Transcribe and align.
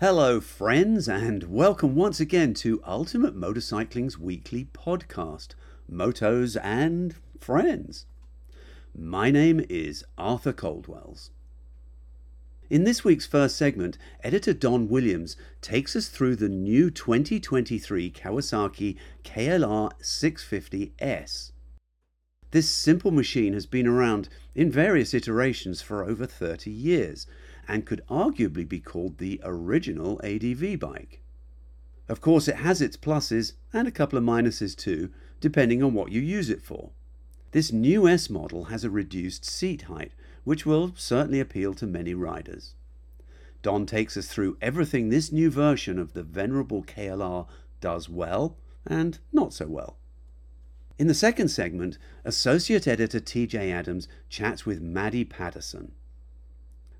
Hello, 0.00 0.40
friends, 0.40 1.08
and 1.08 1.44
welcome 1.44 1.94
once 1.94 2.18
again 2.18 2.52
to 2.54 2.82
Ultimate 2.84 3.36
Motorcycling's 3.36 4.18
weekly 4.18 4.66
podcast, 4.72 5.50
Motos 5.88 6.60
and 6.60 7.14
Friends. 7.38 8.04
My 8.92 9.30
name 9.30 9.64
is 9.68 10.04
Arthur 10.18 10.52
Coldwells. 10.52 11.30
In 12.68 12.82
this 12.82 13.04
week's 13.04 13.24
first 13.24 13.54
segment, 13.54 13.96
editor 14.24 14.52
Don 14.52 14.88
Williams 14.88 15.36
takes 15.60 15.94
us 15.94 16.08
through 16.08 16.34
the 16.34 16.48
new 16.48 16.90
2023 16.90 18.10
Kawasaki 18.10 18.96
KLR 19.22 19.92
650S. 20.02 21.52
This 22.50 22.68
simple 22.68 23.12
machine 23.12 23.52
has 23.52 23.66
been 23.66 23.86
around 23.86 24.28
in 24.56 24.72
various 24.72 25.14
iterations 25.14 25.82
for 25.82 26.04
over 26.04 26.26
30 26.26 26.68
years 26.72 27.28
and 27.68 27.86
could 27.86 28.02
arguably 28.08 28.68
be 28.68 28.80
called 28.80 29.18
the 29.18 29.40
original 29.44 30.20
ADV 30.24 30.78
bike. 30.78 31.20
Of 32.08 32.20
course, 32.20 32.48
it 32.48 32.56
has 32.56 32.82
its 32.82 32.96
pluses 32.96 33.54
and 33.72 33.88
a 33.88 33.92
couple 33.92 34.18
of 34.18 34.24
minuses 34.24 34.76
too, 34.76 35.10
depending 35.40 35.82
on 35.82 35.94
what 35.94 36.12
you 36.12 36.20
use 36.20 36.50
it 36.50 36.62
for. 36.62 36.90
This 37.52 37.72
new 37.72 38.08
S 38.08 38.28
model 38.28 38.64
has 38.64 38.84
a 38.84 38.90
reduced 38.90 39.44
seat 39.44 39.82
height, 39.82 40.12
which 40.44 40.66
will 40.66 40.92
certainly 40.96 41.40
appeal 41.40 41.72
to 41.74 41.86
many 41.86 42.12
riders. 42.12 42.74
Don 43.62 43.86
takes 43.86 44.16
us 44.16 44.28
through 44.28 44.58
everything 44.60 45.08
this 45.08 45.32
new 45.32 45.50
version 45.50 45.98
of 45.98 46.12
the 46.12 46.22
venerable 46.22 46.82
KLR 46.82 47.46
does 47.80 48.08
well 48.08 48.56
and 48.86 49.18
not 49.32 49.54
so 49.54 49.66
well. 49.66 49.96
In 50.98 51.06
the 51.06 51.14
second 51.14 51.48
segment, 51.48 51.96
Associate 52.24 52.86
Editor 52.86 53.20
Teejay 53.20 53.72
Adams 53.72 54.06
chats 54.28 54.66
with 54.66 54.82
Maddi 54.82 55.28
Patterson. 55.28 55.92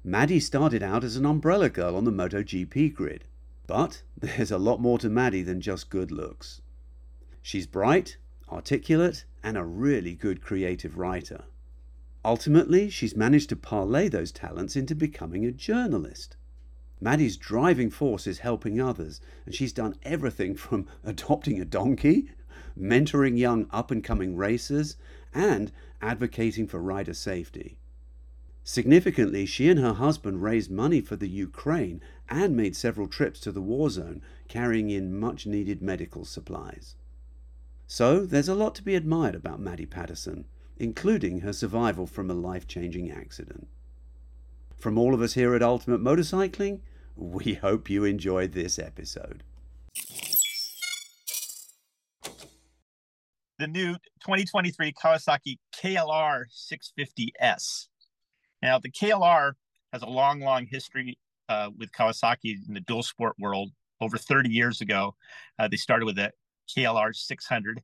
Maddi 0.07 0.39
started 0.41 0.83
out 0.83 1.03
as 1.03 1.17
an 1.17 1.25
umbrella 1.25 1.71
girl 1.71 1.97
on 1.97 2.05
the 2.05 2.13
MotoGP 2.13 2.93
grid. 2.93 3.25
But 3.67 4.03
there's 4.19 4.51
a 4.51 4.59
lot 4.59 4.81
more 4.81 4.99
to 4.99 5.09
Maddi 5.09 5.43
than 5.43 5.63
just 5.63 5.89
good 5.89 6.11
looks. 6.11 6.61
She's 7.41 7.67
bright, 7.67 8.19
articulate, 8.51 9.25
and 9.43 9.57
a 9.57 9.65
really 9.65 10.15
good 10.15 10.43
creative 10.43 10.99
writer. 10.99 11.45
Ultimately, 12.23 12.91
she's 12.91 13.17
managed 13.17 13.49
to 13.51 13.57
parlay 13.57 14.09
those 14.09 14.33
talents 14.33 14.77
into 14.77 14.95
becoming 14.95 15.47
a 15.47 15.53
journalist. 15.53 16.37
Maddi's 17.03 17.39
driving 17.39 17.91
force 17.91 18.27
is 18.27 18.39
helping 18.41 18.81
others, 18.81 19.23
and 19.47 19.55
she's 19.55 19.73
done 19.73 19.95
everything 20.03 20.55
from 20.55 20.87
adopting 21.05 21.61
a 21.61 21.65
donkey, 21.65 22.31
mentoring 22.79 23.39
young 23.39 23.67
up 23.71 23.91
and 23.91 24.05
coming 24.05 24.37
racers, 24.37 24.97
and 25.33 25.73
advocating 26.03 26.67
for 26.67 26.81
rider 26.81 27.15
safety. 27.15 27.79
Significantly, 28.67 29.45
she 29.45 29.69
and 29.69 29.79
her 29.79 29.93
husband 29.93 30.43
raised 30.43 30.71
money 30.71 31.03
for 31.03 31.17
the 31.17 31.29
Ukraine 31.29 32.01
and 32.31 32.57
made 32.57 32.75
several 32.75 33.07
trips 33.07 33.39
to 33.41 33.53
the 33.53 33.61
war 33.61 33.91
zone, 33.91 34.23
carrying 34.49 34.89
in 34.89 35.21
much 35.21 35.47
needed 35.47 35.83
medical 35.83 36.25
supplies. 36.25 36.97
So, 37.87 38.25
there's 38.25 38.49
a 38.49 38.55
lot 38.55 38.75
to 38.77 38.83
be 38.83 38.95
admired 38.95 39.35
about 39.35 39.61
Maddi 39.61 39.89
Patterson, 39.89 40.47
including 40.79 41.41
her 41.41 41.53
survival 41.53 42.07
from 42.07 42.31
a 42.31 42.35
life 42.35 42.67
changing 42.67 43.11
accident. 43.11 43.69
From 44.79 44.97
all 44.97 45.13
of 45.13 45.21
us 45.21 45.35
here 45.35 45.55
at 45.55 45.63
Ultimate 45.63 46.03
Motorcycling, 46.03 46.81
we 47.17 47.55
hope 47.63 47.91
you 47.91 48.05
enjoyed 48.05 48.53
this 48.53 48.79
episode. 48.79 49.43
The 53.59 53.67
new 53.69 53.93
2023 54.23 54.93
Kawasaki 54.95 55.59
KLR 55.77 56.45
650S 56.51 57.89
now, 58.65 58.79
the 58.79 58.91
KLR 58.91 59.53
has 59.93 60.01
a 60.01 60.07
long, 60.07 60.41
long 60.41 60.65
history 60.65 61.19
uh, 61.51 61.69
with 61.77 61.93
Kawasaki 61.93 62.57
in 62.67 62.73
the 62.73 62.81
dual 62.81 63.03
sport 63.03 63.35
world. 63.39 63.71
Over 64.01 64.17
30 64.17 64.49
years 64.49 64.81
ago, 64.81 65.15
uh, 65.59 65.69
they 65.69 65.77
started 65.77 66.07
with 66.07 66.19
a 66.19 66.33
KLR 66.75 67.15
600, 67.15 67.83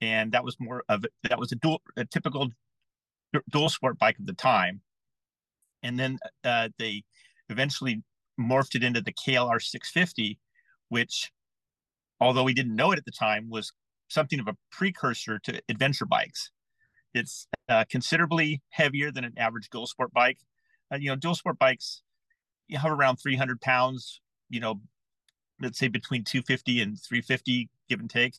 and 0.00 0.32
that 0.32 0.44
was 0.44 0.56
more 0.58 0.82
of 0.88 1.06
that 1.22 1.38
was 1.38 1.52
a 1.52 1.54
dual, 1.56 1.80
a 1.96 2.04
typical 2.04 2.50
dual 3.50 3.68
sport 3.68 3.98
bike 4.00 4.18
of 4.18 4.26
the 4.26 4.32
time. 4.32 4.80
And 5.84 5.98
then 5.98 6.18
uh, 6.44 6.70
they 6.78 7.04
eventually 7.48 8.02
morphed 8.38 8.74
it 8.74 8.82
into 8.82 9.00
the 9.00 9.12
KLR 9.12 9.62
650, 9.62 10.38
which, 10.88 11.30
although 12.20 12.44
we 12.44 12.52
didn't 12.52 12.74
know 12.74 12.90
it 12.90 12.98
at 12.98 13.04
the 13.04 13.12
time, 13.12 13.48
was 13.48 13.72
something 14.08 14.40
of 14.40 14.48
a 14.48 14.56
precursor 14.72 15.38
to 15.38 15.62
adventure 15.68 16.04
bikes. 16.04 16.50
It's 17.14 17.46
uh, 17.68 17.84
considerably 17.90 18.62
heavier 18.70 19.10
than 19.10 19.24
an 19.24 19.34
average 19.36 19.68
dual 19.70 19.86
sport 19.86 20.12
bike. 20.12 20.38
Uh, 20.92 20.96
you 20.96 21.08
know, 21.08 21.16
dual 21.16 21.34
sport 21.34 21.58
bikes 21.58 22.02
you 22.70 22.78
have 22.78 22.92
around 22.92 23.16
300 23.16 23.60
pounds. 23.60 24.20
You 24.48 24.60
know, 24.60 24.80
let's 25.60 25.78
say 25.78 25.88
between 25.88 26.24
250 26.24 26.80
and 26.80 26.98
350, 27.00 27.68
give 27.88 28.00
and 28.00 28.08
take. 28.08 28.36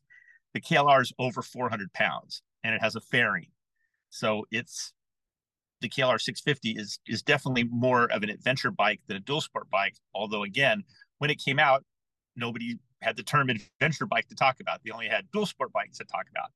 The 0.53 0.61
KLR 0.61 1.01
is 1.01 1.13
over 1.19 1.41
400 1.41 1.93
pounds, 1.93 2.41
and 2.63 2.73
it 2.73 2.81
has 2.81 2.95
a 2.95 3.01
fairing, 3.01 3.47
so 4.09 4.45
it's 4.51 4.93
the 5.79 5.89
KLR 5.89 6.19
650 6.19 6.71
is 6.71 6.99
is 7.07 7.21
definitely 7.23 7.63
more 7.63 8.11
of 8.11 8.23
an 8.23 8.29
adventure 8.29 8.71
bike 8.71 8.99
than 9.07 9.17
a 9.17 9.21
dual 9.21 9.41
sport 9.41 9.69
bike. 9.69 9.95
Although 10.13 10.43
again, 10.43 10.83
when 11.19 11.29
it 11.29 11.41
came 11.43 11.57
out, 11.57 11.83
nobody 12.35 12.77
had 13.01 13.15
the 13.15 13.23
term 13.23 13.49
adventure 13.49 14.05
bike 14.05 14.27
to 14.27 14.35
talk 14.35 14.59
about. 14.59 14.81
They 14.83 14.91
only 14.91 15.07
had 15.07 15.31
dual 15.31 15.45
sport 15.45 15.71
bikes 15.71 15.97
to 15.97 16.03
talk 16.03 16.25
about. 16.29 16.49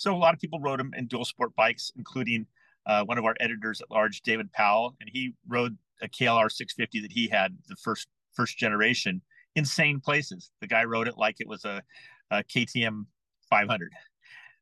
So 0.00 0.14
a 0.14 0.16
lot 0.16 0.32
of 0.32 0.40
people 0.40 0.60
rode 0.60 0.80
them 0.80 0.94
in 0.96 1.08
dual 1.08 1.26
sport 1.26 1.54
bikes, 1.56 1.92
including 1.94 2.46
uh, 2.86 3.04
one 3.04 3.18
of 3.18 3.26
our 3.26 3.36
editors 3.38 3.82
at 3.82 3.90
large, 3.90 4.22
David 4.22 4.50
Powell, 4.50 4.96
and 4.98 5.10
he 5.12 5.34
rode 5.46 5.76
a 6.00 6.08
KLR 6.08 6.50
650 6.50 7.00
that 7.02 7.12
he 7.12 7.28
had 7.28 7.54
the 7.68 7.76
first 7.76 8.08
first 8.32 8.56
generation. 8.56 9.20
Insane 9.56 10.00
places. 10.00 10.52
The 10.62 10.66
guy 10.66 10.84
rode 10.84 11.06
it 11.06 11.18
like 11.18 11.36
it 11.38 11.46
was 11.46 11.66
a, 11.66 11.82
a 12.30 12.42
KTM 12.44 13.04
500. 13.50 13.92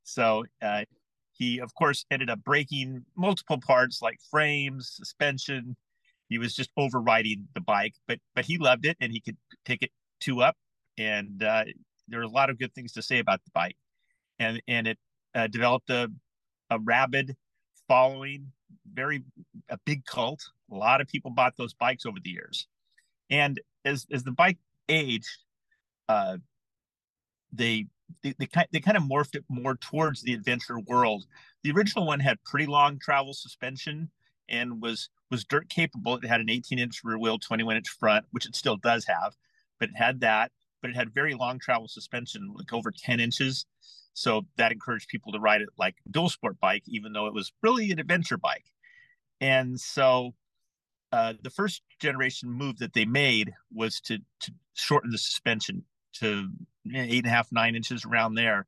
So 0.03 0.45
uh, 0.61 0.83
he, 1.35 1.61
of 1.61 1.73
course, 1.77 2.05
ended 2.11 2.31
up 2.31 2.43
breaking 2.43 3.05
multiple 3.17 3.61
parts 3.65 4.03
like 4.03 4.19
frames, 4.33 4.91
suspension. 4.93 5.77
He 6.29 6.39
was 6.39 6.53
just 6.53 6.71
overriding 6.77 7.47
the 7.55 7.61
bike, 7.61 7.95
but 8.09 8.19
but 8.35 8.45
he 8.45 8.59
loved 8.59 8.87
it 8.87 8.97
and 9.01 9.13
he 9.13 9.21
could 9.21 9.37
take 9.65 9.85
it 9.85 9.93
two 10.19 10.43
up. 10.43 10.57
And 10.99 11.45
uh, 11.45 11.67
there 12.09 12.19
are 12.19 12.25
a 12.25 12.29
lot 12.29 12.51
of 12.51 12.59
good 12.59 12.75
things 12.75 12.91
to 12.95 13.03
say 13.03 13.21
about 13.21 13.45
the 13.45 13.53
bike, 13.55 13.77
and 14.41 14.61
and 14.67 14.89
it 14.89 14.99
uh, 15.35 15.47
developed 15.47 15.91
a, 15.91 16.11
a 16.71 16.79
rabid 16.79 17.37
following, 17.87 18.53
very 18.93 19.25
a 19.69 19.79
big 19.85 20.05
cult. 20.05 20.43
A 20.71 20.75
lot 20.75 21.01
of 21.01 21.09
people 21.09 21.31
bought 21.31 21.57
those 21.57 21.75
bikes 21.75 22.07
over 22.07 22.19
the 22.23 22.31
years, 22.31 22.67
and 23.31 23.61
as 23.85 24.07
as 24.13 24.25
the 24.25 24.33
bike 24.33 24.59
aged, 24.89 25.29
uh, 26.09 26.37
they 27.53 27.87
they, 28.23 28.35
they, 28.39 28.49
they 28.73 28.81
kind 28.81 28.97
of 28.97 29.03
morphed 29.03 29.35
it 29.35 29.45
more 29.49 29.77
towards 29.77 30.23
the 30.23 30.33
adventure 30.35 30.79
world. 30.79 31.27
The 31.63 31.71
original 31.73 32.07
one 32.07 32.21
had 32.21 32.43
pretty 32.45 32.67
long 32.67 32.99
travel 32.99 33.35
suspension 33.35 34.11
and 34.49 34.81
was 34.81 35.11
was 35.31 35.45
dirt 35.45 35.69
capable. 35.69 36.17
It 36.17 36.25
had 36.25 36.41
an 36.41 36.51
18 36.51 36.79
inch 36.79 37.03
rear 37.05 37.19
wheel, 37.19 37.39
21 37.39 37.77
inch 37.77 37.89
front, 37.89 38.25
which 38.31 38.47
it 38.47 38.57
still 38.57 38.77
does 38.77 39.05
have, 39.07 39.35
but 39.79 39.91
it 39.91 39.97
had 39.97 40.21
that. 40.21 40.53
But 40.81 40.91
it 40.91 40.97
had 40.97 41.13
very 41.13 41.35
long 41.35 41.59
travel 41.59 41.89
suspension, 41.89 42.53
like 42.55 42.73
over 42.73 42.91
10 42.91 43.21
inches. 43.21 43.67
So 44.19 44.47
that 44.57 44.73
encouraged 44.73 45.09
people 45.09 45.31
to 45.31 45.39
ride 45.39 45.61
it 45.61 45.69
like 45.79 45.95
dual 46.11 46.29
sport 46.29 46.59
bike, 46.59 46.83
even 46.89 47.13
though 47.13 47.29
it 47.29 47.35
was 47.35 47.53
really 47.63 47.93
an 47.93 48.01
adventure 48.01 48.37
bike. 48.37 48.65
And 49.41 49.81
so 49.81 50.35
uh, 51.13 51.35
the 51.41 51.51
first 51.51 51.83
generation 52.01 52.51
move 52.51 52.79
that 52.79 52.95
they 52.95 53.05
made 53.05 53.53
was 53.73 54.01
to 54.03 54.19
to 54.41 54.53
shorten 54.75 55.13
the 55.13 55.19
suspension 55.19 55.85
to 56.15 56.49
eight 56.93 57.19
and 57.19 57.27
a 57.27 57.31
half, 57.31 57.53
nine 57.53 57.77
inches 57.77 58.05
around 58.05 58.35
there, 58.35 58.67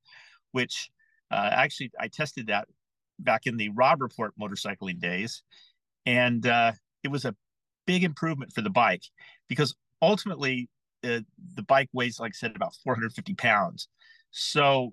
which 0.53 0.89
uh, 1.33 1.51
actually 1.53 1.91
I 1.99 2.07
tested 2.07 2.47
that 2.47 2.69
back 3.19 3.49
in 3.49 3.57
the 3.57 3.71
Robb 3.71 4.03
Report 4.03 4.33
motorcycling 4.41 5.01
days, 5.01 5.43
and 6.07 6.47
uh, 6.47 6.73
it 7.03 7.09
was 7.09 7.25
a 7.25 7.35
big 7.87 8.05
improvement 8.05 8.53
for 8.53 8.61
the 8.61 8.71
bike 8.71 9.03
because 9.49 9.75
ultimately 10.01 10.69
uh, 11.03 11.21
the 11.57 11.65
bike 11.67 11.89
weighs, 11.93 12.21
like 12.21 12.35
I 12.37 12.39
said, 12.39 12.55
about 12.55 12.77
450 12.85 13.35
pounds. 13.35 13.89
So 14.31 14.93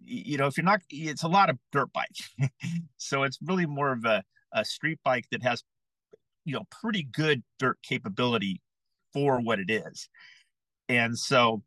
you 0.00 0.36
know, 0.36 0.46
if 0.46 0.56
you're 0.56 0.64
not, 0.64 0.80
it's 0.90 1.22
a 1.22 1.28
lot 1.28 1.50
of 1.50 1.58
dirt 1.72 1.92
bike. 1.92 2.50
so 2.96 3.22
it's 3.22 3.38
really 3.42 3.66
more 3.66 3.92
of 3.92 4.04
a, 4.04 4.22
a 4.52 4.64
street 4.64 4.98
bike 5.04 5.26
that 5.30 5.42
has, 5.42 5.62
you 6.44 6.54
know, 6.54 6.64
pretty 6.70 7.02
good 7.02 7.42
dirt 7.58 7.78
capability 7.82 8.60
for 9.12 9.40
what 9.40 9.58
it 9.58 9.70
is. 9.70 10.08
And 10.88 11.18
so 11.18 11.62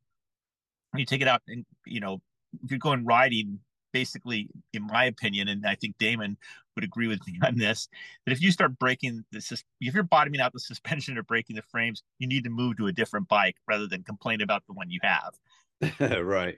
you 0.95 1.05
take 1.05 1.21
it 1.21 1.27
out 1.27 1.41
and, 1.47 1.65
you 1.85 1.99
know, 1.99 2.21
if 2.63 2.71
you're 2.71 2.79
going 2.79 3.05
riding, 3.05 3.59
basically, 3.91 4.49
in 4.73 4.85
my 4.85 5.05
opinion, 5.05 5.47
and 5.47 5.65
I 5.65 5.75
think 5.75 5.97
Damon 5.97 6.37
would 6.75 6.83
agree 6.83 7.07
with 7.07 7.25
me 7.27 7.39
on 7.45 7.57
this, 7.57 7.87
that 8.25 8.31
if 8.31 8.41
you 8.41 8.51
start 8.51 8.77
breaking 8.79 9.25
the, 9.31 9.63
if 9.81 9.93
you're 9.93 10.03
bottoming 10.03 10.41
out 10.41 10.53
the 10.53 10.59
suspension 10.59 11.17
or 11.17 11.23
breaking 11.23 11.55
the 11.55 11.61
frames, 11.63 12.03
you 12.19 12.27
need 12.27 12.43
to 12.43 12.49
move 12.49 12.77
to 12.77 12.87
a 12.87 12.91
different 12.91 13.27
bike 13.27 13.55
rather 13.67 13.87
than 13.87 14.03
complain 14.03 14.41
about 14.41 14.63
the 14.67 14.73
one 14.73 14.89
you 14.89 14.99
have. 15.03 16.21
right. 16.23 16.57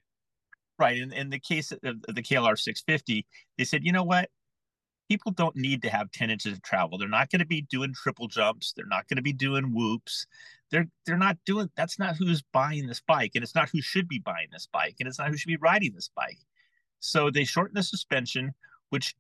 Right. 0.82 0.98
In, 0.98 1.14
in 1.14 1.30
the 1.30 1.40
case 1.40 1.72
of 1.72 1.80
the 1.82 2.24
KLR 2.24 2.58
650, 2.58 3.26
they 3.58 3.64
said, 3.64 3.86
you 3.86 3.92
know 3.92 4.04
what? 4.04 4.30
people 5.12 5.34
don't 5.34 5.58
need 5.58 5.82
to 5.82 5.90
have 5.90 6.10
10 6.14 6.30
inches 6.30 6.54
of 6.54 6.62
travel. 6.62 6.98
They're 6.98 7.10
not 7.10 7.30
going 7.30 7.40
to 7.40 7.46
be 7.46 7.64
doing 7.64 7.94
triple 7.94 8.30
jumps. 8.30 8.72
They're 8.72 8.86
not 8.86 9.10
going 9.10 9.18
to 9.18 9.22
be 9.22 9.34
doing 9.34 9.74
whoops. 9.74 10.26
They're 10.72 10.88
they're 11.06 11.18
not 11.18 11.38
doing 11.46 11.70
that's 11.76 12.00
not 12.00 12.16
who's 12.16 12.42
buying 12.54 12.88
this 12.88 13.02
bike 13.06 13.32
and 13.36 13.44
it's 13.44 13.54
not 13.54 13.68
who 13.68 13.82
should 13.82 14.08
be 14.08 14.20
buying 14.20 14.48
this 14.54 14.70
bike 14.72 14.96
and 15.00 15.10
it's 15.10 15.20
not 15.20 15.28
who 15.28 15.36
should 15.36 15.50
be 15.50 15.58
riding 15.58 15.94
this 15.94 16.10
bike. 16.16 16.40
So 17.02 17.30
they 17.30 17.44
shortened 17.44 17.76
the 17.76 17.84
suspension, 17.84 18.54
which 18.90 19.14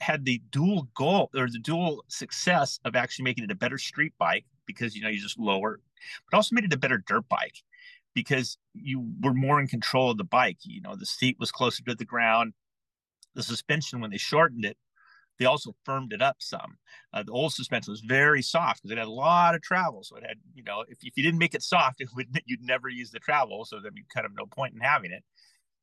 had 0.00 0.24
the 0.24 0.42
dual 0.50 0.88
goal 0.96 1.30
or 1.36 1.48
the 1.48 1.60
dual 1.60 2.02
success 2.08 2.80
of 2.84 2.96
actually 2.96 3.22
making 3.22 3.44
it 3.44 3.52
a 3.52 3.54
better 3.54 3.78
street 3.78 4.14
bike 4.18 4.46
because 4.66 4.96
you 4.96 5.02
know 5.02 5.08
you 5.08 5.20
just 5.20 5.38
lower, 5.38 5.78
but 6.28 6.36
also 6.36 6.56
made 6.56 6.64
it 6.64 6.72
a 6.72 6.76
better 6.76 7.04
dirt 7.06 7.28
bike 7.28 7.62
because 8.20 8.58
you 8.74 9.08
were 9.22 9.32
more 9.32 9.60
in 9.60 9.66
control 9.66 10.10
of 10.10 10.18
the 10.18 10.24
bike. 10.24 10.58
You 10.62 10.82
know, 10.82 10.94
the 10.94 11.06
seat 11.06 11.36
was 11.40 11.50
closer 11.50 11.82
to 11.84 11.94
the 11.94 12.04
ground. 12.04 12.52
The 13.34 13.42
suspension, 13.42 14.00
when 14.00 14.10
they 14.10 14.18
shortened 14.18 14.66
it, 14.66 14.76
they 15.38 15.46
also 15.46 15.74
firmed 15.86 16.12
it 16.12 16.20
up 16.20 16.36
some. 16.38 16.76
Uh, 17.14 17.22
the 17.22 17.32
old 17.32 17.54
suspension 17.54 17.92
was 17.92 18.02
very 18.02 18.42
soft 18.42 18.82
because 18.82 18.92
it 18.92 18.98
had 18.98 19.06
a 19.06 19.10
lot 19.10 19.54
of 19.54 19.62
travel. 19.62 20.04
So 20.04 20.16
it 20.16 20.24
had, 20.26 20.36
you 20.54 20.62
know, 20.62 20.84
if, 20.86 20.98
if 21.02 21.16
you 21.16 21.22
didn't 21.22 21.38
make 21.38 21.54
it 21.54 21.62
soft, 21.62 21.96
it 22.00 22.08
would 22.14 22.28
you'd 22.44 22.62
never 22.62 22.90
use 22.90 23.10
the 23.10 23.20
travel. 23.20 23.64
So 23.64 23.80
there'd 23.80 23.94
be 23.94 24.04
kind 24.14 24.26
of 24.26 24.32
no 24.36 24.44
point 24.44 24.74
in 24.74 24.80
having 24.80 25.12
it. 25.12 25.24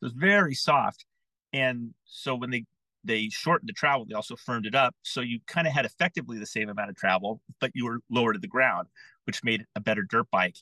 It 0.02 0.06
was 0.06 0.14
very 0.14 0.54
soft. 0.54 1.06
And 1.54 1.96
so 2.06 2.36
when 2.36 2.52
they 2.52 2.66
they 3.04 3.30
shortened 3.30 3.70
the 3.70 3.74
travel, 3.74 4.06
they 4.06 4.14
also 4.14 4.36
firmed 4.36 4.68
it 4.68 4.76
up. 4.76 4.94
So 5.02 5.22
you 5.22 5.40
kind 5.48 5.66
of 5.66 5.74
had 5.74 5.86
effectively 5.86 6.38
the 6.38 6.46
same 6.46 6.70
amount 6.70 6.90
of 6.92 6.96
travel, 6.98 7.42
but 7.60 7.72
you 7.74 7.86
were 7.86 8.00
lower 8.12 8.34
to 8.34 8.40
the 8.40 8.48
ground, 8.48 8.90
which 9.24 9.44
made 9.44 9.66
a 9.76 9.80
better 9.80 10.04
dirt 10.04 10.28
bike. 10.30 10.58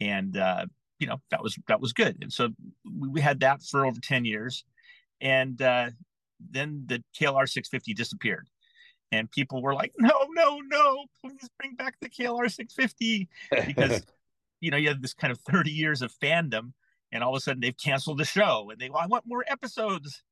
And 0.00 0.36
uh, 0.36 0.66
you 1.02 1.08
know 1.08 1.20
that 1.32 1.42
was 1.42 1.58
that 1.66 1.80
was 1.80 1.92
good. 1.92 2.16
And 2.22 2.32
so 2.32 2.50
we, 2.84 3.08
we 3.08 3.20
had 3.20 3.40
that 3.40 3.60
for 3.60 3.84
over 3.84 4.00
ten 4.00 4.24
years, 4.24 4.64
and 5.20 5.60
uh, 5.60 5.90
then 6.50 6.84
the 6.86 7.02
KLR 7.18 7.48
650 7.48 7.92
disappeared, 7.92 8.48
and 9.10 9.28
people 9.28 9.60
were 9.60 9.74
like, 9.74 9.92
"No, 9.98 10.28
no, 10.30 10.60
no! 10.60 11.04
Please 11.20 11.50
bring 11.58 11.74
back 11.74 11.96
the 12.00 12.08
KLR 12.08 12.48
650," 12.48 13.28
because 13.66 14.06
you 14.60 14.70
know 14.70 14.76
you 14.76 14.86
had 14.86 15.02
this 15.02 15.12
kind 15.12 15.32
of 15.32 15.40
thirty 15.40 15.72
years 15.72 16.02
of 16.02 16.12
fandom, 16.22 16.72
and 17.10 17.24
all 17.24 17.34
of 17.34 17.38
a 17.38 17.40
sudden 17.40 17.60
they've 17.60 17.76
canceled 17.76 18.18
the 18.18 18.24
show, 18.24 18.70
and 18.70 18.80
they 18.80 18.88
well, 18.88 19.02
I 19.02 19.06
want 19.06 19.26
more 19.26 19.44
episodes, 19.48 20.22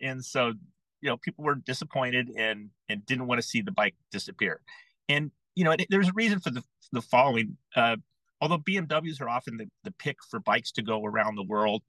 and 0.00 0.24
so 0.24 0.54
you 1.02 1.10
know 1.10 1.18
people 1.18 1.44
were 1.44 1.56
disappointed 1.56 2.30
and 2.34 2.70
and 2.88 3.04
didn't 3.04 3.26
want 3.26 3.42
to 3.42 3.46
see 3.46 3.60
the 3.60 3.72
bike 3.72 3.94
disappear, 4.10 4.62
and 5.10 5.30
you 5.54 5.64
know 5.64 5.76
there's 5.90 6.08
a 6.08 6.14
reason 6.14 6.40
for 6.40 6.48
the 6.48 6.62
the 6.92 7.02
following. 7.02 7.58
Uh, 7.76 7.96
although 8.44 8.58
BMWs 8.58 9.22
are 9.22 9.28
often 9.30 9.56
the, 9.56 9.66
the 9.84 9.92
pick 9.92 10.18
for 10.28 10.38
bikes 10.38 10.70
to 10.72 10.82
go 10.82 11.02
around 11.02 11.34
the 11.34 11.42
world, 11.42 11.82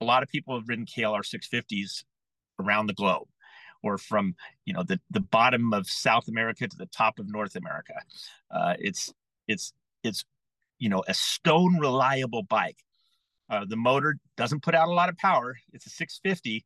a 0.00 0.04
lot 0.04 0.24
of 0.24 0.28
people 0.28 0.58
have 0.58 0.68
ridden 0.68 0.84
KLR 0.84 1.22
650s 1.22 2.02
around 2.58 2.88
the 2.88 2.92
globe 2.92 3.28
or 3.84 3.98
from 3.98 4.34
you 4.64 4.72
know 4.72 4.82
the, 4.82 4.98
the 5.12 5.20
bottom 5.20 5.72
of 5.72 5.86
South 5.86 6.26
America 6.26 6.66
to 6.66 6.76
the 6.76 6.86
top 6.86 7.20
of 7.20 7.30
North 7.30 7.54
America. 7.54 7.94
Uh, 8.50 8.74
it's 8.80 9.14
it's 9.46 9.72
it's 10.02 10.24
you 10.80 10.88
know 10.88 11.04
a 11.06 11.14
stone 11.14 11.78
reliable 11.78 12.42
bike. 12.42 12.78
Uh, 13.48 13.64
the 13.64 13.76
motor 13.76 14.16
doesn't 14.36 14.62
put 14.64 14.74
out 14.74 14.88
a 14.88 14.92
lot 14.92 15.08
of 15.08 15.16
power. 15.18 15.56
It's 15.72 15.86
a 15.86 15.90
650, 15.90 16.64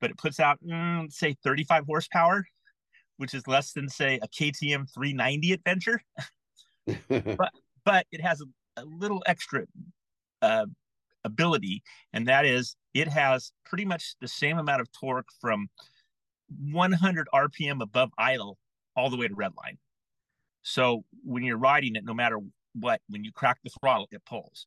but 0.00 0.10
it 0.10 0.16
puts 0.16 0.38
out 0.38 0.58
mm, 0.64 1.12
say 1.12 1.34
35 1.42 1.86
horsepower, 1.86 2.46
which 3.16 3.34
is 3.34 3.48
less 3.48 3.72
than 3.72 3.88
say 3.88 4.20
a 4.22 4.28
KTM 4.28 4.88
390 4.94 5.52
Adventure. 5.54 6.00
but 7.08 7.52
but 7.84 8.06
it 8.12 8.20
has 8.20 8.40
a, 8.76 8.84
little 8.84 9.22
extra 9.26 9.64
uh, 10.42 10.66
ability, 11.24 11.82
and 12.12 12.28
that 12.28 12.44
is 12.44 12.76
it 12.94 13.08
has 13.08 13.52
pretty 13.64 13.84
much 13.84 14.14
the 14.20 14.28
same 14.28 14.58
amount 14.58 14.80
of 14.80 14.88
torque 14.92 15.28
from 15.40 15.68
100 16.70 17.28
RPM 17.34 17.82
above 17.82 18.10
idle 18.18 18.58
all 18.96 19.10
the 19.10 19.16
way 19.16 19.28
to 19.28 19.34
redline. 19.34 19.76
So 20.62 21.04
when 21.24 21.44
you're 21.44 21.58
riding 21.58 21.96
it, 21.96 22.04
no 22.04 22.14
matter 22.14 22.38
what, 22.74 23.00
when 23.08 23.24
you 23.24 23.32
crack 23.32 23.58
the 23.62 23.70
throttle, 23.80 24.08
it 24.10 24.24
pulls. 24.24 24.66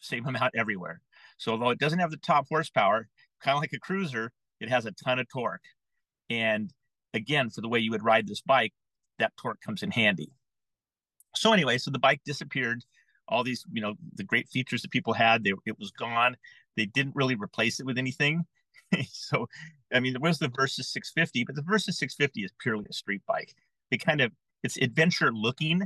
Same 0.00 0.26
amount 0.26 0.54
everywhere. 0.56 1.00
So 1.36 1.52
although 1.52 1.70
it 1.70 1.78
doesn't 1.78 1.98
have 1.98 2.10
the 2.10 2.16
top 2.16 2.46
horsepower, 2.48 3.08
kind 3.42 3.56
of 3.56 3.62
like 3.62 3.72
a 3.72 3.78
cruiser, 3.78 4.32
it 4.60 4.68
has 4.68 4.86
a 4.86 4.92
ton 4.92 5.18
of 5.18 5.28
torque. 5.28 5.64
And 6.30 6.72
again, 7.12 7.50
for 7.50 7.60
the 7.60 7.68
way 7.68 7.78
you 7.78 7.90
would 7.90 8.04
ride 8.04 8.26
this 8.26 8.40
bike, 8.40 8.72
that 9.18 9.32
torque 9.36 9.60
comes 9.60 9.82
in 9.82 9.90
handy. 9.90 10.30
So 11.36 11.52
anyway, 11.52 11.78
so 11.78 11.90
the 11.90 11.98
bike 11.98 12.20
disappeared 12.24 12.84
all 13.28 13.44
these, 13.44 13.64
you 13.72 13.80
know, 13.80 13.94
the 14.14 14.24
great 14.24 14.48
features 14.48 14.82
that 14.82 14.90
people 14.90 15.12
had, 15.12 15.44
they, 15.44 15.52
it 15.66 15.78
was 15.78 15.90
gone. 15.90 16.36
They 16.76 16.86
didn't 16.86 17.16
really 17.16 17.34
replace 17.34 17.80
it 17.80 17.86
with 17.86 17.98
anything. 17.98 18.44
so, 19.10 19.48
I 19.92 20.00
mean, 20.00 20.12
there 20.12 20.20
was 20.20 20.38
the 20.38 20.48
Versys 20.48 20.86
650, 20.86 21.44
but 21.44 21.54
the 21.54 21.62
Versys 21.62 21.94
650 21.94 22.44
is 22.44 22.52
purely 22.60 22.86
a 22.88 22.92
street 22.92 23.22
bike. 23.26 23.54
It 23.90 24.04
kind 24.04 24.20
of, 24.20 24.32
it's 24.62 24.76
adventure 24.78 25.32
looking, 25.32 25.82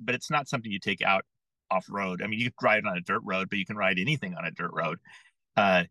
but 0.00 0.14
it's 0.14 0.30
not 0.30 0.48
something 0.48 0.70
you 0.70 0.78
take 0.78 1.02
out 1.02 1.24
off 1.70 1.86
road. 1.88 2.22
I 2.22 2.26
mean, 2.26 2.40
you 2.40 2.46
can 2.46 2.54
ride 2.62 2.86
on 2.86 2.96
a 2.96 3.00
dirt 3.00 3.22
road, 3.24 3.48
but 3.50 3.58
you 3.58 3.66
can 3.66 3.76
ride 3.76 3.98
anything 3.98 4.34
on 4.34 4.44
a 4.44 4.50
dirt 4.50 4.72
road. 4.72 4.98
Uh, 5.56 5.84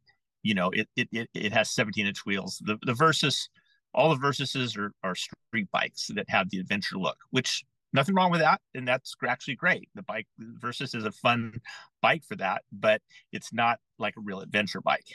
you 0.44 0.54
know, 0.54 0.69
it, 0.72 0.88
it, 0.95 1.07
it, 1.12 1.30
it 1.34 1.54
has 1.54 1.69
17 1.69 2.06
inch 2.06 2.25
wheels. 2.25 2.62
The, 2.66 2.78
the 2.86 2.94
Versys, 2.94 3.50
all 3.94 4.10
the 4.10 4.16
Versuses 4.16 4.78
are, 4.78 4.94
are 5.04 5.16
street 5.16 5.68
bikes 5.72 6.07
that 6.16 6.30
have 6.30 6.50
the 6.50 6.60
adventure 6.60 6.98
look, 6.98 7.18
which 7.31 7.63
nothing 7.94 8.16
wrong 8.16 8.32
with 8.32 8.42
that 8.42 8.62
and 8.74 8.88
that's 8.88 9.16
actually 9.28 9.56
great. 9.56 9.90
The 9.96 10.04
bike 10.04 10.28
Versys 10.62 10.96
is 10.96 11.06
a 11.06 11.12
fun 11.12 11.62
bike 12.02 12.24
for 12.24 12.36
that 12.38 12.64
but 12.72 13.02
it's 13.32 13.54
not 13.54 13.80
like 13.98 14.16
a 14.18 14.22
real 14.22 14.42
adventure 14.42 14.82
bike. 14.82 15.08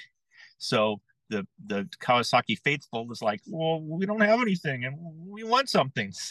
So 0.59 1.01
the 1.31 1.47
the 1.67 1.89
kawasaki 2.01 2.59
faithful 2.59 3.07
was 3.07 3.23
like 3.23 3.41
well 3.47 3.81
we 3.81 4.05
don't 4.05 4.21
have 4.21 4.41
anything 4.41 4.85
and 4.85 4.97
we 5.29 5.45
want 5.45 5.69
something. 5.69 6.13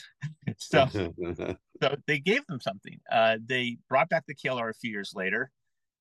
So 0.57 0.87
so 1.81 1.95
they 2.07 2.19
gave 2.19 2.45
them 2.47 2.59
something. 2.61 2.99
Uh, 3.11 3.37
they 3.45 3.77
brought 3.89 4.09
back 4.09 4.25
the 4.27 4.35
klr 4.35 4.69
a 4.69 4.73
few 4.73 4.91
years 4.91 5.13
later 5.15 5.51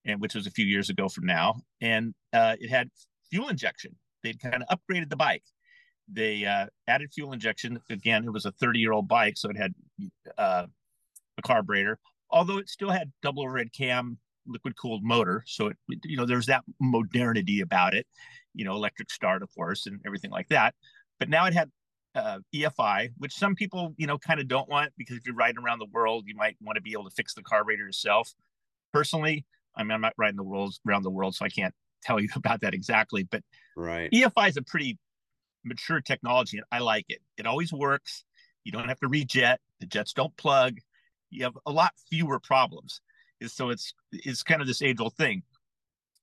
and 0.04 0.20
which 0.20 0.34
was 0.34 0.46
a 0.46 0.50
few 0.50 0.66
years 0.66 0.90
ago 0.90 1.08
from 1.08 1.26
now 1.26 1.54
and 1.80 2.14
uh, 2.32 2.56
it 2.60 2.68
had 2.68 2.90
fuel 3.30 3.48
injection. 3.48 3.96
They'd 4.22 4.40
kind 4.40 4.62
of 4.62 4.78
upgraded 4.78 5.10
the 5.10 5.16
bike. 5.16 5.44
They 6.12 6.44
uh, 6.44 6.66
added 6.86 7.12
fuel 7.12 7.32
injection. 7.32 7.80
Again, 7.90 8.24
it 8.24 8.32
was 8.32 8.44
a 8.44 8.52
30 8.52 8.78
year 8.78 8.92
old 8.92 9.08
bike, 9.08 9.36
so 9.36 9.48
it 9.48 9.56
had 9.56 9.74
uh, 10.38 10.66
a 11.38 11.42
carburetor, 11.42 11.98
although 12.30 12.58
it 12.58 12.68
still 12.68 12.90
had 12.90 13.12
double 13.22 13.42
overhead 13.42 13.72
cam, 13.72 14.18
liquid 14.46 14.76
cooled 14.76 15.02
motor. 15.02 15.42
So 15.46 15.68
it, 15.68 15.76
you 16.04 16.16
know, 16.16 16.26
there's 16.26 16.46
that 16.46 16.64
modernity 16.80 17.60
about 17.60 17.94
it, 17.94 18.06
you 18.54 18.64
know, 18.64 18.74
electric 18.74 19.10
start, 19.10 19.42
of 19.42 19.54
course, 19.54 19.86
and 19.86 20.00
everything 20.06 20.30
like 20.30 20.48
that. 20.48 20.74
But 21.18 21.28
now 21.28 21.46
it 21.46 21.54
had 21.54 21.70
uh, 22.14 22.38
EFI, 22.54 23.10
which 23.18 23.32
some 23.32 23.54
people, 23.54 23.94
you 23.96 24.06
know, 24.06 24.18
kind 24.18 24.40
of 24.40 24.48
don't 24.48 24.68
want 24.68 24.92
because 24.98 25.16
if 25.16 25.26
you're 25.26 25.34
riding 25.34 25.62
around 25.62 25.78
the 25.78 25.86
world, 25.92 26.24
you 26.26 26.34
might 26.34 26.56
want 26.60 26.76
to 26.76 26.82
be 26.82 26.92
able 26.92 27.04
to 27.04 27.14
fix 27.14 27.34
the 27.34 27.42
carburetor 27.42 27.84
yourself. 27.84 28.30
Personally, 28.92 29.44
I 29.74 29.82
mean, 29.82 29.92
I'm 29.92 30.00
not 30.00 30.12
riding 30.18 30.36
the 30.36 30.42
world 30.42 30.74
around 30.86 31.02
the 31.02 31.10
world, 31.10 31.34
so 31.34 31.44
I 31.44 31.48
can't 31.48 31.74
tell 32.02 32.20
you 32.20 32.28
about 32.36 32.60
that 32.60 32.74
exactly. 32.74 33.24
But 33.24 33.42
right, 33.76 34.10
EFI 34.10 34.48
is 34.48 34.56
a 34.56 34.62
pretty 34.62 34.98
mature 35.64 36.00
technology 36.00 36.56
and 36.56 36.66
I 36.72 36.80
like 36.80 37.06
it. 37.08 37.20
It 37.38 37.46
always 37.46 37.72
works. 37.72 38.24
You 38.64 38.72
don't 38.72 38.88
have 38.88 39.00
to 39.00 39.08
rejet. 39.08 39.56
The 39.80 39.86
jets 39.86 40.12
don't 40.12 40.36
plug. 40.36 40.78
You 41.30 41.44
have 41.44 41.56
a 41.66 41.72
lot 41.72 41.92
fewer 42.08 42.38
problems. 42.38 43.00
So 43.46 43.70
it's 43.70 43.94
it's 44.12 44.42
kind 44.42 44.60
of 44.60 44.66
this 44.66 44.82
age 44.82 45.00
old 45.00 45.14
thing. 45.14 45.42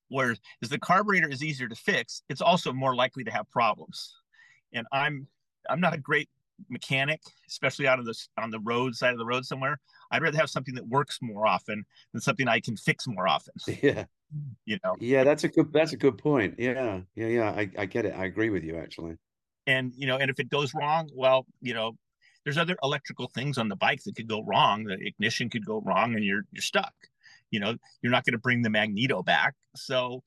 Where 0.07 0.35
as 0.63 0.69
the 0.69 0.79
carburetor 0.79 1.29
is 1.29 1.43
easier 1.43 1.67
to 1.67 1.75
fix, 1.75 2.23
it's 2.29 2.41
also 2.41 2.73
more 2.73 2.95
likely 2.95 3.23
to 3.25 3.31
have 3.31 3.49
problems. 3.49 4.15
And 4.73 4.87
I'm 4.91 5.27
I'm 5.69 5.79
not 5.79 5.93
a 5.93 5.97
great 5.97 6.29
mechanic, 6.69 7.21
especially 7.47 7.87
out 7.87 7.99
of 7.99 8.05
this 8.05 8.29
on 8.37 8.51
the 8.51 8.59
road 8.59 8.95
side 8.95 9.11
of 9.11 9.19
the 9.19 9.25
road 9.25 9.45
somewhere. 9.45 9.79
I'd 10.11 10.21
rather 10.21 10.37
have 10.37 10.49
something 10.49 10.75
that 10.75 10.87
works 10.87 11.19
more 11.21 11.45
often 11.45 11.85
than 12.13 12.21
something 12.21 12.47
I 12.47 12.59
can 12.59 12.77
fix 12.77 13.07
more 13.07 13.27
often. 13.27 13.53
Yeah. 13.81 14.05
You 14.63 14.77
know. 14.83 14.95
Yeah, 14.99 15.23
that's 15.23 15.43
a 15.43 15.47
good 15.47 15.73
that's 15.73 15.93
a 15.93 15.97
good 15.97 16.19
point. 16.19 16.53
Yeah. 16.59 17.01
Yeah, 17.15 17.25
yeah. 17.25 17.49
I, 17.49 17.67
I 17.79 17.85
get 17.87 18.05
it. 18.05 18.13
I 18.15 18.25
agree 18.25 18.51
with 18.51 18.63
you 18.63 18.77
actually 18.77 19.17
and 19.69 19.93
you 19.95 20.07
know 20.07 20.17
and 20.17 20.29
if 20.29 20.39
it 20.39 20.49
goes 20.49 20.73
wrong 20.73 21.09
well 21.13 21.45
you 21.61 21.73
know 21.73 21.93
there's 22.49 22.57
other 22.57 22.77
electrical 22.81 23.29
things 23.35 23.59
on 23.59 23.69
the 23.69 23.75
bike 23.75 24.01
that 24.03 24.15
could 24.15 24.27
go 24.27 24.41
wrong 24.41 24.83
the 24.83 24.97
ignition 25.05 25.51
could 25.51 25.63
go 25.63 25.83
wrong 25.85 26.15
and 26.15 26.25
you're 26.25 26.41
you're 26.51 26.63
stuck. 26.63 26.93
You 27.51 27.59
know 27.59 27.75
you're 28.01 28.11
not 28.11 28.25
going 28.25 28.33
to 28.33 28.39
bring 28.39 28.63
the 28.63 28.71
magneto 28.71 29.21
back. 29.21 29.53
So 29.75 30.23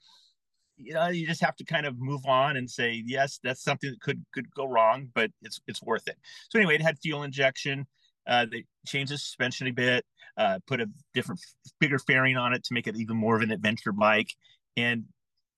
you 0.76 0.95
know 0.95 1.09
you 1.09 1.26
just 1.26 1.41
have 1.41 1.57
to 1.57 1.64
kind 1.64 1.85
of 1.85 1.99
move 1.99 2.25
on 2.26 2.57
and 2.57 2.71
say 2.71 3.02
yes 3.05 3.41
that's 3.43 3.64
something 3.64 3.91
that 3.91 4.00
could 4.00 4.25
could 4.33 4.47
go 4.55 4.67
wrong 4.67 5.09
but 5.17 5.33
it's 5.43 5.61
it's 5.67 5.83
worth 5.83 6.07
it. 6.07 6.17
So 6.49 6.61
anyway 6.61 6.76
it 6.76 6.83
had 6.83 6.97
fuel 7.00 7.25
injection 7.25 7.87
uh, 8.29 8.47
they 8.49 8.67
changed 8.87 9.12
the 9.12 9.19
suspension 9.19 9.67
a 9.67 9.73
bit 9.73 10.05
uh, 10.37 10.61
put 10.69 10.81
a 10.81 10.88
different 11.14 11.41
bigger 11.81 11.99
fairing 11.99 12.37
on 12.37 12.55
it 12.55 12.62
to 12.62 12.73
make 12.73 12.87
it 12.87 12.95
even 12.95 13.17
more 13.17 13.35
of 13.35 13.43
an 13.43 13.50
adventure 13.50 13.91
bike. 13.91 14.33
And 14.76 15.07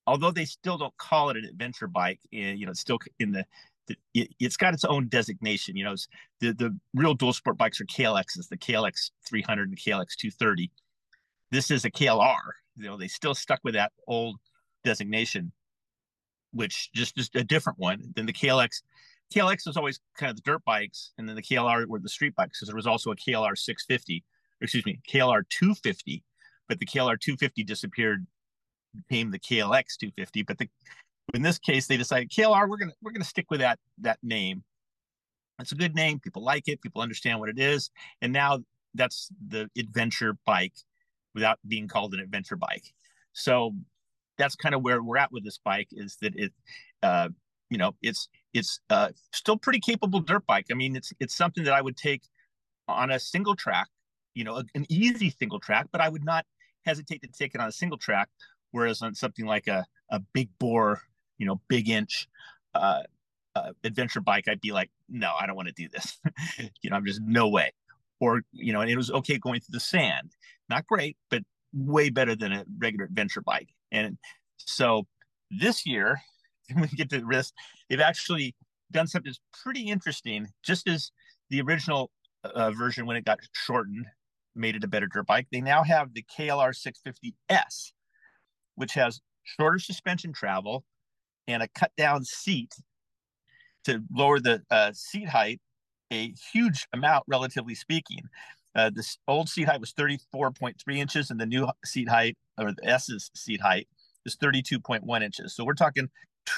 although 0.06 0.30
they 0.30 0.47
still 0.47 0.78
don't 0.78 0.97
call 0.97 1.28
it 1.28 1.37
an 1.37 1.44
adventure 1.44 1.88
bike 1.88 2.21
eh, 2.33 2.52
you 2.52 2.64
know 2.64 2.71
it's 2.71 2.80
still 2.80 2.99
in 3.18 3.33
the 3.33 3.44
it, 4.14 4.29
has 4.41 4.57
got 4.57 4.75
its 4.75 4.85
own 4.85 5.09
designation. 5.09 5.76
You 5.76 5.85
know, 5.85 5.95
the 6.41 6.53
the 6.53 6.79
real 6.95 7.14
dual 7.14 7.33
sport 7.33 7.59
bikes 7.59 7.81
are 7.81 7.87
KLXs, 7.87 8.49
the 8.49 8.57
KLX 8.57 9.11
300 9.26 9.69
and 9.69 9.79
KLX 9.79 10.17
230. 10.17 10.71
This 11.50 11.71
is 11.71 11.85
a 11.85 11.91
KLR. 11.91 12.38
You 12.76 12.85
know, 12.85 12.97
they 12.97 13.09
still 13.09 13.35
stuck 13.35 13.61
with 13.62 13.75
that 13.75 13.93
old 14.07 14.37
designation, 14.85 15.53
which 16.53 16.91
just 16.95 17.17
just 17.17 17.37
a 17.37 17.45
different 17.45 17.79
one 17.79 18.12
than 18.17 18.26
the 18.26 18.33
KLX. 18.33 18.83
KLX 19.35 19.67
was 19.67 19.76
always 19.76 20.00
kind 20.19 20.31
of 20.31 20.37
the 20.37 20.43
dirt 20.43 20.64
bikes, 20.64 21.12
and 21.19 21.29
then 21.29 21.37
the 21.37 21.43
KLR 21.43 21.87
were 21.87 21.99
the 21.99 22.09
street 22.09 22.35
bikes 22.35 22.59
because 22.59 22.69
there 22.69 22.76
was 22.76 22.87
also 22.87 23.11
a 23.11 23.17
KLR 23.17 23.57
650, 23.57 24.25
excuse 24.61 24.87
me, 24.87 25.00
KLR 25.09 25.43
250, 25.49 26.23
but 26.69 26.79
the 26.79 26.87
KLR 26.87 27.19
250 27.19 27.64
disappeared, 27.64 28.26
became 29.09 29.31
the 29.31 29.38
KLX 29.38 29.97
250. 29.99 30.43
But 30.43 30.59
the 30.59 30.69
in 31.35 31.43
this 31.43 31.59
case, 31.59 31.87
they 31.87 31.97
decided 31.97 32.31
KLR 32.31 32.69
we're 32.69 32.76
gonna 32.76 32.93
we're 33.03 33.12
gonna 33.12 33.25
stick 33.25 33.50
with 33.50 33.61
that 33.61 33.79
that 33.99 34.19
name. 34.23 34.62
It's 35.61 35.73
a 35.73 35.76
good 35.76 35.95
name. 35.95 36.19
People 36.19 36.43
like 36.43 36.69
it. 36.69 36.83
People 36.83 37.00
understand 37.00 37.41
what 37.41 37.49
it 37.49 37.59
is, 37.59 37.91
and 38.23 38.33
now 38.33 38.61
that's 38.95 39.31
the 39.49 39.69
adventure 39.79 40.37
bike 40.47 40.75
without 41.35 41.59
being 41.67 41.88
called 41.88 42.14
an 42.14 42.21
adventure 42.21 42.57
bike. 42.57 42.93
So 43.33 43.75
that's 44.38 44.57
kind 44.57 44.75
of 44.75 44.83
where 44.83 45.03
we're 45.03 45.17
at 45.17 45.33
with 45.33 45.45
this 45.45 45.59
bike 45.59 45.88
is 45.93 46.17
that 46.23 46.35
it 46.37 46.53
uh, 47.03 47.29
you 47.71 47.79
know 47.79 47.95
it's 48.03 48.29
it's 48.53 48.81
uh, 48.91 49.09
still 49.33 49.57
pretty 49.57 49.81
capable 49.81 50.21
dirt 50.21 50.47
bike 50.47 50.67
i 50.71 50.75
mean 50.75 50.97
it's 50.97 51.12
it's 51.21 51.35
something 51.35 51.64
that 51.64 51.75
i 51.75 51.81
would 51.81 51.97
take 51.97 52.23
on 52.88 53.11
a 53.11 53.19
single 53.19 53.57
track 53.57 53.88
you 54.35 54.45
know 54.45 54.62
an 54.75 54.87
easy 54.88 55.31
single 55.31 55.59
track 55.59 55.87
but 55.91 56.00
i 56.00 56.09
would 56.09 56.25
not 56.25 56.45
hesitate 56.85 57.23
to 57.23 57.29
take 57.29 57.55
it 57.55 57.61
on 57.61 57.69
a 57.69 57.73
single 57.73 57.99
track 57.99 58.29
whereas 58.73 59.03
on 59.03 59.14
something 59.14 59.47
like 59.47 59.67
a, 59.67 59.85
a 60.11 60.21
big 60.33 60.49
bore 60.59 61.00
you 61.38 61.47
know 61.47 61.61
big 61.69 61.88
inch 61.88 62.29
uh, 62.75 63.03
uh, 63.55 63.71
adventure 63.85 64.21
bike 64.21 64.49
i'd 64.49 64.61
be 64.61 64.73
like 64.73 64.91
no 65.09 65.33
i 65.38 65.47
don't 65.47 65.57
want 65.57 65.69
to 65.69 65.75
do 65.75 65.88
this. 65.88 66.19
You 66.83 66.91
know 66.91 66.97
i'm 66.97 67.07
just 67.07 67.21
no 67.23 67.49
way. 67.49 67.73
Or 68.21 68.43
you 68.53 68.73
know 68.73 68.81
and 68.81 68.91
it 68.91 68.97
was 68.97 69.11
okay 69.11 69.38
going 69.38 69.61
through 69.61 69.73
the 69.73 69.81
sand. 69.81 70.33
Not 70.69 70.87
great 70.87 71.17
but 71.31 71.43
way 71.73 72.11
better 72.11 72.37
than 72.37 72.53
a 72.53 72.64
regular 72.79 73.07
adventure 73.07 73.41
bike. 73.41 73.69
And 73.91 74.17
so 74.57 75.07
this 75.50 75.85
year 75.85 76.21
when 76.73 76.83
we 76.91 76.97
get 76.97 77.11
to 77.11 77.25
risk, 77.25 77.55
they've 77.88 78.00
actually 78.00 78.55
done 78.91 79.07
something 79.07 79.31
that's 79.31 79.62
pretty 79.62 79.88
interesting. 79.88 80.49
Just 80.62 80.88
as 80.88 81.11
the 81.50 81.61
original 81.61 82.11
uh, 82.45 82.71
version, 82.71 83.07
when 83.07 83.17
it 83.17 83.25
got 83.25 83.41
shortened, 83.53 84.07
made 84.55 84.76
it 84.76 84.85
a 84.85 84.88
better 84.88 85.07
dirt 85.07 85.26
bike, 85.26 85.49
they 85.50 85.61
now 85.61 85.83
have 85.83 86.14
the 86.14 86.25
KLR 86.38 86.75
650S, 86.75 87.93
which 88.76 88.95
has 88.95 89.21
shorter 89.43 89.79
suspension 89.79 90.33
travel 90.33 90.85
and 91.47 91.63
a 91.63 91.69
cut 91.69 91.93
down 91.97 92.25
seat 92.25 92.75
to 93.85 94.03
lower 94.13 94.41
the 94.41 94.63
uh, 94.71 94.93
seat 94.93 95.29
height 95.29 95.61
a 96.13 96.33
huge 96.53 96.87
amount, 96.93 97.25
relatively 97.27 97.75
speaking. 97.75 98.21
Uh, 98.75 98.91
this 98.93 99.19
old 99.29 99.49
seat 99.49 99.69
height 99.69 99.81
was 99.81 99.93
34.3 99.93 100.75
inches, 100.97 101.31
and 101.31 101.41
the 101.41 101.47
new 101.47 101.69
seat 101.85 102.09
height, 102.09 102.37
or 102.59 102.73
the 102.73 102.89
S's 102.89 103.31
seat 103.35 103.61
height, 103.61 103.89
is 104.27 104.37
32.1 104.37 105.23
inches. 105.23 105.55
So 105.55 105.65
we're 105.65 105.75
talking 105.75 106.09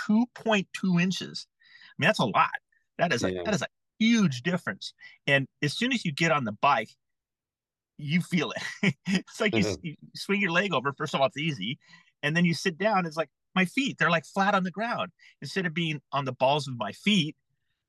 2.2 0.08 1.02
inches. 1.02 1.46
I 1.62 1.94
mean, 1.98 2.08
that's 2.08 2.18
a 2.18 2.24
lot. 2.24 2.50
That 2.98 3.12
is 3.12 3.24
a 3.24 3.32
yeah. 3.32 3.42
that 3.44 3.54
is 3.54 3.62
a 3.62 3.66
huge 3.98 4.42
difference. 4.42 4.94
And 5.26 5.46
as 5.62 5.74
soon 5.74 5.92
as 5.92 6.04
you 6.04 6.12
get 6.12 6.32
on 6.32 6.44
the 6.44 6.52
bike, 6.52 6.90
you 7.98 8.20
feel 8.22 8.52
it. 8.52 8.94
it's 9.06 9.40
like 9.40 9.54
you, 9.54 9.60
uh-huh. 9.60 9.76
you, 9.82 9.94
swing 10.14 10.40
your 10.40 10.50
leg 10.50 10.72
over. 10.72 10.92
First 10.92 11.14
of 11.14 11.20
all, 11.20 11.26
it's 11.26 11.36
easy, 11.36 11.78
and 12.22 12.34
then 12.34 12.46
you 12.46 12.54
sit 12.54 12.78
down. 12.78 13.04
It's 13.04 13.16
like 13.16 13.28
my 13.56 13.64
feet; 13.64 13.96
they're 13.98 14.10
like 14.10 14.24
flat 14.24 14.54
on 14.54 14.62
the 14.62 14.70
ground. 14.70 15.10
Instead 15.42 15.66
of 15.66 15.74
being 15.74 16.00
on 16.12 16.24
the 16.24 16.32
balls 16.32 16.68
of 16.68 16.76
my 16.78 16.92
feet, 16.92 17.34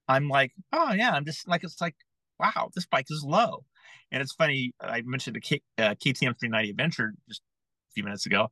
I'm 0.07 0.29
like, 0.29 0.51
oh 0.73 0.93
yeah, 0.93 1.11
I'm 1.11 1.25
just 1.25 1.47
like 1.47 1.63
it's 1.63 1.81
like, 1.81 1.95
wow, 2.39 2.69
this 2.73 2.85
bike 2.85 3.07
is 3.09 3.23
low. 3.23 3.65
And 4.11 4.21
it's 4.21 4.33
funny. 4.33 4.73
I 4.81 5.01
mentioned 5.05 5.35
the 5.35 5.41
K, 5.41 5.61
uh, 5.77 5.95
KTM 5.95 6.39
390 6.39 6.69
Adventure 6.71 7.13
just 7.27 7.41
a 7.41 7.91
few 7.93 8.03
minutes 8.03 8.25
ago, 8.25 8.49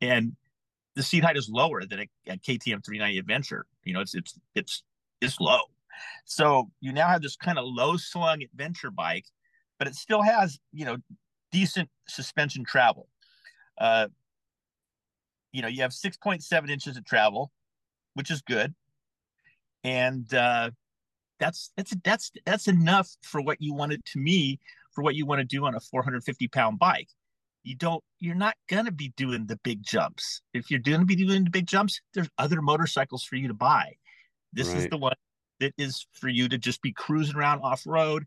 and 0.00 0.32
the 0.96 1.02
seat 1.02 1.24
height 1.24 1.36
is 1.36 1.48
lower 1.48 1.84
than 1.84 2.00
a, 2.00 2.08
a 2.32 2.36
KTM 2.36 2.84
390 2.84 3.18
Adventure. 3.18 3.66
You 3.84 3.94
know, 3.94 4.00
it's 4.00 4.14
it's 4.14 4.38
it's 4.54 4.82
it's 5.20 5.40
low. 5.40 5.60
So 6.24 6.70
you 6.80 6.92
now 6.92 7.08
have 7.08 7.22
this 7.22 7.36
kind 7.36 7.58
of 7.58 7.66
low 7.66 7.96
slung 7.96 8.42
adventure 8.42 8.90
bike, 8.90 9.26
but 9.78 9.88
it 9.88 9.94
still 9.94 10.22
has 10.22 10.58
you 10.72 10.84
know 10.84 10.96
decent 11.52 11.88
suspension 12.08 12.64
travel. 12.64 13.08
Uh, 13.78 14.08
you 15.54 15.62
know, 15.62 15.68
you 15.68 15.82
have 15.82 15.92
6.7 15.92 16.68
inches 16.68 16.96
of 16.96 17.04
travel, 17.04 17.52
which 18.14 18.28
is 18.28 18.42
good, 18.42 18.74
and 19.84 20.34
uh, 20.34 20.70
that's 21.38 21.70
that's 21.76 21.94
that's 22.02 22.32
that's 22.44 22.66
enough 22.66 23.08
for 23.22 23.40
what 23.40 23.62
you 23.62 23.72
wanted 23.72 24.04
to 24.06 24.18
me 24.18 24.58
for 24.92 25.04
what 25.04 25.14
you 25.14 25.26
want 25.26 25.38
to 25.38 25.44
do 25.44 25.64
on 25.64 25.76
a 25.76 25.80
450 25.80 26.48
pound 26.48 26.80
bike. 26.80 27.08
You 27.62 27.76
don't 27.76 28.02
you're 28.18 28.34
not 28.34 28.56
going 28.68 28.86
to 28.86 28.92
be 28.92 29.12
doing 29.16 29.46
the 29.46 29.56
big 29.62 29.84
jumps. 29.84 30.42
If 30.52 30.72
you're 30.72 30.80
going 30.80 31.00
to 31.00 31.06
be 31.06 31.14
doing 31.14 31.44
the 31.44 31.50
big 31.50 31.68
jumps 31.68 32.00
there's 32.14 32.28
other 32.36 32.60
motorcycles 32.60 33.22
for 33.22 33.36
you 33.36 33.46
to 33.46 33.54
buy. 33.54 33.94
This 34.52 34.68
right. 34.68 34.78
is 34.78 34.88
the 34.88 34.98
one 34.98 35.14
that 35.60 35.72
is 35.78 36.04
for 36.14 36.28
you 36.28 36.48
to 36.48 36.58
just 36.58 36.82
be 36.82 36.92
cruising 36.92 37.36
around 37.36 37.60
off 37.60 37.84
road 37.86 38.24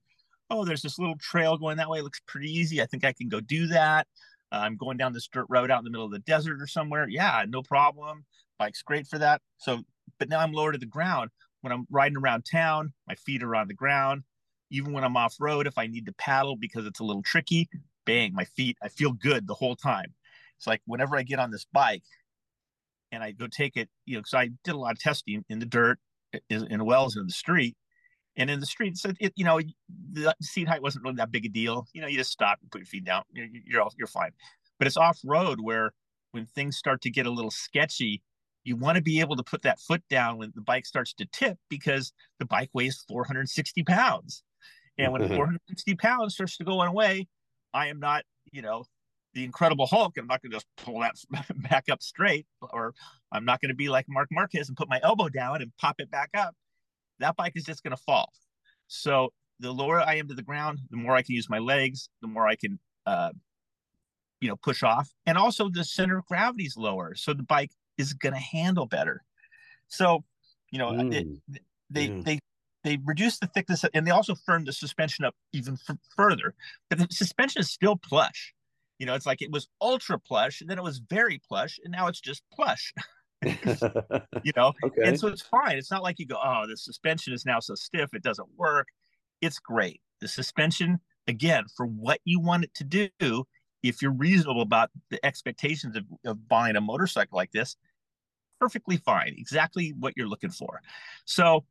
oh 0.50 0.64
there's 0.64 0.82
this 0.82 0.98
little 0.98 1.18
trail 1.18 1.58
going 1.58 1.76
that 1.76 1.90
way. 1.90 2.00
It 2.00 2.04
looks 2.04 2.22
pretty 2.26 2.50
easy. 2.50 2.82
I 2.82 2.86
think 2.86 3.04
i 3.04 3.12
can 3.12 3.28
go 3.28 3.42
do 3.42 3.68
that 3.68 4.08
uh, 4.52 4.60
i'm 4.62 4.78
going 4.78 4.98
down 4.98 5.14
this 5.14 5.28
dirt 5.28 5.46
road 5.50 5.72
out 5.72 5.80
in 5.80 5.86
the 5.86 5.92
middle 5.92 6.06
of 6.06 6.12
the 6.12 6.20
desert 6.20 6.62
or 6.62 6.68
somewhere 6.68 7.08
yeah 7.10 7.44
no 7.48 7.62
problem 7.62 8.26
bike's 8.60 8.82
great 8.82 9.08
for 9.08 9.18
that 9.18 9.42
so 9.58 9.82
but 10.20 10.30
now 10.30 10.40
i'm 10.40 10.54
lower 10.54 10.72
to 10.72 10.78
the 10.78 10.86
ground 10.86 11.30
when 11.62 11.72
i'm 11.72 11.86
riding 11.90 12.18
around 12.18 12.46
town 12.50 12.94
my 13.08 13.16
feet 13.16 13.44
are 13.44 13.56
on 13.56 13.68
the 13.68 13.74
ground 13.74 14.24
even 14.70 14.94
when 14.94 15.04
i'm 15.04 15.18
off 15.18 15.36
road 15.40 15.68
if 15.68 15.78
i 15.78 15.88
need 15.88 16.06
to 16.06 16.14
paddle 16.14 16.56
because 16.56 16.86
it's 16.86 17.00
a 17.00 17.04
little 17.04 17.24
tricky 17.24 17.70
bang, 18.08 18.34
my 18.34 18.46
feet, 18.46 18.78
I 18.82 18.88
feel 18.88 19.12
good 19.12 19.46
the 19.46 19.54
whole 19.54 19.76
time. 19.76 20.16
It's 20.58 20.66
like 20.66 20.82
whenever 20.88 21.16
I 21.16 21.22
get 21.22 21.38
on 21.38 21.52
this 21.52 21.68
bike 21.72 22.04
and 23.12 23.22
I 23.22 23.34
go 23.34 23.46
take 23.46 23.78
it, 23.78 23.90
you 24.06 24.16
know, 24.16 24.22
because 24.22 24.34
I 24.34 24.50
did 24.64 24.74
a 24.74 24.80
lot 24.80 24.94
of 24.94 25.00
testing 25.00 25.46
in 25.50 25.60
the 25.60 25.68
dirt, 25.68 26.00
in, 26.50 26.84
wells, 26.84 27.16
in 27.16 27.28
the 27.28 27.34
street. 27.34 27.76
And 28.38 28.50
in 28.52 28.60
the 28.60 28.66
street, 28.66 28.98
so 28.98 29.12
it, 29.20 29.34
you 29.36 29.44
know, 29.44 29.60
the 30.12 30.34
seat 30.42 30.68
height 30.68 30.82
wasn't 30.82 31.04
really 31.04 31.16
that 31.16 31.32
big 31.32 31.46
a 31.46 31.50
deal. 31.50 31.88
You 31.94 32.02
know, 32.02 32.08
you 32.08 32.18
just 32.18 32.32
stop 32.32 32.60
and 32.62 32.70
put 32.70 32.80
your 32.80 32.86
feet 32.86 33.04
down. 33.04 33.24
You're 33.34 33.48
you're, 33.66 33.82
all, 33.82 33.94
you're 33.98 34.08
fine. 34.08 34.32
But 34.78 34.88
it's 34.88 34.98
off 34.98 35.20
road 35.26 35.60
where 35.60 35.92
when 36.32 36.46
things 36.46 36.78
start 36.78 37.02
to 37.02 37.10
get 37.10 37.26
a 37.26 37.32
little 37.32 37.50
sketchy, 37.50 38.22
you 38.64 38.76
want 38.76 38.96
to 38.96 39.02
be 39.02 39.20
able 39.22 39.36
to 39.36 39.44
put 39.44 39.64
that 39.64 39.80
foot 39.80 40.04
down 40.10 40.38
when 40.38 40.52
the 40.54 40.62
bike 40.62 40.86
starts 40.86 41.14
to 41.14 41.26
tip 41.32 41.58
because 41.70 42.14
the 42.38 42.46
bike 42.46 42.70
weighs 42.74 43.04
460 43.08 43.84
pounds. 43.84 44.44
And 44.98 45.12
when 45.12 45.22
mm-hmm. 45.22 45.36
460 45.36 45.96
pounds 45.96 46.34
starts 46.36 46.58
to 46.58 46.64
go 46.64 46.82
away, 46.82 47.28
I 47.74 47.88
am 47.88 48.00
not, 48.00 48.24
you 48.52 48.62
know, 48.62 48.86
the 49.34 49.44
Incredible 49.44 49.86
Hulk. 49.86 50.18
I'm 50.18 50.28
not 50.28 50.42
going 50.42 50.52
to 50.52 50.58
just 50.58 50.68
pull 50.78 51.00
that 51.00 51.16
back 51.70 51.86
up 51.90 52.02
straight, 52.02 52.46
or 52.62 52.94
I'm 53.32 53.46
not 53.46 53.62
going 53.62 53.70
to 53.70 53.76
be 53.76 53.90
like 53.90 54.06
Marc 54.10 54.30
Marquez 54.32 54.68
and 54.68 54.78
put 54.78 54.90
my 54.90 55.00
elbow 55.04 55.30
down 55.30 55.62
and 55.62 55.72
pop 55.78 55.96
it 56.00 56.12
back 56.12 56.30
up. 56.36 56.56
That 57.20 57.36
bike 57.36 57.54
is 57.56 57.64
just 57.64 57.84
going 57.84 57.96
to 57.96 58.02
fall. 58.04 58.32
So 58.88 59.34
the 59.60 59.72
lower 59.72 60.00
I 60.00 60.16
am 60.16 60.28
to 60.28 60.34
the 60.34 60.44
ground, 60.44 60.80
the 60.90 60.98
more 60.98 61.16
I 61.16 61.22
can 61.22 61.36
use 61.36 61.50
my 61.50 61.60
legs, 61.60 62.10
the 62.22 62.28
more 62.28 62.48
I 62.48 62.56
can, 62.56 62.80
uh, 63.06 63.32
you 64.40 64.50
know, 64.50 64.56
push 64.56 64.84
off. 64.84 65.10
And 65.26 65.38
also 65.38 65.70
the 65.70 65.84
center 65.84 66.18
of 66.18 66.26
gravity 66.26 66.66
is 66.66 66.78
lower, 66.78 67.16
so 67.16 67.34
the 67.34 67.44
bike 67.44 67.72
is 67.98 68.14
going 68.14 68.34
to 68.34 68.40
handle 68.40 68.86
better. 68.86 69.24
So, 69.88 70.24
you 70.72 70.80
know, 70.80 70.92
mm. 70.92 71.14
it, 71.14 71.62
they 71.90 72.08
mm. 72.08 72.24
they 72.24 72.40
they 72.84 72.98
reduced 73.04 73.42
the 73.42 73.48
thickness 73.48 73.84
and 73.94 74.06
they 74.06 74.12
also 74.12 74.36
firm 74.36 74.66
the 74.66 74.74
suspension 74.74 75.26
up 75.26 75.36
even 75.54 75.78
f- 75.90 75.98
further. 76.16 76.54
But 76.90 77.00
the 77.00 77.08
suspension 77.10 77.62
is 77.62 77.72
still 77.72 77.96
plush. 77.96 78.54
You 79.00 79.06
know, 79.06 79.14
it's 79.14 79.26
like 79.26 79.42
it 79.42 79.52
was 79.52 79.68
ultra 79.82 80.20
plush, 80.20 80.62
and 80.62 80.70
then 80.70 80.78
it 80.78 80.84
was 80.84 81.00
very 81.00 81.40
plush, 81.48 81.80
and 81.84 81.92
now 81.92 82.08
it's 82.08 82.22
just 82.22 82.44
plush. 82.52 82.94
you 84.44 84.52
know, 84.56 84.74
okay. 84.84 85.04
and 85.04 85.20
so 85.20 85.28
it's 85.28 85.42
fine. 85.42 85.78
It's 85.78 85.92
not 85.92 86.04
like 86.04 86.20
you 86.20 86.26
go, 86.26 86.40
oh, 86.44 86.66
the 86.68 86.78
suspension 86.78 87.34
is 87.34 87.46
now 87.46 87.60
so 87.60 87.76
stiff 87.76 88.14
it 88.14 88.24
doesn't 88.24 88.48
work. 88.58 88.88
It's 89.42 89.60
great. 89.60 90.02
The 90.22 90.28
suspension, 90.28 91.00
again, 91.28 91.66
for 91.76 91.86
what 91.86 92.20
you 92.26 92.40
want 92.40 92.64
it 92.64 92.74
to 92.76 92.84
do, 92.84 93.46
if 93.84 94.02
you're 94.02 94.12
reasonable 94.12 94.64
about 94.64 94.90
the 95.12 95.24
expectations 95.24 95.96
of, 95.96 96.04
of 96.26 96.48
buying 96.48 96.76
a 96.76 96.82
motorcycle 96.82 97.38
like 97.38 97.52
this, 97.52 97.76
perfectly 98.60 98.98
fine. 98.98 99.36
Exactly 99.38 99.94
what 100.00 100.14
you're 100.18 100.28
looking 100.28 100.50
for. 100.50 100.82
So 101.26 101.64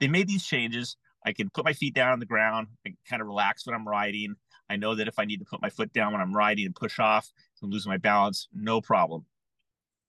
they 0.00 0.08
made 0.08 0.28
these 0.28 0.44
changes. 0.44 0.96
I 1.24 1.32
can 1.32 1.50
put 1.50 1.64
my 1.64 1.72
feet 1.72 1.94
down 1.94 2.12
on 2.12 2.20
the 2.20 2.26
ground. 2.26 2.68
I 2.86 2.94
kind 3.08 3.22
of 3.22 3.28
relax 3.28 3.66
when 3.66 3.74
I'm 3.74 3.88
riding. 3.88 4.34
I 4.68 4.76
know 4.76 4.94
that 4.94 5.08
if 5.08 5.18
I 5.18 5.24
need 5.24 5.38
to 5.38 5.44
put 5.44 5.62
my 5.62 5.70
foot 5.70 5.92
down 5.92 6.12
when 6.12 6.20
I'm 6.20 6.34
riding 6.34 6.66
and 6.66 6.74
push 6.74 6.98
off 6.98 7.32
and 7.62 7.72
lose 7.72 7.86
my 7.86 7.96
balance, 7.96 8.48
no 8.52 8.80
problem. 8.80 9.24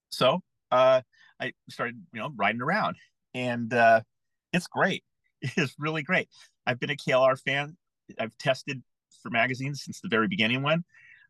So 0.10 0.42
uh, 0.72 1.02
I 1.40 1.54
started, 1.70 2.02
you 2.14 2.20
know, 2.20 2.32
riding 2.36 2.62
around, 2.62 2.96
and 3.34 3.74
uh, 3.74 4.02
it's 4.54 4.68
great. 4.68 5.04
It's 5.56 5.76
really 5.78 6.02
great. 6.02 6.30
I've 6.66 6.80
been 6.80 6.90
a 6.90 6.96
KLR 6.96 7.40
fan. 7.40 7.78
I've 8.20 8.36
tested 8.40 8.82
for 9.22 9.30
magazines 9.30 9.84
since 9.84 10.02
the 10.02 10.08
very 10.08 10.28
beginning. 10.28 10.64
One, 10.64 10.84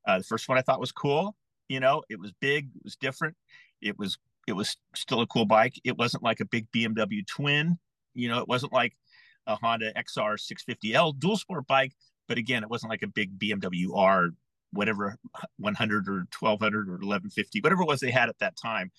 uh, 0.07 0.19
the 0.19 0.23
first 0.23 0.47
one 0.47 0.57
I 0.57 0.61
thought 0.61 0.79
was 0.79 0.93
cool. 0.93 1.35
You 1.67 1.81
know, 1.81 2.03
it 2.09 2.17
was 2.17 2.31
big, 2.39 2.69
it 2.73 2.83
was 2.85 2.95
different, 2.95 3.35
it 3.81 3.99
was 3.99 4.17
it 4.47 4.53
was 4.53 4.77
still 4.95 5.21
a 5.21 5.27
cool 5.27 5.45
bike. 5.45 5.73
It 5.83 5.97
wasn't 5.97 6.23
like 6.23 6.39
a 6.39 6.45
big 6.45 6.71
BMW 6.71 7.27
twin. 7.27 7.77
You 8.13 8.29
know, 8.29 8.39
it 8.39 8.47
wasn't 8.47 8.71
like 8.71 8.93
a 9.45 9.55
Honda 9.55 9.93
XR 9.93 10.37
650L 10.37 11.19
dual 11.19 11.35
sport 11.35 11.67
bike, 11.67 11.93
but 12.27 12.37
again, 12.37 12.63
it 12.63 12.69
wasn't 12.69 12.89
like 12.89 13.03
a 13.03 13.07
big 13.07 13.37
BMW 13.37 13.87
R, 13.93 14.29
whatever 14.77 15.17
100 15.57 16.07
or 16.07 16.27
1200 16.39 16.87
or 16.87 16.91
1150, 16.91 17.61
whatever 17.61 17.81
it 17.81 17.87
was 17.87 17.99
they 17.99 18.11
had 18.11 18.29
at 18.29 18.37
that 18.39 18.55
time. 18.55 18.91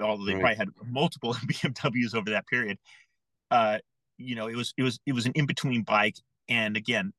Although 0.00 0.24
they 0.24 0.32
right. 0.34 0.40
probably 0.40 0.56
had 0.56 0.68
multiple 0.90 1.34
BMWs 1.46 2.14
over 2.14 2.30
that 2.30 2.46
period. 2.46 2.78
Uh, 3.50 3.78
you 4.16 4.34
know, 4.34 4.48
it 4.48 4.56
was 4.56 4.72
it 4.76 4.82
was 4.82 4.98
it 5.06 5.12
was 5.12 5.26
an 5.26 5.32
in 5.34 5.46
between 5.46 5.82
bike, 5.82 6.16
and 6.48 6.76
again, 6.76 7.12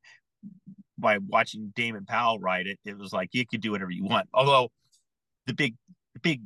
by 0.98 1.18
watching 1.18 1.72
Damon 1.74 2.04
Powell 2.04 2.38
ride 2.38 2.66
it, 2.66 2.78
it 2.84 2.98
was 2.98 3.12
like 3.12 3.30
you 3.32 3.46
could 3.46 3.60
do 3.60 3.70
whatever 3.70 3.90
you 3.90 4.04
want. 4.04 4.28
Although 4.34 4.70
the 5.46 5.54
big 5.54 5.74
the 6.14 6.20
big 6.20 6.42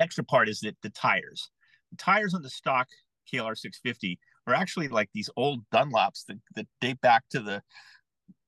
extra 0.00 0.24
part 0.24 0.48
is 0.48 0.60
that 0.60 0.76
the 0.82 0.90
tires, 0.90 1.50
the 1.90 1.96
tires 1.96 2.34
on 2.34 2.42
the 2.42 2.50
stock 2.50 2.88
KLR 3.32 3.56
650 3.56 4.18
are 4.46 4.54
actually 4.54 4.88
like 4.88 5.08
these 5.14 5.30
old 5.36 5.60
Dunlops 5.72 6.26
that, 6.26 6.38
that 6.56 6.66
date 6.80 7.00
back 7.00 7.24
to 7.30 7.40
the 7.40 7.62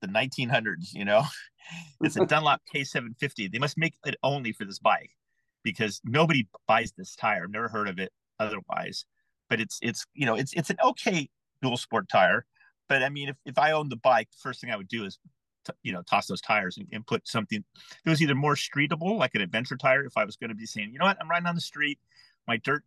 the 0.00 0.09
1900s. 0.09 0.93
You 0.93 1.04
know, 1.04 1.23
it's 2.00 2.16
a 2.16 2.26
Dunlop 2.26 2.61
K750. 2.75 3.50
They 3.50 3.59
must 3.59 3.78
make 3.78 3.94
it 4.04 4.16
only 4.23 4.52
for 4.52 4.64
this 4.64 4.78
bike 4.78 5.11
because 5.62 6.00
nobody 6.04 6.47
buys 6.68 6.92
this 6.97 7.16
tire. 7.16 7.44
I've 7.44 7.50
never 7.50 7.68
heard 7.68 7.88
of 7.88 7.99
it 7.99 8.12
otherwise. 8.38 9.06
But 9.49 9.61
it's 9.61 9.78
it's 9.83 10.06
you 10.14 10.26
know 10.26 10.35
it's 10.35 10.52
it's 10.54 10.71
an 10.71 10.76
okay 10.83 11.28
dual 11.62 11.76
sport 11.76 12.09
tire. 12.09 12.47
But 12.88 13.02
I 13.02 13.09
mean, 13.09 13.30
if, 13.30 13.37
if 13.44 13.59
I 13.59 13.73
owned 13.73 13.90
the 13.90 13.97
bike, 13.97 14.30
the 14.30 14.38
first 14.40 14.61
thing 14.61 14.71
I 14.71 14.76
would 14.76 14.88
do 14.88 15.04
is 15.04 15.18
t- 15.66 15.73
you 15.83 15.92
know 15.92 16.02
toss 16.02 16.26
those 16.26 16.40
tires 16.40 16.76
and, 16.76 16.87
and 16.92 17.06
put 17.06 17.26
something 17.26 17.64
that 18.04 18.11
was 18.11 18.23
either 18.23 18.35
more 18.35 18.54
streetable, 18.54 19.18
like 19.18 19.35
an 19.35 19.42
adventure 19.42 19.76
tire. 19.76 20.04
If 20.04 20.16
I 20.16 20.25
was 20.25 20.37
going 20.37 20.50
to 20.50 20.54
be 20.54 20.66
saying, 20.66 20.92
you 20.92 20.99
know 20.99 21.04
what, 21.04 21.18
I'm 21.21 21.28
riding 21.28 21.47
on 21.47 21.54
the 21.54 21.61
street, 21.61 21.99
my 22.47 22.56
dirt 22.59 22.85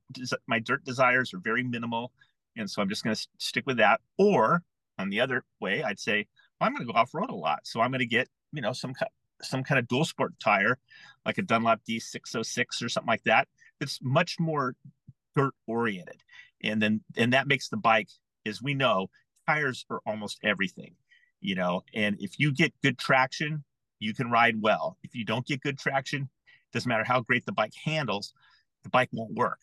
my 0.47 0.59
dirt 0.59 0.83
desires 0.83 1.33
are 1.33 1.39
very 1.39 1.63
minimal, 1.63 2.11
and 2.55 2.69
so 2.69 2.81
I'm 2.81 2.89
just 2.89 3.03
going 3.03 3.15
to 3.15 3.27
stick 3.37 3.65
with 3.65 3.77
that. 3.77 4.01
Or 4.17 4.63
on 4.97 5.09
the 5.09 5.19
other 5.19 5.43
way, 5.59 5.83
I'd 5.83 5.99
say 5.99 6.27
well, 6.59 6.67
I'm 6.67 6.73
going 6.73 6.87
to 6.87 6.91
go 6.91 6.97
off 6.97 7.13
road 7.13 7.29
a 7.29 7.35
lot, 7.35 7.59
so 7.63 7.81
I'm 7.81 7.91
going 7.91 7.99
to 7.99 8.05
get 8.05 8.29
you 8.57 8.61
know 8.61 8.73
some 8.73 8.93
some 9.43 9.63
kind 9.63 9.77
of 9.77 9.87
dual 9.87 10.03
sport 10.03 10.33
tire, 10.39 10.79
like 11.23 11.37
a 11.37 11.43
Dunlop 11.43 11.81
D606 11.87 12.83
or 12.83 12.89
something 12.89 13.07
like 13.07 13.23
that. 13.25 13.47
It's 13.79 13.99
much 14.01 14.39
more 14.39 14.75
dirt 15.35 15.53
oriented, 15.67 16.23
and 16.63 16.81
then 16.81 17.01
and 17.15 17.33
that 17.33 17.47
makes 17.47 17.69
the 17.69 17.77
bike, 17.77 18.09
as 18.47 18.59
we 18.59 18.73
know, 18.73 19.11
tires 19.47 19.85
are 19.91 20.01
almost 20.07 20.39
everything, 20.43 20.95
you 21.39 21.53
know. 21.53 21.83
And 21.93 22.17
if 22.19 22.39
you 22.39 22.51
get 22.51 22.73
good 22.81 22.97
traction, 22.97 23.63
you 23.99 24.15
can 24.15 24.31
ride 24.31 24.59
well. 24.59 24.97
If 25.03 25.13
you 25.13 25.23
don't 25.23 25.45
get 25.45 25.61
good 25.61 25.77
traction, 25.77 26.27
doesn't 26.73 26.89
matter 26.89 27.03
how 27.03 27.21
great 27.21 27.45
the 27.45 27.51
bike 27.51 27.73
handles, 27.85 28.33
the 28.81 28.89
bike 28.89 29.09
won't 29.11 29.35
work. 29.35 29.59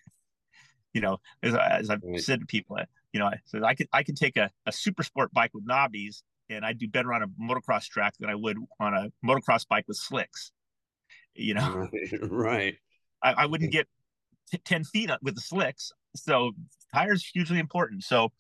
You 0.92 1.00
know, 1.00 1.18
as, 1.42 1.56
as 1.56 1.90
I've 1.90 2.02
right. 2.04 2.20
said 2.20 2.38
to 2.38 2.46
people, 2.46 2.78
you 3.12 3.18
know, 3.18 3.26
I 3.26 3.40
said 3.44 3.64
I 3.64 3.74
could 3.74 3.88
I 3.92 4.04
could 4.04 4.16
take 4.16 4.36
a, 4.36 4.52
a 4.66 4.70
super 4.70 5.02
sport 5.02 5.32
bike 5.32 5.50
with 5.52 5.66
knobbies 5.66 6.22
and 6.50 6.64
I'd 6.64 6.78
do 6.78 6.88
better 6.88 7.12
on 7.12 7.22
a 7.22 7.28
motocross 7.28 7.88
track 7.88 8.14
than 8.18 8.30
I 8.30 8.34
would 8.34 8.58
on 8.80 8.94
a 8.94 9.12
motocross 9.24 9.66
bike 9.66 9.84
with 9.88 9.96
slicks. 9.96 10.52
You 11.34 11.54
know, 11.54 11.88
right? 11.92 12.10
right. 12.30 12.74
I, 13.22 13.32
I, 13.32 13.46
wouldn't 13.46 13.72
get 13.72 13.88
t- 14.50 14.60
ten 14.64 14.84
feet 14.84 15.10
with 15.22 15.34
the 15.34 15.40
slicks, 15.40 15.90
so 16.14 16.52
tires 16.94 17.26
hugely 17.26 17.58
important. 17.58 18.04
So, 18.04 18.30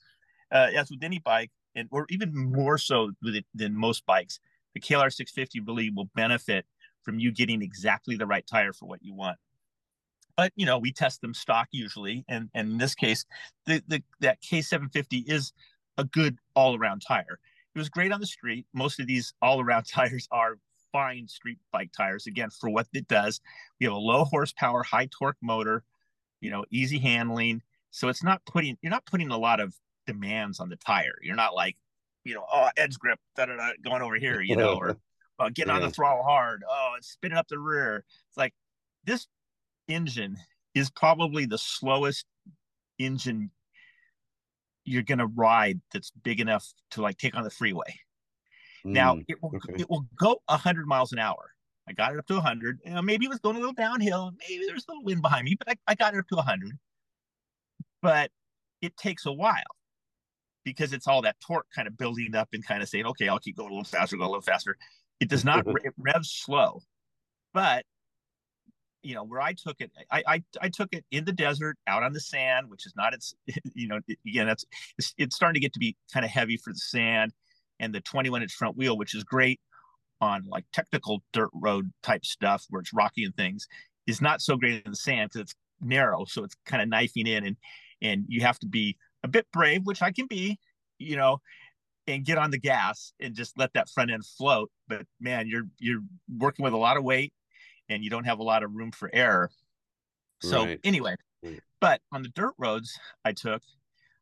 uh, 0.52 0.68
as 0.76 0.90
with 0.90 1.02
any 1.02 1.18
bike, 1.18 1.50
and 1.74 1.88
or 1.90 2.06
even 2.10 2.32
more 2.34 2.78
so 2.78 3.10
with 3.22 3.34
it 3.34 3.46
than 3.54 3.76
most 3.76 4.06
bikes, 4.06 4.38
the 4.74 4.80
KLR 4.80 5.12
650 5.12 5.60
really 5.60 5.90
will 5.90 6.08
benefit 6.14 6.66
from 7.02 7.18
you 7.18 7.32
getting 7.32 7.62
exactly 7.62 8.16
the 8.16 8.26
right 8.26 8.46
tire 8.46 8.72
for 8.72 8.86
what 8.86 9.02
you 9.02 9.14
want. 9.14 9.38
But 10.36 10.52
you 10.56 10.66
know, 10.66 10.78
we 10.78 10.92
test 10.92 11.20
them 11.20 11.34
stock 11.34 11.68
usually, 11.70 12.24
and, 12.28 12.48
and 12.54 12.72
in 12.72 12.78
this 12.78 12.94
case, 12.94 13.24
the, 13.66 13.82
the 13.86 14.02
that 14.20 14.42
K750 14.42 15.30
is 15.30 15.52
a 15.96 16.04
good 16.04 16.38
all-around 16.54 17.02
tire. 17.06 17.38
It 17.74 17.78
was 17.78 17.88
great 17.88 18.12
on 18.12 18.20
the 18.20 18.26
street. 18.26 18.66
Most 18.72 19.00
of 19.00 19.06
these 19.06 19.34
all-around 19.42 19.84
tires 19.88 20.28
are 20.30 20.58
fine 20.92 21.26
street 21.26 21.58
bike 21.72 21.90
tires. 21.96 22.26
Again, 22.26 22.50
for 22.50 22.70
what 22.70 22.86
it 22.94 23.08
does, 23.08 23.40
we 23.80 23.84
have 23.84 23.92
a 23.92 23.98
low 23.98 24.24
horsepower, 24.24 24.82
high 24.82 25.08
torque 25.10 25.36
motor, 25.42 25.82
you 26.40 26.50
know, 26.50 26.64
easy 26.70 26.98
handling. 26.98 27.62
So 27.90 28.08
it's 28.08 28.22
not 28.22 28.44
putting 28.46 28.78
you're 28.80 28.90
not 28.90 29.06
putting 29.06 29.30
a 29.30 29.38
lot 29.38 29.60
of 29.60 29.74
demands 30.06 30.60
on 30.60 30.68
the 30.68 30.76
tire. 30.76 31.18
You're 31.22 31.36
not 31.36 31.54
like, 31.54 31.76
you 32.24 32.34
know, 32.34 32.44
oh 32.52 32.68
edge 32.76 32.98
grip, 32.98 33.18
da 33.36 33.46
da 33.46 33.56
da, 33.56 33.70
going 33.84 34.02
over 34.02 34.16
here, 34.16 34.40
you 34.40 34.56
know, 34.56 34.74
or 34.74 34.96
uh, 35.38 35.50
getting 35.52 35.70
yeah. 35.70 35.76
on 35.76 35.82
the 35.82 35.90
throttle 35.90 36.22
hard. 36.22 36.62
Oh, 36.68 36.94
it's 36.96 37.08
spinning 37.08 37.38
up 37.38 37.48
the 37.48 37.58
rear. 37.58 38.04
It's 38.28 38.36
like 38.36 38.54
this 39.04 39.26
engine 39.88 40.38
is 40.74 40.90
probably 40.90 41.46
the 41.46 41.58
slowest 41.58 42.24
engine 42.98 43.50
you're 44.84 45.02
going 45.02 45.18
to 45.18 45.26
ride 45.26 45.80
that's 45.92 46.10
big 46.22 46.40
enough 46.40 46.66
to 46.92 47.02
like 47.02 47.18
take 47.18 47.34
on 47.34 47.44
the 47.44 47.50
freeway. 47.50 47.98
Mm, 48.86 48.92
now 48.92 49.18
it 49.28 49.36
will 49.42 49.52
okay. 49.56 49.74
it 49.80 49.88
will 49.88 50.06
go 50.18 50.40
100 50.46 50.86
miles 50.86 51.12
an 51.12 51.18
hour. 51.18 51.50
I 51.88 51.92
got 51.92 52.12
it 52.12 52.18
up 52.18 52.26
to 52.26 52.34
100. 52.34 52.80
You 52.84 52.94
know, 52.94 53.02
maybe 53.02 53.26
it 53.26 53.28
was 53.28 53.38
going 53.40 53.56
a 53.56 53.58
little 53.58 53.74
downhill. 53.74 54.32
Maybe 54.48 54.64
there's 54.66 54.84
a 54.88 54.92
little 54.92 55.04
wind 55.04 55.22
behind 55.22 55.44
me, 55.44 55.56
but 55.58 55.68
I, 55.68 55.74
I 55.86 55.94
got 55.94 56.14
it 56.14 56.18
up 56.18 56.28
to 56.28 56.36
100. 56.36 56.78
But 58.00 58.30
it 58.80 58.96
takes 58.96 59.26
a 59.26 59.32
while 59.32 59.62
because 60.64 60.92
it's 60.92 61.06
all 61.06 61.22
that 61.22 61.36
torque 61.40 61.66
kind 61.74 61.86
of 61.86 61.96
building 61.96 62.34
up 62.34 62.48
and 62.52 62.66
kind 62.66 62.82
of 62.82 62.88
saying, 62.88 63.06
okay, 63.06 63.28
I'll 63.28 63.38
keep 63.38 63.56
going 63.56 63.70
a 63.70 63.72
little 63.72 63.84
faster, 63.84 64.16
go 64.16 64.24
a 64.24 64.26
little 64.26 64.40
faster. 64.40 64.76
It 65.20 65.28
does 65.28 65.44
not 65.44 65.66
it 65.84 65.94
revs 65.98 66.30
slow, 66.30 66.80
but 67.52 67.84
you 69.04 69.14
know 69.14 69.22
where 69.22 69.40
I 69.40 69.52
took 69.52 69.80
it, 69.80 69.92
I, 70.10 70.22
I 70.26 70.42
I 70.62 70.68
took 70.68 70.88
it 70.92 71.04
in 71.10 71.24
the 71.24 71.32
desert, 71.32 71.76
out 71.86 72.02
on 72.02 72.12
the 72.12 72.20
sand, 72.20 72.70
which 72.70 72.86
is 72.86 72.94
not 72.96 73.14
its, 73.14 73.34
you 73.74 73.86
know, 73.86 74.00
again 74.26 74.46
that's 74.46 74.64
it's, 74.98 75.14
it's 75.18 75.36
starting 75.36 75.54
to 75.54 75.60
get 75.60 75.72
to 75.74 75.78
be 75.78 75.96
kind 76.12 76.24
of 76.24 76.30
heavy 76.30 76.56
for 76.56 76.72
the 76.72 76.78
sand, 76.78 77.32
and 77.78 77.94
the 77.94 78.00
21 78.00 78.42
inch 78.42 78.52
front 78.52 78.76
wheel, 78.76 78.96
which 78.96 79.14
is 79.14 79.22
great 79.22 79.60
on 80.20 80.44
like 80.48 80.64
technical 80.72 81.22
dirt 81.32 81.50
road 81.52 81.92
type 82.02 82.24
stuff 82.24 82.64
where 82.70 82.80
it's 82.80 82.94
rocky 82.94 83.24
and 83.24 83.36
things, 83.36 83.68
is 84.06 84.22
not 84.22 84.40
so 84.40 84.56
great 84.56 84.82
in 84.84 84.90
the 84.90 84.96
sand 84.96 85.30
because 85.30 85.42
it's 85.42 85.54
narrow, 85.80 86.24
so 86.24 86.42
it's 86.42 86.56
kind 86.64 86.82
of 86.82 86.88
knifing 86.88 87.26
in, 87.26 87.46
and 87.46 87.56
and 88.02 88.24
you 88.28 88.40
have 88.40 88.58
to 88.58 88.66
be 88.66 88.96
a 89.22 89.28
bit 89.28 89.46
brave, 89.52 89.82
which 89.84 90.02
I 90.02 90.12
can 90.12 90.26
be, 90.26 90.58
you 90.98 91.16
know, 91.16 91.38
and 92.06 92.24
get 92.24 92.38
on 92.38 92.50
the 92.50 92.58
gas 92.58 93.12
and 93.20 93.34
just 93.34 93.58
let 93.58 93.72
that 93.74 93.88
front 93.90 94.10
end 94.10 94.24
float. 94.24 94.70
But 94.88 95.06
man, 95.20 95.46
you're 95.46 95.66
you're 95.78 96.02
working 96.38 96.64
with 96.64 96.72
a 96.72 96.78
lot 96.78 96.96
of 96.96 97.04
weight 97.04 97.32
and 97.88 98.02
you 98.02 98.10
don't 98.10 98.24
have 98.24 98.38
a 98.38 98.42
lot 98.42 98.62
of 98.62 98.74
room 98.74 98.90
for 98.92 99.10
error. 99.12 99.50
So 100.42 100.64
right. 100.64 100.80
anyway, 100.84 101.16
but 101.80 102.00
on 102.12 102.22
the 102.22 102.28
dirt 102.28 102.54
roads 102.58 102.98
I 103.24 103.32
took, 103.32 103.62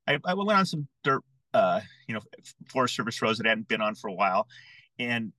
I, 0.06 0.18
I 0.24 0.34
went 0.34 0.50
on 0.50 0.66
some 0.66 0.88
dirt, 1.04 1.22
uh, 1.54 1.80
you 2.06 2.14
know, 2.14 2.20
Forest 2.68 2.96
Service 2.96 3.20
roads 3.22 3.38
that 3.38 3.46
I 3.46 3.50
hadn't 3.50 3.68
been 3.68 3.80
on 3.80 3.94
for 3.94 4.08
a 4.08 4.12
while, 4.12 4.46
and 4.98 5.32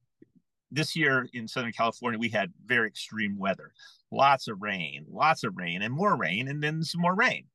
this 0.72 0.96
year 0.96 1.28
in 1.34 1.48
Southern 1.48 1.72
California 1.72 2.20
we 2.20 2.30
had 2.30 2.52
very 2.66 2.88
extreme 2.88 3.38
weather, 3.38 3.72
lots 4.12 4.48
of 4.48 4.62
rain, 4.62 5.06
lots 5.10 5.44
of 5.44 5.56
rain, 5.56 5.82
and 5.82 5.94
more 5.94 6.18
rain, 6.18 6.48
and 6.48 6.62
then 6.62 6.84
some 6.84 7.02
more 7.02 7.16
rain. 7.16 7.46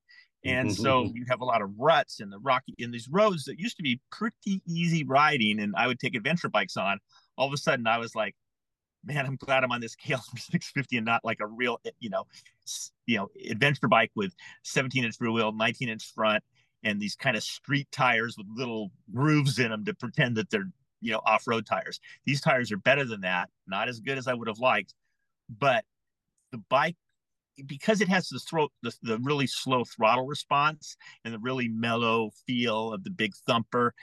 And 0.45 0.73
so 0.73 1.05
you 1.15 1.25
have 1.29 1.41
a 1.41 1.45
lot 1.45 1.63
of 1.63 1.71
ruts 1.77 2.21
in 2.21 2.31
the 2.31 2.39
rocky 2.39 2.75
in 2.79 2.91
these 2.91 3.09
roads 3.11 3.45
that 3.45 3.59
used 3.59 3.77
to 3.77 3.83
be 3.83 4.01
pretty 4.11 4.63
easy 4.67 5.05
riding, 5.05 5.61
and 5.61 5.75
I 5.77 5.87
would 5.87 5.99
take 5.99 6.15
adventure 6.15 6.49
bikes 6.49 6.77
on. 6.77 6.99
All 7.37 7.47
of 7.47 7.53
a 7.53 7.57
sudden, 7.57 7.87
I 7.87 7.99
was 7.99 8.15
like, 8.15 8.35
man, 9.05 9.27
I'm 9.27 9.37
glad 9.37 9.65
I'm 9.65 9.73
on 9.73 9.81
this 9.81 9.97
KLR 9.97 10.21
650 10.39 10.97
and 10.97 11.07
not 11.07 11.25
like 11.25 11.39
a 11.41 11.47
real, 11.47 11.81
eh, 11.85 11.91
you 12.01 12.11
know, 12.11 12.25
you 13.07 13.17
know, 13.17 13.29
adventure 13.51 13.89
bike 13.89 14.11
with 14.15 14.35
17 14.65 15.05
inch 15.05 15.17
rear 15.21 15.33
wheel, 15.33 15.53
19 15.53 15.89
inch 15.89 16.13
front, 16.15 16.43
and 16.85 17.01
these 17.01 17.17
kind 17.17 17.37
of 17.37 17.43
street 17.43 17.89
tires 17.91 18.37
with 18.37 18.47
little 18.55 18.91
grooves 19.13 19.59
in 19.59 19.71
them 19.71 19.85
to 19.85 19.95
pretend 19.95 20.37
that 20.37 20.51
they're, 20.51 20.71
you 21.01 21.13
know, 21.13 21.21
off 21.25 21.47
road 21.47 21.67
tires. 21.67 22.01
These 22.27 22.41
tires 22.41 22.71
are 22.73 22.77
better 22.77 23.05
than 23.05 23.23
that. 23.23 23.49
Not 23.67 23.89
as 23.89 24.01
good 24.01 24.19
as 24.19 24.29
I 24.29 24.35
would 24.35 24.49
have 24.49 24.59
liked, 24.59 24.95
but 25.49 25.85
the 26.53 26.59
bike 26.69 26.97
because 27.67 28.01
it 28.01 28.09
has 28.09 28.29
the 28.29 28.39
throat 28.39 28.71
the, 28.83 28.93
the 29.03 29.19
really 29.19 29.47
slow 29.47 29.85
throttle 29.85 30.27
response 30.27 30.97
and 31.25 31.35
the 31.35 31.39
really 31.39 31.69
mellow 31.69 32.31
feel 32.47 32.93
of 32.93 33.03
the 33.05 33.11
big 33.11 33.35
thumper 33.47 33.95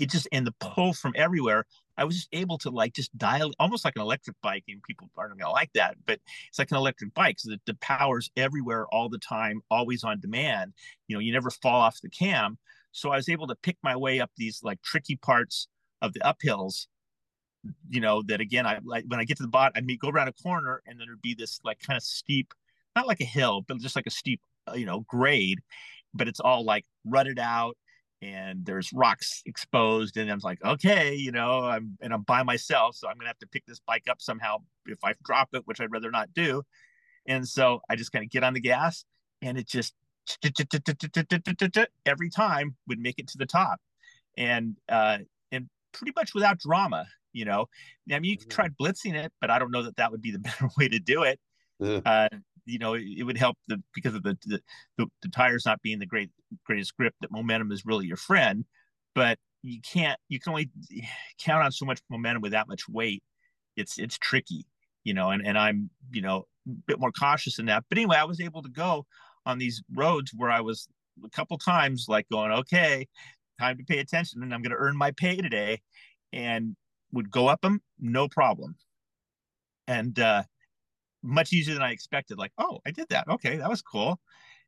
it 0.00 0.10
just 0.10 0.26
and 0.32 0.46
the 0.46 0.54
pull 0.58 0.92
from 0.92 1.12
everywhere 1.14 1.66
I 2.00 2.04
was 2.04 2.16
just 2.16 2.28
able 2.32 2.56
to 2.58 2.70
like 2.70 2.94
just 2.94 3.16
dial 3.18 3.52
almost 3.60 3.84
like 3.84 3.94
an 3.94 4.00
electric 4.00 4.34
bike, 4.40 4.64
and 4.68 4.82
people 4.82 5.10
aren't 5.18 5.38
gonna 5.38 5.52
like 5.52 5.70
that, 5.74 5.96
but 6.06 6.18
it's 6.48 6.58
like 6.58 6.70
an 6.70 6.78
electric 6.78 7.12
bike. 7.12 7.38
So 7.38 7.54
the, 7.66 7.74
power's 7.74 8.30
everywhere 8.38 8.86
all 8.86 9.10
the 9.10 9.18
time, 9.18 9.60
always 9.70 10.02
on 10.02 10.18
demand. 10.18 10.72
You 11.08 11.16
know, 11.16 11.20
you 11.20 11.30
never 11.30 11.50
fall 11.50 11.82
off 11.82 12.00
the 12.00 12.08
cam. 12.08 12.56
So 12.92 13.10
I 13.10 13.16
was 13.16 13.28
able 13.28 13.46
to 13.48 13.54
pick 13.54 13.76
my 13.82 13.96
way 13.96 14.18
up 14.18 14.30
these 14.36 14.62
like 14.62 14.80
tricky 14.80 15.16
parts 15.16 15.68
of 16.00 16.14
the 16.14 16.20
uphills. 16.20 16.86
You 17.90 18.00
know, 18.00 18.22
that 18.28 18.40
again, 18.40 18.66
I 18.66 18.78
like 18.82 19.04
when 19.06 19.20
I 19.20 19.24
get 19.24 19.36
to 19.36 19.42
the 19.42 19.50
bottom, 19.50 19.72
I'd 19.76 20.00
go 20.00 20.08
around 20.08 20.28
a 20.28 20.32
corner 20.32 20.82
and 20.86 20.98
then 20.98 21.06
there'd 21.06 21.20
be 21.20 21.34
this 21.34 21.60
like 21.64 21.80
kind 21.80 21.98
of 21.98 22.02
steep, 22.02 22.54
not 22.96 23.06
like 23.06 23.20
a 23.20 23.26
hill, 23.26 23.62
but 23.68 23.76
just 23.76 23.96
like 23.96 24.06
a 24.06 24.10
steep, 24.10 24.40
uh, 24.66 24.74
you 24.74 24.86
know, 24.86 25.00
grade, 25.00 25.60
but 26.14 26.28
it's 26.28 26.40
all 26.40 26.64
like 26.64 26.86
rutted 27.04 27.38
out 27.38 27.76
and 28.22 28.66
there's 28.66 28.92
rocks 28.92 29.42
exposed 29.46 30.16
and 30.16 30.30
i'm 30.30 30.40
like 30.42 30.62
okay 30.64 31.14
you 31.14 31.32
know 31.32 31.64
i'm 31.64 31.96
and 32.00 32.12
i'm 32.12 32.22
by 32.22 32.42
myself 32.42 32.94
so 32.94 33.08
i'm 33.08 33.16
gonna 33.16 33.28
have 33.28 33.38
to 33.38 33.46
pick 33.46 33.64
this 33.66 33.80
bike 33.86 34.04
up 34.10 34.20
somehow 34.20 34.56
if 34.86 34.98
i 35.04 35.14
drop 35.24 35.48
it 35.54 35.62
which 35.64 35.80
i'd 35.80 35.92
rather 35.92 36.10
not 36.10 36.32
do. 36.34 36.62
And 37.26 37.46
so 37.46 37.80
i 37.88 37.96
just 37.96 38.12
kind 38.12 38.24
of 38.24 38.30
get 38.30 38.44
on 38.44 38.54
the 38.54 38.60
gas 38.60 39.04
and 39.42 39.58
it 39.58 39.66
just 39.66 39.94
every 42.06 42.30
time 42.30 42.76
would 42.86 42.98
make 42.98 43.18
it 43.18 43.28
to 43.28 43.38
the 43.38 43.46
top 43.46 43.80
and 44.36 44.76
uh 44.88 45.18
and 45.50 45.68
pretty 45.92 46.12
much 46.14 46.34
without 46.34 46.58
drama 46.58 47.06
you 47.32 47.44
know 47.44 47.66
i 48.12 48.18
mean 48.18 48.30
you 48.30 48.38
could 48.38 48.50
try 48.50 48.68
blitzing 48.68 49.14
it 49.14 49.32
but 49.40 49.50
i 49.50 49.58
don't 49.58 49.70
know 49.70 49.82
that 49.82 49.96
that 49.96 50.10
would 50.10 50.22
be 50.22 50.30
the 50.30 50.38
better 50.38 50.68
way 50.78 50.88
to 50.88 50.98
do 50.98 51.22
it 51.22 51.40
uh, 52.04 52.28
you 52.64 52.78
know, 52.78 52.94
it, 52.94 53.04
it 53.18 53.24
would 53.24 53.38
help 53.38 53.56
the 53.68 53.82
because 53.94 54.14
of 54.14 54.22
the, 54.22 54.36
the 54.46 54.60
the, 54.98 55.06
the 55.22 55.28
tires 55.28 55.64
not 55.66 55.82
being 55.82 55.98
the 55.98 56.06
great 56.06 56.30
greatest 56.64 56.96
grip 56.96 57.14
that 57.20 57.30
momentum 57.30 57.72
is 57.72 57.84
really 57.84 58.06
your 58.06 58.16
friend, 58.16 58.64
but 59.14 59.38
you 59.62 59.80
can't 59.80 60.18
you 60.28 60.40
can 60.40 60.52
only 60.52 60.70
count 61.38 61.64
on 61.64 61.72
so 61.72 61.84
much 61.84 62.00
momentum 62.08 62.42
with 62.42 62.52
that 62.52 62.68
much 62.68 62.88
weight. 62.88 63.22
It's 63.76 63.98
it's 63.98 64.18
tricky, 64.18 64.66
you 65.04 65.14
know, 65.14 65.30
and 65.30 65.46
and 65.46 65.58
I'm 65.58 65.90
you 66.12 66.22
know 66.22 66.46
a 66.68 66.72
bit 66.86 67.00
more 67.00 67.12
cautious 67.12 67.58
in 67.58 67.66
that. 67.66 67.84
But 67.88 67.98
anyway, 67.98 68.16
I 68.16 68.24
was 68.24 68.40
able 68.40 68.62
to 68.62 68.70
go 68.70 69.06
on 69.46 69.58
these 69.58 69.82
roads 69.94 70.32
where 70.34 70.50
I 70.50 70.60
was 70.60 70.88
a 71.24 71.30
couple 71.30 71.58
times 71.58 72.06
like 72.08 72.28
going, 72.30 72.52
okay, 72.52 73.06
time 73.58 73.78
to 73.78 73.84
pay 73.84 73.98
attention, 73.98 74.42
and 74.42 74.54
I'm 74.54 74.62
going 74.62 74.72
to 74.72 74.76
earn 74.76 74.96
my 74.96 75.10
pay 75.12 75.36
today, 75.36 75.80
and 76.32 76.76
would 77.12 77.30
go 77.30 77.48
up 77.48 77.60
them 77.62 77.80
no 77.98 78.28
problem, 78.28 78.76
and 79.86 80.18
uh, 80.18 80.44
much 81.22 81.52
easier 81.52 81.74
than 81.74 81.82
I 81.82 81.90
expected. 81.90 82.38
Like, 82.38 82.52
oh, 82.58 82.80
I 82.86 82.90
did 82.90 83.08
that. 83.10 83.28
Okay, 83.28 83.56
that 83.56 83.68
was 83.68 83.82
cool. 83.82 84.20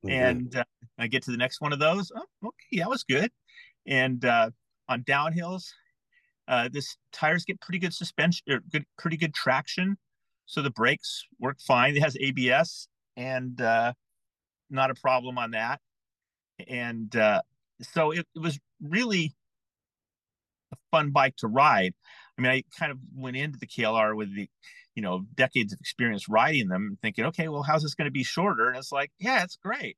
Mm-hmm. 0.05 0.11
And 0.11 0.57
uh, 0.57 0.65
I 0.99 1.07
get 1.07 1.23
to 1.25 1.31
the 1.31 1.37
next 1.37 1.61
one 1.61 1.73
of 1.73 1.79
those. 1.79 2.11
Oh, 2.15 2.49
okay, 2.49 2.79
that 2.81 2.89
was 2.91 3.05
good. 3.05 3.31
And 3.87 4.25
uh, 4.25 4.51
on 4.89 5.03
downhills, 5.05 5.65
uh, 6.49 6.69
this 6.73 6.97
tires 7.13 7.45
get 7.45 7.61
pretty 7.61 7.79
good 7.79 7.95
suspension, 7.95 8.45
or 8.49 8.61
good, 8.71 8.85
pretty 8.99 9.17
good 9.17 9.35
traction. 9.35 9.97
So 10.47 10.61
the 10.61 10.71
brakes 10.71 11.25
work 11.39 11.59
fine. 11.61 11.97
It 11.97 12.03
has 12.03 12.17
ABS 12.21 12.89
and 13.17 13.61
uh, 13.61 13.93
not 14.71 14.91
a 14.91 14.95
problem 14.95 15.39
on 15.39 15.53
that. 15.53 15.81
And 16.69 17.15
uh, 17.15 17.43
so 17.81 18.11
it, 18.11 18.27
it 18.35 18.41
was 18.41 18.59
really 18.83 19.35
a 20.73 20.77
fun 20.91 21.11
bike 21.11 21.37
to 21.37 21.47
ride. 21.47 21.95
I 22.37 22.43
mean, 22.43 22.51
I 22.51 22.63
kind 22.79 22.91
of 22.91 22.99
went 23.15 23.37
into 23.37 23.59
the 23.59 23.67
KLR 23.67 24.17
with 24.17 24.35
the, 24.35 24.49
you 24.95 25.03
know, 25.03 25.25
decades 25.35 25.73
of 25.73 25.81
experience 25.81 26.29
riding 26.29 26.69
them, 26.69 26.99
thinking, 27.01 27.25
okay, 27.27 27.49
well, 27.49 27.63
how's 27.63 27.83
this 27.83 27.95
going 27.95 28.07
to 28.07 28.13
be 28.13 28.23
shorter? 28.23 28.69
And 28.69 28.77
it's 28.77 28.93
like, 28.93 29.11
yeah, 29.19 29.43
it's 29.43 29.57
great. 29.57 29.97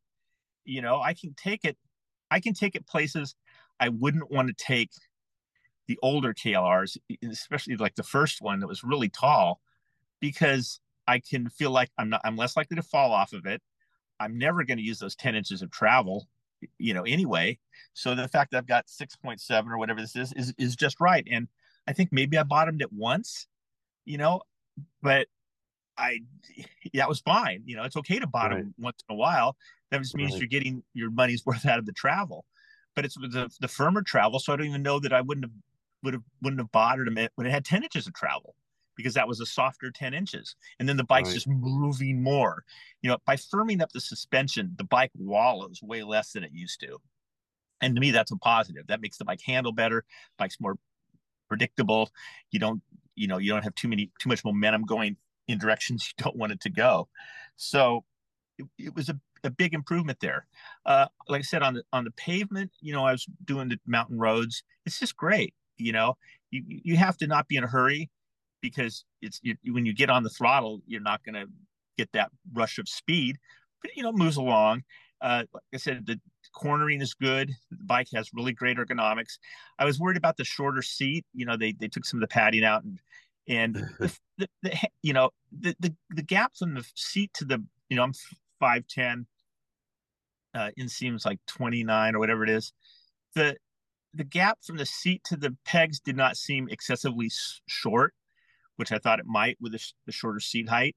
You 0.64 0.82
know, 0.82 1.00
I 1.00 1.14
can 1.14 1.34
take 1.34 1.64
it, 1.64 1.76
I 2.30 2.40
can 2.40 2.54
take 2.54 2.74
it 2.74 2.86
places 2.86 3.34
I 3.80 3.88
wouldn't 3.88 4.30
want 4.30 4.48
to 4.48 4.54
take 4.54 4.90
the 5.88 5.98
older 6.02 6.32
KLRs, 6.32 6.96
especially 7.28 7.76
like 7.76 7.94
the 7.94 8.02
first 8.02 8.40
one 8.40 8.60
that 8.60 8.66
was 8.66 8.84
really 8.84 9.08
tall, 9.08 9.60
because 10.20 10.80
I 11.06 11.18
can 11.18 11.50
feel 11.50 11.70
like 11.70 11.90
I'm 11.98 12.08
not, 12.08 12.22
I'm 12.24 12.36
less 12.36 12.56
likely 12.56 12.76
to 12.76 12.82
fall 12.82 13.12
off 13.12 13.32
of 13.32 13.46
it. 13.46 13.60
I'm 14.20 14.38
never 14.38 14.64
going 14.64 14.78
to 14.78 14.84
use 14.84 14.98
those 14.98 15.16
10 15.16 15.34
inches 15.34 15.60
of 15.60 15.70
travel, 15.70 16.28
you 16.78 16.94
know, 16.94 17.02
anyway. 17.02 17.58
So 17.92 18.14
the 18.14 18.28
fact 18.28 18.52
that 18.52 18.58
I've 18.58 18.66
got 18.66 18.86
6.7 18.86 19.68
or 19.68 19.76
whatever 19.76 20.00
this 20.00 20.16
is, 20.16 20.32
is, 20.34 20.54
is 20.56 20.76
just 20.76 21.00
right. 21.00 21.26
And 21.30 21.48
I 21.86 21.92
think 21.92 22.10
maybe 22.12 22.38
I 22.38 22.44
bottomed 22.44 22.80
it 22.80 22.92
once, 22.92 23.46
you 24.04 24.16
know, 24.16 24.40
but 25.02 25.26
I, 25.96 26.20
that 26.94 27.08
was 27.08 27.20
fine. 27.20 27.62
You 27.66 27.76
know, 27.76 27.84
it's 27.84 27.96
okay 27.96 28.18
to 28.18 28.26
bottom 28.26 28.58
right. 28.58 28.66
once 28.78 29.02
in 29.08 29.14
a 29.14 29.16
while. 29.16 29.56
That 29.90 29.98
just 29.98 30.16
means 30.16 30.32
right. 30.32 30.40
you're 30.40 30.48
getting 30.48 30.82
your 30.92 31.10
money's 31.10 31.44
worth 31.46 31.66
out 31.66 31.78
of 31.78 31.86
the 31.86 31.92
travel. 31.92 32.44
But 32.96 33.04
it's 33.04 33.14
the, 33.14 33.50
the 33.60 33.68
firmer 33.68 34.02
travel. 34.02 34.38
So 34.38 34.52
I 34.52 34.56
don't 34.56 34.66
even 34.66 34.82
know 34.82 35.00
that 35.00 35.12
I 35.12 35.20
wouldn't 35.20 35.44
have, 35.44 35.52
would 36.04 36.14
have, 36.14 36.22
wouldn't 36.42 36.60
have 36.60 36.70
bothered 36.70 37.08
it 37.08 37.32
when 37.34 37.46
it 37.46 37.50
had 37.50 37.64
10 37.64 37.82
inches 37.82 38.06
of 38.06 38.14
travel 38.14 38.54
because 38.96 39.14
that 39.14 39.26
was 39.26 39.40
a 39.40 39.46
softer 39.46 39.90
10 39.90 40.14
inches. 40.14 40.54
And 40.78 40.88
then 40.88 40.96
the 40.96 41.04
bike's 41.04 41.28
right. 41.28 41.34
just 41.34 41.48
moving 41.48 42.22
more. 42.22 42.64
You 43.02 43.10
know, 43.10 43.18
by 43.26 43.36
firming 43.36 43.82
up 43.82 43.90
the 43.92 44.00
suspension, 44.00 44.74
the 44.78 44.84
bike 44.84 45.10
wallows 45.16 45.80
way 45.82 46.02
less 46.02 46.32
than 46.32 46.44
it 46.44 46.52
used 46.52 46.80
to. 46.80 46.98
And 47.80 47.94
to 47.96 48.00
me, 48.00 48.12
that's 48.12 48.30
a 48.30 48.36
positive. 48.36 48.86
That 48.86 49.00
makes 49.00 49.16
the 49.18 49.24
bike 49.24 49.40
handle 49.44 49.72
better. 49.72 50.04
Bike's 50.38 50.60
more 50.60 50.76
predictable. 51.48 52.10
You 52.50 52.60
don't, 52.60 52.82
you 53.14 53.26
know, 53.26 53.38
you 53.38 53.52
don't 53.52 53.62
have 53.62 53.74
too 53.74 53.88
many, 53.88 54.10
too 54.20 54.28
much 54.28 54.44
momentum 54.44 54.84
going 54.84 55.16
in 55.48 55.58
directions 55.58 56.08
you 56.08 56.14
don't 56.24 56.36
want 56.36 56.52
it 56.52 56.60
to 56.60 56.70
go. 56.70 57.08
So 57.56 58.04
it, 58.58 58.66
it 58.78 58.94
was 58.94 59.08
a, 59.08 59.18
a 59.42 59.50
big 59.50 59.74
improvement 59.74 60.18
there. 60.20 60.46
Uh, 60.86 61.06
like 61.28 61.40
I 61.40 61.42
said, 61.42 61.62
on 61.62 61.74
the 61.74 61.82
on 61.92 62.04
the 62.04 62.10
pavement, 62.12 62.70
you 62.80 62.92
know, 62.92 63.04
I 63.04 63.12
was 63.12 63.26
doing 63.44 63.68
the 63.68 63.78
mountain 63.86 64.18
roads. 64.18 64.62
It's 64.86 64.98
just 64.98 65.16
great. 65.16 65.54
You 65.76 65.92
know, 65.92 66.16
you 66.50 66.62
you 66.66 66.96
have 66.96 67.16
to 67.18 67.26
not 67.26 67.48
be 67.48 67.56
in 67.56 67.64
a 67.64 67.68
hurry 67.68 68.10
because 68.60 69.04
it's 69.20 69.40
you, 69.42 69.56
when 69.66 69.84
you 69.84 69.94
get 69.94 70.08
on 70.08 70.22
the 70.22 70.30
throttle, 70.30 70.80
you're 70.86 71.00
not 71.00 71.22
going 71.24 71.34
to 71.34 71.46
get 71.98 72.10
that 72.12 72.30
rush 72.54 72.78
of 72.78 72.88
speed, 72.88 73.36
but 73.82 73.90
you 73.96 74.02
know, 74.02 74.12
moves 74.12 74.36
along. 74.36 74.82
Uh, 75.20 75.44
like 75.52 75.62
I 75.74 75.76
said, 75.76 76.06
the 76.06 76.20
cornering 76.54 77.00
is 77.00 77.14
good. 77.14 77.50
The 77.70 77.84
bike 77.84 78.08
has 78.14 78.30
really 78.32 78.52
great 78.52 78.76
ergonomics. 78.76 79.38
I 79.78 79.84
was 79.84 80.00
worried 80.00 80.16
about 80.16 80.36
the 80.36 80.44
shorter 80.44 80.82
seat. 80.82 81.24
You 81.34 81.46
know, 81.46 81.56
they 81.56 81.72
they 81.72 81.88
took 81.88 82.04
some 82.04 82.18
of 82.18 82.28
the 82.28 82.32
padding 82.32 82.64
out 82.64 82.84
and 82.84 82.98
and 83.48 83.74
the, 83.98 84.16
the, 84.38 84.48
the, 84.62 84.78
you 85.02 85.12
know 85.12 85.30
the, 85.52 85.76
the 85.80 85.94
the 86.10 86.22
gap 86.22 86.52
from 86.56 86.74
the 86.74 86.84
seat 86.94 87.32
to 87.34 87.44
the 87.44 87.62
you 87.88 87.96
know 87.96 88.02
I'm 88.02 88.14
five 88.58 88.86
ten. 88.88 89.26
Uh, 90.54 90.70
inseam's 90.78 91.26
like 91.26 91.40
29 91.48 92.14
or 92.14 92.20
whatever 92.20 92.44
it 92.44 92.50
is. 92.50 92.72
The 93.34 93.56
the 94.14 94.22
gap 94.22 94.58
from 94.64 94.76
the 94.76 94.86
seat 94.86 95.24
to 95.24 95.36
the 95.36 95.56
pegs 95.64 95.98
did 95.98 96.16
not 96.16 96.36
seem 96.36 96.68
excessively 96.68 97.28
short 97.66 98.14
which 98.76 98.92
I 98.92 98.98
thought 98.98 99.20
it 99.20 99.26
might 99.26 99.56
with 99.60 99.72
the, 99.72 99.78
sh- 99.78 99.94
the 100.06 100.12
shorter 100.12 100.40
seat 100.40 100.68
height. 100.68 100.96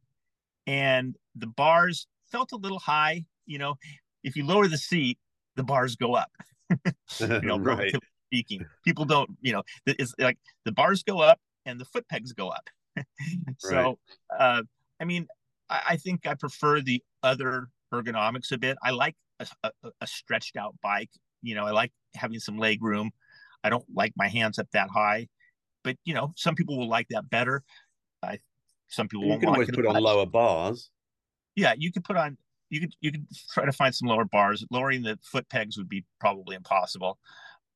And 0.65 1.15
the 1.35 1.47
bars 1.47 2.07
felt 2.31 2.51
a 2.51 2.57
little 2.57 2.79
high. 2.79 3.25
You 3.45 3.59
know, 3.59 3.75
if 4.23 4.35
you 4.35 4.45
lower 4.45 4.67
the 4.67 4.77
seat, 4.77 5.17
the 5.57 5.63
bars 5.63 5.95
go 5.95 6.15
up. 6.15 6.31
you 7.19 7.41
know, 7.41 7.59
right. 7.59 7.93
speaking, 8.27 8.65
people 8.85 9.05
don't. 9.05 9.29
You 9.41 9.53
know, 9.53 9.63
it's 9.85 10.13
like 10.19 10.37
the 10.65 10.71
bars 10.71 11.03
go 11.03 11.19
up 11.19 11.39
and 11.65 11.79
the 11.79 11.85
foot 11.85 12.07
pegs 12.07 12.31
go 12.31 12.49
up. 12.49 12.69
so, 13.59 13.75
right. 13.75 13.97
uh, 14.39 14.63
I 14.99 15.05
mean, 15.05 15.27
I, 15.69 15.81
I, 15.89 15.97
think 15.97 16.25
I 16.25 16.33
prefer 16.33 16.81
the 16.81 17.03
other 17.21 17.69
ergonomics 17.93 18.51
a 18.51 18.57
bit. 18.57 18.77
I 18.83 18.91
like 18.91 19.15
a, 19.39 19.47
a, 19.63 19.71
a 20.01 20.07
stretched 20.07 20.57
out 20.57 20.75
bike. 20.81 21.11
You 21.43 21.55
know, 21.55 21.65
I 21.65 21.71
like 21.71 21.91
having 22.15 22.39
some 22.39 22.57
leg 22.57 22.81
room. 22.81 23.11
I 23.63 23.69
don't 23.69 23.85
like 23.93 24.13
my 24.15 24.27
hands 24.27 24.57
up 24.57 24.67
that 24.71 24.89
high 24.89 25.27
but 25.87 25.95
you 26.03 26.13
know, 26.13 26.33
some 26.35 26.53
people 26.53 26.77
will 26.77 26.89
like 26.89 27.07
that 27.11 27.29
better. 27.29 27.63
I 28.21 28.39
some 28.89 29.07
people 29.07 29.23
you 29.23 29.29
won't 29.29 29.41
can 29.41 29.49
always 29.49 29.71
put 29.71 29.85
on 29.85 29.95
lower 30.03 30.25
bars. 30.25 30.91
Yeah, 31.55 31.75
you 31.77 31.93
could 31.93 32.03
put 32.03 32.17
on 32.17 32.37
you 32.69 32.81
could 32.81 32.93
you 33.01 33.11
could 33.11 33.25
try 33.51 33.65
to 33.65 33.71
find 33.71 33.93
some 33.93 34.07
lower 34.07 34.25
bars. 34.25 34.65
Lowering 34.71 35.03
the 35.03 35.19
foot 35.23 35.47
pegs 35.49 35.77
would 35.77 35.89
be 35.89 36.05
probably 36.19 36.55
impossible. 36.55 37.17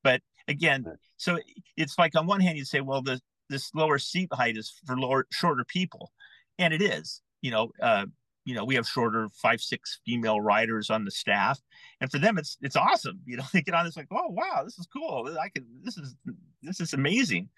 But 0.03 0.21
again, 0.47 0.85
so 1.17 1.37
it's 1.77 1.97
like 1.97 2.15
on 2.15 2.27
one 2.27 2.41
hand 2.41 2.57
you 2.57 2.65
say, 2.65 2.81
well, 2.81 3.01
the 3.01 3.19
this 3.49 3.73
lower 3.75 3.99
seat 3.99 4.29
height 4.33 4.57
is 4.57 4.73
for 4.85 4.97
lower 4.97 5.27
shorter 5.31 5.65
people, 5.65 6.11
and 6.57 6.73
it 6.73 6.81
is. 6.81 7.21
You 7.41 7.51
know, 7.51 7.71
uh, 7.81 8.05
you 8.45 8.55
know 8.55 8.63
we 8.63 8.75
have 8.75 8.87
shorter 8.87 9.29
five 9.41 9.61
six 9.61 9.99
female 10.05 10.41
riders 10.41 10.89
on 10.89 11.05
the 11.05 11.11
staff 11.11 11.59
and 11.99 12.11
for 12.11 12.19
them 12.19 12.37
it's 12.37 12.57
it's 12.61 12.75
awesome 12.75 13.19
you 13.25 13.37
know 13.37 13.43
they 13.53 13.61
get 13.61 13.75
on 13.75 13.85
this 13.85 13.97
like 13.97 14.07
oh 14.11 14.29
wow 14.29 14.61
this 14.63 14.77
is 14.77 14.87
cool 14.87 15.35
i 15.41 15.49
can 15.49 15.65
this 15.83 15.97
is 15.97 16.15
this 16.61 16.79
is 16.79 16.93
amazing 16.93 17.49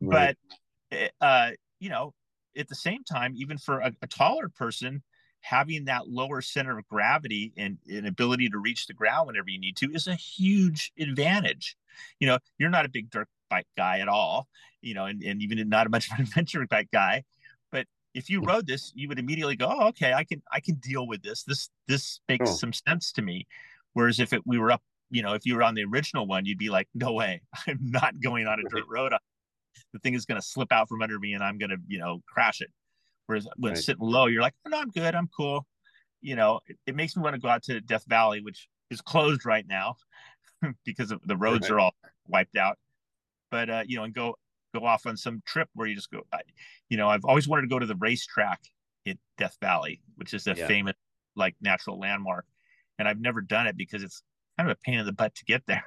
right. 0.00 0.36
but 0.90 0.96
eh, 0.96 1.08
uh 1.20 1.50
you 1.80 1.90
know 1.90 2.14
at 2.56 2.68
the 2.68 2.74
same 2.74 3.02
time 3.04 3.32
even 3.36 3.58
for 3.58 3.80
a, 3.80 3.92
a, 4.02 4.06
taller 4.06 4.48
person 4.48 5.02
having 5.42 5.84
that 5.84 6.08
lower 6.08 6.40
center 6.40 6.78
of 6.78 6.88
gravity 6.88 7.52
and 7.56 7.78
an 7.88 8.06
ability 8.06 8.48
to 8.48 8.58
reach 8.58 8.86
the 8.86 8.94
ground 8.94 9.26
whenever 9.26 9.50
you 9.50 9.58
need 9.58 9.76
to 9.76 9.90
is 9.92 10.06
a 10.06 10.14
huge 10.14 10.92
advantage 10.98 11.76
you 12.20 12.26
know 12.26 12.38
you're 12.58 12.70
not 12.70 12.84
a 12.84 12.88
big 12.88 13.10
dirt 13.10 13.28
bike 13.50 13.66
guy 13.76 13.98
at 13.98 14.08
all 14.08 14.48
you 14.80 14.94
know 14.94 15.04
and, 15.06 15.22
and 15.22 15.42
even 15.42 15.68
not 15.68 15.86
a 15.86 15.90
much 15.90 16.10
of 16.10 16.18
an 16.18 16.24
adventure 16.26 16.66
bike 16.68 16.88
guy 16.92 17.22
But 17.70 17.86
if 18.14 18.28
you 18.30 18.40
mm. 18.42 18.46
rode 18.46 18.66
this, 18.66 18.92
you 18.94 19.08
would 19.08 19.18
immediately 19.18 19.56
go, 19.56 19.66
"Oh, 19.68 19.88
okay, 19.88 20.12
I 20.12 20.24
can 20.24 20.42
I 20.52 20.60
can 20.60 20.76
deal 20.76 21.06
with 21.06 21.22
this. 21.22 21.42
This 21.44 21.70
this 21.88 22.20
makes 22.28 22.50
oh. 22.50 22.54
some 22.54 22.72
sense 22.72 23.12
to 23.12 23.22
me." 23.22 23.46
Whereas 23.94 24.20
if 24.20 24.32
it, 24.32 24.42
we 24.46 24.58
were 24.58 24.72
up, 24.72 24.82
you 25.10 25.22
know, 25.22 25.34
if 25.34 25.44
you 25.44 25.54
were 25.56 25.62
on 25.62 25.74
the 25.74 25.84
original 25.84 26.26
one, 26.26 26.44
you'd 26.44 26.58
be 26.58 26.70
like, 26.70 26.88
"No 26.94 27.12
way, 27.12 27.42
I'm 27.66 27.78
not 27.80 28.20
going 28.20 28.46
on 28.46 28.58
a 28.60 28.68
dirt 28.68 28.84
road. 28.88 29.12
The 29.92 29.98
thing 30.00 30.14
is 30.14 30.26
going 30.26 30.40
to 30.40 30.46
slip 30.46 30.72
out 30.72 30.88
from 30.88 31.02
under 31.02 31.18
me, 31.18 31.34
and 31.34 31.42
I'm 31.42 31.58
going 31.58 31.70
to, 31.70 31.78
you 31.88 31.98
know, 31.98 32.20
crash 32.28 32.60
it." 32.60 32.70
Whereas 33.26 33.46
when 33.56 33.72
right. 33.72 33.82
sitting 33.82 34.06
low, 34.06 34.26
you're 34.26 34.42
like, 34.42 34.54
oh, 34.66 34.70
"No, 34.70 34.80
I'm 34.80 34.90
good. 34.90 35.14
I'm 35.14 35.28
cool." 35.36 35.66
You 36.20 36.36
know, 36.36 36.60
it, 36.66 36.76
it 36.86 36.96
makes 36.96 37.16
me 37.16 37.22
want 37.22 37.34
to 37.34 37.40
go 37.40 37.48
out 37.48 37.62
to 37.64 37.80
Death 37.80 38.04
Valley, 38.06 38.40
which 38.40 38.68
is 38.90 39.00
closed 39.00 39.44
right 39.44 39.66
now 39.66 39.96
because 40.84 41.10
of 41.10 41.20
the 41.26 41.36
roads 41.36 41.70
right. 41.70 41.76
are 41.76 41.80
all 41.80 41.94
wiped 42.28 42.56
out. 42.56 42.78
But 43.50 43.70
uh, 43.70 43.84
you 43.86 43.96
know, 43.96 44.04
and 44.04 44.14
go 44.14 44.36
go 44.74 44.84
off 44.84 45.06
on 45.06 45.16
some 45.16 45.42
trip 45.46 45.68
where 45.74 45.86
you 45.86 45.94
just 45.94 46.10
go. 46.10 46.22
I, 46.32 46.40
you 46.88 46.96
know, 46.96 47.08
I've 47.08 47.24
always 47.24 47.48
wanted 47.48 47.62
to 47.62 47.68
go 47.68 47.78
to 47.78 47.86
the 47.86 47.96
racetrack 47.96 48.60
in 49.04 49.18
Death 49.38 49.56
Valley, 49.60 50.00
which 50.16 50.34
is 50.34 50.46
a 50.46 50.54
yeah. 50.54 50.66
famous 50.66 50.94
like 51.36 51.54
natural 51.60 51.98
landmark, 51.98 52.46
and 52.98 53.08
I've 53.08 53.20
never 53.20 53.40
done 53.40 53.66
it 53.66 53.76
because 53.76 54.02
it's 54.02 54.22
kind 54.58 54.70
of 54.70 54.76
a 54.76 54.80
pain 54.84 54.98
in 54.98 55.06
the 55.06 55.12
butt 55.12 55.34
to 55.36 55.44
get 55.44 55.62
there. 55.66 55.84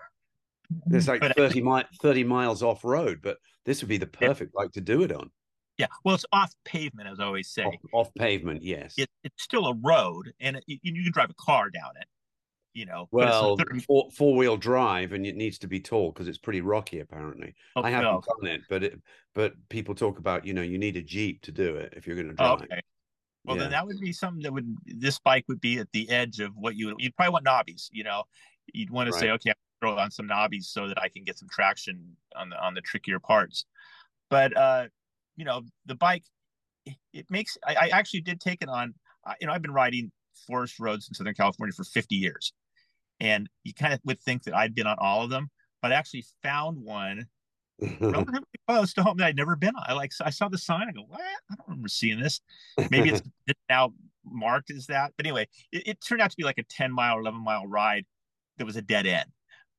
There's 0.86 1.08
like 1.08 1.22
but 1.22 1.36
30 1.36 1.62
mi- 1.62 1.84
30 2.02 2.24
miles 2.24 2.64
off 2.64 2.84
road, 2.84 3.20
but 3.22 3.38
this 3.66 3.82
would 3.82 3.90
be 3.90 3.98
the 3.98 4.08
perfect 4.08 4.54
yeah. 4.56 4.62
like 4.62 4.72
to 4.74 4.82
do 4.82 5.04
it 5.04 5.12
on. 5.12 5.32
Yeah, 5.78 5.88
well, 6.04 6.16
it's 6.16 6.26
off 6.32 6.54
pavement, 6.64 7.10
as 7.10 7.20
I 7.20 7.26
always 7.26 7.50
say. 7.50 7.64
Off, 7.66 7.76
off 7.94 8.14
pavement, 8.16 8.64
yes. 8.64 8.94
It, 8.98 9.10
it's 9.24 9.44
still 9.44 9.68
a 9.68 9.74
road, 9.74 10.32
and 10.40 10.56
it, 10.56 10.64
you, 10.68 11.04
can 11.04 11.12
drive 11.12 11.30
a 11.30 11.34
car 11.34 11.70
down 11.70 11.92
it 12.00 12.08
you 12.76 12.86
know. 12.86 13.08
Well, 13.12 13.58
30... 13.58 13.80
four 13.80 14.10
four 14.12 14.36
wheel 14.36 14.58
drive, 14.58 15.14
and 15.14 15.26
it 15.26 15.36
needs 15.36 15.58
to 15.60 15.68
be 15.68 15.80
tall 15.80 16.12
because 16.12 16.28
it's 16.28 16.38
pretty 16.38 16.62
rocky. 16.62 17.00
Apparently, 17.00 17.56
oh, 17.76 17.82
I 17.82 17.90
haven't 17.90 18.12
no. 18.12 18.22
done 18.42 18.52
it, 18.52 18.62
but 18.70 18.84
it 18.84 19.00
but 19.34 19.54
people 19.70 19.96
talk 19.96 20.20
about 20.20 20.46
you 20.46 20.54
know 20.54 20.62
you 20.62 20.78
need 20.78 20.98
a 20.98 21.02
jeep 21.02 21.42
to 21.44 21.52
do 21.52 21.78
it 21.78 21.94
if 21.96 22.06
you're 22.06 22.16
going 22.16 22.28
to 22.28 22.34
drive. 22.34 22.62
It. 22.62 22.66
Okay. 22.72 22.82
Well, 23.46 23.56
yeah. 23.56 23.64
then 23.64 23.72
that 23.72 23.88
would 23.88 24.00
be 24.00 24.12
something 24.12 24.44
that 24.44 24.54
would 24.54 24.76
this 24.86 25.18
bike 25.20 25.46
would 25.48 25.62
be 25.62 25.80
at 25.80 25.88
the 25.94 26.10
edge 26.10 26.40
of 26.40 26.52
what 26.56 26.76
you 26.76 26.88
would 26.88 26.96
you'd 27.00 27.16
probably 27.16 27.34
want 27.34 27.46
knobbies, 27.46 27.88
you 27.92 28.04
know. 28.04 28.24
You'd 28.74 28.90
want 28.90 29.08
to 29.08 29.14
say, 29.14 29.30
okay, 29.30 29.52
I'll 29.52 29.94
throw 29.94 29.98
on 29.98 30.12
some 30.12 30.28
knobbies 30.28 30.64
so 30.66 30.88
that 30.88 31.00
I 31.00 31.08
can 31.08 31.24
get 31.24 31.40
some 31.40 31.48
traction 31.50 32.18
on 32.36 32.50
the 32.50 32.62
on 32.62 32.74
the 32.74 32.82
trickier 32.82 33.20
parts. 33.20 33.66
But 34.30 34.58
uh, 34.58 34.88
you 35.36 35.46
know, 35.46 35.62
the 35.86 35.96
bike 35.96 36.24
it 37.14 37.26
makes 37.30 37.58
I, 37.66 37.76
I 37.76 37.90
actually 37.94 38.22
did 38.22 38.40
take 38.40 38.62
it 38.62 38.70
on 38.70 38.94
uh, 39.26 39.34
you 39.42 39.48
know, 39.48 39.54
I've 39.54 39.62
been 39.62 39.74
riding 39.74 40.12
forest 40.48 40.80
roads 40.80 41.08
in 41.08 41.14
Southern 41.14 41.34
California 41.34 41.74
for 41.74 41.84
50 41.84 42.16
years. 42.16 42.54
And 43.20 43.50
you 43.64 43.74
kind 43.74 43.94
of 43.94 44.00
would 44.06 44.22
think 44.22 44.44
that 44.44 44.56
I'd 44.56 44.76
been 44.76 44.88
on 44.88 44.98
all 45.00 45.24
of 45.24 45.30
them, 45.30 45.50
but 45.82 45.92
I 45.92 45.96
actually 45.96 46.26
found 46.44 46.78
one 46.78 47.28
relatively 48.00 48.44
close 48.68 48.94
to 48.94 49.04
home 49.04 49.18
that 49.18 49.28
I'd 49.28 49.38
never 49.38 49.56
been 49.56 49.76
on. 49.76 49.84
I 49.88 49.94
like 49.94 50.12
I 50.22 50.30
saw 50.30 50.48
the 50.50 50.58
sign. 50.58 50.88
I 50.90 50.92
go, 50.92 51.06
what? 51.08 51.22
I 51.22 51.56
don't 51.56 51.68
remember 51.68 51.88
seeing 51.88 52.20
this. 52.20 52.42
Maybe 52.90 53.10
it's, 53.10 53.22
it's 53.48 53.60
now 53.70 53.94
marked 54.26 54.70
as 54.72 54.88
that. 54.88 55.14
But 55.18 55.26
anyway, 55.26 55.48
it, 55.72 55.88
it, 55.88 55.98
turned 56.06 56.22
out 56.22 56.30
to 56.32 56.38
be 56.38 56.44
like 56.44 56.58
a 56.58 56.64
10 56.64 56.92
mile, 56.92 57.20
11 57.20 57.42
mile 57.42 57.66
ride 57.66 58.06
that 58.58 58.66
was 58.66 58.76
a 58.76 58.82
dead 58.82 59.06
end, 59.06 59.30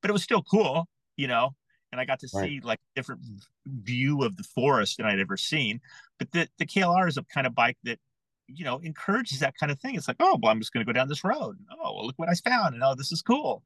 but 0.01 0.11
it 0.11 0.13
was 0.13 0.23
still 0.23 0.43
cool, 0.43 0.89
you 1.17 1.29
know. 1.29 1.55
And 1.97 2.01
I 2.03 2.05
got 2.05 2.21
to 2.21 2.29
right. 2.35 2.49
see 2.49 2.61
like 2.61 2.79
a 2.79 3.01
different 3.01 3.23
view 3.67 4.23
of 4.23 4.37
the 4.37 4.43
forest 4.43 4.99
than 4.99 5.07
I'd 5.07 5.19
ever 5.19 5.39
seen. 5.39 5.81
But 6.19 6.31
the 6.33 6.47
the 6.59 6.67
KLR 6.67 7.09
is 7.09 7.17
a 7.17 7.23
kind 7.23 7.47
of 7.47 7.55
bike 7.55 7.79
that 7.85 7.99
you 8.49 8.65
know 8.65 8.79
encourages 8.81 9.41
that 9.41 9.57
kind 9.57 9.73
of 9.73 9.81
thing. 9.81 9.95
It's 9.95 10.09
like, 10.09 10.19
oh, 10.21 10.39
well, 10.43 10.53
I'm 10.53 10.61
just 10.61 10.73
going 10.73 10.85
to 10.85 10.93
go 10.93 10.95
down 10.95 11.09
this 11.09 11.25
road. 11.25 11.57
Oh, 11.73 11.95
well, 11.95 12.07
look 12.07 12.19
what 12.19 12.29
I 12.29 12.35
found, 12.35 12.75
and 12.75 12.85
oh, 12.85 12.95
this 12.95 13.13
is 13.13 13.23
cool. 13.23 13.63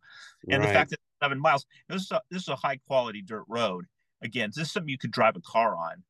And 0.48 0.60
right. 0.60 0.68
the 0.68 0.72
fact 0.72 0.90
that 0.90 1.00
seven 1.22 1.40
miles, 1.40 1.66
this 1.88 2.02
is 2.02 2.10
a, 2.12 2.22
this 2.30 2.42
is 2.42 2.48
a 2.48 2.56
high 2.56 2.78
quality 2.86 3.22
dirt 3.22 3.44
road. 3.48 3.86
Again, 4.22 4.50
this 4.54 4.66
is 4.66 4.72
something 4.72 4.88
you 4.88 4.98
could 4.98 5.10
drive 5.10 5.36
a 5.36 5.40
car 5.40 5.74
on, 5.76 6.04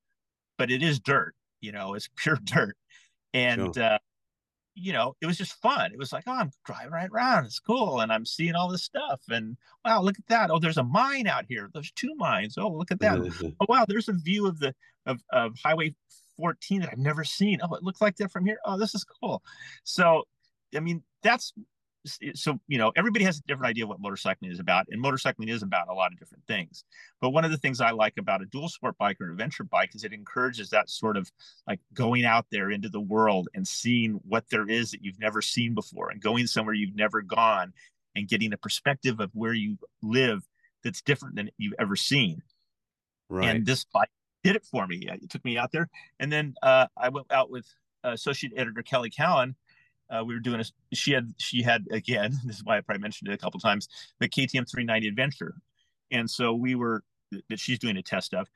but 0.59 0.71
it 0.71 0.83
is 0.83 1.01
dirt. 1.01 1.35
You 1.61 1.73
know, 1.73 1.95
it's 1.95 2.09
pure 2.17 2.39
dirt, 2.45 2.77
and 3.33 3.75
sure. 3.75 3.85
uh, 3.85 3.99
you 4.75 4.93
know, 4.93 5.15
it 5.21 5.27
was 5.27 5.37
just 5.37 5.61
fun. 5.61 5.93
It 5.93 5.99
was 5.99 6.13
like, 6.13 6.25
oh, 6.27 6.33
I'm 6.33 6.51
driving 6.65 6.93
right 6.93 7.11
around. 7.11 7.45
It's 7.45 7.59
cool, 7.59 8.01
and 8.01 8.13
I'm 8.13 8.25
seeing 8.25 8.55
all 8.55 8.69
this 8.69 8.85
stuff. 8.85 9.21
And 9.29 9.57
wow, 9.85 10.01
look 10.01 10.19
at 10.19 10.27
that. 10.29 10.51
Oh, 10.51 10.59
there's 10.59 10.79
a 10.79 10.85
mine 10.85 11.27
out 11.27 11.45
here. 11.49 11.71
There's 11.73 11.93
two 11.93 12.15
mines. 12.17 12.57
Oh, 12.57 12.69
look 12.69 12.91
at 12.91 13.01
that. 13.01 13.19
Mm-hmm. 13.19 13.49
oh, 13.61 13.67
wow, 13.69 13.85
there's 13.87 14.09
a 14.09 14.13
view 14.13 14.47
of 14.47 14.59
the 14.59 14.75
of, 15.07 15.21
of 15.33 15.55
Highway 15.63 15.95
14 16.37 16.81
that 16.81 16.91
I've 16.93 16.99
never 16.99 17.25
seen. 17.25 17.61
Oh, 17.63 17.75
it 17.75 17.83
looks 17.83 18.01
like 18.01 18.17
that 18.17 18.31
from 18.31 18.47
here. 18.47 18.59
Oh, 18.65 18.79
this 18.79 18.95
is 18.95 19.05
cool. 19.05 19.43
So, 19.85 20.25
I 20.75 20.81
mean, 20.81 21.03
that's 21.23 21.53
so 22.35 22.59
you 22.67 22.79
know 22.79 22.93
everybody 22.97 23.25
has 23.25 23.39
a 23.39 23.43
different 23.43 23.69
idea 23.69 23.85
of 23.85 23.91
what 23.91 24.01
motorcycling 24.01 24.51
is 24.51 24.59
about 24.59 24.87
and 24.91 25.03
motorcycling 25.03 25.49
is 25.49 25.63
about 25.63 25.89
a 25.89 25.93
lot 25.93 26.13
of 26.13 26.19
different 26.19 26.43
things 26.47 26.85
but 27.21 27.31
one 27.31 27.45
of 27.45 27.51
the 27.51 27.57
things 27.59 27.81
i 27.81 27.91
like 27.91 28.15
about 28.19 28.41
a 28.41 28.47
dual 28.47 28.69
sport 28.69 28.97
bike 28.99 29.21
or 29.21 29.27
an 29.27 29.33
adventure 29.33 29.65
bike 29.65 29.95
is 29.95 30.03
it 30.05 30.13
encourages 30.13 30.71
that 30.71 30.89
sort 30.89 31.17
of 31.17 31.31
like 31.69 31.81
going 31.93 32.25
out 32.25 32.47
there 32.51 32.71
into 32.71 32.89
the 32.89 33.01
world 33.01 33.49
and 33.55 33.67
seeing 33.67 34.21
what 34.27 34.45
there 34.51 34.69
is 34.69 34.91
that 34.91 35.03
you've 35.03 35.21
never 35.21 35.43
seen 35.43 35.75
before 35.75 36.11
and 36.11 36.23
going 36.23 36.47
somewhere 36.47 36.75
you've 36.75 36.97
never 36.97 37.21
gone 37.21 37.73
and 38.17 38.29
getting 38.29 38.53
a 38.53 38.57
perspective 38.57 39.21
of 39.21 39.31
where 39.35 39.53
you 39.53 39.77
live 40.03 40.43
that's 40.83 41.03
different 41.03 41.37
than 41.37 41.51
you've 41.59 41.75
ever 41.79 41.97
seen 41.97 42.43
right. 43.29 43.49
and 43.49 43.67
this 43.67 43.85
bike 43.85 44.09
did 44.43 44.57
it 44.57 44.65
for 44.65 44.87
me. 44.87 45.09
It 45.09 45.31
took 45.31 45.45
me 45.45 45.59
out 45.59 45.73
there, 45.73 45.89
and 46.19 46.33
then 46.33 46.55
uh, 46.63 46.87
I 46.97 47.09
went 47.09 47.31
out 47.31 47.51
with 47.51 47.67
uh, 48.05 48.11
associate 48.11 48.53
editor 48.57 48.83
Kelly 48.83 49.11
Callan. 49.11 49.55
Uh, 50.11 50.25
we 50.25 50.35
were 50.35 50.41
doing 50.41 50.61
a. 50.61 50.65
She 50.95 51.13
had 51.13 51.33
she 51.39 51.63
had 51.63 51.87
again. 51.91 52.39
This 52.45 52.57
is 52.57 52.65
why 52.65 52.79
I 52.79 52.81
probably 52.81 53.03
mentioned 53.03 53.31
it 53.31 53.35
a 53.35 53.39
couple 53.39 53.61
times. 53.61 53.89
The 54.19 54.29
KTM 54.29 54.69
390 54.69 55.09
Adventure, 55.09 55.55
and 56.11 56.29
so 56.29 56.53
we 56.53 56.75
were 56.75 57.03
that 57.49 57.61
she's 57.61 57.79
doing 57.79 57.97
a 57.97 58.03
test 58.03 58.35
of, 58.35 58.49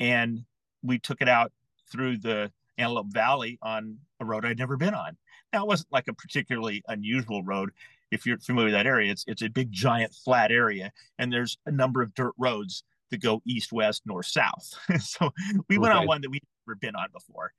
and 0.00 0.44
we 0.82 0.98
took 0.98 1.20
it 1.20 1.28
out 1.28 1.52
through 1.90 2.18
the 2.18 2.50
Antelope 2.78 3.12
Valley 3.12 3.58
on 3.62 3.98
a 4.20 4.24
road 4.24 4.44
I'd 4.44 4.58
never 4.58 4.76
been 4.76 4.94
on. 4.94 5.16
Now 5.52 5.64
it 5.64 5.68
wasn't 5.68 5.92
like 5.92 6.08
a 6.08 6.14
particularly 6.14 6.82
unusual 6.88 7.42
road. 7.42 7.70
If 8.10 8.26
you're 8.26 8.38
familiar 8.38 8.66
with 8.66 8.74
that 8.74 8.86
area, 8.86 9.12
it's 9.12 9.24
it's 9.26 9.42
a 9.42 9.48
big 9.48 9.70
giant 9.70 10.14
flat 10.14 10.50
area, 10.50 10.92
and 11.18 11.32
there's 11.32 11.58
a 11.66 11.70
number 11.70 12.02
of 12.02 12.14
dirt 12.14 12.34
roads 12.38 12.84
that 13.10 13.22
go 13.22 13.42
east, 13.46 13.72
west, 13.72 14.02
north, 14.06 14.26
south. 14.26 14.74
so 15.00 15.30
we 15.68 15.78
went 15.78 15.94
on 15.94 16.06
one 16.06 16.20
that 16.22 16.30
we'd 16.30 16.42
never 16.66 16.76
been 16.76 16.96
on 16.96 17.08
before. 17.12 17.52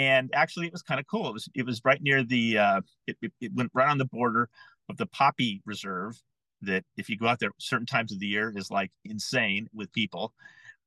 And 0.00 0.30
actually 0.32 0.66
it 0.66 0.72
was 0.72 0.80
kind 0.80 0.98
of 0.98 1.06
cool. 1.06 1.28
It 1.28 1.34
was 1.34 1.48
it 1.54 1.66
was 1.66 1.82
right 1.84 2.00
near 2.00 2.24
the 2.24 2.56
uh, 2.56 2.80
it, 3.06 3.18
it, 3.20 3.32
it 3.42 3.52
went 3.54 3.70
right 3.74 3.90
on 3.90 3.98
the 3.98 4.06
border 4.06 4.48
of 4.88 4.96
the 4.96 5.04
poppy 5.04 5.60
reserve 5.66 6.18
that 6.62 6.84
if 6.96 7.10
you 7.10 7.18
go 7.18 7.26
out 7.26 7.38
there 7.38 7.50
certain 7.58 7.84
times 7.84 8.10
of 8.10 8.18
the 8.18 8.26
year 8.26 8.50
is 8.56 8.70
like 8.70 8.90
insane 9.04 9.68
with 9.74 9.92
people. 9.92 10.32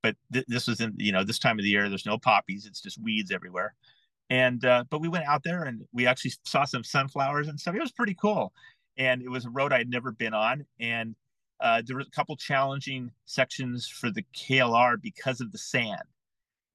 But 0.01 0.15
th- 0.33 0.45
this 0.47 0.65
was 0.65 0.81
in 0.81 0.95
you 0.97 1.11
know 1.11 1.23
this 1.23 1.37
time 1.37 1.59
of 1.59 1.63
the 1.63 1.69
year 1.69 1.89
there's 1.89 2.07
no 2.07 2.17
poppies, 2.17 2.65
it's 2.65 2.81
just 2.81 2.99
weeds 3.03 3.29
everywhere. 3.29 3.75
And 4.31 4.65
uh, 4.65 4.85
but 4.89 4.99
we 4.99 5.09
went 5.09 5.27
out 5.27 5.43
there 5.43 5.65
and 5.65 5.83
we 5.93 6.07
actually 6.07 6.33
saw 6.43 6.65
some 6.65 6.83
sunflowers 6.83 7.47
and 7.49 7.59
stuff. 7.59 7.75
It 7.75 7.81
was 7.81 7.91
pretty 7.91 8.15
cool. 8.15 8.51
And 8.97 9.21
it 9.21 9.29
was 9.29 9.45
a 9.45 9.51
road 9.51 9.71
I 9.73 9.77
had 9.77 9.89
never 9.91 10.11
been 10.11 10.33
on. 10.33 10.65
And 10.79 11.15
uh, 11.59 11.83
there 11.85 11.97
were 11.97 12.01
a 12.01 12.15
couple 12.15 12.35
challenging 12.35 13.11
sections 13.25 13.87
for 13.87 14.09
the 14.09 14.25
KLR 14.35 14.99
because 14.99 15.39
of 15.39 15.51
the 15.51 15.59
sand, 15.59 16.01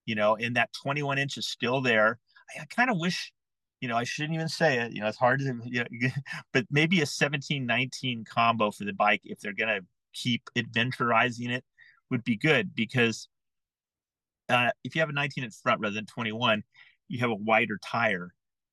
you 0.06 0.14
know, 0.14 0.36
and 0.36 0.54
that 0.54 0.72
21 0.72 1.18
inch 1.18 1.36
is 1.36 1.48
still 1.48 1.80
there. 1.80 2.20
I, 2.56 2.64
kind 2.66 2.90
of 2.90 2.98
wish, 2.98 3.32
you 3.80 3.88
know, 3.88 3.96
I 3.96 4.04
shouldn't 4.04 4.34
even 4.34 4.48
say 4.48 4.78
it, 4.78 4.92
you 4.92 5.00
know, 5.00 5.08
it's 5.08 5.18
hard 5.18 5.40
to, 5.40 5.58
you 5.64 5.84
know, 5.84 6.08
but 6.52 6.66
maybe 6.70 7.00
a 7.00 7.06
17 7.06 7.66
19 7.66 8.24
combo 8.24 8.70
for 8.70 8.84
the 8.84 8.92
bike 8.92 9.22
if 9.24 9.40
they're 9.40 9.52
going 9.52 9.68
to 9.68 9.86
keep 10.14 10.42
adventurizing 10.56 11.50
it 11.50 11.64
would 12.10 12.24
be 12.24 12.36
good 12.36 12.74
because 12.74 13.28
uh, 14.48 14.70
if 14.82 14.94
you 14.94 15.00
have 15.00 15.10
a 15.10 15.12
19 15.12 15.44
inch 15.44 15.54
front 15.62 15.80
rather 15.80 15.94
than 15.94 16.06
21, 16.06 16.62
you 17.08 17.18
have 17.20 17.30
a 17.30 17.34
wider 17.34 17.78
tire 17.84 18.32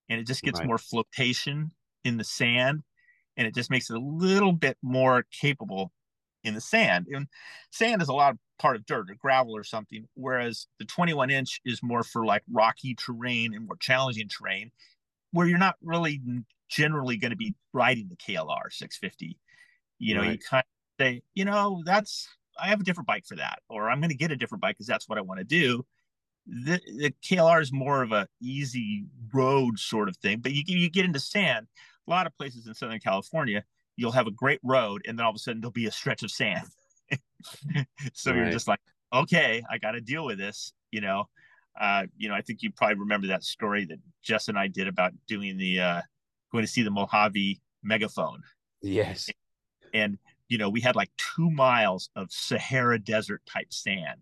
and 0.09 0.19
it 0.19 0.27
just 0.27 0.41
gets 0.41 0.59
right. 0.59 0.67
more 0.67 0.77
flotation 0.77 1.71
in 2.03 2.17
the 2.17 2.23
sand 2.23 2.83
and 3.38 3.47
it 3.47 3.53
just 3.53 3.69
makes 3.69 3.89
it 3.89 3.97
a 3.97 3.99
little 3.99 4.53
bit 4.53 4.77
more 4.81 5.25
capable 5.31 5.91
in 6.45 6.53
the 6.53 6.62
sand. 6.62 7.08
And 7.12 7.27
sand 7.71 8.01
is 8.01 8.08
a 8.08 8.13
lot 8.13 8.31
of 8.31 8.39
part 8.58 8.75
of 8.75 8.86
dirt 8.86 9.10
or 9.10 9.15
gravel 9.15 9.55
or 9.55 9.63
something, 9.63 10.08
whereas 10.13 10.67
the 10.79 10.86
21 10.86 11.29
inch 11.29 11.60
is 11.65 11.84
more 11.84 12.03
for 12.03 12.25
like 12.25 12.43
rocky 12.51 12.95
terrain 12.95 13.53
and 13.53 13.67
more 13.67 13.77
challenging 13.77 14.29
terrain 14.29 14.71
where 15.31 15.47
you're 15.47 15.58
not 15.58 15.75
really 15.84 16.21
generally 16.69 17.17
going 17.17 17.31
to 17.31 17.38
be 17.38 17.55
riding 17.73 18.08
the 18.10 18.15
KLR 18.15 18.71
650. 18.71 19.38
You 19.99 20.15
know, 20.15 20.21
right. 20.21 20.31
you 20.31 20.38
kind 20.38 20.63
of 20.63 21.03
say, 21.03 21.21
you 21.34 21.45
know, 21.45 21.84
that's 21.86 22.27
I 22.60 22.67
have 22.67 22.79
a 22.79 22.84
different 22.84 23.08
bike 23.08 23.25
for 23.25 23.36
that, 23.36 23.60
or 23.69 23.89
I'm 23.89 23.99
going 23.99 24.10
to 24.10 24.15
get 24.15 24.31
a 24.31 24.38
different 24.38 24.62
bike 24.62 24.75
because 24.75 24.88
that's 24.88 25.10
what 25.10 25.17
I 25.17 25.21
want 25.21 25.39
to 25.39 25.45
do. 25.45 25.86
The, 26.47 26.79
the 26.86 27.13
KLR 27.23 27.62
is 27.62 27.73
more 27.73 28.01
of 28.01 28.12
a 28.12 28.27
easy 28.41 29.05
road 29.34 29.79
sort 29.79 30.08
of 30.08 30.17
thing, 30.17 30.39
but 30.39 30.53
you 30.53 30.63
you 30.65 30.89
get 30.89 31.05
into 31.05 31.19
sand. 31.19 31.67
A 32.08 32.12
lot 32.12 32.27
of 32.27 32.38
places 32.38 32.67
in 32.67 32.75
Southern 32.75 32.99
California, 32.99 33.63
you'll 33.97 34.12
have 34.12 34.27
a 34.27 34.31
great 34.31 34.60
road 34.63 35.01
and 35.08 35.17
then 35.17 35.25
all 35.25 35.31
of 35.31 35.36
a 35.36 35.39
sudden 35.39 35.62
there'll 35.62 35.71
be 35.71 35.88
a 35.88 35.91
stretch 35.91 36.23
of 36.23 36.31
sand. 36.31 36.67
So 38.13 38.31
right. 38.31 38.38
you're 38.38 38.49
just 38.49 38.67
like 38.67 38.79
okay 39.13 39.62
i 39.69 39.77
got 39.77 39.91
to 39.91 40.01
deal 40.01 40.25
with 40.25 40.39
this 40.39 40.73
you 40.89 40.99
know? 40.99 41.29
Uh, 41.79 42.08
you 42.17 42.27
know 42.27 42.34
i 42.34 42.41
think 42.41 42.63
you 42.63 42.71
probably 42.71 42.95
remember 42.95 43.27
that 43.27 43.43
story 43.43 43.86
that 43.86 43.99
jess 44.23 44.47
and 44.47 44.58
i 44.58 44.67
did 44.67 44.88
about 44.88 45.13
doing 45.27 45.55
the 45.55 45.79
uh, 45.79 46.01
going 46.51 46.65
to 46.65 46.71
see 46.71 46.81
the 46.81 46.89
mojave 46.89 47.60
megaphone. 47.84 48.41
Yes. 48.81 49.29
And 49.93 50.17
you 50.49 50.58
know 50.58 50.69
we 50.69 50.81
had 50.81 50.95
like 50.95 51.10
two 51.17 51.49
miles 51.49 52.10
of 52.15 52.31
sahara 52.31 52.99
desert 52.99 53.41
type 53.45 53.71
sand. 53.71 54.21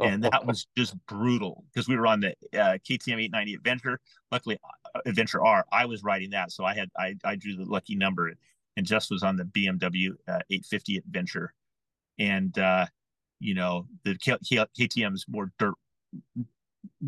And 0.00 0.24
that 0.24 0.46
was 0.46 0.66
just 0.78 0.94
brutal 1.06 1.64
because 1.72 1.88
we 1.88 1.96
were 1.96 2.06
on 2.06 2.20
the 2.20 2.30
uh, 2.54 2.78
KTM 2.88 3.20
890 3.20 3.54
Adventure. 3.54 4.00
Luckily, 4.32 4.58
uh, 4.94 5.00
Adventure 5.04 5.44
R, 5.44 5.66
I 5.70 5.84
was 5.84 6.02
riding 6.02 6.30
that, 6.30 6.52
so 6.52 6.64
I 6.64 6.74
had 6.74 6.88
I 6.98 7.16
I 7.24 7.36
drew 7.36 7.56
the 7.56 7.64
lucky 7.64 7.94
number 7.94 8.32
and 8.76 8.86
Jess 8.86 9.10
was 9.10 9.22
on 9.22 9.36
the 9.36 9.44
BMW 9.44 10.10
uh, 10.28 10.40
850 10.50 10.98
Adventure, 10.98 11.54
and 12.18 12.56
uh, 12.58 12.86
you 13.40 13.54
know 13.54 13.86
the 14.04 14.16
K- 14.16 14.38
K- 14.48 14.66
KTM's 14.78 15.26
more 15.28 15.52
dirt, 15.58 15.74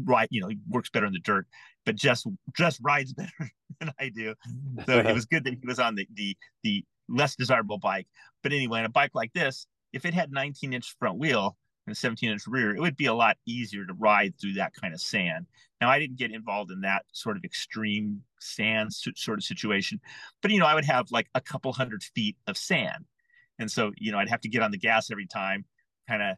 right? 0.05 0.29
You 0.31 0.43
know, 0.43 0.51
works 0.69 0.91
better 0.91 1.07
in 1.07 1.13
the 1.13 1.19
dirt, 1.21 1.47
but 1.85 1.97
Jess 1.97 2.25
Jess 2.57 2.81
rides 2.81 3.13
better 3.15 3.51
than 3.81 3.93
I 3.99 4.11
do. 4.11 4.35
So 4.87 4.99
it 4.99 5.13
was 5.13 5.27
good 5.27 5.45
that 5.45 5.55
he 5.55 5.67
was 5.67 5.79
on 5.79 5.95
the 5.95 6.07
the 6.15 6.37
the 6.63 6.85
less 7.09 7.37
desirable 7.37 7.79
bike. 7.79 8.07
But 8.43 8.53
anyway, 8.53 8.81
on 8.81 8.85
a 8.85 8.91
bike 8.91 9.13
like 9.15 9.33
this, 9.33 9.67
if 9.93 10.05
it 10.05 10.15
had 10.15 10.33
19 10.33 10.73
inch 10.73 10.95
front 10.99 11.19
wheel, 11.19 11.57
and 11.87 11.93
a 11.93 11.97
17 11.97 12.31
inch 12.31 12.47
rear, 12.47 12.75
it 12.75 12.81
would 12.81 12.97
be 12.97 13.07
a 13.07 13.15
lot 13.15 13.37
easier 13.47 13.85
to 13.87 13.93
ride 13.95 14.35
through 14.41 14.55
that 14.55 14.75
kind 14.75 14.93
of 14.93 15.01
sand. 15.01 15.47
Now, 15.81 15.89
I 15.89 15.99
didn't 15.99 16.17
get 16.17 16.33
involved 16.33 16.71
in 16.71 16.81
that 16.81 17.05
sort 17.13 17.37
of 17.37 17.45
extreme 17.45 18.23
sand 18.41 18.93
sort 18.93 19.39
of 19.39 19.45
situation, 19.45 20.01
but 20.43 20.51
you 20.51 20.59
know, 20.59 20.67
I 20.67 20.75
would 20.75 20.85
have 20.85 21.11
like 21.11 21.29
a 21.35 21.41
couple 21.41 21.73
hundred 21.73 22.03
feet 22.03 22.37
of 22.47 22.57
sand. 22.57 23.05
And 23.59 23.71
so, 23.71 23.93
you 23.97 24.13
know, 24.13 24.19
I'd 24.19 24.29
have 24.29 24.41
to 24.43 24.49
get 24.49 24.63
on 24.63 24.71
the 24.71 24.79
gas 24.79 25.11
every 25.11 25.27
time, 25.27 25.65
kind 26.09 26.23
of 26.23 26.37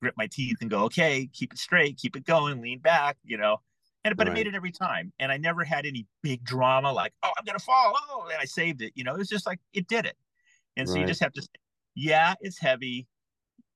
grip 0.00 0.14
my 0.16 0.26
teeth 0.26 0.56
and 0.60 0.70
go, 0.70 0.84
okay, 0.84 1.28
keep 1.32 1.52
it 1.52 1.58
straight, 1.58 1.96
keep 1.96 2.16
it 2.16 2.24
going, 2.24 2.60
lean 2.60 2.78
back, 2.80 3.16
you 3.24 3.36
know. 3.36 3.58
And 4.04 4.16
but 4.16 4.26
right. 4.26 4.32
it 4.32 4.40
made 4.40 4.46
it 4.46 4.54
every 4.54 4.72
time. 4.72 5.12
And 5.18 5.30
I 5.30 5.36
never 5.36 5.64
had 5.64 5.84
any 5.84 6.06
big 6.22 6.44
drama 6.44 6.92
like, 6.92 7.12
oh, 7.22 7.30
I'm 7.36 7.44
gonna 7.44 7.58
fall. 7.58 7.94
Oh, 8.10 8.28
and 8.30 8.40
I 8.40 8.44
saved 8.44 8.82
it. 8.82 8.92
You 8.94 9.04
know, 9.04 9.14
it 9.14 9.18
was 9.18 9.28
just 9.28 9.46
like 9.46 9.60
it 9.72 9.86
did 9.86 10.06
it. 10.06 10.16
And 10.76 10.88
so 10.88 10.96
you 10.96 11.06
just 11.06 11.20
have 11.20 11.32
to 11.32 11.42
say, 11.42 11.48
yeah, 11.96 12.34
it's 12.40 12.58
heavy 12.58 13.08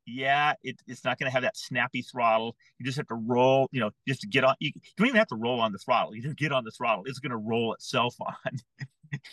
yeah, 0.07 0.55
it, 0.62 0.77
it's 0.87 1.05
not 1.05 1.19
going 1.19 1.29
to 1.29 1.33
have 1.33 1.43
that 1.43 1.57
snappy 1.57 2.03
throttle. 2.03 2.57
You 2.79 2.87
just 2.87 2.97
have 2.97 3.09
to 3.09 3.15
roll, 3.15 3.69
you 3.73 3.81
know, 3.81 3.91
just 4.07 4.21
to 4.23 4.27
get 4.27 4.45
on. 4.45 4.55
You, 4.61 4.73
you 4.75 4.81
don't 4.97 5.09
even 5.09 5.19
have 5.19 5.29
to 5.29 5.37
roll 5.37 5.61
on 5.61 5.73
the 5.73 5.79
throttle. 5.79 6.15
You 6.15 6.23
just 6.23 6.37
get 6.37 6.53
on 6.53 6.65
the 6.65 6.71
throttle. 6.71 7.05
It's 7.07 7.19
going 7.19 7.31
to 7.31 7.37
roll 7.37 7.73
itself 7.75 8.17
on. 8.21 8.59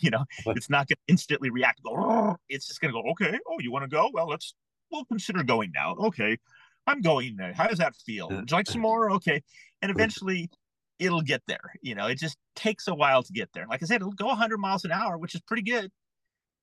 you 0.00 0.10
know, 0.10 0.24
it's 0.46 0.70
not 0.70 0.88
going 0.88 0.96
to 0.96 1.12
instantly 1.12 1.50
react. 1.50 1.82
Go, 1.82 2.36
it's 2.48 2.66
just 2.66 2.80
going 2.80 2.92
to 2.92 3.02
go, 3.02 3.10
okay, 3.10 3.38
oh, 3.48 3.56
you 3.60 3.72
want 3.72 3.84
to 3.84 3.88
go? 3.88 4.10
Well, 4.12 4.28
let's, 4.28 4.54
we'll 4.90 5.04
consider 5.06 5.42
going 5.42 5.72
now. 5.74 5.94
Okay, 5.96 6.38
I'm 6.86 7.00
going 7.00 7.36
there. 7.36 7.52
How 7.52 7.66
does 7.66 7.78
that 7.78 7.94
feel? 7.96 8.28
Would 8.28 8.50
you 8.50 8.56
like 8.56 8.66
some 8.66 8.82
more? 8.82 9.10
Okay. 9.12 9.42
And 9.82 9.90
eventually 9.90 10.50
it'll 10.98 11.22
get 11.22 11.42
there. 11.46 11.72
You 11.82 11.94
know, 11.94 12.06
it 12.06 12.18
just 12.18 12.36
takes 12.56 12.88
a 12.88 12.94
while 12.94 13.22
to 13.22 13.32
get 13.32 13.48
there. 13.54 13.66
Like 13.68 13.82
I 13.82 13.86
said, 13.86 13.96
it'll 13.96 14.12
go 14.12 14.26
100 14.26 14.58
miles 14.58 14.84
an 14.84 14.92
hour, 14.92 15.16
which 15.18 15.34
is 15.34 15.40
pretty 15.40 15.62
good. 15.62 15.90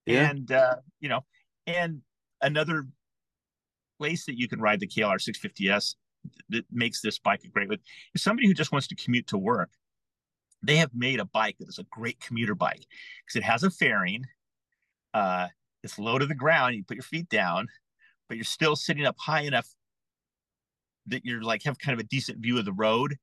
Yeah. 0.06 0.30
And, 0.30 0.50
uh, 0.50 0.76
you 1.00 1.08
know, 1.08 1.20
and 1.66 2.02
another 2.40 2.86
place 3.98 4.24
that 4.26 4.38
you 4.38 4.48
can 4.48 4.60
ride 4.60 4.80
the 4.80 4.86
KLR 4.86 5.16
650S 5.16 5.94
that 6.48 6.64
makes 6.70 7.00
this 7.00 7.18
bike 7.18 7.42
a 7.44 7.48
great 7.48 7.68
with 7.68 7.80
is 8.14 8.22
somebody 8.22 8.48
who 8.48 8.54
just 8.54 8.72
wants 8.72 8.86
to 8.88 8.94
commute 8.94 9.26
to 9.28 9.38
work. 9.38 9.70
They 10.62 10.76
have 10.76 10.90
made 10.94 11.20
a 11.20 11.24
bike 11.24 11.56
that 11.58 11.68
is 11.68 11.78
a 11.78 11.84
great 11.90 12.20
commuter 12.20 12.54
bike 12.54 12.84
because 13.24 13.36
it 13.36 13.44
has 13.44 13.62
a 13.62 13.70
fairing. 13.70 14.24
Uh, 15.14 15.48
it's 15.82 15.98
low 15.98 16.18
to 16.18 16.26
the 16.26 16.34
ground. 16.34 16.74
You 16.74 16.84
put 16.84 16.96
your 16.96 17.02
feet 17.02 17.28
down, 17.28 17.68
but 18.28 18.36
you're 18.36 18.44
still 18.44 18.74
sitting 18.74 19.06
up 19.06 19.16
high 19.18 19.42
enough 19.42 19.68
that 21.06 21.24
you're 21.24 21.42
like 21.42 21.62
have 21.62 21.78
kind 21.78 21.98
of 21.98 22.04
a 22.04 22.08
decent 22.08 22.38
view 22.38 22.58
of 22.58 22.64
the 22.64 22.72
road 22.72 23.16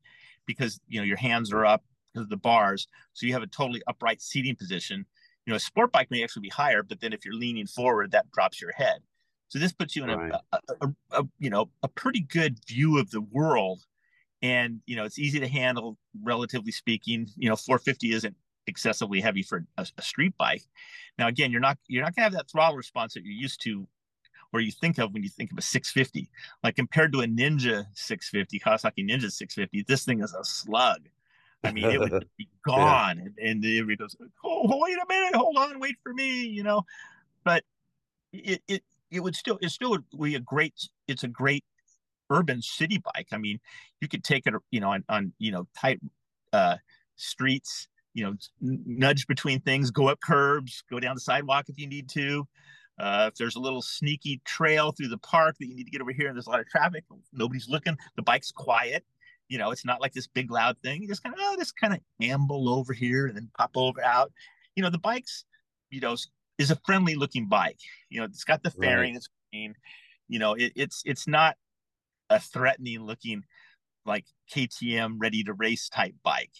because 0.45 0.79
you 0.87 0.99
know 0.99 1.05
your 1.05 1.17
hands 1.17 1.51
are 1.51 1.65
up 1.65 1.83
because 2.13 2.23
of 2.23 2.29
the 2.29 2.37
bars. 2.37 2.87
So 3.13 3.25
you 3.25 3.33
have 3.33 3.43
a 3.43 3.47
totally 3.47 3.81
upright 3.87 4.21
seating 4.21 4.55
position. 4.55 5.05
You 5.45 5.51
know, 5.51 5.57
a 5.57 5.59
sport 5.59 5.91
bike 5.91 6.09
may 6.09 6.23
actually 6.23 6.43
be 6.43 6.49
higher, 6.49 6.81
but 6.81 7.01
then 7.01 7.13
if 7.13 7.23
you're 7.23 7.35
leaning 7.35 7.67
forward, 7.67 8.11
that 8.11 8.31
drops 8.31 8.61
your 8.61 8.71
head. 8.71 9.01
So 9.49 9.59
this 9.59 9.73
puts 9.73 9.95
you 9.95 10.03
in 10.03 10.09
right. 10.09 10.31
a, 10.31 10.57
a, 10.57 10.75
a, 10.81 11.21
a, 11.21 11.27
you 11.39 11.49
know 11.49 11.69
a 11.83 11.87
pretty 11.87 12.21
good 12.21 12.57
view 12.67 12.97
of 12.97 13.11
the 13.11 13.21
world, 13.21 13.85
and 14.41 14.81
you 14.85 14.95
know 14.95 15.05
it's 15.05 15.19
easy 15.19 15.39
to 15.39 15.47
handle, 15.47 15.97
relatively 16.23 16.71
speaking. 16.71 17.29
You 17.37 17.49
know, 17.49 17.55
450 17.55 18.13
isn't 18.13 18.35
excessively 18.67 19.21
heavy 19.21 19.43
for 19.43 19.65
a, 19.77 19.87
a 19.97 20.01
street 20.01 20.35
bike. 20.37 20.63
Now, 21.17 21.27
again, 21.27 21.51
you're 21.51 21.61
not 21.61 21.77
you're 21.87 22.03
not 22.03 22.15
gonna 22.15 22.25
have 22.25 22.33
that 22.33 22.49
throttle 22.49 22.75
response 22.75 23.13
that 23.13 23.23
you're 23.23 23.33
used 23.33 23.61
to, 23.63 23.87
or 24.51 24.61
you 24.61 24.71
think 24.71 24.97
of 24.97 25.13
when 25.13 25.23
you 25.23 25.29
think 25.29 25.51
of 25.51 25.57
a 25.57 25.61
650. 25.61 26.29
Like 26.63 26.75
compared 26.75 27.13
to 27.13 27.21
a 27.21 27.25
Ninja 27.25 27.85
650, 27.93 28.59
Kawasaki 28.59 29.07
Ninja 29.07 29.31
650, 29.31 29.85
this 29.87 30.05
thing 30.05 30.21
is 30.21 30.33
a 30.33 30.43
slug. 30.43 31.07
I 31.63 31.71
mean, 31.71 31.85
it 31.85 31.99
would 31.99 32.27
be 32.37 32.47
gone, 32.65 33.17
yeah. 33.17 33.23
and, 33.23 33.63
and 33.63 33.65
everybody 33.65 33.95
goes, 33.97 34.15
"Oh, 34.43 34.79
wait 34.81 34.97
a 34.97 35.05
minute, 35.07 35.35
hold 35.35 35.57
on, 35.57 35.79
wait 35.79 35.95
for 36.03 36.13
me," 36.13 36.43
you 36.43 36.63
know. 36.63 36.85
But 37.43 37.63
it 38.33 38.61
it 38.67 38.83
it 39.11 39.21
would 39.21 39.35
still 39.35 39.57
it 39.61 39.69
still 39.69 39.97
be 40.21 40.35
a 40.35 40.39
great 40.39 40.73
it's 41.07 41.23
a 41.23 41.27
great 41.27 41.63
urban 42.29 42.61
city 42.61 43.01
bike. 43.13 43.27
I 43.31 43.37
mean, 43.37 43.59
you 44.01 44.07
could 44.07 44.23
take 44.23 44.47
it, 44.47 44.53
you 44.71 44.79
know, 44.79 44.89
on, 44.91 45.03
on 45.09 45.33
you 45.39 45.51
know 45.51 45.67
tight 45.77 45.99
uh, 46.53 46.77
streets, 47.15 47.87
you 48.13 48.23
know, 48.23 48.33
nudge 48.61 49.27
between 49.27 49.61
things, 49.61 49.91
go 49.91 50.07
up 50.07 50.19
curbs, 50.21 50.83
go 50.89 50.99
down 50.99 51.15
the 51.15 51.21
sidewalk 51.21 51.65
if 51.69 51.77
you 51.77 51.87
need 51.87 52.09
to. 52.09 52.47
Uh, 52.97 53.29
if 53.29 53.37
there's 53.37 53.57
a 53.57 53.59
little 53.59 53.81
sneaky 53.81 54.41
trail 54.45 54.91
through 54.93 55.09
the 55.09 55.17
park 55.17 55.57
that 55.59 55.67
you 55.67 55.75
need 55.75 55.83
to 55.83 55.91
get 55.91 56.01
over 56.01 56.13
here 56.13 56.27
and 56.27 56.35
there's 56.35 56.47
a 56.47 56.49
lot 56.49 56.61
of 56.61 56.67
traffic, 56.67 57.03
nobody's 57.33 57.67
looking, 57.67 57.97
the 58.15 58.21
bike's 58.21 58.51
quiet. 58.51 59.03
You 59.49 59.57
know, 59.57 59.71
it's 59.71 59.85
not 59.85 59.99
like 59.99 60.13
this 60.13 60.27
big 60.27 60.49
loud 60.49 60.77
thing. 60.81 61.01
You 61.01 61.07
just 61.07 61.21
kind 61.21 61.35
of, 61.35 61.39
oh, 61.43 61.55
just 61.57 61.75
kind 61.75 61.93
of 61.93 61.99
amble 62.21 62.69
over 62.69 62.93
here 62.93 63.27
and 63.27 63.35
then 63.35 63.49
pop 63.57 63.71
over 63.75 64.01
out. 64.01 64.31
You 64.75 64.81
know, 64.81 64.89
the 64.89 64.97
bikes, 64.97 65.43
you 65.89 65.99
know, 65.99 66.15
is 66.57 66.71
a 66.71 66.79
friendly 66.85 67.15
looking 67.15 67.47
bike. 67.47 67.79
You 68.09 68.19
know, 68.19 68.25
it's 68.25 68.43
got 68.43 68.63
the 68.63 68.71
fairing, 68.71 69.13
right. 69.13 69.17
it's 69.17 69.29
green. 69.51 69.75
You 70.27 70.39
know, 70.39 70.53
it, 70.53 70.73
it's 70.75 71.01
it's 71.05 71.27
not 71.27 71.55
a 72.29 72.39
threatening 72.39 73.05
looking 73.05 73.43
like 74.05 74.25
KTM 74.53 75.15
ready 75.17 75.43
to 75.43 75.53
race 75.53 75.89
type 75.89 76.15
bike 76.23 76.51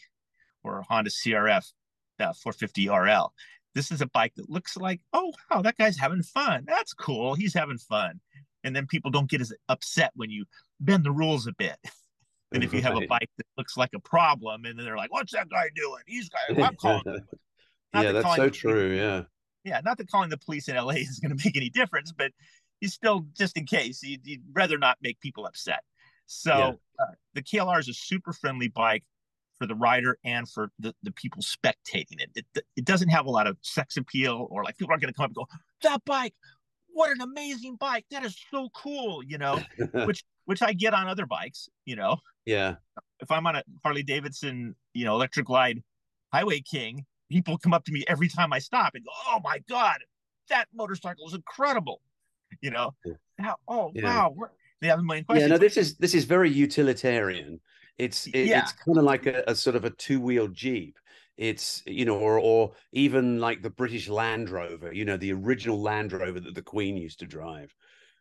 or 0.64 0.84
Honda 0.88 1.10
CRF 1.10 1.72
uh, 2.20 2.34
450 2.34 2.90
RL. 2.90 3.34
This 3.74 3.92
is 3.92 4.02
a 4.02 4.08
bike 4.08 4.34
that 4.36 4.50
looks 4.50 4.78
like, 4.78 5.02
oh 5.14 5.34
wow, 5.50 5.62
that 5.62 5.78
guy's 5.78 5.98
having 5.98 6.24
fun. 6.24 6.64
That's 6.68 6.94
cool. 6.94 7.36
He's 7.36 7.54
having 7.54 7.78
fun. 7.78 8.20
And 8.64 8.76
then 8.76 8.88
people 8.88 9.12
don't 9.12 9.30
get 9.30 9.42
as 9.42 9.54
upset 9.70 10.12
when 10.16 10.32
you 10.32 10.46
bend 10.80 11.04
the 11.04 11.12
rules 11.12 11.46
a 11.46 11.54
bit. 11.54 11.78
and 12.54 12.64
if 12.64 12.74
you 12.74 12.82
have 12.82 12.96
a 12.96 13.06
bike 13.08 13.30
that 13.38 13.46
looks 13.58 13.78
like 13.78 13.92
a 13.94 14.00
problem, 14.00 14.66
and 14.66 14.78
then 14.80 14.86
they're 14.86 14.98
like, 14.98 15.12
"What's 15.12 15.34
that 15.34 15.50
guy 15.50 15.70
doing? 15.76 16.02
He's 16.08 16.30
He's 16.50 16.58
I'm 16.58 16.76
calling." 16.82 17.22
yeah, 17.94 18.12
that's 18.12 18.36
so 18.36 18.50
true. 18.50 18.96
Yeah, 18.96 19.24
yeah, 19.66 19.82
not 19.84 19.98
that 19.98 20.10
calling 20.10 20.30
the 20.30 20.38
police 20.38 20.70
in 20.70 20.76
LA 20.76 20.90
is 20.94 21.20
going 21.20 21.36
to 21.36 21.44
make 21.44 21.58
any 21.58 21.70
difference, 21.70 22.14
but 22.14 22.32
you 22.80 22.88
still, 22.88 23.26
just 23.38 23.58
in 23.58 23.66
case, 23.66 24.02
you'd, 24.04 24.26
you'd 24.26 24.44
rather 24.54 24.78
not 24.78 24.98
make 25.02 25.20
people 25.20 25.46
upset. 25.46 25.82
So 26.28 26.56
yeah. 26.56 26.72
uh, 27.00 27.14
the 27.34 27.42
KLR 27.42 27.80
is 27.80 27.90
a 27.90 27.94
super 27.94 28.32
friendly 28.32 28.68
bike 28.68 29.04
for 29.58 29.66
the 29.66 29.76
rider 29.76 30.18
and 30.24 30.50
for 30.50 30.70
the, 30.80 30.94
the 31.04 31.12
people 31.12 31.42
spectating 31.42 32.20
it. 32.20 32.30
it. 32.36 32.66
It 32.76 32.86
doesn't 32.86 33.10
have 33.10 33.26
a 33.26 33.30
lot 33.30 33.48
of 33.48 33.58
sex 33.62 33.98
appeal 33.98 34.48
or 34.50 34.64
like 34.64 34.78
people 34.78 34.92
aren't 34.92 35.02
going 35.02 35.14
to 35.14 35.18
come 35.18 35.26
up 35.26 35.30
and 35.30 35.36
go, 35.36 35.48
that 35.84 36.04
bike, 36.06 36.34
what 36.90 37.12
an 37.12 37.22
amazing 37.22 37.76
bike. 37.78 38.06
That 38.12 38.26
is 38.26 38.38
so 38.52 38.70
cool, 38.76 39.24
you 39.24 39.38
know, 39.38 39.60
which, 40.06 40.24
which 40.46 40.62
I 40.62 40.74
get 40.74 40.94
on 40.94 41.08
other 41.08 41.26
bikes, 41.26 41.70
you 41.86 41.96
know. 41.96 42.18
Yeah. 42.46 42.76
If 43.20 43.32
I'm 43.32 43.48
on 43.48 43.56
a 43.56 43.64
Harley 43.84 44.04
Davidson, 44.04 44.76
you 44.94 45.06
know, 45.06 45.16
Electra 45.16 45.44
Glide 45.44 45.82
highway 46.34 46.60
king, 46.60 47.06
people 47.30 47.58
come 47.58 47.74
up 47.74 47.86
to 47.86 47.92
me 47.92 48.04
every 48.08 48.28
time 48.28 48.54
I 48.54 48.60
stop 48.60 48.96
and 48.96 49.04
go, 49.04 49.12
"Oh 49.28 49.40
my 49.44 49.60
god, 49.70 50.00
that 50.50 50.68
motorcycle 50.74 51.28
is 51.28 51.34
incredible!" 51.34 52.02
You 52.62 52.72
know, 52.72 52.92
yeah. 53.40 53.54
oh 53.68 53.92
yeah. 53.94 54.04
wow, 54.04 54.36
they 54.82 54.88
have 54.88 55.00
a 55.00 55.04
million 55.04 55.26
questions. 55.26 55.50
Yeah, 55.50 55.56
no, 55.56 55.58
this 55.58 55.78
is 55.78 55.98
this 55.98 56.14
is 56.14 56.26
very 56.26 56.50
utilitarian. 56.50 57.60
It's 57.98 58.28
it, 58.28 58.48
yeah. 58.48 58.62
it's 58.62 58.74
kind 58.74 58.98
of 58.98 59.04
like 59.04 59.26
a, 59.26 59.44
a 59.48 59.56
sort 59.56 59.76
of 59.76 59.86
a 59.86 59.90
two 59.90 60.20
wheel 60.20 60.48
jeep. 60.48 60.98
It's 61.38 61.84
you 61.86 62.06
know, 62.06 62.18
or 62.18 62.40
or 62.40 62.74
even 62.92 63.40
like 63.40 63.62
the 63.62 63.70
British 63.70 64.08
Land 64.08 64.50
Rover. 64.50 64.94
You 64.94 65.06
know, 65.06 65.18
the 65.18 65.34
original 65.34 65.82
Land 65.82 66.14
Rover 66.14 66.40
that 66.40 66.56
the 66.56 66.62
Queen 66.62 66.98
used 66.98 67.20
to 67.20 67.26
drive. 67.26 67.74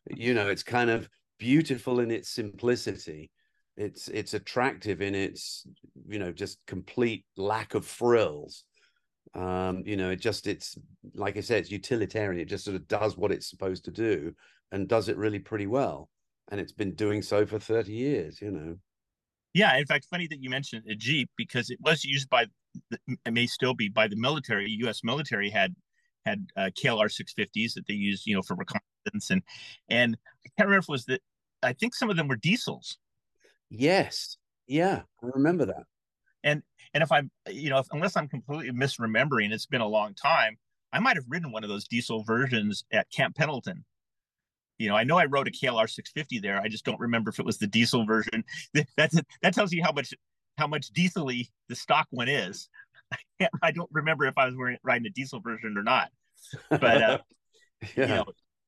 You 0.09 0.35
know, 0.35 0.49
it's 0.49 0.62
kind 0.62 0.90
of 0.90 1.09
beautiful 1.38 2.01
in 2.01 2.11
its 2.11 2.31
simplicity 2.31 3.31
it's 3.77 4.09
it's 4.09 4.35
attractive 4.35 5.03
in 5.03 5.14
its 5.14 5.67
you 6.07 6.19
know 6.19 6.31
just 6.31 6.59
complete 6.67 7.25
lack 7.37 7.75
of 7.75 7.85
frills 7.85 8.64
um, 9.35 9.83
you 9.87 9.97
know, 9.97 10.11
it 10.11 10.21
just 10.21 10.47
it's 10.47 10.77
like 11.15 11.37
I 11.37 11.41
said, 11.41 11.63
it's 11.63 11.71
utilitarian. 11.71 12.41
It 12.41 12.49
just 12.49 12.65
sort 12.65 12.77
of 12.77 12.87
does 12.87 13.17
what 13.17 13.33
it's 13.33 13.49
supposed 13.49 13.85
to 13.87 13.91
do 13.91 14.35
and 14.71 14.89
does 14.89 15.09
it 15.09 15.17
really 15.17 15.39
pretty 15.39 15.67
well. 15.67 16.09
And 16.51 16.61
it's 16.61 16.73
been 16.73 16.95
doing 16.95 17.23
so 17.23 17.47
for 17.47 17.59
30 17.59 17.93
years, 17.93 18.41
you 18.41 18.51
know. 18.51 18.77
Yeah, 19.55 19.77
in 19.77 19.87
fact, 19.87 20.07
funny 20.11 20.27
that 20.27 20.43
you 20.43 20.51
mentioned 20.51 20.85
a 20.91 20.95
Jeep 20.95 21.31
because 21.37 21.71
it 21.71 21.79
was 21.81 22.05
used 22.05 22.29
by, 22.29 22.47
it 23.07 23.33
may 23.33 23.47
still 23.47 23.73
be 23.73 23.89
by 23.89 24.09
the 24.09 24.17
military. 24.17 24.69
U.S. 24.81 25.01
military 25.05 25.49
had 25.49 25.75
had 26.27 26.47
uh, 26.57 26.71
KLR 26.79 27.07
650s 27.07 27.75
that 27.75 27.87
they 27.87 27.95
used, 27.95 28.27
you 28.27 28.35
know, 28.35 28.43
for 28.43 28.55
reconnaissance 28.55 29.31
and 29.31 29.43
and 29.89 30.17
I 30.45 30.49
can't 30.57 30.69
remember 30.69 30.79
if 30.79 30.89
it 30.89 30.93
was 30.93 31.05
that. 31.07 31.21
I 31.63 31.73
think 31.73 31.95
some 31.95 32.11
of 32.11 32.17
them 32.17 32.29
were 32.29 32.37
diesels. 32.37 32.99
Yes, 33.71 34.37
yeah, 34.67 35.03
I 35.23 35.27
remember 35.35 35.67
that. 35.67 35.85
And 36.44 36.62
and 36.92 37.02
if 37.02 37.11
I'm, 37.11 37.30
you 37.50 37.70
know, 37.70 37.78
if, 37.78 37.87
unless 37.90 38.16
I'm 38.16 38.28
completely 38.28 38.70
misremembering, 38.70 39.50
it's 39.50 39.66
been 39.66 39.80
a 39.80 39.88
long 39.88 40.14
time. 40.14 40.57
I 40.92 41.00
might 41.00 41.16
have 41.16 41.24
ridden 41.28 41.50
one 41.50 41.64
of 41.64 41.70
those 41.70 41.88
diesel 41.88 42.22
versions 42.22 42.85
at 42.92 43.11
Camp 43.11 43.35
Pendleton. 43.35 43.85
You 44.78 44.88
know, 44.88 44.96
I 44.96 45.02
know 45.02 45.18
I 45.18 45.24
rode 45.24 45.48
a 45.48 45.50
KLR 45.50 45.88
650 45.88 46.38
there. 46.40 46.61
I 46.61 46.68
just 46.68 46.85
don't 46.85 47.00
remember 47.00 47.30
if 47.30 47.40
it 47.40 47.44
was 47.44 47.59
the 47.59 47.66
diesel 47.66 48.07
version. 48.07 48.44
That's 48.96 49.18
that 49.42 49.54
tells 49.54 49.72
you 49.72 49.83
how 49.83 49.92
much 49.92 50.14
how 50.57 50.68
much 50.68 50.88
diesely 50.90 51.50
the 51.68 51.74
stock 51.74 52.07
one 52.11 52.28
is. 52.28 52.68
I 53.62 53.72
don't 53.72 53.90
remember 53.92 54.26
if 54.26 54.38
I 54.38 54.46
was 54.46 54.54
wearing, 54.57 54.78
riding 54.85 55.07
a 55.07 55.11
diesel 55.11 55.40
version 55.40 55.76
or 55.76 55.83
not. 55.83 56.11
But 56.70 56.85
uh, 56.85 57.18
yeah. 57.96 58.02
you 58.02 58.07
know, 58.07 58.24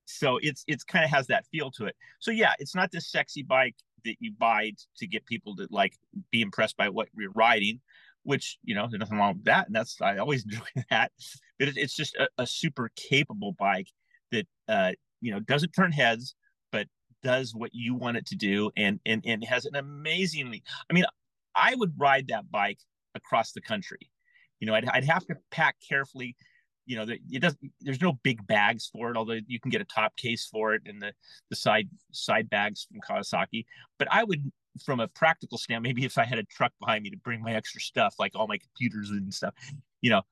so 0.06 0.38
it's 0.40 0.64
it's 0.66 0.84
kind 0.84 1.04
of 1.04 1.10
has 1.10 1.26
that 1.28 1.44
feel 1.46 1.70
to 1.72 1.86
it. 1.86 1.96
So 2.20 2.30
yeah, 2.30 2.54
it's 2.58 2.74
not 2.74 2.90
this 2.90 3.10
sexy 3.10 3.42
bike 3.42 3.76
that 4.04 4.16
you 4.20 4.32
buy 4.38 4.72
to 4.96 5.06
get 5.06 5.26
people 5.26 5.56
to 5.56 5.66
like 5.70 5.94
be 6.30 6.40
impressed 6.40 6.76
by 6.76 6.88
what 6.88 7.08
you're 7.16 7.30
riding 7.32 7.80
which 8.26 8.58
you 8.64 8.74
know 8.74 8.86
there's 8.90 9.00
nothing 9.00 9.18
wrong 9.18 9.34
with 9.34 9.44
that 9.44 9.66
and 9.66 9.74
that's 9.74 10.00
i 10.02 10.18
always 10.18 10.44
enjoy 10.50 10.66
that 10.90 11.12
but 11.58 11.68
it's 11.68 11.94
just 11.94 12.14
a, 12.16 12.28
a, 12.38 12.46
super 12.46 12.90
capable 12.96 13.52
bike 13.52 13.88
that 14.32 14.46
uh 14.68 14.92
you 15.20 15.30
know 15.30 15.40
doesn't 15.40 15.70
turn 15.70 15.92
heads 15.92 16.34
but 16.72 16.86
does 17.22 17.54
what 17.54 17.70
you 17.72 17.94
want 17.94 18.16
it 18.16 18.26
to 18.26 18.36
do 18.36 18.70
and 18.76 19.00
and 19.06 19.22
and 19.24 19.44
has 19.44 19.64
an 19.64 19.76
amazingly 19.76 20.62
i 20.90 20.92
mean 20.92 21.04
i 21.54 21.74
would 21.74 21.92
ride 21.96 22.28
that 22.28 22.50
bike 22.50 22.78
across 23.14 23.52
the 23.52 23.62
country. 23.62 24.10
You 24.60 24.66
know 24.66 24.74
i'd, 24.74 24.88
I'd 24.88 25.04
have 25.04 25.26
to 25.26 25.36
pack 25.50 25.76
carefully 25.86 26.36
you 26.86 26.96
know 26.96 27.04
it 27.08 27.42
doesn't 27.42 27.58
there's 27.80 28.00
no 28.00 28.12
big 28.22 28.46
bags 28.46 28.88
for 28.92 29.10
it 29.10 29.16
although 29.16 29.38
you 29.46 29.60
can 29.60 29.70
get 29.70 29.80
a 29.80 29.84
top 29.84 30.16
case 30.16 30.48
for 30.50 30.74
it 30.74 30.82
and 30.86 31.02
the 31.02 31.12
the 31.50 31.56
side 31.56 31.88
side 32.12 32.48
bags 32.48 32.86
from 32.88 33.00
kawasaki 33.00 33.64
but 33.98 34.08
i 34.10 34.24
would 34.24 34.50
from 34.84 35.00
a 35.00 35.08
practical 35.08 35.58
stand, 35.58 35.82
maybe 35.82 36.04
if 36.04 36.18
I 36.18 36.24
had 36.24 36.38
a 36.38 36.44
truck 36.44 36.72
behind 36.80 37.02
me 37.02 37.10
to 37.10 37.16
bring 37.16 37.42
my 37.42 37.54
extra 37.54 37.80
stuff, 37.80 38.14
like 38.18 38.32
all 38.34 38.46
my 38.46 38.58
computers 38.58 39.10
and 39.10 39.32
stuff, 39.32 39.54
you 40.02 40.10
know, 40.10 40.22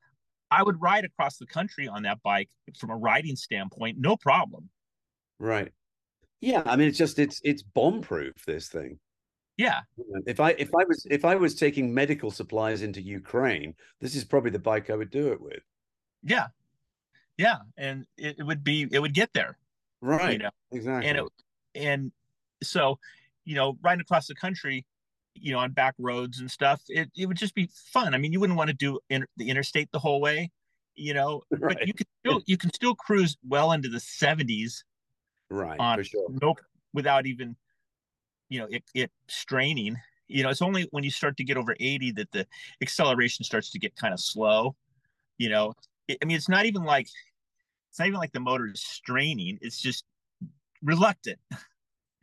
I 0.51 0.63
would 0.63 0.81
ride 0.81 1.05
across 1.05 1.37
the 1.37 1.45
country 1.45 1.87
on 1.87 2.03
that 2.03 2.21
bike 2.23 2.49
from 2.77 2.91
a 2.91 2.95
riding 2.95 3.35
standpoint, 3.35 3.97
no 3.99 4.15
problem. 4.15 4.69
Right. 5.39 5.71
Yeah, 6.41 6.63
I 6.65 6.75
mean, 6.75 6.87
it's 6.87 6.97
just 6.97 7.17
it's 7.17 7.41
it's 7.43 7.63
bomb 7.63 8.01
proof. 8.01 8.33
This 8.45 8.67
thing. 8.67 8.99
Yeah. 9.57 9.81
If 10.27 10.39
I 10.39 10.51
if 10.51 10.69
I 10.75 10.83
was 10.83 11.07
if 11.09 11.25
I 11.25 11.35
was 11.35 11.55
taking 11.55 11.93
medical 11.93 12.29
supplies 12.29 12.81
into 12.81 13.01
Ukraine, 13.01 13.73
this 14.01 14.15
is 14.15 14.23
probably 14.23 14.51
the 14.51 14.59
bike 14.59 14.89
I 14.89 14.95
would 14.95 15.09
do 15.09 15.31
it 15.31 15.41
with. 15.41 15.63
Yeah. 16.25 16.47
Yeah, 17.37 17.57
and 17.77 18.05
it, 18.17 18.39
it 18.39 18.43
would 18.43 18.63
be 18.63 18.87
it 18.91 18.99
would 18.99 19.13
get 19.13 19.29
there. 19.33 19.57
Right. 20.01 20.33
You 20.33 20.37
know? 20.39 20.49
Exactly. 20.71 21.09
And 21.09 21.17
it, 21.19 21.25
and 21.75 22.11
so, 22.63 22.99
you 23.43 23.55
know, 23.55 23.77
riding 23.83 24.01
across 24.01 24.27
the 24.27 24.35
country, 24.35 24.85
you 25.33 25.51
know, 25.51 25.59
on 25.59 25.71
back 25.71 25.95
roads 25.99 26.39
and 26.39 26.49
stuff, 26.49 26.81
it, 26.87 27.09
it 27.15 27.25
would 27.25 27.37
just 27.37 27.53
be 27.53 27.69
fun. 27.91 28.13
I 28.13 28.17
mean, 28.17 28.31
you 28.31 28.39
wouldn't 28.39 28.57
want 28.57 28.69
to 28.69 28.75
do 28.75 28.99
inter- 29.09 29.27
the 29.37 29.49
interstate 29.49 29.91
the 29.91 29.99
whole 29.99 30.21
way, 30.21 30.51
you 30.95 31.13
know, 31.13 31.43
right. 31.51 31.77
but 31.77 31.87
you 31.87 31.93
can 31.93 32.07
still 32.21 32.41
you 32.45 32.57
can 32.57 32.73
still 32.73 32.95
cruise 32.95 33.37
well 33.47 33.73
into 33.73 33.89
the 33.89 33.97
70s. 33.97 34.83
Right. 35.49 35.79
On, 35.79 35.97
for 35.97 36.03
sure. 36.03 36.27
Nope. 36.41 36.59
Without 36.93 37.25
even 37.25 37.57
you 38.49 38.59
know 38.59 38.67
it, 38.69 38.83
it 38.93 39.11
straining 39.27 39.97
you 40.27 40.43
know 40.43 40.49
it's 40.49 40.61
only 40.61 40.87
when 40.91 41.03
you 41.03 41.11
start 41.11 41.35
to 41.37 41.43
get 41.43 41.57
over 41.57 41.75
80 41.79 42.11
that 42.11 42.31
the 42.31 42.45
acceleration 42.81 43.43
starts 43.43 43.71
to 43.71 43.79
get 43.79 43.95
kind 43.95 44.13
of 44.13 44.19
slow 44.19 44.75
you 45.37 45.49
know 45.49 45.73
i 46.09 46.25
mean 46.25 46.37
it's 46.37 46.49
not 46.49 46.65
even 46.65 46.83
like 46.83 47.07
it's 47.89 47.99
not 47.99 48.07
even 48.07 48.19
like 48.19 48.33
the 48.33 48.39
motor 48.39 48.67
is 48.67 48.81
straining 48.81 49.57
it's 49.61 49.79
just 49.79 50.05
reluctant. 50.83 51.39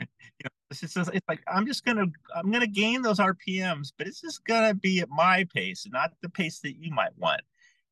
You 0.00 0.46
know 0.46 0.50
it's 0.70 0.80
just 0.80 0.96
it's 0.96 1.28
like 1.28 1.40
i'm 1.46 1.64
just 1.64 1.84
gonna 1.84 2.06
i'm 2.34 2.50
gonna 2.50 2.66
gain 2.66 3.02
those 3.02 3.18
rpms 3.18 3.92
but 3.96 4.08
it's 4.08 4.20
just 4.20 4.44
gonna 4.44 4.74
be 4.74 4.98
at 4.98 5.08
my 5.08 5.46
pace 5.54 5.86
not 5.92 6.12
the 6.22 6.28
pace 6.28 6.58
that 6.60 6.76
you 6.76 6.90
might 6.90 7.16
want. 7.16 7.42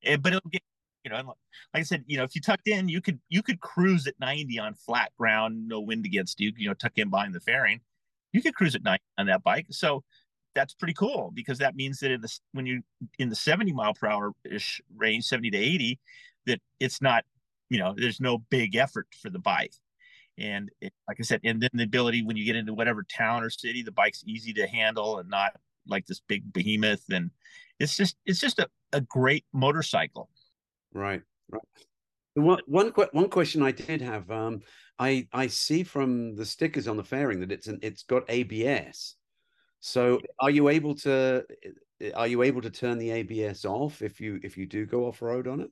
It, 0.03 0.15
eh, 0.15 0.17
but 0.17 0.33
it'll 0.33 0.51
get 0.51 0.63
you 1.05 1.11
know 1.11 1.17
like 1.17 1.37
i 1.75 1.83
said 1.83 2.03
you 2.09 2.17
know 2.17 2.25
if 2.25 2.35
you 2.35 2.41
tucked 2.41 2.67
in 2.67 2.89
you 2.89 3.01
could 3.01 3.21
you 3.29 3.43
could 3.43 3.61
cruise 3.61 4.09
at 4.09 4.19
90 4.19 4.59
on 4.59 4.75
flat 4.75 5.13
ground 5.17 5.69
no 5.69 5.79
wind 5.81 6.05
against 6.05 6.41
you 6.41 6.53
you 6.57 6.67
know 6.67 6.75
tuck 6.75 6.93
in 6.97 7.11
behind 7.11 7.35
the 7.35 7.41
fairing. 7.41 7.81
You 8.33 8.43
could 8.43 8.55
cruise 8.55 8.75
at 8.75 8.83
night 8.83 9.01
on 9.19 9.27
that 9.27 9.45
bike. 9.45 9.67
So 9.71 10.03
that's 10.55 10.75
pretty 10.75 10.95
cool 10.95 11.31
because 11.35 11.59
that 11.59 11.77
means 11.77 12.01
that 12.01 12.11
in 12.11 12.21
the 12.21 12.39
when 12.53 12.67
you 12.67 12.83
in 13.19 13.29
the 13.29 13.37
70 13.37 13.73
mile 13.73 13.95
per 13.95 14.09
hour 14.09 14.33
ish 14.45 14.81
range, 14.97 15.25
70 15.25 15.51
to 15.51 15.59
80, 15.59 15.99
that 16.47 16.61
it's 16.79 17.01
not, 17.01 17.25
you 17.69 17.79
know, 17.79 17.95
there's 17.97 18.21
no 18.21 18.39
big 18.39 18.77
effort 18.77 19.07
for 19.21 19.31
the 19.31 19.39
bike. 19.39 19.75
And 20.39 20.71
it, 20.81 20.93
like 21.07 21.19
I 21.21 21.23
said, 21.23 21.41
and 21.45 21.61
then 21.61 21.71
the 21.75 21.85
ability 21.85 22.23
when 22.23 22.37
you 22.37 22.45
get 22.45 22.57
into 22.57 22.75
whatever 22.75 23.05
town 23.05 23.43
or 23.43 23.51
city, 23.51 23.83
the 23.83 23.93
bike's 23.93 24.25
easy 24.27 24.53
to 24.55 24.67
handle 24.67 25.19
and 25.19 25.29
not 25.29 25.53
like 25.87 26.07
this 26.07 26.21
big 26.27 26.53
behemoth. 26.53 27.05
And 27.11 27.31
it's 27.79 27.97
just 27.97 28.17
it's 28.25 28.41
just 28.41 28.59
a, 28.59 28.69
a 28.93 29.01
great 29.01 29.45
motorcycle. 29.53 30.31
Right. 30.93 31.23
Right. 31.51 31.63
One, 32.35 32.61
one, 32.67 32.93
one 33.13 33.29
question 33.29 33.63
I 33.63 33.73
did 33.73 34.01
have. 34.01 34.31
Um, 34.31 34.63
I 34.99 35.27
I 35.33 35.49
see 35.49 35.83
from 35.83 36.37
the 36.37 36.47
stickers 36.47 36.87
on 36.87 36.97
the 36.97 37.05
fairing 37.05 37.41
that 37.41 37.53
it's 37.53 37.67
an 37.67 37.79
it's 37.83 38.03
got 38.03 38.25
ABS. 38.29 39.17
So 39.81 40.21
are 40.39 40.51
you 40.51 40.69
able 40.69 40.95
to 40.97 41.45
are 42.15 42.27
you 42.27 42.43
able 42.43 42.63
to 42.63 42.71
turn 42.71 42.99
the 42.99 43.11
ABS 43.11 43.65
off 43.65 44.03
if 44.03 44.21
you 44.21 44.39
if 44.43 44.57
you 44.57 44.67
do 44.67 44.87
go 44.87 45.07
off 45.07 45.23
road 45.23 45.47
on 45.47 45.61
it? 45.61 45.71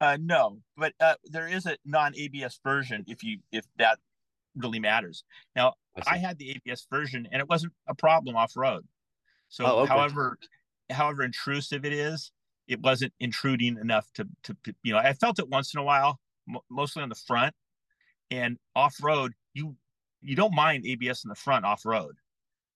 Uh, 0.00 0.16
no, 0.20 0.58
but 0.76 0.92
uh, 1.00 1.14
there 1.24 1.48
is 1.48 1.66
a 1.66 1.76
non 1.84 2.12
ABS 2.16 2.60
version 2.62 3.04
if 3.08 3.22
you 3.24 3.38
if 3.50 3.64
that 3.78 3.98
really 4.56 4.78
matters. 4.78 5.24
Now 5.56 5.74
I, 5.96 6.14
I, 6.14 6.18
had 6.18 6.38
the 6.38 6.50
ABS 6.50 6.86
version 6.90 7.26
and 7.32 7.40
it 7.40 7.48
wasn't 7.48 7.72
a 7.88 7.94
problem 7.94 8.36
off 8.36 8.56
road. 8.56 8.86
So 9.48 9.64
oh, 9.64 9.78
okay. 9.80 9.88
however 9.88 10.38
however 10.90 11.22
intrusive 11.22 11.84
it 11.84 11.92
is, 11.92 12.32
it 12.68 12.80
wasn't 12.80 13.12
intruding 13.18 13.78
enough 13.78 14.06
to 14.14 14.26
to 14.44 14.56
you 14.82 14.92
know 14.92 14.98
I 14.98 15.14
felt 15.14 15.38
it 15.38 15.48
once 15.48 15.74
in 15.74 15.80
a 15.80 15.84
while, 15.84 16.20
mostly 16.70 17.02
on 17.02 17.08
the 17.08 17.14
front, 17.14 17.54
and 18.30 18.58
off 18.76 18.94
road 19.02 19.32
you 19.54 19.74
you 20.20 20.36
don't 20.36 20.54
mind 20.54 20.86
ABS 20.86 21.24
in 21.24 21.28
the 21.28 21.34
front 21.34 21.64
off 21.64 21.84
road. 21.84 22.16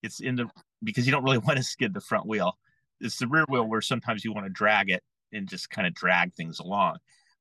It's 0.02 0.20
in 0.20 0.36
the 0.36 0.48
because 0.82 1.06
you 1.06 1.12
don't 1.12 1.24
really 1.24 1.38
want 1.46 1.56
to 1.58 1.62
skid 1.62 1.94
the 1.94 2.00
front 2.00 2.26
wheel. 2.26 2.58
It's 3.00 3.18
the 3.18 3.26
rear 3.26 3.44
wheel 3.48 3.64
where 3.64 3.80
sometimes 3.80 4.24
you 4.24 4.32
want 4.32 4.46
to 4.46 4.52
drag 4.52 4.90
it 4.90 5.02
and 5.32 5.48
just 5.48 5.70
kind 5.70 5.86
of 5.86 5.94
drag 5.94 6.34
things 6.34 6.58
along. 6.60 6.98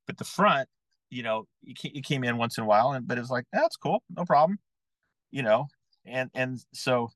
But 0.07 0.17
the 0.17 0.23
front, 0.23 0.67
you 1.09 1.23
know, 1.23 1.47
you, 1.61 2.01
came 2.01 2.23
in 2.23 2.37
once 2.37 2.57
in 2.57 2.63
a 2.63 2.67
while, 2.67 2.93
and 2.93 3.07
but 3.07 3.17
it 3.17 3.21
was 3.21 3.29
like 3.29 3.45
that's 3.51 3.75
cool, 3.75 4.03
no 4.15 4.25
problem, 4.25 4.59
you 5.31 5.43
know. 5.43 5.67
And 6.05 6.29
and 6.33 6.59
so, 6.73 7.11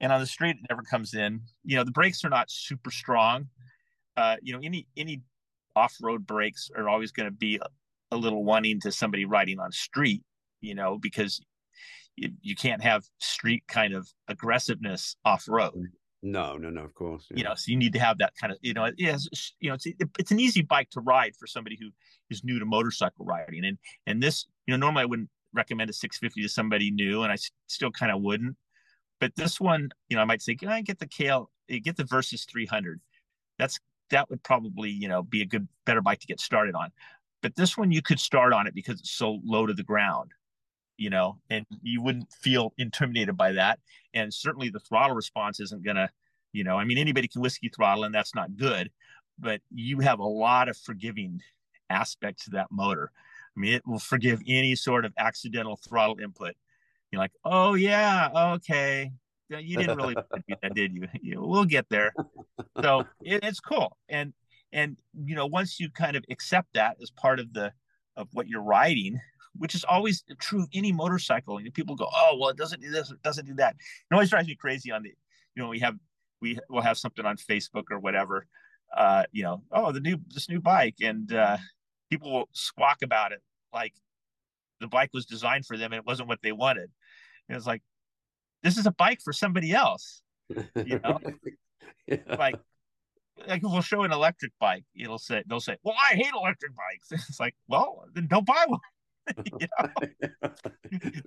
and 0.00 0.12
on 0.12 0.20
the 0.20 0.26
street 0.26 0.56
it 0.56 0.66
never 0.70 0.82
comes 0.82 1.14
in. 1.14 1.40
You 1.64 1.76
know, 1.76 1.84
the 1.84 1.90
brakes 1.90 2.24
are 2.24 2.30
not 2.30 2.50
super 2.50 2.90
strong. 2.90 3.48
Uh, 4.16 4.36
you 4.42 4.52
know, 4.52 4.60
any 4.62 4.86
any 4.96 5.22
off 5.76 5.96
road 6.00 6.26
brakes 6.26 6.70
are 6.76 6.88
always 6.88 7.12
going 7.12 7.26
to 7.26 7.34
be 7.34 7.56
a, 7.56 7.66
a 8.14 8.16
little 8.16 8.44
wanting 8.44 8.80
to 8.80 8.92
somebody 8.92 9.24
riding 9.24 9.60
on 9.60 9.70
street 9.72 10.22
you 10.60 10.74
know, 10.74 10.98
because 10.98 11.40
you, 12.20 12.30
you 12.42 12.54
can't 12.54 12.82
have 12.82 13.04
street 13.18 13.64
kind 13.66 13.94
of 13.94 14.06
aggressiveness 14.28 15.16
off 15.24 15.46
road. 15.48 15.88
No, 16.22 16.58
no, 16.58 16.68
no, 16.68 16.82
of 16.82 16.94
course. 16.94 17.26
Yeah. 17.30 17.36
You 17.38 17.44
know, 17.44 17.54
so 17.54 17.70
you 17.70 17.78
need 17.78 17.94
to 17.94 17.98
have 17.98 18.18
that 18.18 18.34
kind 18.38 18.52
of, 18.52 18.58
you 18.60 18.74
know, 18.74 18.84
it 18.84 19.00
has, 19.00 19.26
you 19.58 19.70
know, 19.70 19.74
it's 19.74 19.86
it's 20.18 20.30
an 20.30 20.38
easy 20.38 20.60
bike 20.60 20.90
to 20.90 21.00
ride 21.00 21.34
for 21.34 21.46
somebody 21.46 21.78
who 21.80 21.88
is 22.28 22.44
new 22.44 22.58
to 22.58 22.66
motorcycle 22.66 23.24
riding, 23.24 23.64
and 23.64 23.78
and 24.06 24.22
this, 24.22 24.46
you 24.66 24.72
know, 24.72 24.78
normally 24.78 25.02
I 25.02 25.06
wouldn't 25.06 25.30
recommend 25.54 25.88
a 25.88 25.94
650 25.94 26.42
to 26.42 26.48
somebody 26.48 26.90
new, 26.90 27.22
and 27.22 27.32
I 27.32 27.36
still 27.68 27.90
kind 27.90 28.12
of 28.12 28.20
wouldn't, 28.20 28.54
but 29.18 29.34
this 29.34 29.58
one, 29.58 29.88
you 30.10 30.16
know, 30.16 30.22
I 30.22 30.26
might 30.26 30.42
say, 30.42 30.54
can 30.54 30.68
I 30.68 30.82
get 30.82 30.98
the 30.98 31.06
Kale, 31.06 31.50
eh, 31.70 31.78
get 31.82 31.96
the 31.96 32.04
Versys 32.04 32.46
300? 32.46 33.00
That's 33.58 33.80
that 34.10 34.28
would 34.28 34.42
probably, 34.42 34.90
you 34.90 35.08
know, 35.08 35.22
be 35.22 35.40
a 35.40 35.46
good, 35.46 35.66
better 35.86 36.02
bike 36.02 36.20
to 36.20 36.26
get 36.26 36.40
started 36.40 36.74
on. 36.74 36.90
But 37.42 37.56
this 37.56 37.78
one, 37.78 37.92
you 37.92 38.02
could 38.02 38.20
start 38.20 38.52
on 38.52 38.66
it 38.66 38.74
because 38.74 39.00
it's 39.00 39.12
so 39.12 39.40
low 39.42 39.66
to 39.66 39.72
the 39.72 39.82
ground 39.82 40.32
you 41.00 41.08
know, 41.08 41.38
and 41.48 41.64
you 41.82 42.02
wouldn't 42.02 42.30
feel 42.30 42.74
intimidated 42.76 43.34
by 43.34 43.52
that. 43.52 43.78
And 44.12 44.32
certainly 44.32 44.68
the 44.68 44.80
throttle 44.80 45.16
response 45.16 45.58
isn't 45.58 45.82
going 45.82 45.96
to, 45.96 46.10
you 46.52 46.62
know, 46.62 46.76
I 46.76 46.84
mean, 46.84 46.98
anybody 46.98 47.26
can 47.26 47.40
whiskey 47.40 47.70
throttle 47.74 48.04
and 48.04 48.14
that's 48.14 48.34
not 48.34 48.54
good, 48.54 48.90
but 49.38 49.62
you 49.74 50.00
have 50.00 50.18
a 50.18 50.26
lot 50.26 50.68
of 50.68 50.76
forgiving 50.76 51.40
aspects 51.88 52.44
to 52.44 52.50
that 52.50 52.66
motor. 52.70 53.10
I 53.56 53.60
mean, 53.60 53.72
it 53.72 53.82
will 53.86 53.98
forgive 53.98 54.42
any 54.46 54.74
sort 54.74 55.06
of 55.06 55.14
accidental 55.16 55.76
throttle 55.76 56.18
input. 56.22 56.52
You're 57.10 57.20
like, 57.22 57.32
oh, 57.46 57.72
yeah, 57.72 58.28
okay. 58.56 59.10
You 59.48 59.78
didn't 59.78 59.96
really 59.96 60.14
do 60.48 60.54
that, 60.62 60.74
did 60.74 60.92
you? 60.92 61.08
you 61.22 61.40
we'll 61.42 61.64
get 61.64 61.86
there. 61.88 62.12
So 62.82 63.06
it, 63.22 63.42
it's 63.42 63.60
cool. 63.60 63.96
And, 64.10 64.34
and, 64.70 64.98
you 65.24 65.34
know, 65.34 65.46
once 65.46 65.80
you 65.80 65.88
kind 65.90 66.14
of 66.14 66.26
accept 66.30 66.74
that 66.74 66.98
as 67.02 67.10
part 67.10 67.40
of 67.40 67.54
the, 67.54 67.72
of 68.18 68.28
what 68.32 68.48
you're 68.48 68.62
riding, 68.62 69.18
which 69.56 69.74
is 69.74 69.84
always 69.84 70.24
true 70.38 70.62
of 70.62 70.68
any 70.72 70.92
motorcycle. 70.92 71.58
And 71.58 71.72
people 71.72 71.96
go, 71.96 72.08
oh, 72.12 72.36
well, 72.40 72.50
it 72.50 72.56
doesn't 72.56 72.80
do 72.80 72.90
this, 72.90 73.10
it 73.10 73.22
doesn't 73.22 73.46
do 73.46 73.54
that. 73.54 73.76
It 74.10 74.14
always 74.14 74.30
drives 74.30 74.48
me 74.48 74.54
crazy 74.54 74.90
on 74.90 75.02
the, 75.02 75.10
you 75.54 75.62
know, 75.62 75.68
we 75.68 75.80
have, 75.80 75.96
we 76.40 76.58
will 76.68 76.82
have 76.82 76.98
something 76.98 77.24
on 77.24 77.36
Facebook 77.36 77.84
or 77.90 77.98
whatever, 77.98 78.46
uh, 78.96 79.24
you 79.32 79.42
know, 79.42 79.62
oh, 79.72 79.92
the 79.92 80.00
new, 80.00 80.18
this 80.32 80.48
new 80.48 80.60
bike. 80.60 80.96
And 81.02 81.32
uh, 81.32 81.58
people 82.10 82.32
will 82.32 82.48
squawk 82.52 82.98
about 83.02 83.32
it 83.32 83.42
like 83.72 83.94
the 84.80 84.88
bike 84.88 85.10
was 85.12 85.26
designed 85.26 85.66
for 85.66 85.76
them 85.76 85.92
and 85.92 85.98
it 85.98 86.06
wasn't 86.06 86.28
what 86.28 86.40
they 86.42 86.52
wanted. 86.52 86.90
And 87.48 87.56
it's 87.56 87.66
like, 87.66 87.82
this 88.62 88.78
is 88.78 88.86
a 88.86 88.92
bike 88.92 89.20
for 89.22 89.32
somebody 89.32 89.72
else, 89.72 90.22
you 90.74 91.00
know? 91.02 91.18
yeah. 92.06 92.16
Like, 92.38 92.56
like 93.46 93.62
we'll 93.62 93.80
show 93.80 94.02
an 94.02 94.12
electric 94.12 94.52
bike, 94.60 94.84
it'll 94.94 95.18
say 95.18 95.42
they'll 95.46 95.60
say, 95.60 95.76
"Well, 95.82 95.94
I 95.98 96.14
hate 96.14 96.32
electric 96.34 96.72
bikes." 96.76 97.24
It's 97.28 97.40
like, 97.40 97.54
well, 97.68 98.04
then 98.14 98.26
don't 98.26 98.46
buy 98.46 98.64
one. 98.66 98.80
you 99.60 99.68
know? 99.78 100.50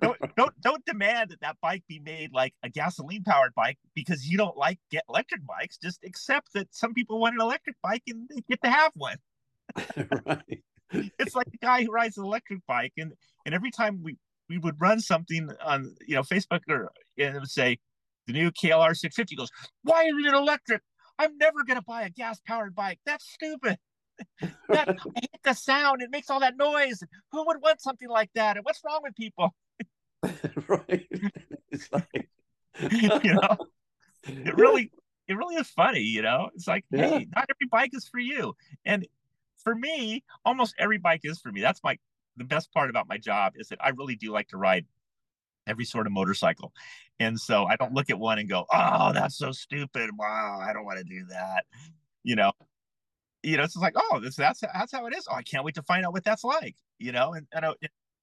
don't, 0.00 0.36
don't 0.36 0.60
don't 0.60 0.84
demand 0.84 1.30
that 1.30 1.40
that 1.40 1.56
bike 1.60 1.82
be 1.88 1.98
made 1.98 2.32
like 2.32 2.54
a 2.62 2.68
gasoline 2.68 3.22
powered 3.24 3.54
bike 3.54 3.78
because 3.94 4.26
you 4.26 4.36
don't 4.36 4.56
like 4.56 4.78
get 4.90 5.04
electric 5.08 5.46
bikes. 5.46 5.78
Just 5.78 6.04
accept 6.04 6.52
that 6.54 6.68
some 6.74 6.94
people 6.94 7.18
want 7.18 7.34
an 7.34 7.40
electric 7.40 7.76
bike 7.82 8.02
and 8.06 8.28
they 8.28 8.42
get 8.48 8.62
to 8.62 8.70
have 8.70 8.92
one. 8.94 9.16
right. 10.26 10.62
It's 11.18 11.34
like 11.34 11.50
the 11.50 11.58
guy 11.58 11.84
who 11.84 11.90
rides 11.90 12.16
an 12.18 12.24
electric 12.24 12.60
bike, 12.66 12.92
and 12.98 13.12
and 13.44 13.54
every 13.54 13.70
time 13.70 14.00
we 14.02 14.16
we 14.48 14.58
would 14.58 14.80
run 14.80 15.00
something 15.00 15.50
on 15.64 15.94
you 16.06 16.14
know 16.14 16.22
Facebook 16.22 16.60
or 16.68 16.90
and 17.18 17.36
it 17.36 17.40
would 17.40 17.50
say 17.50 17.78
the 18.26 18.32
new 18.32 18.50
KLR 18.50 18.96
650 18.96 19.36
goes, 19.36 19.50
why 19.82 20.04
isn't 20.04 20.24
it 20.24 20.34
electric? 20.34 20.82
I'm 21.18 21.36
never 21.38 21.64
gonna 21.64 21.82
buy 21.82 22.02
a 22.02 22.10
gas 22.10 22.40
powered 22.46 22.74
bike. 22.74 23.00
That's 23.04 23.24
stupid 23.24 23.78
that, 24.68 24.88
I 24.88 24.94
hate 25.20 25.42
the 25.42 25.54
sound. 25.54 26.02
It 26.02 26.10
makes 26.10 26.30
all 26.30 26.40
that 26.40 26.56
noise. 26.56 27.02
Who 27.32 27.46
would 27.46 27.60
want 27.62 27.80
something 27.80 28.08
like 28.08 28.30
that? 28.34 28.56
And 28.56 28.64
what's 28.64 28.80
wrong 28.84 29.00
with 29.02 29.14
people? 29.14 29.54
right. 30.68 31.06
It's 31.70 31.88
like 31.92 32.28
you 32.90 33.34
know, 33.34 33.56
it 34.24 34.56
really 34.56 34.90
it 35.28 35.34
really 35.34 35.56
is 35.56 35.68
funny, 35.70 36.00
you 36.00 36.22
know. 36.22 36.50
It's 36.54 36.66
like, 36.66 36.84
yeah. 36.90 37.08
hey, 37.08 37.26
not 37.34 37.46
every 37.50 37.68
bike 37.70 37.90
is 37.94 38.08
for 38.08 38.18
you. 38.18 38.54
And 38.84 39.06
for 39.62 39.74
me, 39.74 40.24
almost 40.44 40.74
every 40.78 40.98
bike 40.98 41.20
is 41.24 41.40
for 41.40 41.52
me. 41.52 41.60
That's 41.60 41.80
my 41.82 41.98
the 42.36 42.44
best 42.44 42.72
part 42.72 42.90
about 42.90 43.08
my 43.08 43.16
job 43.16 43.52
is 43.56 43.68
that 43.68 43.78
I 43.80 43.90
really 43.90 44.16
do 44.16 44.32
like 44.32 44.48
to 44.48 44.56
ride 44.56 44.86
every 45.66 45.84
sort 45.84 46.06
of 46.06 46.12
motorcycle. 46.12 46.72
And 47.20 47.38
so 47.38 47.64
I 47.64 47.76
don't 47.76 47.94
look 47.94 48.10
at 48.10 48.18
one 48.18 48.38
and 48.38 48.48
go, 48.48 48.66
oh, 48.72 49.12
that's 49.12 49.36
so 49.38 49.52
stupid. 49.52 50.10
Wow, 50.18 50.60
I 50.60 50.72
don't 50.72 50.84
want 50.84 50.98
to 50.98 51.04
do 51.04 51.24
that. 51.30 51.64
You 52.22 52.36
know, 52.36 52.52
you 53.44 53.56
know, 53.56 53.62
it's 53.62 53.76
like, 53.76 53.94
oh, 53.96 54.20
this 54.20 54.36
that's 54.36 54.60
that's 54.60 54.92
how 54.92 55.06
it 55.06 55.14
is. 55.14 55.26
Oh, 55.30 55.34
I 55.34 55.42
can't 55.42 55.64
wait 55.64 55.74
to 55.76 55.82
find 55.82 56.04
out 56.04 56.12
what 56.12 56.24
that's 56.24 56.44
like. 56.44 56.76
You 56.98 57.12
know, 57.12 57.34
and, 57.34 57.46
and 57.52 57.66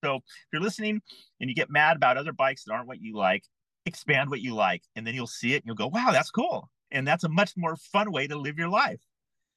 So 0.04 0.16
if 0.16 0.24
you're 0.52 0.62
listening 0.62 1.02
and 1.40 1.50
you 1.50 1.56
get 1.56 1.70
mad 1.70 1.96
about 1.96 2.18
other 2.18 2.34
bikes 2.34 2.64
that 2.64 2.74
aren't 2.74 2.88
what 2.88 3.02
you 3.02 3.16
like, 3.16 3.44
expand 3.86 4.30
what 4.30 4.42
you 4.42 4.56
like, 4.56 4.84
and 4.96 5.06
then 5.06 5.14
you'll 5.14 5.28
see 5.28 5.54
it 5.54 5.58
and 5.58 5.66
you'll 5.66 5.76
go, 5.76 5.88
"Wow, 5.88 6.10
that's 6.12 6.32
cool!" 6.32 6.70
And 6.92 7.08
that's 7.08 7.24
a 7.24 7.30
much 7.30 7.54
more 7.56 7.76
fun 7.76 8.12
way 8.12 8.28
to 8.28 8.38
live 8.38 8.58
your 8.58 8.70
life. 8.70 9.00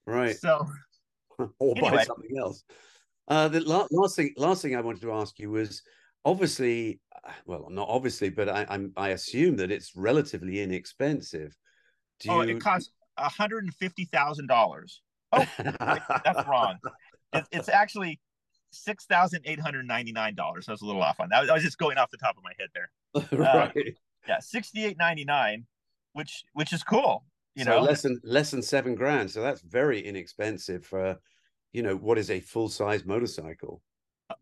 Right. 0.07 0.37
So, 0.37 0.67
or 1.59 1.75
anyway. 1.77 1.91
buy 1.91 2.05
something 2.05 2.39
else. 2.39 2.63
Uh, 3.27 3.49
the 3.49 3.61
la- 3.61 3.89
last 3.91 4.17
thing, 4.17 4.35
last 4.37 4.63
thing 4.63 4.77
I 4.77 4.81
wanted 4.81 5.01
to 5.03 5.13
ask 5.13 5.39
you 5.39 5.51
was 5.51 5.83
obviously, 6.25 7.01
uh, 7.25 7.33
well, 7.47 7.69
not 7.71 7.89
obviously, 7.89 8.29
but 8.29 8.49
I, 8.49 8.67
I'm 8.69 8.93
I 8.97 9.11
assume 9.11 9.57
that 9.57 9.71
it's 9.71 9.97
relatively 9.97 10.61
inexpensive. 10.61 11.57
Do 12.21 12.31
oh, 12.31 12.43
you... 12.43 12.57
it 12.57 12.61
costs 12.61 12.91
one 13.17 13.31
hundred 13.31 13.65
and 13.65 13.75
fifty 13.75 14.05
thousand 14.05 14.47
dollars. 14.47 15.01
Oh, 15.35 15.47
that's 16.25 16.47
wrong. 16.49 16.79
It, 17.33 17.45
it's 17.53 17.69
actually 17.69 18.21
six 18.71 19.07
thousand 19.07 19.43
eight 19.45 19.61
hundred 19.61 19.87
ninety 19.87 20.13
nine 20.13 20.35
dollars. 20.35 20.69
I 20.69 20.73
was 20.73 20.83
a 20.83 20.87
little 20.87 21.03
off 21.03 21.21
on 21.21 21.29
that. 21.31 21.49
I 21.51 21.55
was 21.55 21.63
just 21.63 21.79
going 21.79 21.99
off 21.99 22.11
the 22.11 22.17
top 22.17 22.37
of 22.37 22.43
my 22.43 22.53
head 22.59 22.69
there. 22.75 23.39
right. 23.39 23.77
Uh, 23.77 23.91
yeah, 24.29 24.39
sixty 24.41 24.85
eight 24.85 24.99
ninety 24.99 25.25
nine, 25.25 25.67
which 26.13 26.45
which 26.53 26.73
is 26.73 26.83
cool. 26.83 27.25
You 27.55 27.65
so 27.65 27.71
know, 27.71 27.81
less 27.81 28.03
than 28.03 28.21
less 28.25 28.51
than 28.51 28.63
seven 28.63 28.95
grand. 28.95 29.31
So 29.31 29.41
that's 29.41 29.61
very 29.61 30.01
inexpensive 30.01 30.85
for, 30.85 31.17
you 31.73 31.83
know, 31.83 31.97
what 31.97 32.19
is 32.19 32.31
a 32.31 32.41
full 32.41 32.69
size 32.69 33.05
motorcycle. 33.05 33.81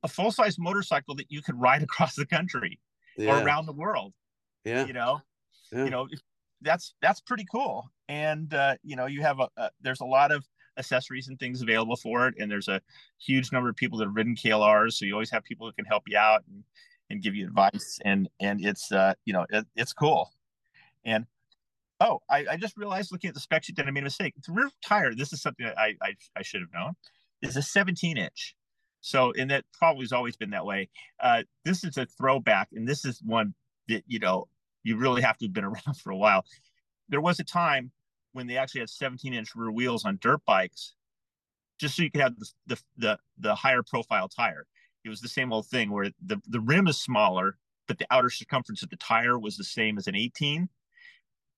A 0.03 0.09
full 0.09 0.32
size 0.32 0.59
motorcycle 0.59 1.14
that 1.16 1.30
you 1.30 1.43
could 1.43 1.61
ride 1.61 1.82
across 1.88 2.14
the 2.14 2.26
country 2.26 2.80
yeah. 3.16 3.38
or 3.38 3.45
around 3.45 3.66
the 3.66 3.72
world. 3.72 4.14
Yeah. 4.64 4.86
You 4.86 4.93
know, 4.93 5.20
yeah. 5.72 5.84
you 5.84 5.90
know, 5.90 6.09
that's 6.62 6.95
that's 7.03 7.20
pretty 7.20 7.45
cool. 7.51 7.90
And 8.09 8.53
uh, 8.55 8.76
you 8.82 8.97
know, 8.97 9.07
you 9.07 9.22
have 9.22 9.40
a, 9.40 9.49
a 9.57 9.70
there's 9.82 10.01
a 10.01 10.07
lot 10.07 10.32
of 10.32 10.47
accessories 10.78 11.28
and 11.28 11.38
things 11.38 11.62
available 11.62 11.96
for 11.96 12.28
it. 12.28 12.34
And 12.38 12.50
there's 12.50 12.68
a 12.68 12.80
huge 13.18 13.52
number 13.52 13.68
of 13.68 13.76
people 13.76 13.98
that 13.98 14.06
have 14.06 14.16
ridden 14.16 14.34
KLRs, 14.34 14.94
so 14.94 15.04
you 15.04 15.12
always 15.12 15.30
have 15.30 15.44
people 15.44 15.66
who 15.66 15.72
can 15.72 15.84
help 15.84 16.04
you 16.06 16.16
out 16.16 16.42
and, 16.48 16.64
and 17.10 17.22
give 17.22 17.34
you 17.34 17.46
advice. 17.46 17.98
And 18.04 18.28
and 18.40 18.64
it's 18.64 18.92
uh, 18.92 19.14
you 19.24 19.32
know 19.32 19.46
it, 19.50 19.66
it's 19.76 19.92
cool. 19.92 20.32
And 21.04 21.26
oh, 22.00 22.20
I, 22.30 22.46
I 22.52 22.56
just 22.56 22.76
realized 22.76 23.12
looking 23.12 23.28
at 23.28 23.34
the 23.34 23.40
spec 23.40 23.64
sheet 23.64 23.76
that 23.76 23.86
I 23.86 23.90
made 23.90 24.00
a 24.00 24.04
mistake. 24.04 24.34
The 24.46 24.52
rear 24.52 24.70
tire. 24.84 25.14
This 25.14 25.32
is 25.32 25.42
something 25.42 25.66
that 25.66 25.78
I 25.78 25.94
I, 26.02 26.14
I 26.36 26.42
should 26.42 26.60
have 26.60 26.72
known. 26.72 26.94
Is 27.42 27.56
a 27.56 27.62
17 27.62 28.16
inch. 28.18 28.54
So, 29.00 29.32
and 29.36 29.50
that 29.50 29.64
probably 29.76 30.04
has 30.04 30.12
always 30.12 30.36
been 30.36 30.50
that 30.50 30.64
way. 30.64 30.88
Uh, 31.20 31.42
this 31.64 31.82
is 31.82 31.96
a 31.96 32.06
throwback, 32.06 32.68
and 32.72 32.86
this 32.86 33.04
is 33.04 33.20
one 33.24 33.52
that 33.88 34.04
you 34.06 34.20
know 34.20 34.46
you 34.84 34.96
really 34.96 35.22
have 35.22 35.36
to 35.38 35.46
have 35.46 35.52
been 35.52 35.64
around 35.64 35.96
for 36.02 36.10
a 36.10 36.16
while. 36.16 36.44
There 37.08 37.20
was 37.20 37.40
a 37.40 37.44
time 37.44 37.90
when 38.32 38.46
they 38.46 38.56
actually 38.56 38.80
had 38.80 38.90
17 38.90 39.34
inch 39.34 39.54
rear 39.54 39.70
wheels 39.70 40.04
on 40.04 40.18
dirt 40.20 40.40
bikes, 40.46 40.94
just 41.78 41.96
so 41.96 42.02
you 42.02 42.10
could 42.10 42.20
have 42.20 42.38
the, 42.38 42.46
the, 42.66 42.78
the, 42.96 43.18
the 43.38 43.54
higher 43.54 43.82
profile 43.82 44.28
tire. 44.28 44.66
It 45.04 45.08
was 45.08 45.20
the 45.20 45.28
same 45.28 45.52
old 45.52 45.66
thing 45.66 45.90
where 45.90 46.10
the, 46.24 46.40
the 46.46 46.60
rim 46.60 46.86
is 46.86 47.00
smaller, 47.00 47.58
but 47.88 47.98
the 47.98 48.06
outer 48.10 48.30
circumference 48.30 48.82
of 48.82 48.90
the 48.90 48.96
tire 48.96 49.38
was 49.38 49.56
the 49.56 49.64
same 49.64 49.98
as 49.98 50.06
an 50.06 50.14
18. 50.14 50.68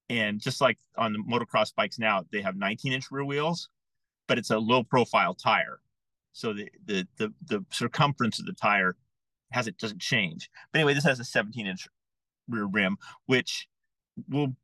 And 0.08 0.40
just 0.40 0.60
like 0.60 0.78
on 0.96 1.12
the 1.12 1.18
motocross 1.18 1.74
bikes 1.74 1.98
now, 1.98 2.24
they 2.32 2.42
have 2.42 2.56
19 2.56 2.92
inch 2.92 3.10
rear 3.10 3.24
wheels, 3.24 3.68
but 4.26 4.38
it's 4.38 4.50
a 4.50 4.58
low 4.58 4.82
profile 4.82 5.34
tire. 5.34 5.80
So 6.32 6.52
the, 6.52 6.68
the, 6.84 7.06
the, 7.16 7.32
the 7.46 7.64
circumference 7.70 8.38
of 8.38 8.46
the 8.46 8.52
tire 8.52 8.96
has 9.52 9.66
it 9.66 9.78
doesn't 9.78 10.00
change. 10.00 10.50
But 10.72 10.80
anyway, 10.80 10.94
this 10.94 11.04
has 11.04 11.20
a 11.20 11.24
17 11.24 11.66
inch 11.66 11.86
rear 12.48 12.66
rim, 12.66 12.96
which 13.26 13.68
will 14.28 14.54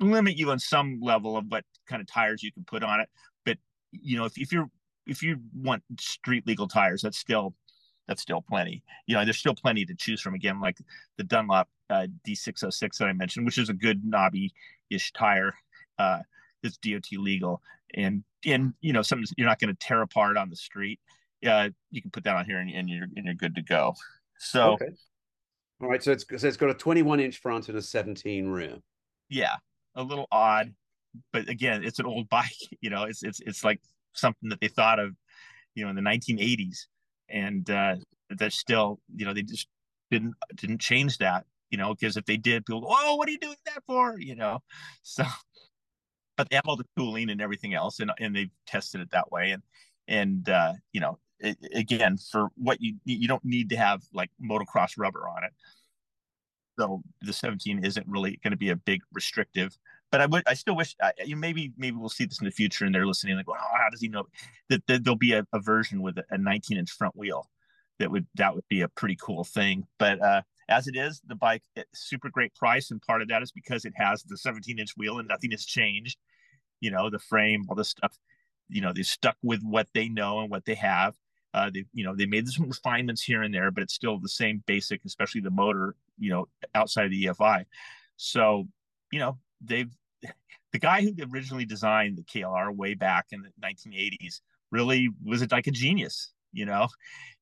limit 0.00 0.36
you 0.36 0.50
on 0.50 0.58
some 0.58 1.00
level 1.00 1.36
of 1.36 1.46
what 1.48 1.64
kind 1.88 2.00
of 2.00 2.06
tires 2.06 2.42
you 2.42 2.52
can 2.52 2.64
put 2.64 2.82
on 2.82 3.00
it. 3.00 3.08
But 3.44 3.58
you 3.92 4.16
know, 4.16 4.24
if, 4.24 4.38
if 4.38 4.52
you're 4.52 4.70
if 5.06 5.22
you 5.22 5.38
want 5.54 5.82
street 5.98 6.46
legal 6.46 6.68
tires, 6.68 7.02
that's 7.02 7.18
still 7.18 7.54
that's 8.06 8.22
still 8.22 8.42
plenty. 8.42 8.82
You 9.06 9.16
know, 9.16 9.24
there's 9.24 9.38
still 9.38 9.54
plenty 9.54 9.84
to 9.84 9.94
choose 9.94 10.20
from. 10.20 10.34
Again, 10.34 10.60
like 10.60 10.78
the 11.16 11.24
Dunlop 11.24 11.68
uh, 11.88 12.06
D606 12.26 12.98
that 12.98 13.06
I 13.06 13.12
mentioned, 13.12 13.46
which 13.46 13.58
is 13.58 13.68
a 13.68 13.74
good 13.74 14.04
knobby-ish 14.04 15.12
tire. 15.12 15.54
Uh, 15.98 16.20
it's 16.62 16.76
DOT 16.78 17.06
legal, 17.12 17.62
and 17.94 18.24
and 18.44 18.74
you 18.80 18.92
know, 18.92 19.02
something 19.02 19.26
you're 19.36 19.48
not 19.48 19.58
going 19.58 19.74
to 19.74 19.78
tear 19.78 20.02
apart 20.02 20.36
on 20.36 20.50
the 20.50 20.56
street. 20.56 21.00
Uh, 21.46 21.70
you 21.90 22.02
can 22.02 22.10
put 22.10 22.24
that 22.24 22.36
on 22.36 22.44
here, 22.44 22.58
and, 22.58 22.70
and 22.70 22.88
you're 22.88 23.06
and 23.16 23.24
you're 23.24 23.34
good 23.34 23.54
to 23.54 23.62
go. 23.62 23.94
So, 24.38 24.72
okay. 24.72 24.88
all 25.82 25.88
right. 25.88 26.02
So 26.02 26.12
it's 26.12 26.24
so 26.36 26.48
it's 26.48 26.56
got 26.56 26.70
a 26.70 26.74
21 26.74 27.20
inch 27.20 27.38
front 27.38 27.68
and 27.68 27.78
a 27.78 27.82
17 27.82 28.48
rear 28.48 28.78
yeah, 29.30 29.54
a 29.94 30.02
little 30.02 30.26
odd, 30.30 30.74
but 31.32 31.48
again, 31.48 31.84
it's 31.84 31.98
an 31.98 32.06
old 32.06 32.28
bike. 32.28 32.50
You 32.80 32.90
know, 32.90 33.04
it's 33.04 33.22
it's 33.22 33.40
it's 33.40 33.64
like 33.64 33.80
something 34.12 34.50
that 34.50 34.60
they 34.60 34.68
thought 34.68 34.98
of, 34.98 35.14
you 35.74 35.84
know, 35.84 35.90
in 35.90 35.96
the 35.96 36.02
1980s, 36.02 36.86
and 37.28 37.68
uh, 37.70 37.96
that's 38.30 38.56
still, 38.56 39.00
you 39.14 39.24
know, 39.24 39.32
they 39.32 39.42
just 39.42 39.68
didn't 40.10 40.34
didn't 40.56 40.80
change 40.80 41.18
that. 41.18 41.46
You 41.70 41.78
know, 41.78 41.94
because 41.94 42.16
if 42.16 42.24
they 42.24 42.36
did, 42.36 42.66
people 42.66 42.80
go, 42.80 42.88
"Oh, 42.90 43.14
what 43.14 43.28
are 43.28 43.32
you 43.32 43.38
doing 43.38 43.56
that 43.66 43.82
for?" 43.86 44.18
You 44.18 44.34
know, 44.36 44.60
so. 45.02 45.24
But 46.36 46.48
they 46.48 46.56
have 46.56 46.64
all 46.66 46.76
the 46.76 46.86
tooling 46.96 47.28
and 47.28 47.42
everything 47.42 47.74
else, 47.74 48.00
and 48.00 48.10
and 48.18 48.34
they've 48.34 48.50
tested 48.66 49.02
it 49.02 49.10
that 49.10 49.30
way, 49.30 49.50
and 49.50 49.62
and 50.08 50.48
uh, 50.48 50.72
you 50.90 51.00
know, 51.00 51.18
it, 51.38 51.58
again, 51.74 52.16
for 52.16 52.48
what 52.56 52.80
you 52.80 52.96
you 53.04 53.28
don't 53.28 53.44
need 53.44 53.68
to 53.70 53.76
have 53.76 54.02
like 54.14 54.30
motocross 54.42 54.94
rubber 54.96 55.28
on 55.28 55.44
it 55.44 55.52
so 56.80 57.02
the 57.20 57.32
17 57.32 57.84
isn't 57.84 58.06
really 58.08 58.38
going 58.42 58.52
to 58.52 58.56
be 58.56 58.70
a 58.70 58.76
big 58.76 59.02
restrictive. 59.12 59.76
But 60.10 60.22
I 60.22 60.26
would, 60.26 60.42
I 60.46 60.54
still 60.54 60.74
wish, 60.74 60.96
I, 61.02 61.12
you 61.24 61.36
maybe, 61.36 61.72
maybe 61.76 61.96
we'll 61.96 62.08
see 62.08 62.24
this 62.24 62.40
in 62.40 62.46
the 62.46 62.50
future, 62.50 62.84
and 62.84 62.94
they're 62.94 63.06
listening 63.06 63.36
like, 63.36 63.46
well, 63.46 63.58
how 63.60 63.90
does 63.90 64.00
he 64.00 64.08
know 64.08 64.24
that, 64.70 64.86
that 64.86 65.04
there'll 65.04 65.16
be 65.16 65.34
a, 65.34 65.46
a 65.52 65.60
version 65.60 66.00
with 66.00 66.18
a 66.30 66.38
19 66.38 66.78
inch 66.78 66.90
front 66.90 67.14
wheel? 67.14 67.50
That 67.98 68.10
would 68.10 68.26
that 68.36 68.54
would 68.54 68.64
be 68.70 68.80
a 68.80 68.88
pretty 68.88 69.16
cool 69.20 69.44
thing. 69.44 69.86
But 69.98 70.22
uh, 70.22 70.40
as 70.70 70.88
it 70.88 70.96
is, 70.96 71.20
the 71.26 71.34
bike 71.34 71.62
super 71.92 72.30
great 72.30 72.54
price, 72.54 72.90
and 72.90 73.02
part 73.02 73.20
of 73.20 73.28
that 73.28 73.42
is 73.42 73.52
because 73.52 73.84
it 73.84 73.92
has 73.96 74.22
the 74.22 74.38
17 74.38 74.78
inch 74.78 74.96
wheel 74.96 75.18
and 75.18 75.28
nothing 75.28 75.50
has 75.50 75.66
changed. 75.66 76.16
You 76.80 76.90
know, 76.90 77.10
the 77.10 77.18
frame, 77.18 77.66
all 77.68 77.76
this 77.76 77.90
stuff. 77.90 78.16
You 78.70 78.80
know, 78.80 78.94
they 78.94 79.02
stuck 79.02 79.36
with 79.42 79.60
what 79.62 79.88
they 79.92 80.08
know 80.08 80.40
and 80.40 80.50
what 80.50 80.64
they 80.64 80.76
have. 80.76 81.14
Uh, 81.52 81.70
they, 81.72 81.84
you 81.92 82.04
know, 82.04 82.14
they 82.14 82.26
made 82.26 82.48
some 82.48 82.68
refinements 82.68 83.22
here 83.22 83.42
and 83.42 83.52
there, 83.52 83.70
but 83.70 83.82
it's 83.82 83.94
still 83.94 84.18
the 84.18 84.28
same 84.28 84.62
basic, 84.66 85.04
especially 85.04 85.40
the 85.40 85.50
motor, 85.50 85.96
you 86.18 86.30
know, 86.30 86.48
outside 86.74 87.06
of 87.06 87.10
the 87.10 87.24
EFI. 87.24 87.64
So, 88.16 88.68
you 89.10 89.18
know, 89.18 89.38
they've, 89.60 89.90
the 90.72 90.78
guy 90.78 91.02
who 91.02 91.12
originally 91.32 91.64
designed 91.64 92.16
the 92.16 92.22
KLR 92.22 92.74
way 92.74 92.94
back 92.94 93.26
in 93.32 93.42
the 93.42 93.50
1980s 93.66 94.40
really 94.70 95.10
was 95.24 95.42
a, 95.42 95.48
like 95.50 95.66
a 95.66 95.72
genius. 95.72 96.32
You 96.52 96.66
know, 96.66 96.88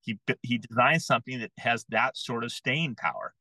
he 0.02 0.18
he 0.42 0.58
designed 0.58 1.00
something 1.00 1.40
that 1.40 1.50
has 1.58 1.84
that 1.88 2.16
sort 2.16 2.44
of 2.44 2.52
staying 2.52 2.94
power. 2.94 3.32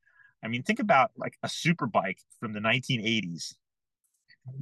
I 0.42 0.48
mean, 0.48 0.62
think 0.62 0.80
about 0.80 1.10
like 1.16 1.36
a 1.42 1.48
super 1.48 1.86
bike 1.86 2.20
from 2.40 2.54
the 2.54 2.60
1980s 2.60 3.54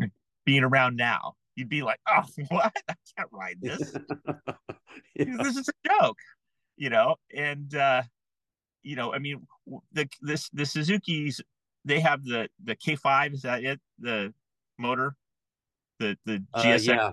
being 0.44 0.64
around 0.64 0.96
now 0.96 1.36
you'd 1.57 1.68
be 1.68 1.82
like, 1.82 1.98
oh, 2.07 2.22
what? 2.48 2.76
I 2.88 2.94
can't 3.16 3.28
ride 3.32 3.57
this. 3.61 3.92
yeah. 5.29 5.43
This 5.43 5.57
is 5.57 5.69
a 5.69 5.89
joke, 5.89 6.19
you 6.77 6.91
know. 6.91 7.17
And 7.35 7.75
uh, 7.75 8.03
you 8.83 8.97
know, 8.97 9.12
I 9.12 9.19
mean, 9.19 9.47
the 9.93 10.09
this 10.23 10.49
the 10.51 10.67
Suzuki's 10.67 11.41
they 11.85 12.01
have 12.01 12.25
the 12.25 12.49
the 12.64 12.77
K5. 12.77 13.35
Is 13.35 13.43
that 13.43 13.64
it? 13.64 13.81
The 13.99 14.33
motor, 14.79 15.17
the 15.99 16.17
the 16.27 16.43
GSX. 16.57 16.89
Uh, 16.89 16.93
yeah, 16.93 17.12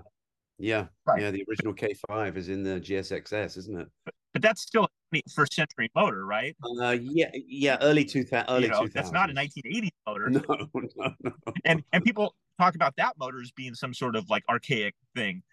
yeah, 0.59 0.85
right. 1.05 1.21
yeah. 1.21 1.31
The 1.31 1.45
original 1.49 1.73
K5 1.73 2.37
is 2.37 2.49
in 2.49 2.63
the 2.63 2.79
GSXS, 2.79 3.57
isn't 3.57 3.79
it? 3.79 3.87
But, 4.05 4.13
but 4.33 4.41
that's 4.41 4.61
still 4.61 4.87
a 5.13 5.21
first 5.33 5.53
century 5.53 5.89
motor, 5.95 6.25
right? 6.25 6.55
Uh, 6.79 6.97
yeah, 6.99 7.29
yeah, 7.33 7.77
early 7.81 8.03
2000, 8.03 8.45
early 8.49 8.63
you 8.63 8.69
know, 8.69 8.81
2000s. 8.81 8.93
That's 8.93 9.11
not 9.11 9.29
a 9.29 9.33
1980s 9.33 9.89
motor. 10.07 10.29
No, 10.29 10.41
no, 10.73 11.13
no. 11.23 11.31
And 11.65 11.83
and 11.93 12.03
people 12.03 12.35
talk 12.59 12.75
about 12.75 12.95
that 12.97 13.13
motor 13.17 13.41
as 13.41 13.51
being 13.51 13.73
some 13.75 13.93
sort 13.93 14.15
of 14.15 14.29
like 14.29 14.43
archaic 14.49 14.95
thing, 15.15 15.43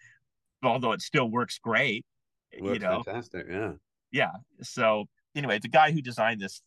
although 0.63 0.91
it 0.91 1.01
still 1.01 1.29
works 1.29 1.59
great. 1.59 2.05
You 2.53 2.79
know, 2.79 3.03
fantastic. 3.03 3.47
Yeah. 3.49 3.73
Yeah. 4.11 4.31
So 4.61 5.05
anyway, 5.35 5.59
the 5.59 5.67
guy 5.67 5.91
who 5.91 6.01
designed 6.01 6.41
this, 6.41 6.61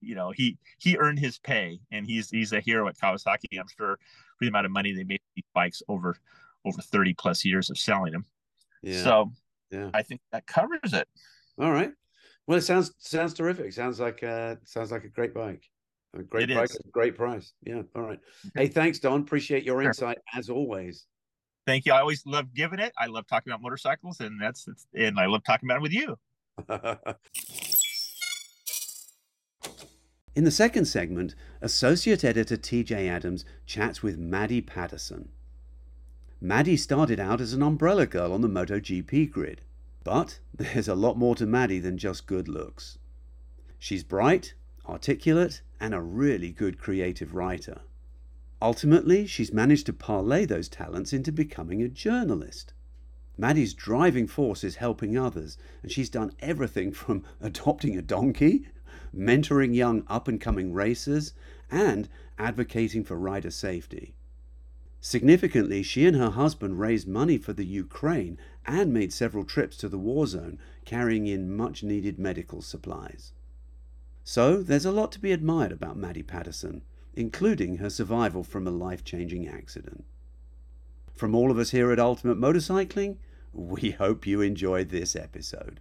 you 0.00 0.14
know, 0.14 0.32
he 0.34 0.58
he 0.78 0.96
earned 0.96 1.18
his 1.18 1.38
pay, 1.38 1.80
and 1.90 2.06
he's 2.06 2.30
he's 2.30 2.52
a 2.52 2.60
hero 2.60 2.88
at 2.88 2.96
Kawasaki. 2.98 3.58
I'm 3.58 3.66
sure 3.76 3.98
for 4.38 4.44
the 4.44 4.48
amount 4.48 4.66
of 4.66 4.72
money 4.72 4.92
they 4.92 5.04
made 5.04 5.20
these 5.34 5.44
bikes 5.54 5.82
over 5.88 6.16
over 6.64 6.80
30 6.80 7.14
plus 7.14 7.44
years 7.44 7.70
of 7.70 7.78
selling 7.78 8.12
them. 8.12 8.24
Yeah. 8.82 9.02
So 9.02 9.32
yeah, 9.70 9.90
I 9.94 10.02
think 10.02 10.20
that 10.32 10.46
covers 10.46 10.92
it. 10.92 11.08
All 11.58 11.72
right. 11.72 11.92
Well, 12.46 12.58
it 12.58 12.62
sounds 12.62 12.92
sounds 12.98 13.34
terrific. 13.34 13.72
Sounds 13.72 14.00
like 14.00 14.22
uh 14.22 14.56
sounds 14.64 14.90
like 14.90 15.04
a 15.04 15.08
great 15.08 15.34
bike. 15.34 15.64
A 16.14 16.22
great 16.22 16.50
it 16.50 16.56
bike, 16.56 16.70
great 16.90 17.16
price. 17.16 17.52
Yeah. 17.62 17.82
All 17.94 18.02
right. 18.02 18.18
Hey, 18.54 18.66
thanks, 18.66 18.98
Don. 18.98 19.20
Appreciate 19.20 19.62
your 19.62 19.80
sure. 19.80 19.88
insight 19.88 20.18
as 20.34 20.50
always. 20.50 21.06
Thank 21.66 21.86
you. 21.86 21.92
I 21.92 22.00
always 22.00 22.24
love 22.26 22.54
giving 22.54 22.78
it. 22.78 22.92
I 22.98 23.06
love 23.06 23.26
talking 23.26 23.52
about 23.52 23.62
motorcycles, 23.62 24.20
and 24.20 24.40
that's 24.40 24.66
and 24.94 25.18
I 25.18 25.26
love 25.26 25.44
talking 25.44 25.68
about 25.68 25.76
it 25.76 25.82
with 25.82 25.92
you. 25.92 26.18
In 30.36 30.44
the 30.44 30.50
second 30.50 30.84
segment, 30.84 31.34
Associate 31.60 32.22
Editor 32.24 32.56
Teejay 32.56 33.08
Adams 33.08 33.44
chats 33.66 34.02
with 34.02 34.18
Maddi 34.18 34.64
Patterson. 34.64 35.30
Maddi 36.42 36.78
started 36.78 37.18
out 37.20 37.40
as 37.40 37.52
an 37.52 37.62
umbrella 37.62 38.06
girl 38.06 38.32
on 38.32 38.40
the 38.40 38.48
MotoGP 38.48 39.30
grid, 39.30 39.60
but 40.04 40.38
there's 40.54 40.88
a 40.88 40.94
lot 40.94 41.18
more 41.18 41.34
to 41.34 41.46
Maddi 41.46 41.82
than 41.82 41.98
just 41.98 42.26
good 42.26 42.48
looks. 42.48 42.96
She's 43.78 44.04
bright, 44.04 44.54
articulate, 44.86 45.62
and 45.80 45.92
a 45.92 46.00
really 46.00 46.52
good 46.52 46.78
creative 46.78 47.34
writer. 47.34 47.80
Ultimately, 48.62 49.26
she's 49.26 49.52
managed 49.52 49.86
to 49.86 49.92
parlay 49.92 50.44
those 50.44 50.68
talents 50.68 51.12
into 51.14 51.32
becoming 51.32 51.82
a 51.82 51.88
journalist. 51.88 52.74
Maddi's 53.38 53.72
driving 53.72 54.26
force 54.26 54.62
is 54.62 54.76
helping 54.76 55.16
others, 55.16 55.56
and 55.82 55.90
she's 55.90 56.10
done 56.10 56.32
everything 56.40 56.92
from 56.92 57.24
adopting 57.40 57.96
a 57.96 58.02
donkey, 58.02 58.66
mentoring 59.16 59.74
young 59.74 60.04
up 60.08 60.28
and 60.28 60.40
coming 60.40 60.74
racers, 60.74 61.32
and 61.70 62.08
advocating 62.38 63.02
for 63.02 63.16
rider 63.16 63.50
safety. 63.50 64.14
Significantly, 65.00 65.82
she 65.82 66.04
and 66.04 66.16
her 66.16 66.30
husband 66.30 66.78
raised 66.78 67.08
money 67.08 67.38
for 67.38 67.54
the 67.54 67.64
Ukraine 67.64 68.36
and 68.66 68.92
made 68.92 69.10
several 69.10 69.44
trips 69.44 69.78
to 69.78 69.88
the 69.88 69.98
war 69.98 70.26
zone, 70.26 70.58
carrying 70.84 71.26
in 71.26 71.56
much 71.56 71.82
needed 71.82 72.18
medical 72.18 72.60
supplies. 72.60 73.32
So, 74.22 74.62
there's 74.62 74.84
a 74.84 74.92
lot 74.92 75.10
to 75.12 75.20
be 75.20 75.32
admired 75.32 75.72
about 75.72 75.96
Maddi 75.96 76.26
Patterson, 76.26 76.82
including 77.20 77.76
her 77.76 77.90
survival 77.90 78.42
from 78.42 78.66
a 78.66 78.70
life 78.70 79.04
changing 79.04 79.46
accident. 79.46 80.04
From 81.12 81.34
all 81.34 81.50
of 81.50 81.58
us 81.58 81.70
here 81.70 81.92
at 81.92 82.00
Ultimate 82.00 82.40
Motorcycling, 82.40 83.18
we 83.52 83.90
hope 83.90 84.26
you 84.26 84.40
enjoyed 84.40 84.88
this 84.88 85.14
episode. 85.14 85.80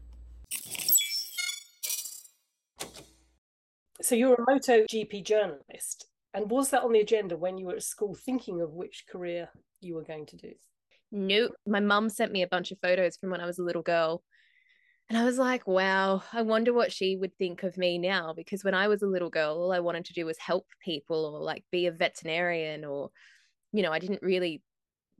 So, 4.02 4.16
you're 4.16 4.34
a 4.34 4.46
MotoGP 4.46 5.24
journalist. 5.24 6.08
And 6.34 6.50
was 6.52 6.72
that 6.72 6.84
on 6.84 6.92
the 6.92 7.00
agenda 7.00 7.38
when 7.38 7.58
you 7.58 7.68
were 7.68 7.76
at 7.76 7.84
school 7.84 8.14
thinking 8.14 8.62
of 8.62 8.74
which 8.74 9.06
career 9.10 9.50
you 9.80 9.96
were 9.96 10.04
going 10.04 10.26
to 10.28 10.38
do? 10.38 10.52
Nope. 11.12 11.54
My 11.66 11.80
mum 11.80 12.10
sent 12.10 12.34
me 12.34 12.44
a 12.44 12.48
bunch 12.48 12.72
of 12.72 12.80
photos 12.82 13.18
from 13.18 13.30
when 13.30 13.42
I 13.42 13.46
was 13.46 13.60
a 13.60 13.64
little 13.64 13.82
girl. 13.82 14.24
And 15.10 15.18
I 15.18 15.26
was 15.26 15.40
like, 15.40 15.66
wow, 15.68 16.22
I 16.34 16.44
wonder 16.44 16.72
what 16.72 16.92
she 16.92 17.16
would 17.16 17.36
think 17.38 17.64
of 17.64 17.78
me 17.78 17.98
now. 17.98 18.34
Because 18.34 18.64
when 18.64 18.76
I 18.76 18.88
was 18.88 19.02
a 19.02 19.08
little 19.08 19.30
girl, 19.32 19.56
all 19.58 19.72
I 19.72 19.80
wanted 19.80 20.06
to 20.06 20.14
do 20.14 20.26
was 20.26 20.38
help 20.38 20.68
people 20.84 21.26
or 21.26 21.40
like 21.42 21.66
be 21.72 21.88
a 21.88 21.92
veterinarian 21.92 22.86
or, 22.86 23.10
you 23.74 23.84
know, 23.84 23.92
I 23.92 24.00
didn't 24.00 24.24
really, 24.24 24.64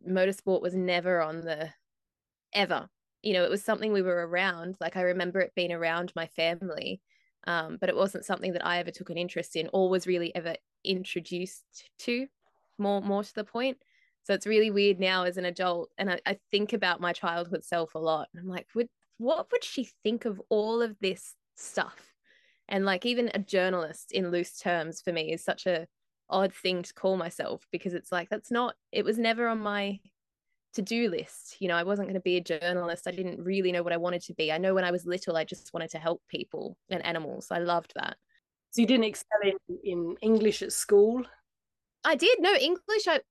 motorsport 0.08 0.62
was 0.62 0.76
never 0.76 1.22
on 1.22 1.42
the 1.42 1.72
ever. 2.54 2.90
You 3.24 3.34
know, 3.34 3.44
it 3.46 3.52
was 3.52 3.64
something 3.64 3.94
we 3.94 4.02
were 4.04 4.28
around. 4.28 4.78
Like 4.82 4.98
I 4.98 5.02
remember 5.04 5.42
it 5.42 5.56
being 5.56 5.74
around 5.74 6.14
my 6.16 6.28
family, 6.28 7.02
um, 7.48 7.78
but 7.80 7.90
it 7.90 7.96
wasn't 7.96 8.26
something 8.26 8.54
that 8.54 8.66
I 8.66 8.80
ever 8.80 8.92
took 8.92 9.10
an 9.10 9.18
interest 9.18 9.56
in 9.56 9.70
or 9.74 9.90
was 9.90 10.08
really 10.08 10.36
ever 10.36 10.56
introduced 10.86 11.92
to 12.00 12.28
more 12.78 13.02
more 13.02 13.24
to 13.24 13.36
the 13.36 13.44
point 13.44 13.78
so 14.24 14.34
it's 14.34 14.48
really 14.48 14.72
weird 14.72 15.00
now 15.00 15.24
as 15.24 15.38
an 15.38 15.46
adult 15.46 15.90
and 15.98 16.12
I, 16.12 16.20
I 16.26 16.40
think 16.52 16.74
about 16.74 17.02
my 17.02 17.14
childhood 17.14 17.64
self 17.64 17.96
a 17.96 18.00
lot 18.00 18.30
i'm 18.38 18.48
like 18.48 18.68
would 18.76 18.90
what 19.20 19.52
would 19.52 19.64
she 19.64 19.90
think 20.04 20.26
of 20.26 20.42
all 20.50 20.82
of 20.82 20.96
this 21.00 21.36
stuff 21.56 22.14
and 22.68 22.86
like 22.86 23.06
even 23.06 23.30
a 23.34 23.40
journalist 23.40 24.12
in 24.12 24.32
loose 24.32 24.58
terms 24.58 25.02
for 25.02 25.14
me 25.14 25.32
is 25.32 25.44
such 25.44 25.68
a 25.68 25.86
odd 26.30 26.54
thing 26.54 26.82
to 26.84 26.94
call 26.94 27.16
myself 27.16 27.66
because 27.72 27.94
it's 27.94 28.12
like 28.12 28.30
that's 28.30 28.52
not 28.52 28.76
it 28.92 29.06
was 29.06 29.18
never 29.18 29.48
on 29.48 29.60
my 29.60 30.00
to-do 30.74 31.10
list 31.10 31.56
you 31.60 31.68
know 31.68 31.76
i 31.76 31.84
wasn't 31.84 32.08
going 32.08 32.14
to 32.14 32.20
be 32.22 32.38
a 32.38 32.42
journalist 32.42 33.08
i 33.08 33.12
didn't 33.12 33.44
really 33.44 33.72
know 33.72 33.82
what 33.82 33.94
i 33.94 33.98
wanted 33.98 34.22
to 34.22 34.34
be 34.36 34.52
i 34.52 34.58
know 34.58 34.74
when 34.74 34.84
i 34.84 34.92
was 34.92 35.06
little 35.06 35.36
i 35.36 35.44
just 35.44 35.74
wanted 35.74 35.90
to 35.90 35.98
help 35.98 36.22
people 36.30 36.78
and 36.90 37.04
animals 37.04 37.48
i 37.50 37.58
loved 37.58 37.92
that 37.96 38.16
so 38.72 38.82
you 38.82 38.88
didn't 38.88 39.06
excel 39.06 39.40
in, 39.44 39.78
in 39.84 40.16
English 40.22 40.62
at 40.62 40.72
school? 40.72 41.24
I 42.04 42.16
did. 42.16 42.40
No, 42.40 42.54
English, 42.54 43.08
I 43.08 43.22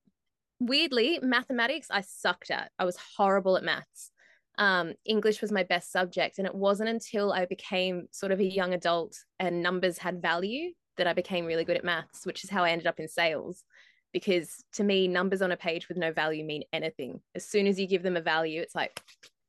weirdly, 0.59 1.21
mathematics, 1.23 1.89
I 1.91 2.01
sucked 2.01 2.51
at. 2.51 2.73
I 2.79 2.85
was 2.85 2.99
horrible 3.17 3.57
at 3.57 3.63
maths. 3.63 4.11
Um, 4.59 4.95
English 5.05 5.41
was 5.41 5.53
my 5.53 5.63
best 5.63 5.93
subject. 5.93 6.39
And 6.39 6.47
it 6.47 6.55
wasn't 6.55 6.91
until 6.91 7.33
I 7.33 7.47
became 7.47 8.09
sort 8.11 8.33
of 8.33 8.41
a 8.41 8.45
young 8.45 8.75
adult 8.75 9.17
and 9.39 9.63
numbers 9.63 9.99
had 9.99 10.21
value 10.21 10.73
that 10.97 11.07
I 11.07 11.13
became 11.13 11.47
really 11.47 11.65
good 11.65 11.77
at 11.77 11.85
maths, 11.85 12.27
which 12.27 12.45
is 12.45 12.51
how 12.51 12.65
I 12.65 12.71
ended 12.71 12.87
up 12.87 12.99
in 12.99 13.09
sales. 13.09 13.65
Because 14.13 14.65
to 14.75 14.85
me, 14.85 15.07
numbers 15.07 15.43
on 15.43 15.53
a 15.53 15.57
page 15.57 15.89
with 15.89 15.97
no 15.97 16.13
value 16.13 16.45
mean 16.45 16.65
anything. 16.73 17.21
As 17.35 17.47
soon 17.47 17.67
as 17.67 17.79
you 17.79 17.87
give 17.87 18.03
them 18.03 18.17
a 18.17 18.21
value, 18.21 18.61
it's 18.61 18.75
like, 18.75 19.01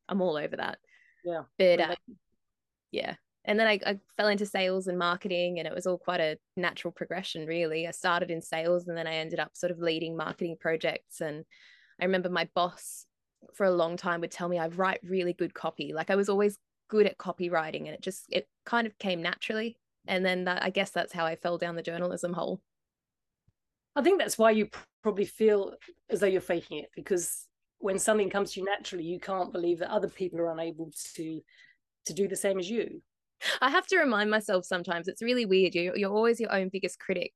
I'm 0.07 0.21
all 0.21 0.37
over 0.37 0.55
that. 0.57 0.77
Yeah. 1.23 1.43
But 1.57 1.79
uh, 1.79 1.95
yeah, 2.91 3.15
and 3.45 3.59
then 3.59 3.67
I, 3.67 3.79
I, 3.85 3.99
fell 4.17 4.27
into 4.27 4.45
sales 4.45 4.87
and 4.87 4.97
marketing 4.97 5.59
and 5.59 5.67
it 5.67 5.73
was 5.73 5.87
all 5.87 5.97
quite 5.97 6.19
a 6.19 6.37
natural 6.55 6.91
progression 6.91 7.45
really 7.45 7.87
i 7.87 7.91
started 7.91 8.31
in 8.31 8.41
sales 8.41 8.87
and 8.87 8.97
then 8.97 9.07
i 9.07 9.15
ended 9.15 9.39
up 9.39 9.51
sort 9.53 9.71
of 9.71 9.79
leading 9.79 10.15
marketing 10.15 10.57
projects 10.59 11.21
and 11.21 11.45
i 11.99 12.05
remember 12.05 12.29
my 12.29 12.47
boss 12.53 13.05
for 13.53 13.65
a 13.65 13.71
long 13.71 13.97
time 13.97 14.21
would 14.21 14.31
tell 14.31 14.49
me 14.49 14.59
i 14.59 14.67
write 14.67 14.99
really 15.03 15.33
good 15.33 15.53
copy 15.53 15.91
like 15.93 16.09
i 16.09 16.15
was 16.15 16.29
always 16.29 16.57
good 16.89 17.05
at 17.05 17.17
copywriting 17.17 17.81
and 17.81 17.89
it 17.89 18.01
just 18.01 18.25
it 18.29 18.47
kind 18.65 18.87
of 18.87 18.97
came 18.97 19.21
naturally 19.21 19.77
and 20.07 20.25
then 20.25 20.45
that, 20.45 20.63
i 20.63 20.69
guess 20.69 20.91
that's 20.91 21.13
how 21.13 21.25
i 21.25 21.35
fell 21.35 21.57
down 21.57 21.75
the 21.75 21.81
journalism 21.81 22.33
hole 22.33 22.61
i 23.95 24.01
think 24.01 24.19
that's 24.19 24.37
why 24.37 24.51
you 24.51 24.67
probably 25.03 25.25
feel 25.25 25.73
as 26.09 26.19
though 26.19 26.27
you're 26.27 26.41
faking 26.41 26.79
it 26.79 26.89
because 26.95 27.45
when 27.79 27.97
something 27.97 28.29
comes 28.29 28.51
to 28.51 28.59
you 28.59 28.65
naturally 28.65 29.03
you 29.03 29.19
can't 29.19 29.53
believe 29.53 29.79
that 29.79 29.91
other 29.91 30.09
people 30.09 30.39
are 30.39 30.51
unable 30.51 30.91
to 31.15 31.39
to 32.05 32.13
do 32.13 32.27
the 32.27 32.35
same 32.35 32.59
as 32.59 32.69
you 32.69 33.01
I 33.61 33.69
have 33.69 33.87
to 33.87 33.97
remind 33.97 34.29
myself 34.29 34.65
sometimes 34.65 35.07
it's 35.07 35.21
really 35.21 35.45
weird. 35.45 35.75
You're, 35.75 35.95
you're 35.95 36.13
always 36.13 36.39
your 36.39 36.53
own 36.53 36.69
biggest 36.69 36.99
critic. 36.99 37.33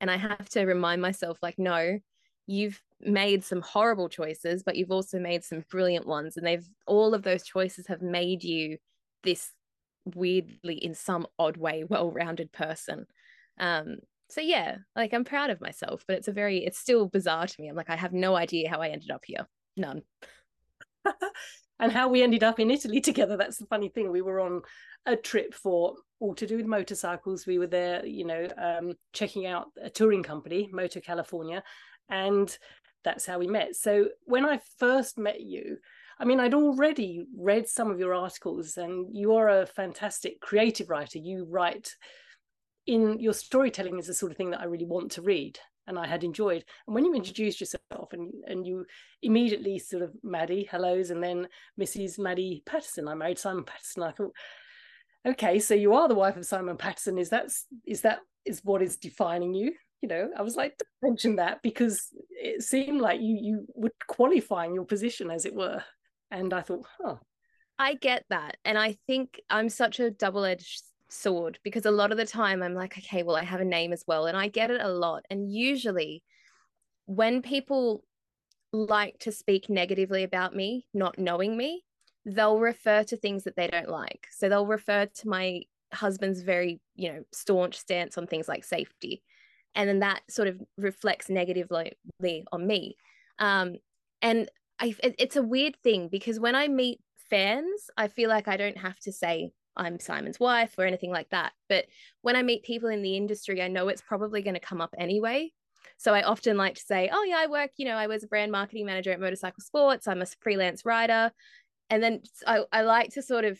And 0.00 0.10
I 0.10 0.16
have 0.16 0.48
to 0.50 0.64
remind 0.64 1.02
myself, 1.02 1.38
like, 1.42 1.58
no, 1.58 1.98
you've 2.46 2.80
made 3.02 3.44
some 3.44 3.62
horrible 3.62 4.08
choices, 4.08 4.62
but 4.62 4.76
you've 4.76 4.90
also 4.90 5.18
made 5.18 5.44
some 5.44 5.64
brilliant 5.70 6.06
ones. 6.06 6.36
And 6.36 6.46
they've 6.46 6.66
all 6.86 7.14
of 7.14 7.22
those 7.22 7.44
choices 7.44 7.86
have 7.86 8.02
made 8.02 8.44
you 8.44 8.78
this 9.22 9.52
weirdly, 10.14 10.74
in 10.74 10.94
some 10.94 11.26
odd 11.38 11.56
way, 11.56 11.84
well 11.84 12.10
rounded 12.10 12.52
person. 12.52 13.06
Um, 13.58 13.96
so 14.28 14.40
yeah, 14.40 14.76
like 14.94 15.12
I'm 15.12 15.24
proud 15.24 15.50
of 15.50 15.60
myself, 15.60 16.04
but 16.06 16.16
it's 16.16 16.28
a 16.28 16.32
very, 16.32 16.64
it's 16.64 16.78
still 16.78 17.08
bizarre 17.08 17.46
to 17.46 17.60
me. 17.60 17.68
I'm 17.68 17.76
like, 17.76 17.90
I 17.90 17.96
have 17.96 18.12
no 18.12 18.36
idea 18.36 18.70
how 18.70 18.80
I 18.80 18.88
ended 18.88 19.10
up 19.10 19.22
here. 19.24 19.46
None. 19.76 20.02
and 21.80 21.90
how 21.90 22.08
we 22.08 22.22
ended 22.22 22.44
up 22.44 22.60
in 22.60 22.70
Italy 22.70 23.00
together. 23.00 23.36
That's 23.36 23.58
the 23.58 23.66
funny 23.66 23.88
thing. 23.88 24.10
We 24.10 24.22
were 24.22 24.40
on 24.40 24.62
a 25.06 25.16
trip 25.16 25.54
for 25.54 25.94
all 26.20 26.34
to 26.34 26.46
do 26.46 26.56
with 26.56 26.66
motorcycles. 26.66 27.46
We 27.46 27.58
were 27.58 27.66
there, 27.66 28.04
you 28.04 28.24
know, 28.24 28.46
um, 28.58 28.92
checking 29.12 29.46
out 29.46 29.68
a 29.82 29.90
touring 29.90 30.22
company, 30.22 30.68
Moto 30.72 31.00
California, 31.00 31.62
and 32.08 32.56
that's 33.04 33.26
how 33.26 33.38
we 33.38 33.46
met. 33.46 33.76
So 33.76 34.08
when 34.24 34.44
I 34.44 34.60
first 34.78 35.18
met 35.18 35.40
you, 35.40 35.78
I 36.18 36.24
mean, 36.24 36.38
I'd 36.38 36.54
already 36.54 37.24
read 37.36 37.66
some 37.66 37.90
of 37.90 37.98
your 37.98 38.14
articles, 38.14 38.76
and 38.76 39.08
you 39.16 39.34
are 39.34 39.48
a 39.48 39.66
fantastic 39.66 40.40
creative 40.40 40.90
writer. 40.90 41.18
You 41.18 41.46
write 41.48 41.94
in 42.86 43.18
your 43.20 43.32
storytelling 43.32 43.98
is 43.98 44.06
the 44.06 44.14
sort 44.14 44.32
of 44.32 44.36
thing 44.36 44.50
that 44.50 44.60
I 44.60 44.64
really 44.64 44.86
want 44.86 45.12
to 45.12 45.22
read 45.22 45.58
and 45.86 45.98
I 45.98 46.06
had 46.06 46.24
enjoyed. 46.24 46.64
And 46.86 46.94
when 46.94 47.04
you 47.04 47.14
introduced 47.14 47.60
yourself 47.60 48.12
and 48.12 48.32
and 48.46 48.66
you 48.66 48.86
immediately 49.22 49.78
sort 49.78 50.02
of 50.02 50.12
Maddi, 50.24 50.68
hellos, 50.68 51.10
and 51.10 51.22
then 51.22 51.48
Mrs. 51.78 52.18
Maddi 52.18 52.64
Patterson. 52.64 53.08
I 53.08 53.14
married 53.14 53.38
Simon 53.38 53.64
Patterson. 53.64 54.02
I 54.02 54.12
thought, 54.12 54.32
okay, 55.26 55.58
so 55.58 55.74
you 55.74 55.94
are 55.94 56.08
the 56.08 56.14
wife 56.14 56.36
of 56.36 56.46
Simon 56.46 56.76
Patterson. 56.76 57.18
Is 57.18 57.30
that 57.30 57.50
is 57.86 58.00
that 58.02 58.20
is 58.44 58.60
what 58.64 58.82
is 58.82 58.96
defining 58.96 59.52
you? 59.52 59.72
You 60.02 60.08
know, 60.08 60.30
I 60.36 60.42
was 60.42 60.56
like, 60.56 60.78
don't 60.78 61.10
mention 61.10 61.36
that 61.36 61.62
because 61.62 62.08
it 62.30 62.62
seemed 62.62 63.00
like 63.00 63.20
you 63.20 63.38
you 63.40 63.66
were 63.74 63.92
qualifying 64.08 64.74
your 64.74 64.84
position, 64.84 65.30
as 65.30 65.44
it 65.44 65.54
were. 65.54 65.82
And 66.30 66.52
I 66.54 66.62
thought, 66.62 66.86
huh. 66.98 67.16
I 67.78 67.94
get 67.94 68.24
that. 68.30 68.56
And 68.64 68.78
I 68.78 68.98
think 69.06 69.40
I'm 69.50 69.68
such 69.68 70.00
a 70.00 70.10
double 70.10 70.44
edged 70.44 70.82
sword 71.08 71.58
because 71.64 71.86
a 71.86 71.90
lot 71.90 72.12
of 72.12 72.18
the 72.18 72.26
time 72.26 72.62
I'm 72.62 72.74
like, 72.74 72.96
okay, 72.98 73.22
well, 73.22 73.36
I 73.36 73.42
have 73.42 73.60
a 73.60 73.64
name 73.64 73.92
as 73.92 74.04
well. 74.06 74.26
And 74.26 74.36
I 74.36 74.48
get 74.48 74.70
it 74.70 74.80
a 74.80 74.88
lot. 74.88 75.24
And 75.30 75.52
usually 75.52 76.22
when 77.06 77.42
people 77.42 78.04
like 78.72 79.18
to 79.20 79.32
speak 79.32 79.68
negatively 79.68 80.22
about 80.22 80.54
me, 80.54 80.86
not 80.94 81.18
knowing 81.18 81.56
me, 81.56 81.84
they'll 82.24 82.60
refer 82.60 83.02
to 83.04 83.16
things 83.16 83.44
that 83.44 83.56
they 83.56 83.66
don't 83.66 83.88
like. 83.88 84.28
So 84.30 84.48
they'll 84.48 84.66
refer 84.66 85.06
to 85.06 85.28
my 85.28 85.62
husband's 85.92 86.42
very, 86.42 86.80
you 86.94 87.12
know, 87.12 87.24
staunch 87.32 87.76
stance 87.76 88.16
on 88.16 88.26
things 88.26 88.48
like 88.48 88.64
safety. 88.64 89.22
And 89.74 89.88
then 89.88 90.00
that 90.00 90.22
sort 90.28 90.48
of 90.48 90.60
reflects 90.76 91.28
negatively 91.28 91.92
on 92.52 92.66
me. 92.66 92.96
Um, 93.38 93.76
and 94.20 94.48
I, 94.78 94.94
it's 95.02 95.36
a 95.36 95.42
weird 95.42 95.76
thing 95.82 96.08
because 96.08 96.40
when 96.40 96.54
I 96.54 96.68
meet 96.68 97.00
fans, 97.30 97.90
I 97.96 98.08
feel 98.08 98.28
like 98.28 98.48
I 98.48 98.56
don't 98.56 98.78
have 98.78 98.98
to 99.00 99.12
say 99.12 99.52
I'm 99.76 100.00
Simon's 100.00 100.40
wife 100.40 100.74
or 100.76 100.84
anything 100.84 101.10
like 101.10 101.30
that. 101.30 101.52
But 101.68 101.86
when 102.22 102.36
I 102.36 102.42
meet 102.42 102.64
people 102.64 102.88
in 102.88 103.02
the 103.02 103.16
industry, 103.16 103.62
I 103.62 103.68
know 103.68 103.88
it's 103.88 104.02
probably 104.02 104.42
going 104.42 104.54
to 104.54 104.60
come 104.60 104.80
up 104.80 104.94
anyway. 104.98 105.52
So 105.96 106.14
I 106.14 106.22
often 106.22 106.56
like 106.56 106.74
to 106.74 106.80
say, 106.80 107.10
oh, 107.12 107.24
yeah, 107.24 107.36
I 107.38 107.46
work, 107.46 107.70
you 107.76 107.86
know, 107.86 107.94
I 107.94 108.06
was 108.06 108.24
a 108.24 108.26
brand 108.26 108.50
marketing 108.50 108.86
manager 108.86 109.12
at 109.12 109.20
Motorcycle 109.20 109.62
Sports. 109.62 110.08
I'm 110.08 110.22
a 110.22 110.26
freelance 110.40 110.84
writer. 110.84 111.30
And 111.88 112.02
then 112.02 112.22
I, 112.46 112.64
I 112.72 112.82
like 112.82 113.10
to 113.14 113.22
sort 113.22 113.44
of, 113.44 113.58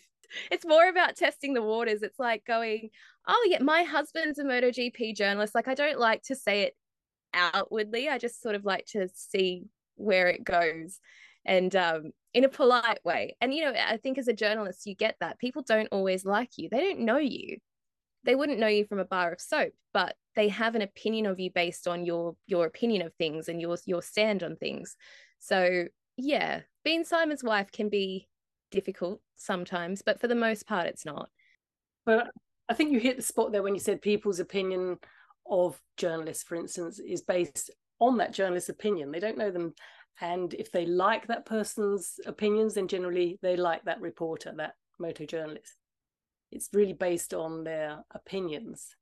it's 0.51 0.65
more 0.67 0.89
about 0.89 1.17
testing 1.17 1.55
the 1.55 1.63
waters. 1.63 2.03
It's 2.03 2.19
like 2.19 2.45
going, 2.45 2.91
oh, 3.27 3.49
yeah, 3.51 3.63
my 3.63 3.83
husband's 3.85 4.39
a 4.39 4.45
MotoGP 4.45 5.17
journalist. 5.17 5.55
Like, 5.55 5.69
I 5.69 5.75
don't 5.75 5.99
like 5.99 6.23
to 6.25 6.37
say 6.37 6.63
it 6.63 6.77
outwardly. 7.35 8.09
I 8.09 8.19
just 8.19 8.43
sort 8.43 8.55
of 8.55 8.65
like 8.65 8.87
to 8.93 9.09
see 9.15 9.65
where 9.97 10.29
it 10.29 10.45
goes. 10.45 11.01
And 11.45 11.75
um, 11.77 12.13
in 12.35 12.45
a 12.45 12.49
polite 12.49 13.05
way. 13.05 13.37
And, 13.41 13.53
you 13.55 13.65
know, 13.65 13.73
I 13.73 13.97
think 13.97 14.19
as 14.19 14.29
a 14.29 14.33
journalist, 14.33 14.87
you 14.87 14.95
get 14.95 15.17
that. 15.21 15.39
People 15.39 15.63
don't 15.67 15.89
always 15.91 16.25
like 16.25 16.59
you, 16.59 16.69
they 16.71 16.81
don't 16.81 17.01
know 17.01 17.19
you. 17.19 17.59
they 18.25 18.35
wouldn't 18.35 18.59
know 18.59 18.67
you 18.67 18.85
from 18.85 18.99
a 18.99 19.05
bar 19.05 19.33
of 19.33 19.41
soap, 19.41 19.73
but 19.93 20.15
they 20.37 20.49
have 20.49 20.75
an 20.75 20.83
opinion 20.83 21.27
of 21.27 21.41
you 21.41 21.51
based 21.51 21.89
on 21.89 22.05
your 22.05 22.37
your 22.47 22.67
opinion 22.67 23.03
of 23.03 23.15
things 23.15 23.49
and 23.49 23.61
your 23.61 23.77
your 23.87 24.03
stand 24.03 24.43
on 24.43 24.57
things. 24.57 24.97
So 25.39 25.87
yeah, 26.17 26.61
being 26.85 27.05
Simon's 27.05 27.43
wife 27.43 27.73
can 27.73 27.89
be 27.89 28.29
difficult 28.71 29.21
sometimes, 29.37 30.03
but 30.03 30.21
for 30.21 30.29
the 30.29 30.35
most 30.35 30.67
part, 30.67 30.87
it's 30.87 31.05
not. 31.05 31.29
But 32.07 32.31
I 32.69 32.75
think 32.75 32.93
you 32.93 33.01
hit 33.01 33.17
the 33.17 33.23
spot 33.23 33.53
there 33.53 33.63
when 33.63 33.75
you 33.75 33.81
said 33.81 34.01
people's 34.01 34.41
opinion 34.41 34.99
of 35.51 35.81
journalists, 35.97 36.45
for 36.45 36.55
instance, 36.55 36.99
is 36.99 37.23
based 37.23 37.71
on 37.99 38.17
that 38.19 38.33
journalist's 38.33 38.69
opinion. 38.69 39.11
They 39.11 39.21
don't 39.21 39.39
know 39.39 39.51
them. 39.51 39.75
And 40.21 40.55
if 40.55 40.71
they 40.71 40.87
like 40.87 41.27
that 41.27 41.47
person's 41.47 42.21
opinions, 42.27 42.75
then 42.75 42.89
generally 42.89 43.39
they 43.43 43.57
like 43.57 43.85
that 43.85 44.01
reporter, 44.01 44.53
that 44.57 44.75
moto 44.99 45.25
journalist. 45.25 45.77
It's 46.53 46.69
really 46.73 46.93
based 46.93 47.33
on 47.33 47.65
their 47.65 48.05
opinions, 48.15 48.95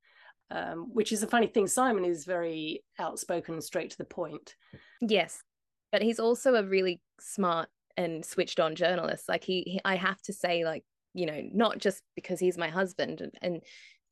um, 0.50 0.90
which 0.92 1.12
is 1.12 1.22
a 1.22 1.26
funny 1.26 1.46
thing. 1.46 1.66
Simon 1.66 2.04
is 2.04 2.24
very 2.24 2.84
outspoken 2.98 3.54
and 3.54 3.64
straight 3.64 3.90
to 3.90 3.98
the 3.98 4.04
point. 4.04 4.54
Yes, 5.00 5.42
but 5.90 6.02
he's 6.02 6.20
also 6.20 6.54
a 6.54 6.62
really 6.62 7.00
smart 7.20 7.68
and 7.98 8.24
switched 8.24 8.60
on 8.60 8.76
journalist. 8.76 9.28
Like 9.28 9.44
he, 9.44 9.62
he 9.66 9.80
I 9.84 9.96
have 9.96 10.22
to 10.22 10.32
say, 10.32 10.64
like 10.64 10.84
you 11.12 11.26
know, 11.26 11.42
not 11.52 11.78
just 11.78 12.02
because 12.14 12.38
he's 12.38 12.56
my 12.56 12.68
husband, 12.68 13.20
and, 13.20 13.32
and 13.42 13.62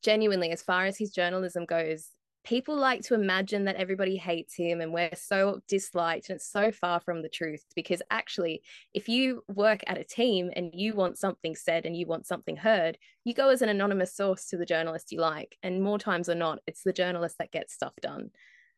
genuinely, 0.03 0.51
as 0.51 0.61
far 0.61 0.85
as 0.85 0.97
his 0.97 1.11
journalism 1.11 1.65
goes, 1.65 2.09
people 2.43 2.77
like 2.77 3.01
to 3.01 3.13
imagine 3.13 3.65
that 3.65 3.77
everybody 3.77 4.17
hates 4.17 4.55
him 4.55 4.81
and 4.81 4.93
we're 4.93 5.09
so 5.15 5.59
disliked 5.67 6.29
and 6.29 6.37
it's 6.37 6.49
so 6.49 6.71
far 6.71 6.99
from 6.99 7.21
the 7.21 7.29
truth 7.29 7.65
because 7.75 8.01
actually 8.09 8.61
if 8.93 9.09
you 9.09 9.43
work 9.53 9.81
at 9.85 9.97
a 9.97 10.03
team 10.03 10.49
and 10.55 10.71
you 10.73 10.93
want 10.93 11.17
something 11.17 11.57
said 11.57 11.85
and 11.85 11.97
you 11.97 12.05
want 12.07 12.25
something 12.25 12.55
heard 12.55 12.97
you 13.25 13.33
go 13.33 13.49
as 13.49 13.61
an 13.61 13.67
anonymous 13.67 14.15
source 14.15 14.45
to 14.45 14.55
the 14.55 14.65
journalist 14.65 15.11
you 15.11 15.19
like 15.19 15.57
and 15.61 15.83
more 15.83 15.99
times 15.99 16.27
than 16.27 16.39
not 16.39 16.59
it's 16.67 16.83
the 16.83 16.93
journalist 16.93 17.35
that 17.37 17.51
gets 17.51 17.73
stuff 17.73 17.93
done. 18.01 18.29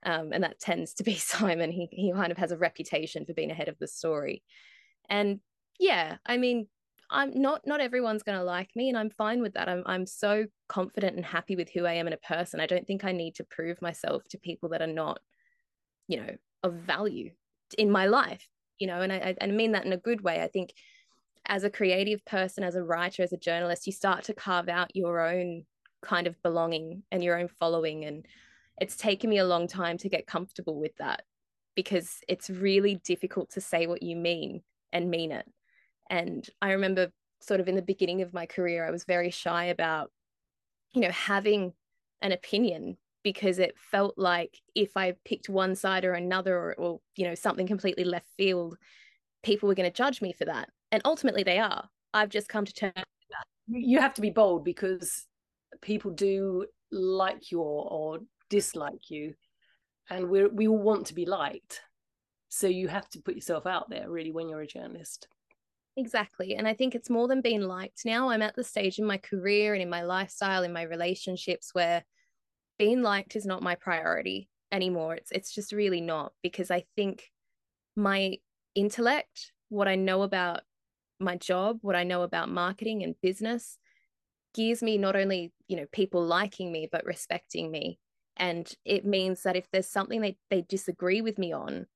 Um, 0.02 0.32
and 0.32 0.44
that 0.46 0.60
tends 0.60 0.94
to 0.96 1.04
be 1.04 1.14
simon. 1.16 1.72
He, 1.72 1.90
he 1.92 2.12
kind 2.12 2.32
of 2.32 2.38
has 2.38 2.52
a 2.52 2.58
reputation 2.58 3.26
for 3.26 3.34
being 3.34 3.52
ahead 3.52 3.68
of 3.68 3.78
the 3.80 3.88
story 3.88 4.44
and 5.10 5.40
yeah 5.80 6.18
i 6.26 6.38
mean 6.38 6.68
I'm 7.12 7.42
not 7.42 7.66
not 7.66 7.82
everyone's 7.82 8.24
going 8.24 8.38
to 8.38 8.44
like 8.44 8.70
me 8.76 8.90
and 8.90 8.98
I'm 8.98 9.10
fine 9.10 9.42
with 9.42 9.56
that. 9.56 9.68
I'm 9.68 9.84
I'm 9.86 10.06
so 10.06 10.46
confident 10.68 11.16
and 11.16 11.26
happy 11.26 11.56
with 11.56 11.70
who 11.70 11.86
I 11.86 11.94
am 11.94 12.06
in 12.06 12.14
a 12.14 12.18
person. 12.18 12.60
I 12.60 12.68
don't 12.68 12.86
think 12.86 13.04
I 13.04 13.12
need 13.12 13.36
to 13.36 13.44
prove 13.44 13.82
myself 13.82 14.28
to 14.30 14.38
people 14.38 14.70
that 14.70 14.82
are 14.82 14.88
not 14.88 15.20
you 16.08 16.18
know 16.18 16.36
of 16.64 16.74
value 16.74 17.32
in 17.78 17.90
my 17.90 18.06
life, 18.06 18.48
you 18.78 18.88
know, 18.88 19.02
and 19.02 19.12
I 19.12 19.36
I 19.42 19.48
mean 19.48 19.72
that 19.72 19.86
in 19.86 19.94
a 19.94 19.98
good 19.98 20.22
way. 20.22 20.42
I 20.42 20.48
think 20.48 20.74
as 21.48 21.64
a 21.64 21.70
creative 21.70 22.24
person, 22.26 22.64
as 22.64 22.76
a 22.76 22.84
writer, 22.84 23.24
as 23.24 23.34
a 23.34 23.38
journalist, 23.38 23.88
you 23.88 23.94
start 23.94 24.24
to 24.26 24.34
carve 24.36 24.70
out 24.70 24.96
your 24.96 25.20
own 25.20 25.66
kind 26.02 26.28
of 26.28 26.42
belonging 26.44 27.04
and 27.12 27.24
your 27.24 27.40
own 27.40 27.48
following 27.60 28.06
and 28.06 28.26
it's 28.80 28.96
taken 28.96 29.30
me 29.30 29.38
a 29.40 29.46
long 29.46 29.68
time 29.68 29.98
to 29.98 30.08
get 30.08 30.26
comfortable 30.26 30.80
with 30.80 30.96
that 30.98 31.24
because 31.76 32.22
it's 32.30 32.50
really 32.50 32.96
difficult 33.04 33.50
to 33.50 33.60
say 33.60 33.86
what 33.86 34.02
you 34.02 34.16
mean 34.16 34.62
and 34.92 35.10
mean 35.10 35.32
it 35.32 35.46
and 36.10 36.48
I 36.62 36.72
remember 36.72 37.12
sort 37.40 37.60
of 37.60 37.68
in 37.68 37.76
the 37.76 37.82
beginning 37.82 38.22
of 38.22 38.34
my 38.34 38.46
career, 38.46 38.86
I 38.86 38.92
was 38.92 39.04
very 39.04 39.30
shy 39.30 39.66
about, 39.66 40.12
you 40.92 41.02
know, 41.02 41.12
having 41.12 41.74
an 42.22 42.32
opinion 42.32 42.98
because 43.24 43.60
it 43.60 43.76
felt 43.92 44.16
like 44.18 44.58
if 44.76 44.96
I 44.96 45.14
picked 45.26 45.50
one 45.50 45.76
side 45.76 46.06
or 46.06 46.14
another 46.14 46.58
or, 46.58 46.76
or 46.76 47.00
you 47.16 47.28
know, 47.28 47.36
something 47.36 47.68
completely 47.68 48.04
left 48.04 48.28
field, 48.38 48.78
people 49.44 49.68
were 49.68 49.76
going 49.76 49.90
to 49.90 49.96
judge 49.96 50.22
me 50.22 50.34
for 50.34 50.46
that. 50.46 50.70
And 50.92 51.02
ultimately 51.06 51.44
they 51.44 51.60
are. 51.60 51.88
I've 52.14 52.30
just 52.30 52.50
come 52.50 52.66
to 52.66 52.74
terms 52.74 52.94
with 52.96 53.30
that. 53.30 53.46
You 53.68 54.00
have 54.00 54.16
to 54.16 54.22
be 54.22 54.32
bold 54.32 54.66
because 54.66 55.28
people 55.82 56.12
do 56.12 56.66
like 56.92 57.52
you 57.52 57.60
or, 57.62 57.88
or 57.92 58.20
dislike 58.50 59.10
you. 59.10 59.36
And 60.10 60.28
we 60.28 60.48
we 60.48 60.68
all 60.68 60.80
want 60.80 61.06
to 61.08 61.14
be 61.14 61.28
liked. 61.28 61.82
So 62.50 62.68
you 62.68 62.88
have 62.88 63.08
to 63.12 63.22
put 63.22 63.36
yourself 63.36 63.66
out 63.66 63.90
there 63.90 64.10
really 64.10 64.32
when 64.32 64.50
you're 64.50 64.62
a 64.62 64.68
journalist. 64.68 65.28
Exactly. 65.96 66.56
And 66.56 66.68
I 66.68 66.74
think 66.74 66.96
it's 66.96 67.10
more 67.10 67.28
than 67.28 67.42
being 67.42 67.62
liked 67.62 68.02
now. 68.06 68.30
I'm 68.30 68.42
at 68.42 68.56
the 68.56 68.64
stage 68.64 69.00
in 69.00 69.06
my 69.06 69.18
career 69.18 69.74
and 69.74 69.82
in 69.82 69.90
my 69.90 70.02
lifestyle, 70.02 70.64
in 70.64 70.74
my 70.74 70.84
relationships 70.84 71.70
where 71.74 72.04
being 72.78 73.02
liked 73.02 73.36
is 73.36 73.46
not 73.46 73.62
my 73.62 73.76
priority 73.76 74.50
anymore. 74.72 75.16
It's 75.16 75.32
it's 75.32 75.54
just 75.54 75.72
really 75.72 76.02
not 76.02 76.32
because 76.42 76.72
I 76.72 76.86
think 76.96 77.30
my 77.96 78.38
intellect, 78.76 79.52
what 79.68 79.88
I 79.88 79.96
know 79.96 80.22
about 80.24 80.62
my 81.20 81.36
job, 81.36 81.80
what 81.82 81.96
I 81.96 82.04
know 82.04 82.24
about 82.24 82.50
marketing 82.50 83.04
and 83.04 83.16
business 83.22 83.78
gives 84.56 84.82
me 84.82 84.98
not 84.98 85.16
only, 85.16 85.52
you 85.68 85.78
know, 85.78 85.86
people 85.92 86.24
liking 86.26 86.72
me 86.72 86.88
but 86.92 87.06
respecting 87.06 87.70
me. 87.70 88.00
And 88.38 88.72
it 88.86 89.06
means 89.06 89.44
that 89.44 89.58
if 89.58 89.70
there's 89.70 89.90
something 89.90 90.22
they, 90.22 90.38
they 90.50 90.62
disagree 90.62 91.22
with 91.22 91.38
me 91.38 91.52
on, 91.52 91.88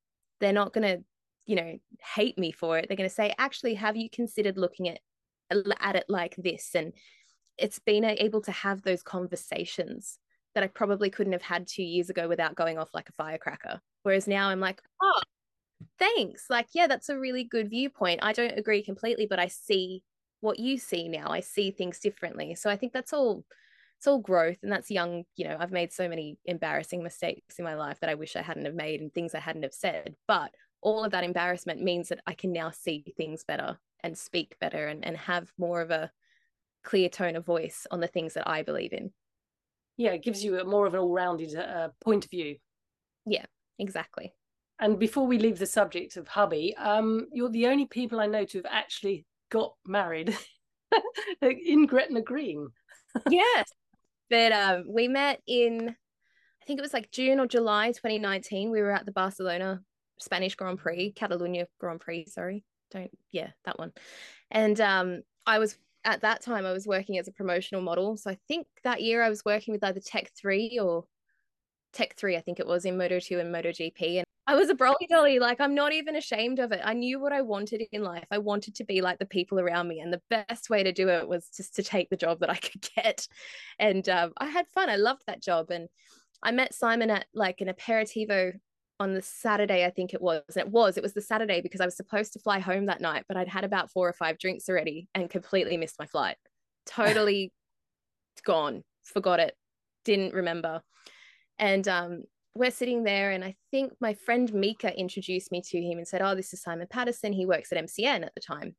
they're 0.43 0.53
not 0.53 0.73
going 0.73 0.97
to 0.97 1.03
you 1.45 1.55
know 1.55 1.77
hate 2.15 2.37
me 2.37 2.51
for 2.51 2.77
it. 2.77 2.87
They're 2.87 2.97
going 2.97 3.09
to 3.09 3.15
say 3.15 3.33
actually 3.37 3.73
have 3.75 3.95
you 3.95 4.09
considered 4.09 4.57
looking 4.57 4.89
at 4.89 4.99
at 5.79 5.95
it 5.95 6.05
like 6.07 6.35
this? 6.37 6.71
And 6.75 6.93
it's 7.57 7.79
been 7.79 8.03
able 8.03 8.41
to 8.41 8.51
have 8.51 8.81
those 8.81 9.03
conversations 9.03 10.19
that 10.55 10.63
I 10.63 10.67
probably 10.67 11.09
couldn't 11.09 11.33
have 11.33 11.41
had 11.41 11.67
2 11.67 11.83
years 11.83 12.09
ago 12.09 12.27
without 12.27 12.55
going 12.55 12.77
off 12.77 12.93
like 12.93 13.09
a 13.09 13.13
firecracker. 13.13 13.81
Whereas 14.03 14.27
now 14.27 14.49
I'm 14.49 14.59
like 14.59 14.81
oh 15.01 15.21
thanks. 15.99 16.45
Like 16.49 16.67
yeah 16.73 16.87
that's 16.87 17.09
a 17.09 17.19
really 17.19 17.43
good 17.43 17.69
viewpoint. 17.69 18.19
I 18.23 18.33
don't 18.33 18.57
agree 18.57 18.83
completely 18.83 19.27
but 19.27 19.39
I 19.39 19.47
see 19.47 20.03
what 20.41 20.59
you 20.59 20.77
see 20.77 21.07
now. 21.07 21.27
I 21.29 21.39
see 21.39 21.71
things 21.71 21.99
differently. 21.99 22.55
So 22.55 22.69
I 22.69 22.75
think 22.75 22.91
that's 22.93 23.13
all 23.13 23.45
it's 24.03 24.07
all 24.09 24.19
growth 24.19 24.57
and 24.63 24.69
that's 24.69 24.91
young 24.91 25.23
you 25.37 25.47
know 25.47 25.55
I've 25.57 25.71
made 25.71 25.93
so 25.93 26.09
many 26.09 26.37
embarrassing 26.43 27.01
mistakes 27.01 27.57
in 27.57 27.63
my 27.63 27.75
life 27.75 28.01
that 28.01 28.09
I 28.09 28.15
wish 28.15 28.35
I 28.35 28.41
hadn't 28.41 28.65
have 28.65 28.75
made 28.75 28.99
and 28.99 29.13
things 29.13 29.33
I 29.33 29.39
hadn't 29.39 29.63
have 29.63 29.73
said 29.73 30.15
but 30.27 30.51
all 30.81 31.05
of 31.05 31.11
that 31.13 31.23
embarrassment 31.23 31.81
means 31.81 32.09
that 32.09 32.19
I 32.27 32.33
can 32.33 32.51
now 32.51 32.69
see 32.69 33.13
things 33.15 33.45
better 33.45 33.79
and 34.03 34.17
speak 34.17 34.57
better 34.59 34.87
and, 34.89 35.05
and 35.05 35.15
have 35.15 35.53
more 35.57 35.79
of 35.79 35.89
a 35.89 36.11
clear 36.83 37.07
tone 37.07 37.37
of 37.37 37.45
voice 37.45 37.87
on 37.91 38.01
the 38.01 38.07
things 38.07 38.33
that 38.33 38.45
I 38.45 38.61
believe 38.61 38.91
in. 38.91 39.13
Yeah, 39.95 40.11
it 40.11 40.23
gives 40.23 40.43
you 40.43 40.59
a 40.59 40.65
more 40.65 40.85
of 40.85 40.93
an 40.93 40.99
all-rounded 40.99 41.55
uh, 41.55 41.87
point 42.03 42.25
of 42.25 42.31
view. 42.31 42.57
Yeah, 43.25 43.45
exactly. 43.79 44.33
And 44.81 44.99
before 44.99 45.25
we 45.25 45.37
leave 45.37 45.59
the 45.59 45.65
subject 45.65 46.17
of 46.17 46.27
hubby, 46.27 46.75
um, 46.75 47.27
you're 47.31 47.47
the 47.47 47.67
only 47.67 47.85
people 47.85 48.19
I 48.19 48.27
know 48.27 48.43
to 48.43 48.57
have 48.57 48.67
actually 48.69 49.25
got 49.49 49.75
married 49.87 50.37
in 51.41 51.85
Gretna 51.85 52.21
Green. 52.21 52.67
yes, 53.29 53.71
but 54.29 54.51
um, 54.51 54.85
we 54.87 55.07
met 55.07 55.41
in, 55.47 55.89
I 55.89 56.65
think 56.65 56.79
it 56.79 56.83
was 56.83 56.93
like 56.93 57.11
June 57.11 57.39
or 57.39 57.47
July 57.47 57.87
2019. 57.91 58.71
We 58.71 58.81
were 58.81 58.91
at 58.91 59.05
the 59.05 59.11
Barcelona 59.11 59.81
Spanish 60.19 60.55
Grand 60.55 60.79
Prix, 60.79 61.13
Catalunya 61.15 61.65
Grand 61.79 61.99
Prix, 61.99 62.27
sorry. 62.27 62.63
Don't 62.91 63.11
yeah, 63.31 63.49
that 63.65 63.79
one. 63.79 63.91
And 64.51 64.79
um 64.79 65.21
I 65.45 65.59
was 65.59 65.77
at 66.05 66.21
that 66.21 66.41
time 66.41 66.65
I 66.65 66.71
was 66.71 66.87
working 66.87 67.17
as 67.17 67.27
a 67.27 67.33
promotional 67.33 67.81
model. 67.81 68.17
So 68.17 68.29
I 68.29 68.37
think 68.47 68.67
that 68.83 69.01
year 69.01 69.23
I 69.23 69.29
was 69.29 69.43
working 69.45 69.73
with 69.73 69.83
either 69.83 69.99
Tech 69.99 70.31
3 70.35 70.79
or 70.81 71.05
Tech 71.93 72.15
3, 72.15 72.35
I 72.35 72.41
think 72.41 72.59
it 72.59 72.67
was 72.67 72.85
in 72.85 72.97
Moto 72.97 73.19
2 73.19 73.39
and 73.39 73.51
Moto 73.51 73.69
GP. 73.69 74.17
And 74.17 74.25
I 74.45 74.55
was 74.55 74.69
a 74.69 74.75
brolly 74.75 75.07
dolly. 75.09 75.39
Like 75.39 75.61
I'm 75.61 75.73
not 75.73 75.93
even 75.93 76.15
ashamed 76.15 76.59
of 76.59 76.71
it. 76.71 76.81
I 76.83 76.93
knew 76.93 77.19
what 77.19 77.31
I 77.31 77.41
wanted 77.41 77.81
in 77.91 78.03
life. 78.03 78.27
I 78.29 78.39
wanted 78.39 78.75
to 78.75 78.83
be 78.83 79.01
like 79.01 79.19
the 79.19 79.25
people 79.25 79.59
around 79.59 79.87
me. 79.87 80.01
And 80.01 80.11
the 80.11 80.21
best 80.29 80.69
way 80.69 80.83
to 80.83 80.91
do 80.91 81.07
it 81.09 81.27
was 81.27 81.49
just 81.55 81.75
to 81.75 81.83
take 81.83 82.09
the 82.09 82.17
job 82.17 82.41
that 82.41 82.49
I 82.49 82.55
could 82.57 82.85
get. 82.95 83.27
And 83.79 84.07
um, 84.09 84.33
I 84.37 84.47
had 84.47 84.67
fun. 84.67 84.89
I 84.89 84.97
loved 84.97 85.23
that 85.27 85.41
job. 85.41 85.71
And 85.71 85.87
I 86.41 86.51
met 86.51 86.73
Simon 86.73 87.09
at 87.09 87.25
like 87.33 87.61
an 87.61 87.69
aperitivo 87.69 88.53
on 88.99 89.13
the 89.13 89.21
Saturday, 89.21 89.85
I 89.85 89.89
think 89.89 90.13
it 90.13 90.21
was. 90.21 90.43
And 90.49 90.67
it 90.67 90.69
was, 90.69 90.97
it 90.97 91.03
was 91.03 91.13
the 91.13 91.21
Saturday 91.21 91.61
because 91.61 91.81
I 91.81 91.85
was 91.85 91.95
supposed 91.95 92.33
to 92.33 92.39
fly 92.39 92.59
home 92.59 92.87
that 92.87 93.01
night, 93.01 93.25
but 93.27 93.37
I'd 93.37 93.47
had 93.47 93.63
about 93.63 93.91
four 93.91 94.07
or 94.07 94.13
five 94.13 94.37
drinks 94.37 94.69
already 94.69 95.07
and 95.15 95.29
completely 95.29 95.77
missed 95.77 95.99
my 95.99 96.05
flight. 96.05 96.37
Totally 96.85 97.53
gone, 98.45 98.83
forgot 99.03 99.39
it, 99.39 99.55
didn't 100.03 100.33
remember. 100.33 100.81
And 101.57 101.87
um, 101.87 102.23
we're 102.55 102.71
sitting 102.71 103.03
there, 103.03 103.31
and 103.31 103.43
I 103.43 103.55
think 103.71 103.93
my 103.99 104.13
friend 104.13 104.53
Mika 104.53 104.97
introduced 104.97 105.51
me 105.51 105.61
to 105.61 105.81
him 105.81 105.97
and 105.97 106.07
said, 106.07 106.21
Oh, 106.21 106.35
this 106.35 106.53
is 106.53 106.61
Simon 106.61 106.87
Patterson. 106.89 107.33
He 107.33 107.45
works 107.45 107.71
at 107.71 107.83
MCN 107.83 108.23
at 108.23 108.33
the 108.35 108.41
time. 108.41 108.75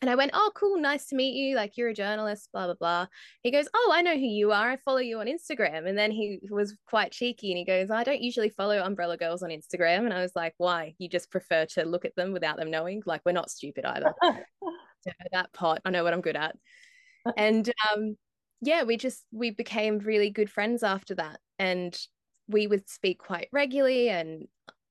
And 0.00 0.10
I 0.10 0.16
went, 0.16 0.32
Oh, 0.34 0.50
cool, 0.54 0.80
nice 0.80 1.06
to 1.06 1.16
meet 1.16 1.34
you. 1.34 1.54
Like, 1.54 1.76
you're 1.76 1.88
a 1.88 1.94
journalist, 1.94 2.48
blah, 2.52 2.66
blah, 2.66 2.74
blah. 2.74 3.06
He 3.42 3.50
goes, 3.50 3.68
Oh, 3.72 3.92
I 3.94 4.02
know 4.02 4.14
who 4.14 4.26
you 4.26 4.50
are. 4.52 4.70
I 4.70 4.76
follow 4.76 4.98
you 4.98 5.20
on 5.20 5.26
Instagram. 5.26 5.88
And 5.88 5.96
then 5.96 6.10
he 6.10 6.40
was 6.50 6.76
quite 6.88 7.12
cheeky 7.12 7.50
and 7.50 7.58
he 7.58 7.64
goes, 7.64 7.90
I 7.90 8.04
don't 8.04 8.20
usually 8.20 8.50
follow 8.50 8.80
Umbrella 8.80 9.16
Girls 9.16 9.42
on 9.42 9.50
Instagram. 9.50 10.04
And 10.04 10.12
I 10.12 10.22
was 10.22 10.32
like, 10.34 10.54
Why? 10.58 10.94
You 10.98 11.08
just 11.08 11.30
prefer 11.30 11.66
to 11.66 11.84
look 11.84 12.04
at 12.04 12.16
them 12.16 12.32
without 12.32 12.56
them 12.56 12.70
knowing? 12.70 13.02
Like, 13.06 13.22
we're 13.24 13.32
not 13.32 13.50
stupid 13.50 13.84
either. 13.84 14.12
that 15.32 15.52
pot, 15.52 15.80
I 15.84 15.90
know 15.90 16.04
what 16.04 16.14
I'm 16.14 16.20
good 16.20 16.36
at. 16.36 16.56
And 17.36 17.70
um, 17.92 18.16
yeah, 18.60 18.82
we 18.84 18.96
just, 18.96 19.24
we 19.32 19.50
became 19.50 19.98
really 19.98 20.30
good 20.30 20.50
friends 20.50 20.82
after 20.82 21.14
that. 21.16 21.40
And 21.58 21.98
we 22.48 22.66
would 22.66 22.88
speak 22.88 23.18
quite 23.18 23.48
regularly. 23.52 24.08
And, 24.08 24.48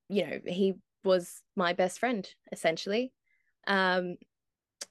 you 0.09 0.25
know, 0.25 0.39
he 0.45 0.75
was 1.03 1.41
my 1.55 1.73
best 1.73 1.99
friend 1.99 2.27
essentially. 2.51 3.11
Um, 3.67 4.17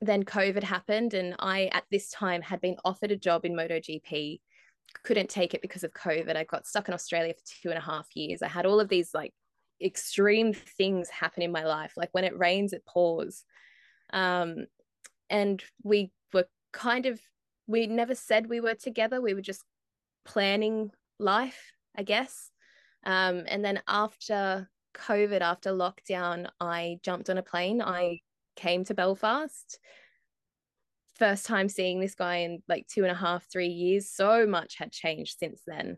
then 0.01 0.25
COVID 0.25 0.63
happened, 0.63 1.15
and 1.15 1.35
I, 1.39 1.71
at 1.73 1.85
this 1.91 2.11
time, 2.11 2.43
had 2.43 2.61
been 2.61 2.77
offered 2.85 3.13
a 3.13 3.17
job 3.17 3.45
in 3.45 3.55
MotoGP, 3.55 4.41
couldn't 5.05 5.31
take 5.31 5.55
it 5.55 5.63
because 5.63 5.85
of 5.85 5.93
COVID. 5.93 6.37
I 6.37 6.45
got 6.45 6.67
stuck 6.67 6.89
in 6.89 6.95
Australia 6.95 7.35
for 7.35 7.63
two 7.63 7.69
and 7.71 7.79
a 7.79 7.83
half 7.83 8.09
years. 8.15 8.43
I 8.43 8.49
had 8.49 8.67
all 8.67 8.81
of 8.81 8.89
these 8.89 9.11
like 9.15 9.33
extreme 9.83 10.53
things 10.53 11.09
happen 11.09 11.43
in 11.43 11.53
my 11.53 11.65
life. 11.65 11.95
Like 11.97 12.11
when 12.13 12.25
it 12.25 12.39
rains, 12.39 12.73
it 12.73 12.85
pours. 12.87 13.45
Um, 14.13 14.67
and 15.31 15.63
we 15.83 16.11
were 16.33 16.47
kind 16.73 17.07
of, 17.07 17.21
we 17.67 17.87
never 17.87 18.15
said 18.15 18.49
we 18.49 18.61
were 18.61 18.75
together. 18.75 19.21
We 19.21 19.35
were 19.35 19.41
just 19.41 19.65
planning 20.25 20.91
life, 21.19 21.73
I 21.97 22.03
guess. 22.03 22.51
Um, 23.07 23.45
and 23.47 23.65
then 23.65 23.81
after 23.87 24.69
COVID, 24.95 25.41
after 25.41 25.71
lockdown, 25.71 26.49
I 26.61 26.99
jumped 27.03 27.31
on 27.31 27.39
a 27.39 27.43
plane. 27.43 27.81
I 27.81 28.21
came 28.57 28.85
to 28.85 28.95
Belfast. 28.95 29.79
First 31.15 31.47
time 31.47 31.69
seeing 31.69 32.01
this 32.01 32.15
guy 32.15 32.39
in 32.39 32.63
like 32.69 32.87
two 32.89 33.03
and 33.03 33.13
a 33.13 33.15
half, 33.15 33.47
three 33.51 33.69
years. 33.69 34.11
So 34.11 34.47
much 34.47 34.77
had 34.77 34.93
changed 34.93 35.39
since 35.39 35.63
then. 35.67 35.97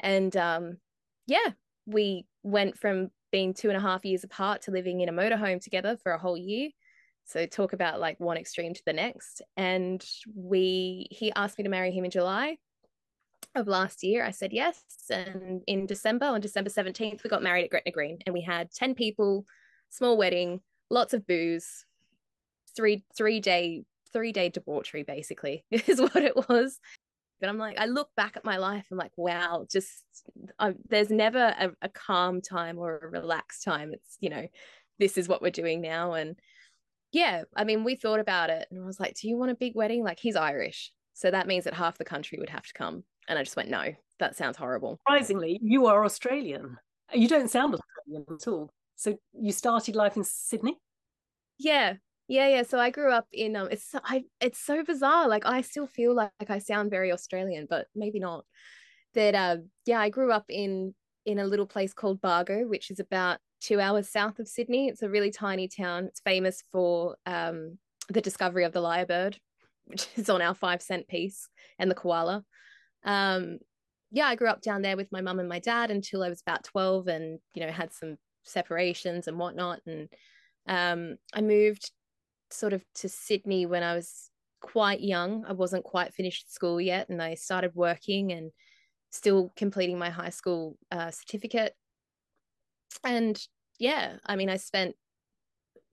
And 0.00 0.34
um, 0.36 0.78
yeah, 1.26 1.50
we 1.84 2.26
went 2.42 2.78
from 2.78 3.10
being 3.30 3.52
two 3.52 3.68
and 3.68 3.76
a 3.76 3.80
half 3.80 4.04
years 4.04 4.24
apart 4.24 4.62
to 4.62 4.70
living 4.70 5.00
in 5.02 5.08
a 5.08 5.12
motorhome 5.12 5.62
together 5.62 5.96
for 6.02 6.12
a 6.12 6.18
whole 6.18 6.36
year. 6.36 6.70
So 7.26 7.44
talk 7.44 7.74
about 7.74 8.00
like 8.00 8.18
one 8.18 8.38
extreme 8.38 8.72
to 8.72 8.82
the 8.86 8.92
next. 8.92 9.42
And 9.56 10.04
we 10.34 11.08
he 11.10 11.32
asked 11.34 11.58
me 11.58 11.64
to 11.64 11.70
marry 11.70 11.92
him 11.92 12.04
in 12.04 12.10
July 12.10 12.56
of 13.56 13.66
last 13.66 14.02
year. 14.02 14.24
I 14.24 14.30
said 14.30 14.52
yes. 14.52 14.82
And 15.10 15.62
in 15.66 15.86
December, 15.86 16.26
on 16.26 16.40
December 16.40 16.70
17th, 16.70 17.22
we 17.22 17.30
got 17.30 17.42
married 17.42 17.64
at 17.64 17.70
Gretna 17.70 17.92
Green 17.92 18.18
and 18.26 18.32
we 18.32 18.42
had 18.42 18.70
10 18.72 18.94
people, 18.94 19.44
small 19.90 20.16
wedding, 20.16 20.60
lots 20.90 21.14
of 21.14 21.26
booze, 21.26 21.84
three 22.76 23.02
three 23.16 23.40
day 23.40 23.82
three 24.12 24.32
day 24.32 24.48
debauchery 24.48 25.02
basically 25.02 25.64
is 25.70 26.00
what 26.00 26.16
it 26.16 26.36
was 26.48 26.78
but 27.40 27.48
i'm 27.48 27.58
like 27.58 27.78
i 27.80 27.86
look 27.86 28.10
back 28.16 28.36
at 28.36 28.44
my 28.44 28.58
life 28.58 28.86
i'm 28.90 28.98
like 28.98 29.12
wow 29.16 29.66
just 29.70 30.04
I, 30.58 30.74
there's 30.88 31.10
never 31.10 31.54
a, 31.58 31.70
a 31.82 31.88
calm 31.88 32.40
time 32.40 32.78
or 32.78 32.98
a 32.98 33.08
relaxed 33.08 33.64
time 33.64 33.92
it's 33.92 34.16
you 34.20 34.28
know 34.28 34.46
this 34.98 35.18
is 35.18 35.28
what 35.28 35.42
we're 35.42 35.50
doing 35.50 35.80
now 35.80 36.12
and 36.12 36.36
yeah 37.12 37.42
i 37.56 37.64
mean 37.64 37.82
we 37.82 37.96
thought 37.96 38.20
about 38.20 38.50
it 38.50 38.68
and 38.70 38.80
i 38.80 38.86
was 38.86 39.00
like 39.00 39.14
do 39.14 39.28
you 39.28 39.36
want 39.36 39.50
a 39.50 39.56
big 39.56 39.74
wedding 39.74 40.04
like 40.04 40.20
he's 40.20 40.36
irish 40.36 40.92
so 41.14 41.30
that 41.30 41.46
means 41.46 41.64
that 41.64 41.74
half 41.74 41.98
the 41.98 42.04
country 42.04 42.38
would 42.38 42.50
have 42.50 42.66
to 42.66 42.74
come 42.74 43.02
and 43.28 43.38
i 43.38 43.42
just 43.42 43.56
went 43.56 43.70
no 43.70 43.94
that 44.18 44.36
sounds 44.36 44.56
horrible 44.56 44.98
surprisingly 45.06 45.58
you 45.62 45.86
are 45.86 46.04
australian 46.04 46.76
you 47.12 47.28
don't 47.28 47.50
sound 47.50 47.74
australian 47.74 48.24
at 48.30 48.48
all 48.48 48.70
so 48.96 49.16
you 49.32 49.52
started 49.52 49.94
life 49.94 50.16
in 50.16 50.24
sydney 50.24 50.76
yeah 51.58 51.94
yeah, 52.28 52.48
yeah. 52.48 52.62
So 52.64 52.78
I 52.78 52.90
grew 52.90 53.12
up 53.12 53.26
in 53.32 53.54
um 53.54 53.68
it's 53.70 53.90
so, 53.90 54.00
I 54.04 54.24
it's 54.40 54.58
so 54.58 54.82
bizarre. 54.82 55.28
Like 55.28 55.46
I 55.46 55.60
still 55.60 55.86
feel 55.86 56.14
like, 56.14 56.32
like 56.40 56.50
I 56.50 56.58
sound 56.58 56.90
very 56.90 57.12
Australian, 57.12 57.66
but 57.68 57.86
maybe 57.94 58.18
not. 58.18 58.44
That 59.14 59.34
uh 59.34 59.58
yeah, 59.84 60.00
I 60.00 60.10
grew 60.10 60.32
up 60.32 60.44
in 60.48 60.94
in 61.24 61.38
a 61.38 61.46
little 61.46 61.66
place 61.66 61.92
called 61.92 62.20
Bargo, 62.20 62.66
which 62.66 62.90
is 62.90 63.00
about 63.00 63.38
two 63.60 63.80
hours 63.80 64.08
south 64.08 64.38
of 64.38 64.48
Sydney. 64.48 64.88
It's 64.88 65.02
a 65.02 65.08
really 65.08 65.30
tiny 65.30 65.68
town. 65.68 66.06
It's 66.06 66.20
famous 66.20 66.62
for 66.72 67.16
um 67.26 67.78
the 68.08 68.20
discovery 68.20 68.64
of 68.64 68.72
the 68.72 68.82
lyrebird, 68.82 69.38
which 69.86 70.08
is 70.16 70.28
on 70.28 70.42
our 70.42 70.54
five 70.54 70.82
cent 70.82 71.06
piece, 71.06 71.48
and 71.78 71.90
the 71.90 71.94
koala. 71.94 72.44
Um 73.06 73.58
yeah, 74.10 74.26
I 74.26 74.36
grew 74.36 74.48
up 74.48 74.62
down 74.62 74.82
there 74.82 74.96
with 74.96 75.10
my 75.12 75.20
mum 75.20 75.40
and 75.40 75.48
my 75.48 75.58
dad 75.58 75.90
until 75.90 76.22
I 76.22 76.28
was 76.28 76.40
about 76.40 76.64
12 76.64 77.08
and, 77.08 77.38
you 77.54 77.66
know, 77.66 77.72
had 77.72 77.92
some 77.92 78.16
separations 78.44 79.26
and 79.28 79.38
whatnot. 79.38 79.80
And 79.86 80.08
um, 80.66 81.16
I 81.34 81.40
moved 81.40 81.90
sort 82.50 82.72
of 82.72 82.84
to 82.96 83.08
Sydney 83.08 83.66
when 83.66 83.82
I 83.82 83.94
was 83.94 84.30
quite 84.60 85.00
young. 85.00 85.44
I 85.46 85.52
wasn't 85.52 85.84
quite 85.84 86.14
finished 86.14 86.52
school 86.52 86.80
yet, 86.80 87.08
and 87.08 87.22
I 87.22 87.34
started 87.34 87.72
working 87.74 88.32
and 88.32 88.52
still 89.10 89.52
completing 89.56 89.98
my 89.98 90.10
high 90.10 90.30
school 90.30 90.76
uh, 90.90 91.10
certificate. 91.10 91.74
And 93.04 93.40
yeah, 93.78 94.16
I 94.24 94.36
mean, 94.36 94.48
I 94.48 94.56
spent 94.56 94.94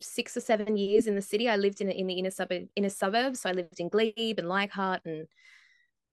six 0.01 0.35
or 0.35 0.41
seven 0.41 0.77
years 0.77 1.07
in 1.07 1.15
the 1.15 1.21
city. 1.21 1.49
I 1.49 1.55
lived 1.55 1.81
in 1.81 1.89
in 1.89 2.07
the 2.07 2.15
inner 2.15 2.31
suburb 2.31 2.67
inner 2.75 2.89
suburbs. 2.89 3.41
So 3.41 3.49
I 3.49 3.53
lived 3.53 3.79
in 3.79 3.89
Glebe 3.89 4.39
and 4.39 4.47
Leichhardt, 4.47 5.01
and 5.05 5.27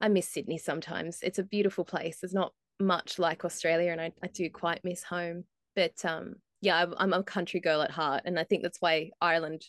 I 0.01 0.09
miss 0.09 0.29
Sydney 0.29 0.59
sometimes. 0.59 1.19
It's 1.23 1.39
a 1.39 1.45
beautiful 1.45 1.85
place. 1.85 2.19
There's 2.21 2.35
not 2.35 2.53
much 2.79 3.19
like 3.19 3.45
Australia, 3.45 3.93
and 3.93 4.01
I, 4.01 4.13
I 4.23 4.29
do 4.29 4.49
quite 4.51 4.85
miss 4.85 5.03
home. 5.03 5.45
But 5.77 6.05
um, 6.05 6.37
yeah, 6.61 6.77
I'm, 6.77 6.95
I'm 6.97 7.13
a 7.13 7.23
country 7.23 7.61
girl 7.61 7.83
at 7.83 7.91
heart, 7.91 8.23
and 8.25 8.39
I 8.39 8.45
think 8.45 8.63
that's 8.63 8.81
why 8.81 9.11
Ireland 9.21 9.63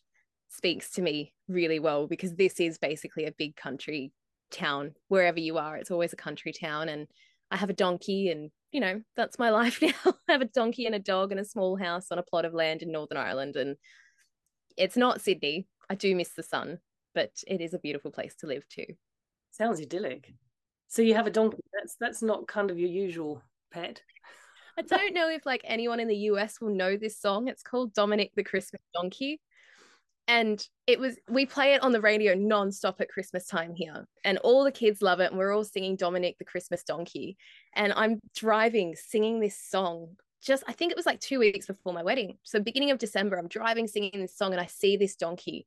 speaks 0.52 0.92
to 0.92 1.02
me 1.02 1.34
really 1.48 1.80
well 1.80 2.08
because 2.08 2.36
this 2.36 2.60
is 2.60 2.78
basically 2.78 3.26
a 3.26 3.32
big 3.32 3.56
country 3.56 4.12
town 4.52 4.94
wherever 5.08 5.40
you 5.40 5.58
are 5.58 5.78
it's 5.78 5.92
always 5.92 6.12
a 6.12 6.18
country 6.18 6.52
town 6.52 6.90
and 6.90 7.08
i 7.50 7.56
have 7.56 7.70
a 7.70 7.74
donkey 7.74 8.30
and 8.30 8.52
you 8.74 8.82
know 8.82 9.02
that's 9.16 9.40
my 9.40 9.50
life 9.62 9.82
now 9.82 10.14
i 10.28 10.32
have 10.34 10.42
a 10.42 10.46
donkey 10.46 10.86
and 10.86 10.94
a 10.94 11.00
dog 11.00 11.32
and 11.32 11.40
a 11.40 11.46
small 11.46 11.78
house 11.78 12.08
on 12.12 12.20
a 12.20 12.24
plot 12.24 12.44
of 12.44 12.54
land 12.54 12.82
in 12.82 12.92
northern 12.92 13.18
ireland 13.18 13.56
and 13.56 13.78
it's 14.76 14.98
not 14.98 15.22
sydney 15.22 15.68
i 15.90 15.96
do 15.96 16.14
miss 16.16 16.34
the 16.34 16.44
sun 16.44 16.80
but 17.16 17.32
it 17.48 17.62
is 17.62 17.74
a 17.74 17.80
beautiful 17.80 18.12
place 18.12 18.36
to 18.36 18.46
live 18.46 18.68
too 18.68 18.86
sounds 19.52 19.80
idyllic. 19.80 20.34
So 20.88 21.02
you 21.02 21.16
have 21.16 21.28
a 21.28 21.32
donkey 21.32 21.64
that's 21.74 21.96
that's 22.00 22.22
not 22.22 22.48
kind 22.48 22.70
of 22.70 22.80
your 22.80 22.90
usual 22.90 23.42
pet. 23.72 24.02
I 24.78 24.82
don't 24.82 25.14
know 25.14 25.30
if 25.30 25.46
like 25.46 25.62
anyone 25.64 26.00
in 26.00 26.08
the 26.08 26.16
US 26.32 26.60
will 26.60 26.74
know 26.74 26.98
this 26.98 27.20
song. 27.20 27.48
It's 27.48 27.64
called 27.64 27.94
Dominic 27.94 28.32
the 28.36 28.44
Christmas 28.44 28.82
Donkey. 28.94 29.40
And 30.28 30.66
it 30.88 31.00
was 31.00 31.18
we 31.30 31.46
play 31.46 31.74
it 31.74 31.84
on 31.84 31.92
the 31.92 32.02
radio 32.02 32.34
non-stop 32.36 33.02
at 33.02 33.10
christmas 33.10 33.48
time 33.48 33.74
here 33.74 34.06
and 34.24 34.38
all 34.38 34.64
the 34.64 34.72
kids 34.72 35.02
love 35.02 35.20
it 35.20 35.32
and 35.32 35.38
we're 35.38 35.54
all 35.54 35.64
singing 35.64 35.96
dominic 35.96 36.38
the 36.38 36.46
christmas 36.46 36.84
donkey. 36.84 37.38
And 37.74 37.92
i'm 37.94 38.20
driving 38.36 38.96
singing 38.96 39.40
this 39.40 39.58
song 39.58 40.16
just 40.42 40.64
i 40.68 40.74
think 40.74 40.92
it 40.92 40.96
was 40.96 41.06
like 41.06 41.20
two 41.20 41.40
weeks 41.40 41.66
before 41.66 41.92
my 41.92 42.04
wedding. 42.04 42.38
So 42.44 42.60
beginning 42.60 42.92
of 42.92 43.00
december 43.00 43.38
i'm 43.38 43.48
driving 43.48 43.88
singing 43.88 44.22
this 44.22 44.38
song 44.38 44.52
and 44.52 44.62
i 44.62 44.68
see 44.68 44.96
this 44.96 45.16
donkey 45.16 45.66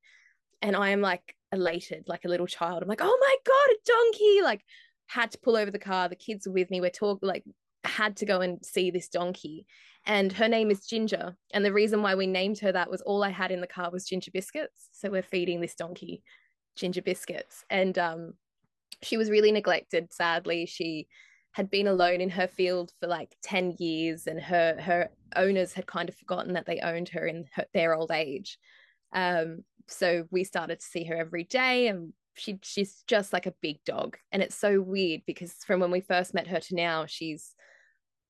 and 0.65 0.77
i 0.77 0.91
am 0.91 1.01
like 1.01 1.35
elated 1.53 2.05
like 2.09 2.25
a 2.25 2.29
little 2.29 2.47
child 2.47 2.83
i'm 2.83 2.89
like 2.89 3.01
oh 3.03 3.19
my 3.21 3.37
god 3.47 3.71
a 3.71 3.77
donkey 3.87 4.43
like 4.43 4.65
had 5.07 5.31
to 5.31 5.39
pull 5.39 5.57
over 5.57 5.71
the 5.71 5.79
car 5.79 6.09
the 6.09 6.17
kids 6.17 6.47
were 6.47 6.53
with 6.53 6.71
me 6.71 6.81
we're 6.81 6.91
talking 6.91 7.29
like 7.29 7.45
had 7.85 8.17
to 8.17 8.27
go 8.27 8.41
and 8.41 8.65
see 8.65 8.91
this 8.91 9.09
donkey 9.09 9.67
and 10.07 10.33
her 10.33 10.49
name 10.49 10.71
is 10.71 10.87
Ginger. 10.87 11.37
And 11.53 11.65
the 11.65 11.73
reason 11.73 12.03
why 12.03 12.15
we 12.15 12.27
named 12.27 12.59
her 12.59 12.73
that 12.73 12.91
was 12.91 13.01
all 13.03 13.25
I 13.25 13.31
had 13.31 13.51
in 13.51 13.61
the 13.61 13.67
car 13.67 13.91
was 13.91 14.05
ginger 14.05 14.31
biscuits. 14.31 14.91
So 14.93 15.11
we're 15.11 15.23
feeding 15.23 15.61
this 15.61 15.75
donkey 15.75 16.23
ginger 16.77 17.03
biscuits. 17.03 17.65
And 17.71 17.99
um, 17.99 18.35
she 19.03 19.17
was 19.17 19.31
really 19.31 19.53
neglected, 19.53 20.13
sadly. 20.13 20.67
She 20.67 21.09
had 21.53 21.71
been 21.71 21.87
alone 21.87 22.21
in 22.21 22.31
her 22.31 22.49
field 22.49 22.93
for 23.01 23.07
like 23.07 23.35
10 23.43 23.77
years, 23.79 24.27
and 24.27 24.41
her 24.41 24.77
her 24.81 25.09
owners 25.37 25.73
had 25.73 25.87
kind 25.87 26.09
of 26.09 26.17
forgotten 26.17 26.53
that 26.55 26.67
they 26.67 26.81
owned 26.81 27.09
her 27.11 27.27
in 27.27 27.47
her, 27.55 27.65
their 27.73 27.95
old 27.95 28.11
age. 28.11 28.59
Um, 29.15 29.65
so 29.89 30.27
we 30.31 30.45
started 30.45 30.81
to 30.81 30.87
see 30.87 31.05
her 31.05 31.17
every 31.17 31.45
day, 31.45 31.89
and 31.89 32.13
she 32.35 32.59
she's 32.63 33.03
just 33.07 33.33
like 33.33 33.47
a 33.47 33.55
big 33.63 33.83
dog. 33.85 34.17
And 34.33 34.43
it's 34.43 34.57
so 34.57 34.81
weird 34.81 35.23
because 35.27 35.53
from 35.67 35.81
when 35.81 35.91
we 35.91 36.01
first 36.01 36.35
met 36.35 36.49
her 36.49 36.61
to 36.61 36.75
now, 36.75 37.07
she's 37.07 37.55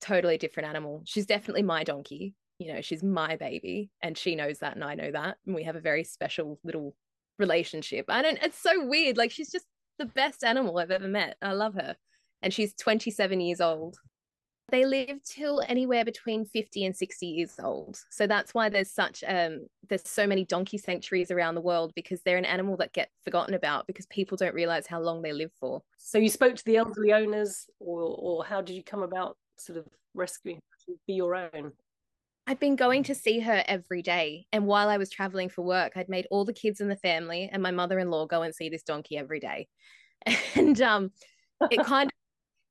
totally 0.01 0.39
different 0.39 0.69
animal. 0.69 1.03
She's 1.07 1.27
definitely 1.27 1.63
my 1.63 1.85
donkey. 1.85 2.35
You 2.59 2.75
know, 2.75 2.81
she's 2.83 3.03
my 3.03 3.37
baby, 3.37 3.91
and 4.03 4.17
she 4.17 4.37
knows 4.37 4.59
that, 4.61 4.75
and 4.75 4.85
I 4.85 4.95
know 4.95 5.11
that, 5.11 5.39
and 5.47 5.55
we 5.55 5.65
have 5.65 5.77
a 5.77 5.81
very 5.81 6.05
special 6.05 6.61
little 6.63 6.95
relationship. 7.39 8.07
I 8.09 8.23
don't. 8.23 8.39
It's 8.43 8.59
so 8.59 8.87
weird. 8.87 9.17
Like 9.17 9.31
she's 9.31 9.51
just 9.51 9.67
the 9.99 10.07
best 10.07 10.45
animal 10.45 10.79
I've 10.79 10.91
ever 10.91 11.09
met. 11.09 11.37
I 11.43 11.53
love 11.53 11.75
her, 11.75 11.97
and 12.43 12.53
she's 12.53 12.75
27 12.75 13.41
years 13.41 13.61
old. 13.61 13.97
They 14.71 14.87
live 14.87 15.23
till 15.23 15.63
anywhere 15.69 16.05
between 16.05 16.47
50 16.47 16.85
and 16.87 16.97
60 16.97 17.27
years 17.27 17.55
old. 17.63 18.03
So 18.11 18.27
that's 18.27 18.55
why 18.55 18.69
there's 18.71 18.91
such 18.91 19.23
um 19.27 19.67
there's 19.89 20.09
so 20.09 20.27
many 20.27 20.45
donkey 20.45 20.79
sanctuaries 20.79 21.31
around 21.31 21.55
the 21.55 21.61
world 21.61 21.93
because 21.95 22.23
they're 22.23 22.39
an 22.39 22.45
animal 22.45 22.77
that 22.79 22.93
get 22.93 23.11
forgotten 23.23 23.55
about 23.55 23.87
because 23.87 24.07
people 24.07 24.37
don't 24.37 24.55
realize 24.55 24.87
how 24.87 25.01
long 25.01 25.23
they 25.23 25.33
live 25.33 25.53
for. 25.61 25.83
So 25.99 26.19
you 26.19 26.31
spoke 26.31 26.57
to 26.57 26.65
the 26.65 26.77
elderly 26.79 27.13
owners 27.13 27.67
or 27.79 28.01
or 28.19 28.45
how 28.45 28.63
did 28.63 28.75
you 28.75 28.83
come 28.83 29.03
about 29.03 29.37
sort 29.59 29.79
of 29.79 29.87
rescuing 30.15 30.61
to 30.87 30.99
be 31.07 31.15
your 31.15 31.35
own? 31.35 31.73
I'd 32.47 32.61
been 32.61 32.77
going 32.77 33.05
to 33.05 33.15
see 33.15 33.41
her 33.41 33.65
every 33.67 34.03
day. 34.03 34.47
And 34.53 34.67
while 34.67 34.89
I 34.89 34.99
was 34.99 35.09
traveling 35.09 35.49
for 35.49 35.63
work, 35.63 35.93
I'd 35.97 36.11
made 36.11 36.27
all 36.31 36.45
the 36.45 36.53
kids 36.53 36.81
in 36.81 36.89
the 36.89 36.97
family 36.97 37.49
and 37.51 37.63
my 37.63 37.71
mother 37.71 37.99
in 37.99 38.11
law 38.11 38.27
go 38.27 38.43
and 38.43 38.55
see 38.55 38.69
this 38.69 38.83
donkey 38.83 39.17
every 39.17 39.41
day. 39.41 39.69
And 40.57 40.81
um, 40.81 41.11
it 41.71 41.85
kind 41.85 42.09
of, 42.09 42.14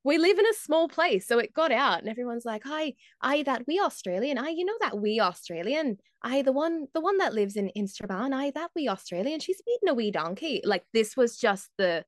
we 0.03 0.17
live 0.17 0.37
in 0.37 0.45
a 0.45 0.53
small 0.53 0.87
place. 0.87 1.27
So 1.27 1.39
it 1.39 1.53
got 1.53 1.71
out 1.71 1.99
and 1.99 2.09
everyone's 2.09 2.45
like, 2.45 2.63
hi, 2.65 2.93
I 3.21 3.43
that 3.43 3.63
we 3.67 3.79
Australian. 3.79 4.37
I, 4.37 4.49
you 4.49 4.65
know 4.65 4.77
that 4.81 4.99
we 4.99 5.19
Australian. 5.19 5.97
I 6.21 6.41
the 6.41 6.51
one, 6.51 6.87
the 6.93 7.01
one 7.01 7.17
that 7.17 7.33
lives 7.33 7.55
in 7.55 7.71
Instraban. 7.75 8.33
I 8.33 8.51
that 8.51 8.71
we 8.75 8.87
Australian. 8.87 9.39
She's 9.39 9.61
feeding 9.65 9.89
a 9.89 9.93
wee 9.93 10.11
donkey. 10.11 10.61
Like 10.65 10.83
this 10.93 11.15
was 11.15 11.37
just 11.37 11.69
the 11.77 12.05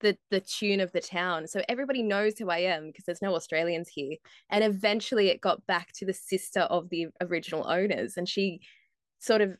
the 0.00 0.16
the 0.30 0.40
tune 0.40 0.80
of 0.80 0.92
the 0.92 1.00
town. 1.00 1.46
So 1.46 1.62
everybody 1.68 2.02
knows 2.02 2.38
who 2.38 2.50
I 2.50 2.58
am 2.58 2.86
because 2.86 3.04
there's 3.04 3.22
no 3.22 3.34
Australians 3.34 3.88
here. 3.88 4.16
And 4.48 4.64
eventually 4.64 5.28
it 5.28 5.40
got 5.40 5.66
back 5.66 5.92
to 5.94 6.06
the 6.06 6.14
sister 6.14 6.60
of 6.60 6.88
the 6.88 7.08
original 7.20 7.68
owners 7.68 8.16
and 8.16 8.28
she 8.28 8.60
sort 9.18 9.42
of 9.42 9.50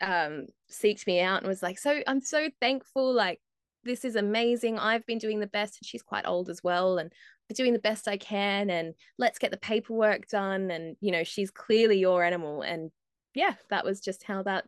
um 0.00 0.46
seeked 0.70 1.06
me 1.06 1.20
out 1.20 1.40
and 1.40 1.48
was 1.48 1.62
like, 1.62 1.78
"So 1.78 2.02
I'm 2.06 2.20
so 2.20 2.48
thankful 2.60 3.12
like 3.14 3.40
this 3.84 4.04
is 4.04 4.16
amazing. 4.16 4.78
I've 4.78 5.06
been 5.06 5.18
doing 5.18 5.40
the 5.40 5.46
best, 5.46 5.78
and 5.80 5.86
she's 5.86 6.02
quite 6.02 6.26
old 6.26 6.48
as 6.48 6.62
well, 6.62 6.98
and 6.98 7.12
doing 7.54 7.72
the 7.72 7.78
best 7.78 8.06
I 8.06 8.16
can, 8.16 8.70
and 8.70 8.94
let's 9.18 9.38
get 9.38 9.50
the 9.50 9.56
paperwork 9.56 10.28
done. 10.28 10.70
And 10.70 10.96
you 11.00 11.12
know, 11.12 11.24
she's 11.24 11.50
clearly 11.50 11.98
your 11.98 12.22
animal, 12.22 12.62
and 12.62 12.90
yeah, 13.34 13.54
that 13.70 13.84
was 13.84 14.00
just 14.00 14.24
how 14.24 14.42
that 14.44 14.64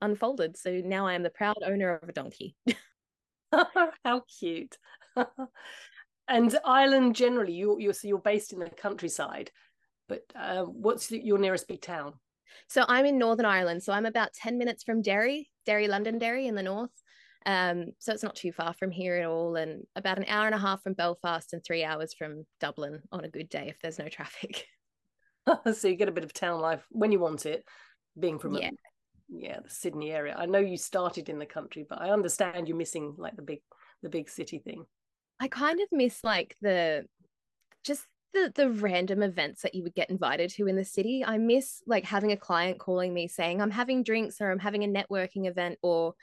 unfolded. 0.00 0.56
So 0.56 0.80
now 0.84 1.06
I 1.06 1.14
am 1.14 1.22
the 1.22 1.30
proud 1.30 1.58
owner 1.64 1.94
of 1.94 2.08
a 2.08 2.12
donkey. 2.12 2.56
how 4.04 4.22
cute! 4.40 4.76
and 6.28 6.58
Ireland 6.64 7.14
generally, 7.14 7.52
you 7.52 7.78
you're 7.78 7.92
so 7.92 8.08
you're 8.08 8.18
based 8.18 8.52
in 8.52 8.58
the 8.58 8.70
countryside, 8.70 9.50
but 10.08 10.22
uh, 10.34 10.62
what's 10.62 11.10
your 11.10 11.38
nearest 11.38 11.68
big 11.68 11.80
town? 11.80 12.14
So 12.68 12.84
I'm 12.88 13.06
in 13.06 13.18
Northern 13.18 13.46
Ireland. 13.46 13.82
So 13.82 13.92
I'm 13.92 14.06
about 14.06 14.32
10 14.32 14.58
minutes 14.58 14.84
from 14.84 15.02
Derry, 15.02 15.50
Derry, 15.66 15.88
Londonderry 15.88 16.46
in 16.46 16.54
the 16.54 16.62
north. 16.62 16.90
Um, 17.46 17.92
so 17.98 18.12
it's 18.12 18.22
not 18.22 18.36
too 18.36 18.52
far 18.52 18.72
from 18.74 18.90
here 18.90 19.16
at 19.16 19.26
all, 19.26 19.56
and 19.56 19.86
about 19.96 20.18
an 20.18 20.24
hour 20.28 20.46
and 20.46 20.54
a 20.54 20.58
half 20.58 20.82
from 20.82 20.94
Belfast 20.94 21.52
and 21.52 21.62
three 21.62 21.84
hours 21.84 22.14
from 22.14 22.46
Dublin 22.60 23.02
on 23.12 23.24
a 23.24 23.28
good 23.28 23.48
day 23.48 23.66
if 23.68 23.78
there's 23.80 23.98
no 23.98 24.08
traffic. 24.08 24.66
so 25.74 25.88
you 25.88 25.96
get 25.96 26.08
a 26.08 26.12
bit 26.12 26.24
of 26.24 26.32
town 26.32 26.60
life 26.60 26.84
when 26.90 27.12
you 27.12 27.20
want 27.20 27.46
it, 27.46 27.64
being 28.18 28.38
from 28.38 28.54
yeah. 28.54 28.68
A, 28.68 28.72
yeah 29.28 29.60
the 29.60 29.70
Sydney 29.70 30.10
area. 30.10 30.34
I 30.36 30.46
know 30.46 30.58
you 30.58 30.76
started 30.76 31.28
in 31.28 31.38
the 31.38 31.46
country, 31.46 31.84
but 31.88 32.00
I 32.00 32.10
understand 32.10 32.68
you're 32.68 32.76
missing 32.76 33.14
like 33.18 33.36
the 33.36 33.42
big 33.42 33.60
the 34.02 34.08
big 34.08 34.28
city 34.28 34.58
thing. 34.58 34.84
I 35.40 35.48
kind 35.48 35.80
of 35.80 35.88
miss 35.92 36.22
like 36.24 36.56
the 36.62 37.04
just 37.84 38.06
the 38.32 38.52
the 38.54 38.70
random 38.70 39.22
events 39.22 39.62
that 39.62 39.74
you 39.74 39.82
would 39.82 39.94
get 39.94 40.10
invited 40.10 40.50
to 40.50 40.66
in 40.66 40.76
the 40.76 40.84
city. 40.84 41.24
I 41.24 41.38
miss 41.38 41.82
like 41.86 42.04
having 42.04 42.32
a 42.32 42.36
client 42.36 42.78
calling 42.78 43.12
me 43.14 43.28
saying 43.28 43.60
I'm 43.60 43.70
having 43.70 44.02
drinks 44.02 44.40
or 44.40 44.50
I'm 44.50 44.58
having 44.58 44.84
a 44.84 44.88
networking 44.88 45.48
event 45.48 45.78
or 45.82 46.14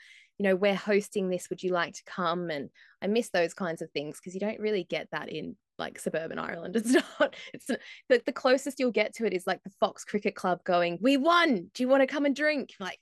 you 0.42 0.48
know, 0.48 0.56
we're 0.56 0.74
hosting 0.74 1.28
this, 1.28 1.48
would 1.50 1.62
you 1.62 1.70
like 1.70 1.94
to 1.94 2.02
come? 2.04 2.50
And 2.50 2.68
I 3.00 3.06
miss 3.06 3.28
those 3.28 3.54
kinds 3.54 3.80
of 3.80 3.92
things 3.92 4.18
because 4.18 4.34
you 4.34 4.40
don't 4.40 4.58
really 4.58 4.82
get 4.82 5.06
that 5.12 5.28
in 5.28 5.54
like 5.78 6.00
suburban 6.00 6.40
Ireland. 6.40 6.74
It's 6.84 6.90
not, 6.90 7.36
it's 7.54 7.66
the, 7.66 7.78
the 8.26 8.32
closest 8.32 8.80
you'll 8.80 8.90
get 8.90 9.14
to 9.14 9.24
it 9.24 9.32
is 9.32 9.46
like 9.46 9.62
the 9.62 9.70
Fox 9.78 10.04
Cricket 10.04 10.34
Club 10.34 10.64
going, 10.64 10.98
We 11.00 11.16
won. 11.16 11.70
Do 11.72 11.82
you 11.84 11.88
want 11.88 12.02
to 12.02 12.08
come 12.08 12.24
and 12.24 12.34
drink? 12.34 12.70
Like, 12.80 12.98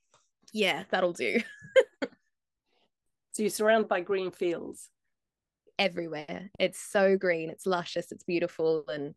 yeah, 0.52 0.84
that'll 0.90 1.14
do. 1.14 1.40
so 2.02 2.08
you're 3.38 3.48
surrounded 3.48 3.88
by 3.88 4.02
green 4.02 4.32
fields 4.32 4.90
everywhere. 5.78 6.50
It's 6.58 6.78
so 6.78 7.16
green, 7.16 7.48
it's 7.48 7.64
luscious, 7.64 8.12
it's 8.12 8.24
beautiful. 8.24 8.84
And 8.86 9.14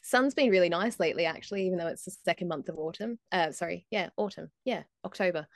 sun's 0.00 0.34
been 0.34 0.50
really 0.50 0.68
nice 0.68 1.00
lately, 1.00 1.26
actually, 1.26 1.66
even 1.66 1.78
though 1.78 1.88
it's 1.88 2.04
the 2.04 2.14
second 2.24 2.46
month 2.46 2.68
of 2.68 2.78
autumn. 2.78 3.18
Uh, 3.32 3.50
sorry, 3.50 3.88
yeah, 3.90 4.10
autumn, 4.16 4.52
yeah, 4.64 4.84
October. 5.04 5.48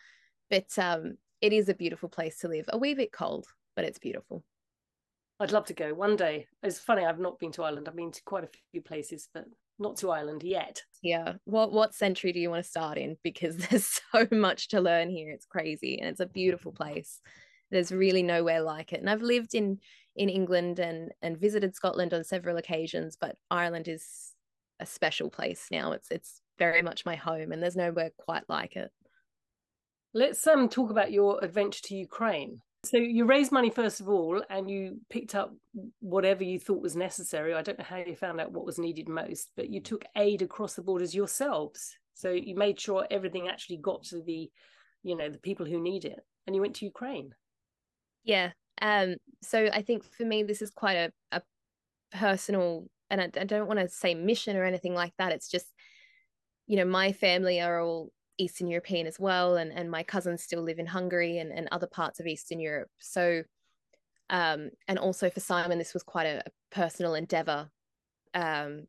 But 0.51 0.77
um, 0.79 1.19
it 1.41 1.53
is 1.53 1.68
a 1.68 1.74
beautiful 1.74 2.09
place 2.09 2.39
to 2.41 2.49
live. 2.49 2.66
A 2.68 2.78
wee 2.78 2.95
bit 2.95 3.12
cold, 3.12 3.47
but 3.76 3.84
it's 3.84 3.99
beautiful. 3.99 4.45
I'd 5.41 5.53
love 5.53 5.66
to 5.66 5.74
go 5.74 5.95
one 5.95 6.16
day. 6.16 6.47
It's 6.62 6.78
funny, 6.78 7.05
I've 7.05 7.20
not 7.20 7.39
been 7.39 7.53
to 7.53 7.62
Ireland. 7.62 7.89
I've 7.89 7.97
been 7.97 8.11
to 8.11 8.22
quite 8.24 8.45
a 8.45 8.51
few 8.72 8.82
places, 8.82 9.28
but 9.32 9.45
not 9.78 9.97
to 9.99 10.11
Ireland 10.11 10.43
yet. 10.43 10.82
Yeah. 11.03 11.34
What 11.45 11.72
what 11.72 11.95
century 11.95 12.32
do 12.32 12.41
you 12.41 12.51
want 12.51 12.64
to 12.64 12.70
start 12.70 12.99
in? 12.99 13.16
Because 13.22 13.57
there's 13.57 14.01
so 14.12 14.26
much 14.32 14.68
to 14.68 14.80
learn 14.80 15.11
here. 15.11 15.30
It's 15.30 15.47
crazy. 15.47 15.99
And 15.99 16.09
it's 16.09 16.20
a 16.20 16.26
beautiful 16.26 16.72
place. 16.72 17.20
There's 17.70 17.93
really 17.93 18.22
nowhere 18.22 18.62
like 18.62 18.93
it. 18.93 19.01
And 19.01 19.09
I've 19.09 19.22
lived 19.22 19.55
in 19.55 19.78
in 20.16 20.28
England 20.28 20.80
and 20.80 21.12
and 21.22 21.39
visited 21.39 21.76
Scotland 21.76 22.12
on 22.12 22.24
several 22.24 22.57
occasions, 22.57 23.16
but 23.20 23.36
Ireland 23.51 23.86
is 23.86 24.32
a 24.80 24.86
special 24.86 25.30
place 25.30 25.68
now. 25.70 25.93
It's 25.93 26.11
it's 26.11 26.41
very 26.59 26.82
much 26.82 27.07
my 27.07 27.14
home 27.14 27.53
and 27.53 27.62
there's 27.62 27.76
nowhere 27.76 28.11
quite 28.18 28.45
like 28.49 28.74
it. 28.74 28.91
Let's 30.14 30.46
um 30.46 30.68
talk 30.68 30.90
about 30.90 31.12
your 31.12 31.42
adventure 31.44 31.82
to 31.84 31.94
Ukraine. 31.94 32.61
So 32.84 32.96
you 32.96 33.24
raised 33.24 33.52
money 33.52 33.70
first 33.70 34.00
of 34.00 34.09
all, 34.09 34.42
and 34.48 34.70
you 34.70 35.00
picked 35.11 35.34
up 35.34 35.52
whatever 36.00 36.44
you 36.44 36.59
thought 36.59 36.80
was 36.80 36.96
necessary. 36.96 37.54
I 37.54 37.62
don't 37.62 37.78
know 37.78 37.84
how 37.84 37.96
you 37.96 38.14
found 38.14 38.40
out 38.40 38.52
what 38.52 38.64
was 38.64 38.78
needed 38.78 39.09
most, 39.09 39.50
but 39.56 39.68
you 39.68 39.80
took 39.80 40.04
aid 40.16 40.42
across 40.42 40.74
the 40.74 40.82
borders 40.82 41.14
yourselves. 41.14 41.96
So 42.14 42.30
you 42.30 42.54
made 42.54 42.80
sure 42.80 43.06
everything 43.11 43.48
actually 43.48 43.78
got 43.78 44.04
to 44.04 44.22
the, 44.22 44.50
you 45.02 45.16
know, 45.16 45.28
the 45.28 45.38
people 45.38 45.66
who 45.66 45.80
need 45.80 46.04
it, 46.04 46.20
and 46.46 46.54
you 46.54 46.62
went 46.62 46.76
to 46.76 46.84
Ukraine. 46.84 47.34
Yeah. 48.24 48.52
Um. 48.80 49.16
So 49.42 49.68
I 49.72 49.82
think 49.82 50.04
for 50.04 50.24
me, 50.24 50.44
this 50.44 50.62
is 50.62 50.70
quite 50.70 50.96
a 50.96 51.12
a 51.32 51.42
personal, 52.12 52.88
and 53.11 53.20
I, 53.20 53.30
I 53.40 53.44
don't 53.44 53.66
want 53.66 53.80
to 53.80 53.88
say 53.88 54.14
mission 54.14 54.56
or 54.56 54.64
anything 54.64 54.94
like 54.94 55.12
that. 55.18 55.32
It's 55.32 55.48
just, 55.48 55.66
you 56.66 56.76
know, 56.76 56.84
my 56.84 57.12
family 57.12 57.61
are 57.61 57.80
all 57.80 58.11
Eastern 58.39 58.68
European 58.68 59.07
as 59.07 59.18
well, 59.18 59.57
and 59.57 59.72
and 59.72 59.91
my 59.91 60.03
cousins 60.03 60.43
still 60.43 60.62
live 60.62 60.78
in 60.78 60.86
Hungary 60.86 61.39
and 61.39 61.53
and 61.53 61.68
other 61.70 61.86
parts 61.86 62.20
of 62.20 62.26
Eastern 62.26 62.61
Europe. 62.61 62.91
So, 62.99 63.43
um, 64.30 64.70
and 64.86 64.99
also 64.99 65.28
for 65.30 65.41
Simon, 65.41 65.78
this 65.78 65.95
was 65.95 66.03
quite 66.03 66.26
a, 66.26 66.43
a 66.47 66.51
personal 66.70 67.14
endeavor, 67.14 67.70
um, 68.34 68.86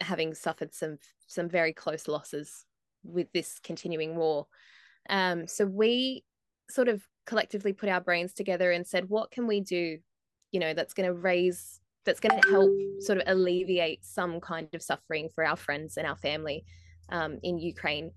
having 0.00 0.34
suffered 0.34 0.74
some 0.74 0.98
some 1.26 1.48
very 1.48 1.72
close 1.72 2.08
losses 2.08 2.64
with 3.04 3.30
this 3.32 3.58
continuing 3.62 4.16
war. 4.16 4.46
Um, 5.08 5.46
so 5.46 5.66
we 5.66 6.24
sort 6.70 6.88
of 6.88 7.02
collectively 7.26 7.72
put 7.72 7.88
our 7.88 8.00
brains 8.00 8.32
together 8.32 8.70
and 8.70 8.86
said, 8.86 9.08
what 9.08 9.30
can 9.30 9.46
we 9.46 9.60
do, 9.60 9.98
you 10.52 10.60
know, 10.60 10.74
that's 10.74 10.94
going 10.94 11.06
to 11.06 11.14
raise, 11.14 11.80
that's 12.04 12.20
going 12.20 12.40
to 12.40 12.48
help 12.48 12.70
sort 13.00 13.18
of 13.18 13.24
alleviate 13.26 14.04
some 14.04 14.40
kind 14.40 14.68
of 14.74 14.82
suffering 14.82 15.28
for 15.34 15.44
our 15.44 15.56
friends 15.56 15.96
and 15.96 16.06
our 16.06 16.16
family 16.16 16.64
um, 17.08 17.38
in 17.42 17.58
Ukraine. 17.58 18.12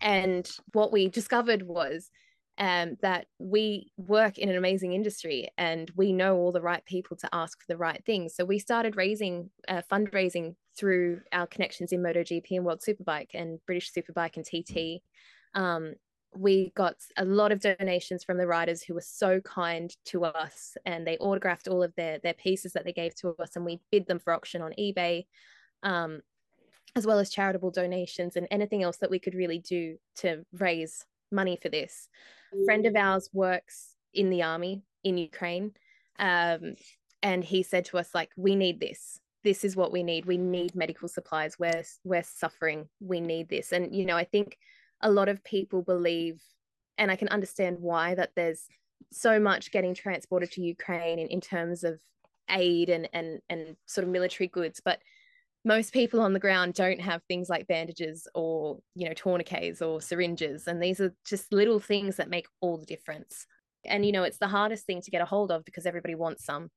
And 0.00 0.48
what 0.72 0.92
we 0.92 1.08
discovered 1.08 1.62
was 1.62 2.10
um, 2.58 2.96
that 3.02 3.26
we 3.38 3.92
work 3.96 4.38
in 4.38 4.48
an 4.48 4.56
amazing 4.56 4.92
industry 4.92 5.48
and 5.56 5.90
we 5.96 6.12
know 6.12 6.36
all 6.36 6.52
the 6.52 6.60
right 6.60 6.84
people 6.84 7.16
to 7.18 7.28
ask 7.32 7.60
for 7.60 7.66
the 7.68 7.76
right 7.76 8.02
things. 8.04 8.34
So 8.34 8.44
we 8.44 8.58
started 8.58 8.96
raising 8.96 9.50
uh, 9.68 9.82
fundraising 9.90 10.56
through 10.76 11.20
our 11.32 11.46
connections 11.46 11.92
in 11.92 12.02
MotoGP 12.02 12.50
and 12.50 12.64
World 12.64 12.82
Superbike 12.86 13.30
and 13.34 13.58
British 13.66 13.92
Superbike 13.92 14.36
and 14.36 14.44
TT. 14.44 15.02
Um, 15.54 15.94
we 16.34 16.72
got 16.76 16.96
a 17.16 17.24
lot 17.24 17.52
of 17.52 17.60
donations 17.60 18.24
from 18.24 18.38
the 18.38 18.46
riders 18.46 18.82
who 18.82 18.94
were 18.94 19.00
so 19.00 19.40
kind 19.40 19.94
to 20.06 20.24
us 20.24 20.76
and 20.84 21.06
they 21.06 21.16
autographed 21.18 21.68
all 21.68 21.82
of 21.82 21.94
their 21.96 22.18
their 22.18 22.34
pieces 22.34 22.72
that 22.72 22.84
they 22.84 22.92
gave 22.92 23.14
to 23.16 23.34
us 23.38 23.56
and 23.56 23.64
we 23.64 23.80
bid 23.90 24.06
them 24.06 24.18
for 24.18 24.34
auction 24.34 24.60
on 24.60 24.72
ebay 24.78 25.24
um, 25.82 26.20
as 26.96 27.06
well 27.06 27.18
as 27.18 27.30
charitable 27.30 27.70
donations 27.70 28.36
and 28.36 28.46
anything 28.50 28.82
else 28.82 28.98
that 28.98 29.10
we 29.10 29.18
could 29.18 29.34
really 29.34 29.58
do 29.58 29.96
to 30.16 30.44
raise 30.52 31.04
money 31.30 31.58
for 31.60 31.68
this. 31.68 32.08
A 32.52 32.64
friend 32.64 32.86
of 32.86 32.96
ours 32.96 33.28
works 33.32 33.94
in 34.14 34.30
the 34.30 34.42
army 34.42 34.82
in 35.04 35.18
Ukraine. 35.18 35.72
Um, 36.18 36.74
and 37.22 37.44
he 37.44 37.62
said 37.62 37.84
to 37.86 37.98
us, 37.98 38.14
like, 38.14 38.30
we 38.36 38.56
need 38.56 38.80
this. 38.80 39.20
This 39.44 39.64
is 39.64 39.76
what 39.76 39.92
we 39.92 40.02
need. 40.02 40.26
We 40.26 40.38
need 40.38 40.74
medical 40.74 41.08
supplies. 41.08 41.58
We're 41.58 41.84
we're 42.04 42.24
suffering. 42.24 42.88
We 43.00 43.20
need 43.20 43.48
this. 43.48 43.72
And 43.72 43.94
you 43.94 44.04
know, 44.04 44.16
I 44.16 44.24
think 44.24 44.58
a 45.00 45.10
lot 45.10 45.28
of 45.28 45.44
people 45.44 45.82
believe, 45.82 46.42
and 46.96 47.10
I 47.10 47.16
can 47.16 47.28
understand 47.28 47.78
why, 47.80 48.14
that 48.16 48.32
there's 48.34 48.66
so 49.12 49.38
much 49.38 49.70
getting 49.70 49.94
transported 49.94 50.50
to 50.52 50.60
Ukraine 50.60 51.18
in, 51.20 51.28
in 51.28 51.40
terms 51.40 51.84
of 51.84 52.00
aid 52.50 52.88
and 52.88 53.08
and 53.12 53.40
and 53.48 53.76
sort 53.86 54.04
of 54.04 54.12
military 54.12 54.48
goods. 54.48 54.80
But 54.84 55.00
most 55.64 55.92
people 55.92 56.20
on 56.20 56.32
the 56.32 56.38
ground 56.38 56.74
don't 56.74 57.00
have 57.00 57.22
things 57.24 57.48
like 57.48 57.66
bandages 57.66 58.28
or 58.34 58.78
you 58.94 59.08
know 59.08 59.14
tourniquets 59.14 59.82
or 59.82 60.00
syringes 60.00 60.66
and 60.66 60.82
these 60.82 61.00
are 61.00 61.14
just 61.26 61.52
little 61.52 61.80
things 61.80 62.16
that 62.16 62.30
make 62.30 62.46
all 62.60 62.78
the 62.78 62.86
difference. 62.86 63.46
And 63.84 64.04
you 64.04 64.12
know 64.12 64.22
it's 64.22 64.38
the 64.38 64.48
hardest 64.48 64.86
thing 64.86 65.02
to 65.02 65.10
get 65.10 65.22
a 65.22 65.26
hold 65.26 65.50
of 65.50 65.64
because 65.64 65.86
everybody 65.86 66.14
wants 66.14 66.44
some. 66.44 66.70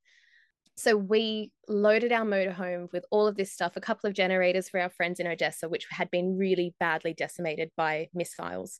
So 0.77 0.95
we 0.95 1.51
loaded 1.67 2.11
our 2.11 2.25
motorhome 2.25 2.91
with 2.91 3.05
all 3.11 3.27
of 3.27 3.35
this 3.35 3.51
stuff 3.51 3.73
a 3.75 3.81
couple 3.81 4.07
of 4.07 4.15
generators 4.15 4.69
for 4.69 4.79
our 4.79 4.89
friends 4.89 5.19
in 5.19 5.27
odessa 5.27 5.69
which 5.69 5.85
had 5.89 6.09
been 6.09 6.37
really 6.37 6.73
badly 6.79 7.13
decimated 7.13 7.71
by 7.77 8.09
missiles. 8.13 8.79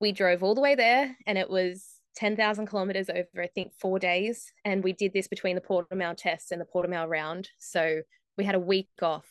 We 0.00 0.12
drove 0.12 0.42
all 0.42 0.54
the 0.54 0.60
way 0.60 0.74
there 0.74 1.16
and 1.26 1.38
it 1.38 1.48
was 1.48 1.86
10,000 2.16 2.66
kilometers 2.66 3.08
over 3.08 3.42
I 3.42 3.46
think 3.46 3.72
4 3.80 3.98
days 3.98 4.52
and 4.64 4.84
we 4.84 4.92
did 4.92 5.12
this 5.12 5.28
between 5.28 5.54
the 5.54 5.62
Portimao 5.62 6.16
test 6.16 6.52
and 6.52 6.60
the 6.60 6.66
Portimao 6.66 7.08
round. 7.08 7.48
So 7.58 8.02
we 8.36 8.44
had 8.44 8.54
a 8.54 8.60
week 8.60 8.88
off. 9.02 9.26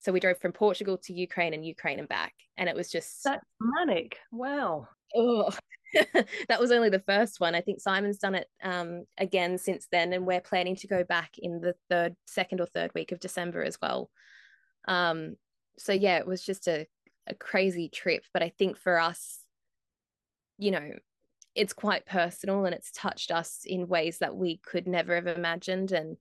So 0.00 0.12
we 0.12 0.20
drove 0.20 0.38
from 0.38 0.52
Portugal 0.52 0.98
to 1.04 1.14
Ukraine 1.14 1.54
and 1.54 1.64
Ukraine 1.64 1.98
and 1.98 2.08
back. 2.08 2.34
And 2.56 2.68
it 2.68 2.76
was 2.76 2.90
just 2.90 3.24
that's 3.24 3.44
manic. 3.60 4.18
Wow. 4.30 4.88
Oh, 5.16 5.50
that 6.48 6.60
was 6.60 6.70
only 6.72 6.90
the 6.90 7.00
first 7.00 7.40
one. 7.40 7.54
I 7.54 7.60
think 7.60 7.80
Simon's 7.80 8.18
done 8.18 8.34
it 8.34 8.48
um, 8.62 9.04
again 9.16 9.58
since 9.58 9.86
then, 9.90 10.12
and 10.12 10.26
we're 10.26 10.40
planning 10.40 10.76
to 10.76 10.88
go 10.88 11.04
back 11.04 11.32
in 11.38 11.60
the 11.60 11.74
third, 11.88 12.16
second 12.26 12.60
or 12.60 12.66
third 12.66 12.90
week 12.94 13.12
of 13.12 13.20
December 13.20 13.62
as 13.62 13.78
well. 13.80 14.10
Um, 14.86 15.36
so 15.78 15.92
yeah, 15.92 16.18
it 16.18 16.26
was 16.26 16.44
just 16.44 16.68
a, 16.68 16.86
a 17.26 17.34
crazy 17.34 17.88
trip. 17.88 18.24
But 18.32 18.42
I 18.42 18.50
think 18.58 18.76
for 18.76 18.98
us, 18.98 19.40
you 20.58 20.70
know, 20.70 20.92
it's 21.54 21.72
quite 21.72 22.06
personal 22.06 22.64
and 22.64 22.74
it's 22.74 22.90
touched 22.90 23.30
us 23.30 23.60
in 23.64 23.88
ways 23.88 24.18
that 24.18 24.36
we 24.36 24.58
could 24.58 24.86
never 24.86 25.14
have 25.14 25.26
imagined. 25.26 25.92
And 25.92 26.16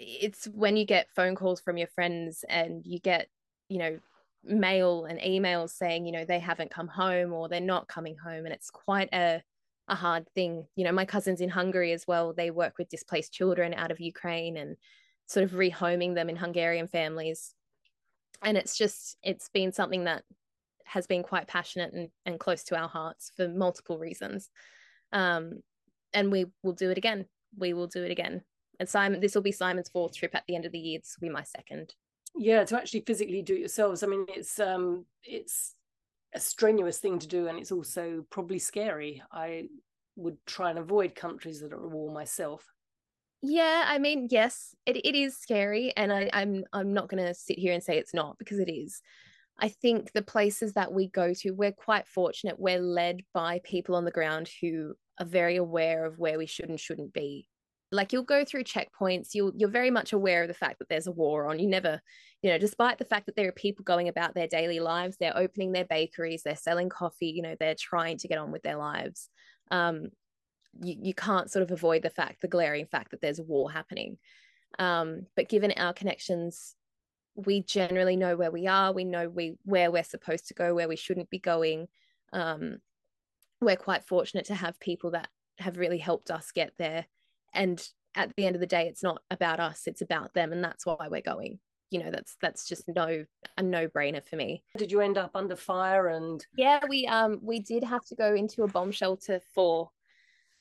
it's 0.00 0.46
when 0.46 0.76
you 0.76 0.84
get 0.84 1.10
phone 1.14 1.34
calls 1.34 1.60
from 1.60 1.76
your 1.76 1.88
friends 1.88 2.44
and 2.48 2.84
you 2.86 2.98
get 2.98 3.28
you 3.68 3.78
know 3.78 3.98
mail 4.42 5.04
and 5.04 5.20
emails 5.20 5.70
saying 5.70 6.06
you 6.06 6.12
know 6.12 6.24
they 6.24 6.38
haven't 6.38 6.70
come 6.70 6.88
home 6.88 7.32
or 7.32 7.48
they're 7.48 7.60
not 7.60 7.88
coming 7.88 8.16
home 8.16 8.46
and 8.46 8.54
it's 8.54 8.70
quite 8.70 9.10
a 9.12 9.42
a 9.90 9.94
hard 9.96 10.26
thing. 10.34 10.66
You 10.76 10.84
know, 10.84 10.92
my 10.92 11.04
cousins 11.04 11.40
in 11.40 11.50
Hungary 11.50 11.92
as 11.92 12.06
well, 12.06 12.32
they 12.32 12.50
work 12.50 12.78
with 12.78 12.88
displaced 12.88 13.32
children 13.32 13.74
out 13.74 13.90
of 13.90 14.00
Ukraine 14.00 14.56
and 14.56 14.76
sort 15.26 15.44
of 15.44 15.50
rehoming 15.50 16.14
them 16.14 16.30
in 16.30 16.36
Hungarian 16.36 16.86
families. 16.86 17.54
And 18.40 18.56
it's 18.56 18.78
just, 18.78 19.16
it's 19.22 19.48
been 19.48 19.72
something 19.72 20.04
that 20.04 20.22
has 20.84 21.06
been 21.06 21.24
quite 21.24 21.48
passionate 21.48 21.92
and, 21.92 22.08
and 22.24 22.40
close 22.40 22.62
to 22.64 22.76
our 22.76 22.88
hearts 22.88 23.32
for 23.36 23.48
multiple 23.48 23.98
reasons. 23.98 24.48
Um, 25.12 25.60
and 26.14 26.30
we 26.30 26.46
will 26.62 26.72
do 26.72 26.90
it 26.90 26.98
again. 26.98 27.26
We 27.58 27.74
will 27.74 27.88
do 27.88 28.04
it 28.04 28.12
again. 28.12 28.42
And 28.80 28.88
Simon, 28.88 29.20
this 29.20 29.34
will 29.34 29.42
be 29.42 29.52
Simon's 29.52 29.90
fourth 29.90 30.16
trip 30.16 30.34
at 30.34 30.44
the 30.48 30.56
end 30.56 30.64
of 30.64 30.72
the 30.72 30.78
year. 30.78 30.98
This 30.98 31.14
will 31.20 31.28
be 31.28 31.32
my 31.32 31.44
second. 31.44 31.94
Yeah, 32.34 32.64
to 32.64 32.76
actually 32.78 33.02
physically 33.02 33.42
do 33.42 33.54
it 33.54 33.60
yourselves. 33.60 34.02
I 34.02 34.06
mean, 34.06 34.24
it's 34.28 34.58
um, 34.58 35.04
it's 35.22 35.74
a 36.34 36.40
strenuous 36.40 36.98
thing 36.98 37.18
to 37.18 37.26
do, 37.28 37.46
and 37.46 37.58
it's 37.58 37.72
also 37.72 38.24
probably 38.30 38.58
scary. 38.58 39.22
I 39.30 39.68
would 40.16 40.38
try 40.46 40.70
and 40.70 40.78
avoid 40.78 41.14
countries 41.14 41.60
that 41.60 41.74
are 41.74 41.88
war 41.88 42.10
myself. 42.10 42.66
Yeah, 43.42 43.84
I 43.86 43.98
mean, 43.98 44.28
yes, 44.30 44.74
it, 44.86 44.96
it 44.96 45.14
is 45.14 45.36
scary, 45.36 45.92
and 45.94 46.10
I, 46.10 46.30
I'm 46.32 46.64
I'm 46.72 46.94
not 46.94 47.08
going 47.08 47.22
to 47.22 47.34
sit 47.34 47.58
here 47.58 47.74
and 47.74 47.82
say 47.82 47.98
it's 47.98 48.14
not 48.14 48.38
because 48.38 48.60
it 48.60 48.70
is. 48.70 49.02
I 49.58 49.68
think 49.68 50.12
the 50.12 50.22
places 50.22 50.72
that 50.72 50.90
we 50.90 51.08
go 51.08 51.34
to, 51.34 51.50
we're 51.50 51.72
quite 51.72 52.08
fortunate. 52.08 52.58
We're 52.58 52.80
led 52.80 53.20
by 53.34 53.60
people 53.62 53.94
on 53.94 54.06
the 54.06 54.10
ground 54.10 54.48
who 54.62 54.94
are 55.18 55.26
very 55.26 55.56
aware 55.56 56.06
of 56.06 56.18
where 56.18 56.38
we 56.38 56.46
should 56.46 56.70
and 56.70 56.80
shouldn't 56.80 57.12
be. 57.12 57.46
Like 57.92 58.12
you'll 58.12 58.22
go 58.22 58.44
through 58.44 58.64
checkpoints, 58.64 59.34
you'll 59.34 59.52
you're 59.56 59.68
very 59.68 59.90
much 59.90 60.12
aware 60.12 60.42
of 60.42 60.48
the 60.48 60.54
fact 60.54 60.78
that 60.78 60.88
there's 60.88 61.06
a 61.06 61.12
war 61.12 61.46
on. 61.46 61.58
You 61.58 61.66
never, 61.66 62.00
you 62.42 62.50
know, 62.50 62.58
despite 62.58 62.98
the 62.98 63.04
fact 63.04 63.26
that 63.26 63.36
there 63.36 63.48
are 63.48 63.52
people 63.52 63.84
going 63.84 64.08
about 64.08 64.34
their 64.34 64.46
daily 64.46 64.80
lives, 64.80 65.16
they're 65.18 65.36
opening 65.36 65.72
their 65.72 65.84
bakeries, 65.84 66.42
they're 66.42 66.56
selling 66.56 66.88
coffee, 66.88 67.28
you 67.28 67.42
know, 67.42 67.56
they're 67.58 67.74
trying 67.74 68.18
to 68.18 68.28
get 68.28 68.38
on 68.38 68.52
with 68.52 68.62
their 68.62 68.76
lives. 68.76 69.28
Um, 69.70 70.08
you, 70.80 70.96
you 71.02 71.14
can't 71.14 71.50
sort 71.50 71.64
of 71.64 71.72
avoid 71.72 72.02
the 72.02 72.10
fact, 72.10 72.42
the 72.42 72.48
glaring 72.48 72.86
fact 72.86 73.10
that 73.10 73.20
there's 73.20 73.40
a 73.40 73.44
war 73.44 73.70
happening. 73.70 74.18
Um, 74.78 75.26
but 75.34 75.48
given 75.48 75.72
our 75.72 75.92
connections 75.92 76.76
we 77.34 77.62
generally 77.62 78.16
know 78.16 78.36
where 78.36 78.50
we 78.50 78.66
are 78.66 78.92
we 78.92 79.04
know 79.04 79.28
we 79.28 79.56
where 79.64 79.90
we're 79.90 80.04
supposed 80.04 80.48
to 80.48 80.54
go 80.54 80.74
where 80.74 80.88
we 80.88 80.96
shouldn't 80.96 81.30
be 81.30 81.38
going 81.38 81.88
um, 82.32 82.78
we're 83.60 83.76
quite 83.76 84.04
fortunate 84.04 84.46
to 84.46 84.54
have 84.54 84.80
people 84.80 85.12
that 85.12 85.28
have 85.58 85.78
really 85.78 85.98
helped 85.98 86.30
us 86.30 86.50
get 86.52 86.72
there 86.78 87.06
and 87.52 87.88
at 88.16 88.34
the 88.36 88.44
end 88.44 88.56
of 88.56 88.60
the 88.60 88.66
day 88.66 88.86
it's 88.88 89.02
not 89.02 89.22
about 89.30 89.60
us 89.60 89.82
it's 89.86 90.02
about 90.02 90.32
them 90.34 90.52
and 90.52 90.62
that's 90.62 90.84
why 90.84 91.08
we're 91.10 91.20
going 91.20 91.58
you 91.90 92.02
know 92.02 92.10
that's 92.10 92.36
that's 92.40 92.68
just 92.68 92.84
no 92.94 93.24
a 93.56 93.62
no 93.62 93.88
brainer 93.88 94.24
for 94.24 94.36
me 94.36 94.62
did 94.76 94.92
you 94.92 95.00
end 95.00 95.18
up 95.18 95.32
under 95.34 95.56
fire 95.56 96.08
and 96.08 96.46
yeah 96.56 96.80
we 96.88 97.06
um 97.06 97.38
we 97.42 97.60
did 97.60 97.82
have 97.82 98.04
to 98.04 98.14
go 98.14 98.34
into 98.34 98.62
a 98.62 98.68
bomb 98.68 98.92
shelter 98.92 99.40
for 99.54 99.90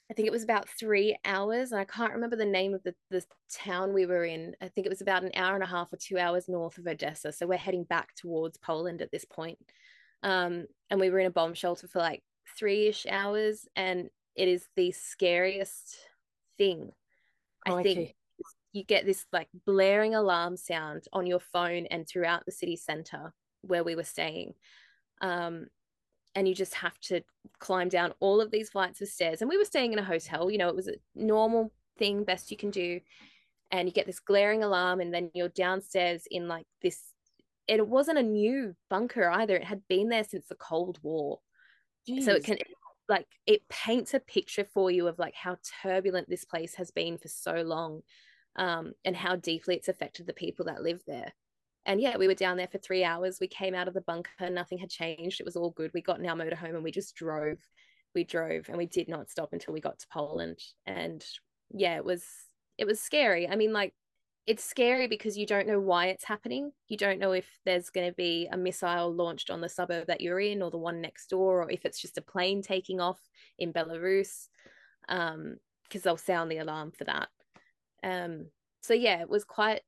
I 0.10 0.16
think 0.16 0.28
it 0.28 0.32
was 0.32 0.44
about 0.44 0.68
three 0.68 1.16
hours, 1.24 1.72
and 1.72 1.80
I 1.80 1.86
can't 1.86 2.14
remember 2.14 2.36
the 2.36 2.46
name 2.46 2.74
of 2.74 2.82
the, 2.82 2.96
the 3.12 3.24
town 3.52 3.94
we 3.94 4.08
were 4.08 4.26
in. 4.26 4.56
I 4.60 4.68
think 4.68 4.88
it 4.88 4.90
was 4.90 5.02
about 5.02 5.24
an 5.24 5.32
hour 5.36 5.54
and 5.54 5.64
a 5.64 5.68
half 5.68 5.94
or 5.94 5.98
two 5.98 6.18
hours 6.18 6.50
north 6.50 6.80
of 6.80 6.88
Odessa. 6.88 7.32
So 7.32 7.46
we're 7.46 7.58
heading 7.58 7.84
back 7.84 8.16
towards 8.16 8.58
Poland 8.58 9.04
at 9.04 9.12
this 9.12 9.24
point. 9.24 9.60
Um, 10.24 10.66
and 10.90 11.00
we 11.00 11.12
were 11.12 11.20
in 11.20 11.28
a 11.28 11.32
bomb 11.32 11.54
shelter 11.54 11.88
for 11.88 12.00
like 12.00 12.24
three 12.58 12.88
ish 12.88 13.06
hours, 13.08 13.68
and 13.76 14.10
it 14.36 14.48
is 14.48 14.68
the 14.76 14.92
scariest 14.92 15.96
thing. 16.60 16.92
I 17.66 17.82
think 17.82 18.16
you 18.72 18.84
get 18.84 19.06
this 19.06 19.26
like 19.34 19.48
blaring 19.66 20.14
alarm 20.14 20.56
sound 20.56 21.06
on 21.12 21.26
your 21.26 21.40
phone 21.40 21.88
and 21.88 22.08
throughout 22.08 22.46
the 22.46 22.52
city 22.52 22.76
center 22.76 23.34
where 23.62 23.84
we 23.84 23.96
were 23.96 24.04
staying. 24.04 24.54
Um, 25.22 25.68
and 26.36 26.48
you 26.48 26.54
just 26.54 26.76
have 26.76 26.98
to 27.00 27.22
climb 27.60 27.90
down 27.90 28.14
all 28.20 28.40
of 28.40 28.52
these 28.52 28.70
flights 28.70 29.02
of 29.02 29.08
stairs. 29.08 29.42
And 29.42 29.50
we 29.50 29.58
were 29.58 29.66
staying 29.66 29.94
in 29.94 30.00
a 30.00 30.04
hotel, 30.04 30.52
you 30.52 30.60
know, 30.60 30.70
it 30.70 30.76
was 30.76 30.88
a 30.88 30.94
normal 31.16 31.74
thing, 31.98 32.24
best 32.24 32.52
you 32.52 32.58
can 32.58 32.70
do. 32.70 33.00
And 33.72 33.88
you 33.88 33.94
get 33.94 34.06
this 34.06 34.20
glaring 34.20 34.64
alarm, 34.64 35.00
and 35.00 35.14
then 35.14 35.32
you're 35.34 35.50
downstairs 35.50 36.24
in 36.30 36.48
like 36.48 36.66
this. 36.82 37.00
It 37.68 37.86
wasn't 37.88 38.18
a 38.18 38.24
new 38.24 38.76
bunker 38.90 39.30
either, 39.30 39.56
it 39.56 39.64
had 39.64 39.82
been 39.88 40.10
there 40.10 40.24
since 40.24 40.48
the 40.48 40.56
Cold 40.56 41.00
War. 41.04 41.40
Jeez. 42.08 42.24
So 42.24 42.34
it 42.34 42.44
can, 42.44 42.58
like, 43.10 43.28
it 43.46 43.68
paints 43.70 44.14
a 44.14 44.20
picture 44.20 44.66
for 44.74 44.92
you 44.92 45.08
of 45.08 45.20
like 45.20 45.36
how 45.36 45.58
turbulent 45.84 46.30
this 46.30 46.46
place 46.46 46.76
has 46.76 46.92
been 46.92 47.18
for 47.18 47.28
so 47.28 47.56
long 47.56 48.02
um, 48.56 48.94
and 49.04 49.16
how 49.16 49.36
deeply 49.36 49.76
it's 49.76 49.90
affected 49.90 50.28
the 50.28 50.34
people 50.34 50.66
that 50.66 50.84
live 50.84 51.02
there 51.06 51.34
and 51.86 52.02
yeah, 52.02 52.18
we 52.18 52.28
were 52.28 52.36
down 52.36 52.58
there 52.58 52.68
for 52.68 52.78
three 52.78 53.04
hours. 53.04 53.40
We 53.40 53.48
came 53.48 53.74
out 53.74 53.88
of 53.88 53.94
the 53.94 54.02
bunker, 54.02 54.50
nothing 54.50 54.78
had 54.78 54.90
changed. 54.90 55.40
It 55.40 55.46
was 55.46 55.56
all 55.56 55.72
good. 55.72 55.92
We 55.94 56.02
got 56.02 56.20
in 56.20 56.28
our 56.28 56.36
motorhome 56.36 56.76
and 56.76 56.84
we 56.84 56.92
just 56.92 57.16
drove. 57.16 57.58
We 58.14 58.24
drove 58.24 58.70
and 58.70 58.78
we 58.78 58.86
did 58.86 59.08
not 59.08 59.30
stop 59.30 59.54
until 59.54 59.74
we 59.74 59.82
got 59.82 59.98
to 60.00 60.08
Poland. 60.12 60.60
And 60.86 61.26
yeah, 61.72 61.96
it 61.96 62.06
was 62.06 62.24
it 62.78 62.86
was 62.86 63.00
scary. 63.00 63.48
I 63.48 63.56
mean, 63.56 63.74
like 63.74 63.94
it's 64.50 64.64
scary 64.64 65.06
because 65.06 65.38
you 65.38 65.46
don't 65.46 65.68
know 65.68 65.80
why 65.80 66.08
it's 66.08 66.24
happening. 66.24 66.72
You 66.88 66.98
don't 66.98 67.20
know 67.20 67.34
if 67.34 67.48
there's 67.66 67.92
going 67.92 68.10
to 68.10 68.16
be 68.16 68.50
a 68.52 68.58
missile 68.58 69.14
launched 69.14 69.52
on 69.52 69.62
the 69.62 69.70
suburb 69.70 70.08
that 70.08 70.22
you're 70.22 70.40
in 70.40 70.64
or 70.64 70.72
the 70.72 70.78
one 70.80 71.02
next 71.02 71.30
door, 71.30 71.62
or 71.62 71.72
if 71.72 71.86
it's 71.86 72.02
just 72.02 72.18
a 72.18 72.24
plane 72.24 72.64
taking 72.64 73.00
off 73.00 73.20
in 73.60 73.72
Belarus, 73.72 74.48
because 75.08 75.36
um, 75.36 75.58
they'll 76.04 76.18
sound 76.18 76.52
the 76.52 76.58
alarm 76.58 76.92
for 76.98 77.04
that. 77.04 77.28
Um, 78.04 78.48
so 78.82 78.96
yeah, 78.96 79.22
it 79.22 79.30
was 79.30 79.44
quite 79.44 79.82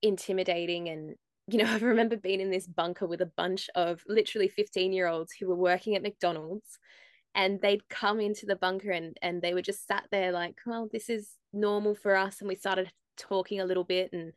intimidating 0.00 0.88
and 0.88 1.16
you 1.46 1.58
know, 1.58 1.70
I 1.70 1.76
remember 1.76 2.16
being 2.16 2.40
in 2.40 2.50
this 2.50 2.66
bunker 2.66 3.06
with 3.06 3.20
a 3.20 3.30
bunch 3.36 3.68
of 3.74 4.02
literally 4.08 4.48
15 4.48 4.94
year 4.94 5.08
olds 5.08 5.34
who 5.38 5.46
were 5.46 5.54
working 5.54 5.94
at 5.94 6.02
McDonald's 6.02 6.78
and 7.34 7.60
they'd 7.60 7.86
come 7.90 8.18
into 8.18 8.46
the 8.46 8.56
bunker 8.56 8.92
and, 8.92 9.18
and 9.20 9.42
they 9.42 9.52
were 9.52 9.60
just 9.60 9.86
sat 9.86 10.06
there 10.10 10.32
like, 10.32 10.56
well, 10.64 10.88
this 10.90 11.10
is 11.10 11.36
normal 11.52 11.94
for 11.94 12.16
us. 12.16 12.40
And 12.40 12.48
we 12.48 12.56
started 12.56 12.90
talking 13.20 13.60
a 13.60 13.64
little 13.64 13.84
bit 13.84 14.12
and 14.12 14.32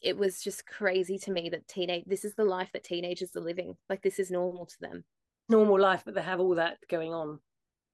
it 0.00 0.16
was 0.16 0.42
just 0.42 0.66
crazy 0.66 1.18
to 1.18 1.30
me 1.30 1.48
that 1.48 1.68
teenage 1.68 2.04
this 2.06 2.24
is 2.24 2.34
the 2.34 2.44
life 2.44 2.70
that 2.72 2.84
teenagers 2.84 3.34
are 3.36 3.40
living. 3.40 3.76
Like 3.88 4.02
this 4.02 4.18
is 4.18 4.30
normal 4.30 4.66
to 4.66 4.80
them. 4.80 5.04
Normal 5.48 5.78
life, 5.80 6.02
but 6.04 6.14
they 6.14 6.22
have 6.22 6.40
all 6.40 6.56
that 6.56 6.78
going 6.88 7.12
on. 7.12 7.40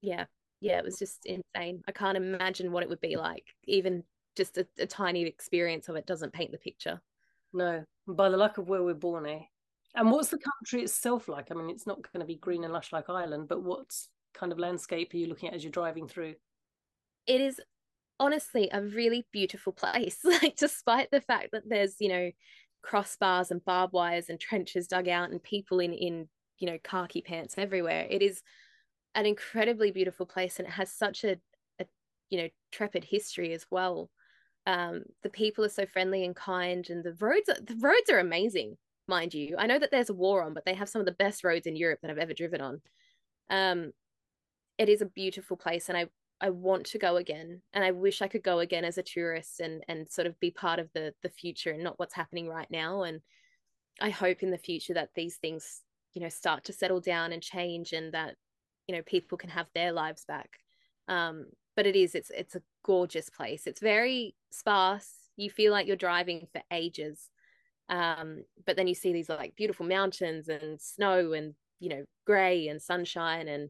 Yeah. 0.01 0.25
Yeah, 0.59 0.77
it 0.77 0.85
was 0.85 0.97
just 0.97 1.25
insane. 1.25 1.83
I 1.87 1.91
can't 1.91 2.17
imagine 2.17 2.71
what 2.71 2.83
it 2.83 2.89
would 2.89 3.01
be 3.01 3.17
like. 3.17 3.45
Even 3.65 4.03
just 4.35 4.57
a, 4.57 4.65
a 4.79 4.85
tiny 4.85 5.23
experience 5.23 5.89
of 5.89 5.95
it 5.95 6.05
doesn't 6.05 6.33
paint 6.33 6.51
the 6.51 6.57
picture. 6.57 7.01
No, 7.51 7.83
by 8.07 8.29
the 8.29 8.37
luck 8.37 8.57
of 8.57 8.69
where 8.69 8.81
we're 8.81 8.93
born, 8.93 9.25
eh? 9.25 9.41
And 9.95 10.09
what's 10.09 10.29
the 10.29 10.39
country 10.39 10.83
itself 10.83 11.27
like? 11.27 11.51
I 11.51 11.55
mean, 11.55 11.69
it's 11.69 11.85
not 11.85 12.01
going 12.01 12.21
to 12.21 12.25
be 12.25 12.35
green 12.35 12.63
and 12.63 12.73
lush 12.73 12.91
like 12.91 13.09
Ireland, 13.09 13.47
but 13.47 13.61
what 13.61 13.93
kind 14.33 14.51
of 14.51 14.57
landscape 14.57 15.13
are 15.13 15.17
you 15.17 15.27
looking 15.27 15.49
at 15.49 15.55
as 15.55 15.63
you're 15.63 15.71
driving 15.71 16.07
through? 16.07 16.35
It 17.27 17.41
is 17.41 17.61
honestly 18.19 18.69
a 18.71 18.81
really 18.81 19.25
beautiful 19.31 19.73
place. 19.73 20.19
like, 20.23 20.55
despite 20.55 21.11
the 21.11 21.21
fact 21.21 21.49
that 21.51 21.63
there's, 21.67 21.95
you 21.99 22.09
know, 22.09 22.31
crossbars 22.85 23.51
and 23.51 23.63
barbed 23.63 23.93
wires 23.93 24.29
and 24.29 24.39
trenches 24.39 24.87
dug 24.87 25.07
out 25.07 25.31
and 25.31 25.41
people 25.41 25.79
in, 25.79 25.93
in, 25.93 26.27
you 26.59 26.67
know, 26.67 26.77
khaki 26.83 27.21
pants 27.21 27.55
everywhere, 27.57 28.07
it 28.09 28.21
is 28.21 28.41
an 29.15 29.25
incredibly 29.25 29.91
beautiful 29.91 30.25
place 30.25 30.59
and 30.59 30.67
it 30.67 30.71
has 30.71 30.91
such 30.91 31.23
a, 31.23 31.37
a 31.79 31.85
you 32.29 32.41
know, 32.41 32.49
trepid 32.71 33.03
history 33.03 33.53
as 33.53 33.65
well 33.69 34.09
um, 34.65 35.03
the 35.23 35.29
people 35.29 35.65
are 35.65 35.69
so 35.69 35.85
friendly 35.85 36.23
and 36.23 36.35
kind 36.35 36.89
and 36.89 37.03
the 37.03 37.13
roads 37.19 37.49
are, 37.49 37.61
the 37.61 37.75
roads 37.79 38.09
are 38.09 38.19
amazing 38.19 38.77
mind 39.07 39.33
you 39.33 39.55
i 39.57 39.67
know 39.67 39.77
that 39.77 39.91
there's 39.91 40.09
a 40.09 40.13
war 40.13 40.43
on 40.43 40.53
but 40.53 40.63
they 40.65 40.73
have 40.73 40.87
some 40.87 41.01
of 41.01 41.05
the 41.05 41.11
best 41.11 41.43
roads 41.43 41.67
in 41.67 41.75
europe 41.75 41.99
that 42.01 42.09
i've 42.09 42.17
ever 42.17 42.33
driven 42.33 42.61
on 42.61 42.81
um, 43.49 43.91
it 44.77 44.87
is 44.87 45.01
a 45.01 45.05
beautiful 45.05 45.57
place 45.57 45.89
and 45.89 45.97
i 45.97 46.05
i 46.43 46.49
want 46.49 46.85
to 46.85 46.99
go 46.99 47.15
again 47.15 47.61
and 47.73 47.83
i 47.83 47.89
wish 47.89 48.21
i 48.21 48.27
could 48.27 48.43
go 48.43 48.59
again 48.59 48.85
as 48.85 48.99
a 48.99 49.03
tourist 49.03 49.59
and 49.59 49.83
and 49.87 50.07
sort 50.07 50.27
of 50.27 50.39
be 50.39 50.51
part 50.51 50.77
of 50.77 50.89
the 50.93 51.13
the 51.23 51.29
future 51.29 51.71
and 51.71 51.83
not 51.83 51.97
what's 51.97 52.13
happening 52.13 52.47
right 52.47 52.69
now 52.69 53.01
and 53.01 53.21
i 54.01 54.11
hope 54.11 54.43
in 54.43 54.51
the 54.51 54.57
future 54.57 54.93
that 54.93 55.09
these 55.15 55.37
things 55.37 55.81
you 56.13 56.21
know 56.21 56.29
start 56.29 56.63
to 56.65 56.73
settle 56.73 56.99
down 56.99 57.31
and 57.31 57.41
change 57.41 57.93
and 57.93 58.13
that 58.13 58.35
you 58.87 58.95
know 58.95 59.01
people 59.03 59.37
can 59.37 59.49
have 59.49 59.67
their 59.73 59.91
lives 59.91 60.25
back. 60.25 60.59
Um, 61.07 61.47
but 61.75 61.87
it 61.87 61.95
is 61.95 62.15
it's 62.15 62.29
it's 62.29 62.55
a 62.55 62.61
gorgeous 62.83 63.29
place. 63.29 63.67
It's 63.67 63.81
very 63.81 64.35
sparse. 64.51 65.09
You 65.35 65.49
feel 65.49 65.71
like 65.71 65.87
you're 65.87 65.95
driving 65.95 66.47
for 66.51 66.61
ages. 66.71 67.29
Um, 67.89 68.43
but 68.65 68.77
then 68.77 68.87
you 68.87 68.95
see 68.95 69.11
these 69.11 69.29
like 69.29 69.55
beautiful 69.55 69.85
mountains 69.85 70.47
and 70.47 70.79
snow 70.79 71.33
and 71.33 71.55
you 71.79 71.89
know 71.89 72.05
gray 72.25 72.67
and 72.67 72.81
sunshine 72.81 73.47
and 73.47 73.69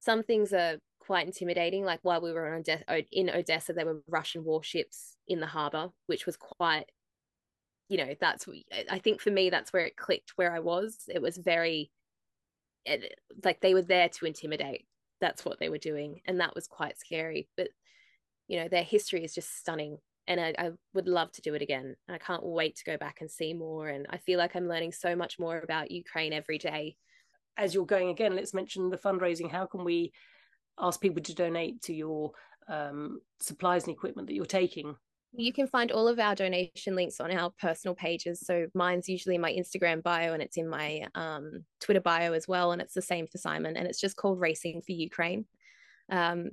some 0.00 0.22
things 0.22 0.52
are 0.52 0.78
quite 1.08 1.26
intimidating 1.26 1.84
like 1.84 2.00
while 2.02 2.20
we 2.20 2.32
were 2.32 2.62
in 3.12 3.30
odessa 3.30 3.72
there 3.72 3.86
were 3.86 4.02
russian 4.08 4.44
warships 4.44 5.16
in 5.26 5.40
the 5.40 5.46
harbor 5.46 5.88
which 6.06 6.26
was 6.26 6.36
quite 6.36 6.84
you 7.88 7.96
know 7.96 8.14
that's 8.20 8.46
i 8.90 8.98
think 8.98 9.20
for 9.20 9.30
me 9.30 9.50
that's 9.50 9.72
where 9.72 9.86
it 9.86 9.96
clicked 9.96 10.32
where 10.36 10.54
i 10.54 10.60
was. 10.60 11.08
It 11.08 11.22
was 11.22 11.36
very 11.36 11.90
it, 12.84 13.18
like 13.44 13.60
they 13.60 13.74
were 13.74 13.82
there 13.82 14.08
to 14.08 14.26
intimidate. 14.26 14.86
That's 15.20 15.44
what 15.44 15.58
they 15.58 15.68
were 15.68 15.78
doing 15.78 16.20
and 16.26 16.40
that 16.40 16.54
was 16.54 16.66
quite 16.66 16.98
scary. 16.98 17.48
But 17.56 17.68
you 18.46 18.60
know 18.60 18.68
their 18.68 18.82
history 18.82 19.24
is 19.24 19.34
just 19.34 19.58
stunning 19.58 19.98
and 20.26 20.40
I, 20.40 20.54
I, 20.58 20.70
would 20.92 21.08
love 21.08 21.32
to 21.32 21.40
do 21.40 21.54
it 21.54 21.62
again. 21.62 21.96
I 22.06 22.18
can't 22.18 22.44
wait 22.44 22.76
to 22.76 22.84
go 22.84 22.98
back 22.98 23.22
and 23.22 23.30
see 23.30 23.54
more 23.54 23.88
and 23.88 24.06
i 24.10 24.18
feel 24.18 24.38
like 24.38 24.54
i'm 24.54 24.68
learning 24.68 24.92
so 24.92 25.16
much 25.16 25.38
more 25.38 25.58
about 25.58 25.90
ukraine 25.90 26.32
every 26.32 26.58
day. 26.58 26.96
As 27.56 27.74
you're 27.74 27.86
going 27.86 28.10
again 28.10 28.36
let's 28.36 28.54
mention 28.54 28.90
the 28.90 28.98
fundraising. 28.98 29.50
How 29.50 29.66
can 29.66 29.84
we 29.84 30.12
ask 30.80 31.00
people 31.00 31.22
to 31.22 31.34
donate 31.34 31.82
to 31.82 31.94
your 31.94 32.32
um, 32.68 33.20
supplies 33.40 33.84
and 33.84 33.94
equipment 33.94 34.28
that 34.28 34.34
you're 34.34 34.44
taking? 34.44 34.96
You 35.32 35.52
can 35.52 35.66
find 35.66 35.92
all 35.92 36.08
of 36.08 36.18
our 36.18 36.34
donation 36.34 36.96
links 36.96 37.20
on 37.20 37.30
our 37.30 37.50
personal 37.60 37.94
pages. 37.94 38.40
So 38.40 38.66
mine's 38.74 39.08
usually 39.08 39.36
my 39.36 39.52
Instagram 39.52 40.02
bio 40.02 40.32
and 40.32 40.42
it's 40.42 40.56
in 40.56 40.68
my 40.68 41.06
um, 41.14 41.64
Twitter 41.80 42.00
bio 42.00 42.32
as 42.32 42.48
well. 42.48 42.72
And 42.72 42.80
it's 42.80 42.94
the 42.94 43.02
same 43.02 43.26
for 43.26 43.38
Simon. 43.38 43.76
And 43.76 43.86
it's 43.86 44.00
just 44.00 44.16
called 44.16 44.40
Racing 44.40 44.82
for 44.86 44.92
Ukraine. 44.92 45.44
Um, 46.10 46.50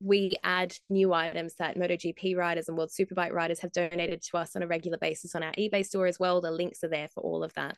we 0.00 0.36
add 0.44 0.76
new 0.88 1.12
items 1.12 1.54
that 1.58 1.76
MotoGP 1.76 2.36
riders 2.36 2.68
and 2.68 2.78
World 2.78 2.90
Superbike 2.90 3.32
riders 3.32 3.58
have 3.60 3.72
donated 3.72 4.22
to 4.22 4.38
us 4.38 4.54
on 4.54 4.62
a 4.62 4.66
regular 4.68 4.98
basis 4.98 5.34
on 5.34 5.42
our 5.42 5.52
eBay 5.52 5.84
store 5.84 6.06
as 6.06 6.20
well. 6.20 6.40
The 6.40 6.52
links 6.52 6.84
are 6.84 6.88
there 6.88 7.08
for 7.12 7.22
all 7.22 7.42
of 7.42 7.52
that. 7.54 7.76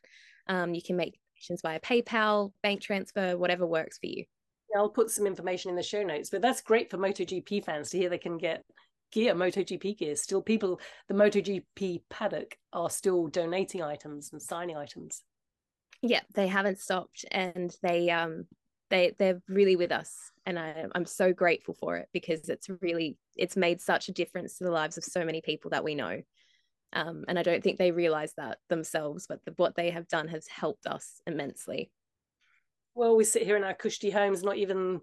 Um, 0.48 0.74
you 0.74 0.82
can 0.82 0.96
make 0.96 1.18
donations 1.34 1.62
via 1.62 1.80
PayPal, 1.80 2.52
bank 2.62 2.82
transfer, 2.82 3.38
whatever 3.38 3.66
works 3.66 3.98
for 3.98 4.06
you. 4.06 4.24
I'll 4.76 4.88
put 4.88 5.10
some 5.10 5.26
information 5.26 5.70
in 5.70 5.76
the 5.76 5.82
show 5.82 6.02
notes, 6.02 6.30
but 6.30 6.42
that's 6.42 6.60
great 6.60 6.90
for 6.90 6.98
MotoGP 6.98 7.64
fans 7.64 7.90
to 7.90 7.98
hear 7.98 8.10
they 8.10 8.18
can 8.18 8.38
get 8.38 8.64
gear, 9.12 9.34
MotoGP 9.34 9.98
gear. 9.98 10.16
Still, 10.16 10.42
people, 10.42 10.80
the 11.08 11.14
MotoGP 11.14 12.02
paddock 12.10 12.56
are 12.72 12.90
still 12.90 13.28
donating 13.28 13.82
items 13.82 14.30
and 14.32 14.42
signing 14.42 14.76
items. 14.76 15.22
Yeah, 16.02 16.20
they 16.34 16.46
haven't 16.46 16.78
stopped, 16.78 17.24
and 17.30 17.74
they 17.82 18.10
um 18.10 18.46
they 18.90 19.14
they're 19.18 19.42
really 19.48 19.76
with 19.76 19.92
us 19.92 20.16
and 20.46 20.58
I, 20.58 20.86
i'm 20.94 21.04
so 21.04 21.32
grateful 21.32 21.74
for 21.74 21.96
it 21.96 22.08
because 22.12 22.48
it's 22.48 22.68
really 22.80 23.16
it's 23.36 23.56
made 23.56 23.80
such 23.80 24.08
a 24.08 24.12
difference 24.12 24.58
to 24.58 24.64
the 24.64 24.70
lives 24.70 24.96
of 24.96 25.04
so 25.04 25.24
many 25.24 25.40
people 25.40 25.70
that 25.70 25.84
we 25.84 25.94
know 25.94 26.20
um, 26.92 27.24
and 27.28 27.38
i 27.38 27.42
don't 27.42 27.62
think 27.62 27.78
they 27.78 27.90
realize 27.90 28.32
that 28.36 28.58
themselves 28.68 29.26
but 29.28 29.44
the, 29.44 29.52
what 29.56 29.76
they 29.76 29.90
have 29.90 30.08
done 30.08 30.28
has 30.28 30.46
helped 30.48 30.86
us 30.86 31.20
immensely 31.26 31.90
well 32.98 33.16
we 33.16 33.24
sit 33.24 33.42
here 33.42 33.56
in 33.56 33.64
our 33.64 33.74
cushy 33.74 34.10
homes 34.10 34.42
not 34.42 34.56
even 34.56 35.00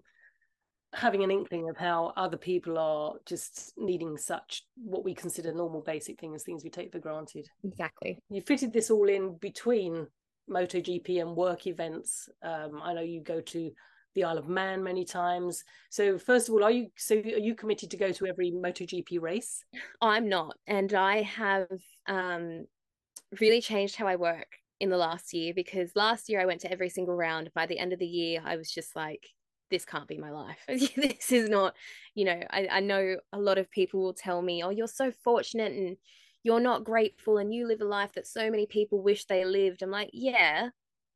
having 0.94 1.24
an 1.24 1.30
inkling 1.30 1.68
of 1.68 1.76
how 1.76 2.12
other 2.16 2.36
people 2.36 2.78
are 2.78 3.14
just 3.26 3.72
needing 3.76 4.16
such 4.16 4.62
what 4.76 5.04
we 5.04 5.12
consider 5.14 5.52
normal 5.52 5.82
basic 5.82 6.18
things 6.18 6.42
things 6.42 6.62
we 6.62 6.70
take 6.70 6.92
for 6.92 6.98
granted 6.98 7.46
exactly 7.64 8.18
you 8.30 8.40
fitted 8.40 8.72
this 8.72 8.90
all 8.90 9.08
in 9.08 9.36
between 9.38 10.06
MotoGP 10.50 11.20
and 11.20 11.36
work 11.36 11.66
events. 11.66 12.28
Um, 12.42 12.80
I 12.82 12.94
know 12.94 13.00
you 13.00 13.20
go 13.20 13.40
to 13.40 13.70
the 14.14 14.24
Isle 14.24 14.38
of 14.38 14.48
Man 14.48 14.82
many 14.82 15.04
times. 15.04 15.64
So 15.90 16.18
first 16.18 16.48
of 16.48 16.54
all, 16.54 16.64
are 16.64 16.70
you 16.70 16.88
so 16.96 17.16
are 17.16 17.18
you 17.18 17.54
committed 17.54 17.90
to 17.90 17.96
go 17.96 18.12
to 18.12 18.26
every 18.26 18.50
MotoGP 18.50 19.20
race? 19.20 19.64
I'm 20.00 20.28
not, 20.28 20.56
and 20.66 20.92
I 20.94 21.22
have 21.22 21.68
um, 22.06 22.66
really 23.40 23.60
changed 23.60 23.96
how 23.96 24.06
I 24.06 24.16
work 24.16 24.46
in 24.80 24.90
the 24.90 24.96
last 24.96 25.32
year 25.32 25.52
because 25.54 25.96
last 25.96 26.28
year 26.28 26.40
I 26.40 26.46
went 26.46 26.60
to 26.62 26.70
every 26.70 26.90
single 26.90 27.16
round. 27.16 27.50
By 27.54 27.66
the 27.66 27.78
end 27.78 27.92
of 27.92 27.98
the 27.98 28.06
year, 28.06 28.42
I 28.44 28.56
was 28.56 28.70
just 28.70 28.94
like, 28.94 29.26
this 29.70 29.84
can't 29.84 30.08
be 30.08 30.18
my 30.18 30.30
life. 30.30 30.58
this 30.68 31.32
is 31.32 31.48
not, 31.48 31.74
you 32.14 32.24
know, 32.24 32.40
I, 32.50 32.68
I 32.70 32.80
know 32.80 33.16
a 33.32 33.38
lot 33.38 33.58
of 33.58 33.70
people 33.70 34.00
will 34.00 34.14
tell 34.14 34.42
me, 34.42 34.62
oh, 34.62 34.70
you're 34.70 34.86
so 34.86 35.10
fortunate 35.10 35.72
and 35.72 35.96
you're 36.42 36.60
not 36.60 36.84
grateful 36.84 37.38
and 37.38 37.52
you 37.52 37.66
live 37.66 37.80
a 37.80 37.84
life 37.84 38.12
that 38.14 38.26
so 38.26 38.50
many 38.50 38.66
people 38.66 39.02
wish 39.02 39.24
they 39.24 39.44
lived. 39.44 39.82
I'm 39.82 39.90
like, 39.90 40.10
yeah, 40.12 40.68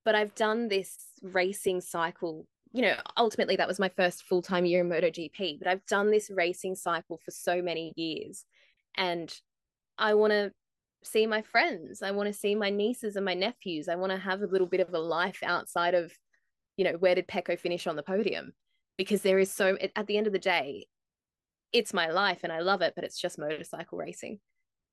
but 0.05 0.15
I've 0.15 0.35
done 0.35 0.69
this 0.69 0.97
racing 1.23 1.83
cycle. 1.83 2.47
You 2.73 2.83
know, 2.83 2.97
ultimately, 3.17 3.57
that 3.57 3.69
was 3.69 3.79
my 3.79 3.91
first 3.91 4.25
full 4.25 4.43
time 4.43 4.65
year 4.65 4.81
in 4.81 4.89
MotoGP, 4.89 5.59
but 5.59 5.69
I've 5.69 5.85
done 5.87 6.11
this 6.11 6.31
racing 6.31 6.77
cycle 6.77 7.21
for 7.25 7.31
so 7.31 7.61
many 7.63 7.93
years. 7.97 8.45
And 8.97 9.33
I 9.99 10.15
want 10.15 10.33
to 10.33 10.53
see 11.03 11.27
my 11.27 11.43
friends. 11.43 12.03
I 12.03 12.11
want 12.11 12.27
to 12.29 12.33
see 12.33 12.55
my 12.55 12.71
nieces 12.71 13.17
and 13.17 13.25
my 13.25 13.35
nephews. 13.35 13.89
I 13.89 13.97
want 13.97 14.13
to 14.13 14.19
have 14.19 14.43
a 14.43 14.47
little 14.47 14.67
bit 14.67 14.81
of 14.81 14.93
a 14.93 14.99
life 14.99 15.41
outside 15.43 15.95
of, 15.95 16.13
you 16.77 16.85
know, 16.85 16.93
where 16.99 17.15
did 17.15 17.29
Pecco 17.29 17.59
finish 17.59 17.87
on 17.87 17.97
the 17.97 18.03
podium? 18.03 18.53
Because 18.97 19.23
there 19.23 19.39
is 19.39 19.53
so, 19.53 19.77
at 19.97 20.07
the 20.07 20.19
end 20.19 20.27
of 20.27 20.33
the 20.33 20.39
day, 20.39 20.87
it's 21.73 21.95
my 21.95 22.11
life 22.11 22.41
and 22.43 22.53
I 22.53 22.61
love 22.61 22.83
it, 22.83 22.95
but 22.95 23.05
it's 23.05 23.21
just 23.21 23.39
motorcycle 23.39 23.99
racing 23.99 24.41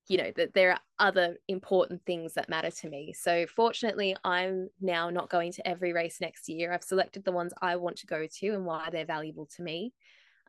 you 0.08 0.18
know 0.18 0.32
that 0.36 0.54
there 0.54 0.72
are 0.72 0.80
other 1.00 1.38
important 1.48 2.02
things 2.06 2.34
that 2.34 2.50
matter 2.50 2.72
to 2.72 2.90
me 2.90 3.14
so 3.14 3.46
fortunately 3.48 4.16
i'm 4.24 4.70
now 4.82 5.10
not 5.10 5.30
going 5.30 5.52
to 5.52 5.68
every 5.68 5.94
race 5.94 6.20
next 6.22 6.48
year 6.48 6.72
i've 6.72 6.84
selected 6.84 7.24
the 7.26 7.32
ones 7.32 7.54
i 7.62 7.76
want 7.76 7.98
to 7.98 8.08
go 8.08 8.26
to 8.26 8.50
and 8.50 8.66
why 8.66 8.88
they're 8.92 9.06
valuable 9.06 9.46
to 9.46 9.62
me 9.62 9.94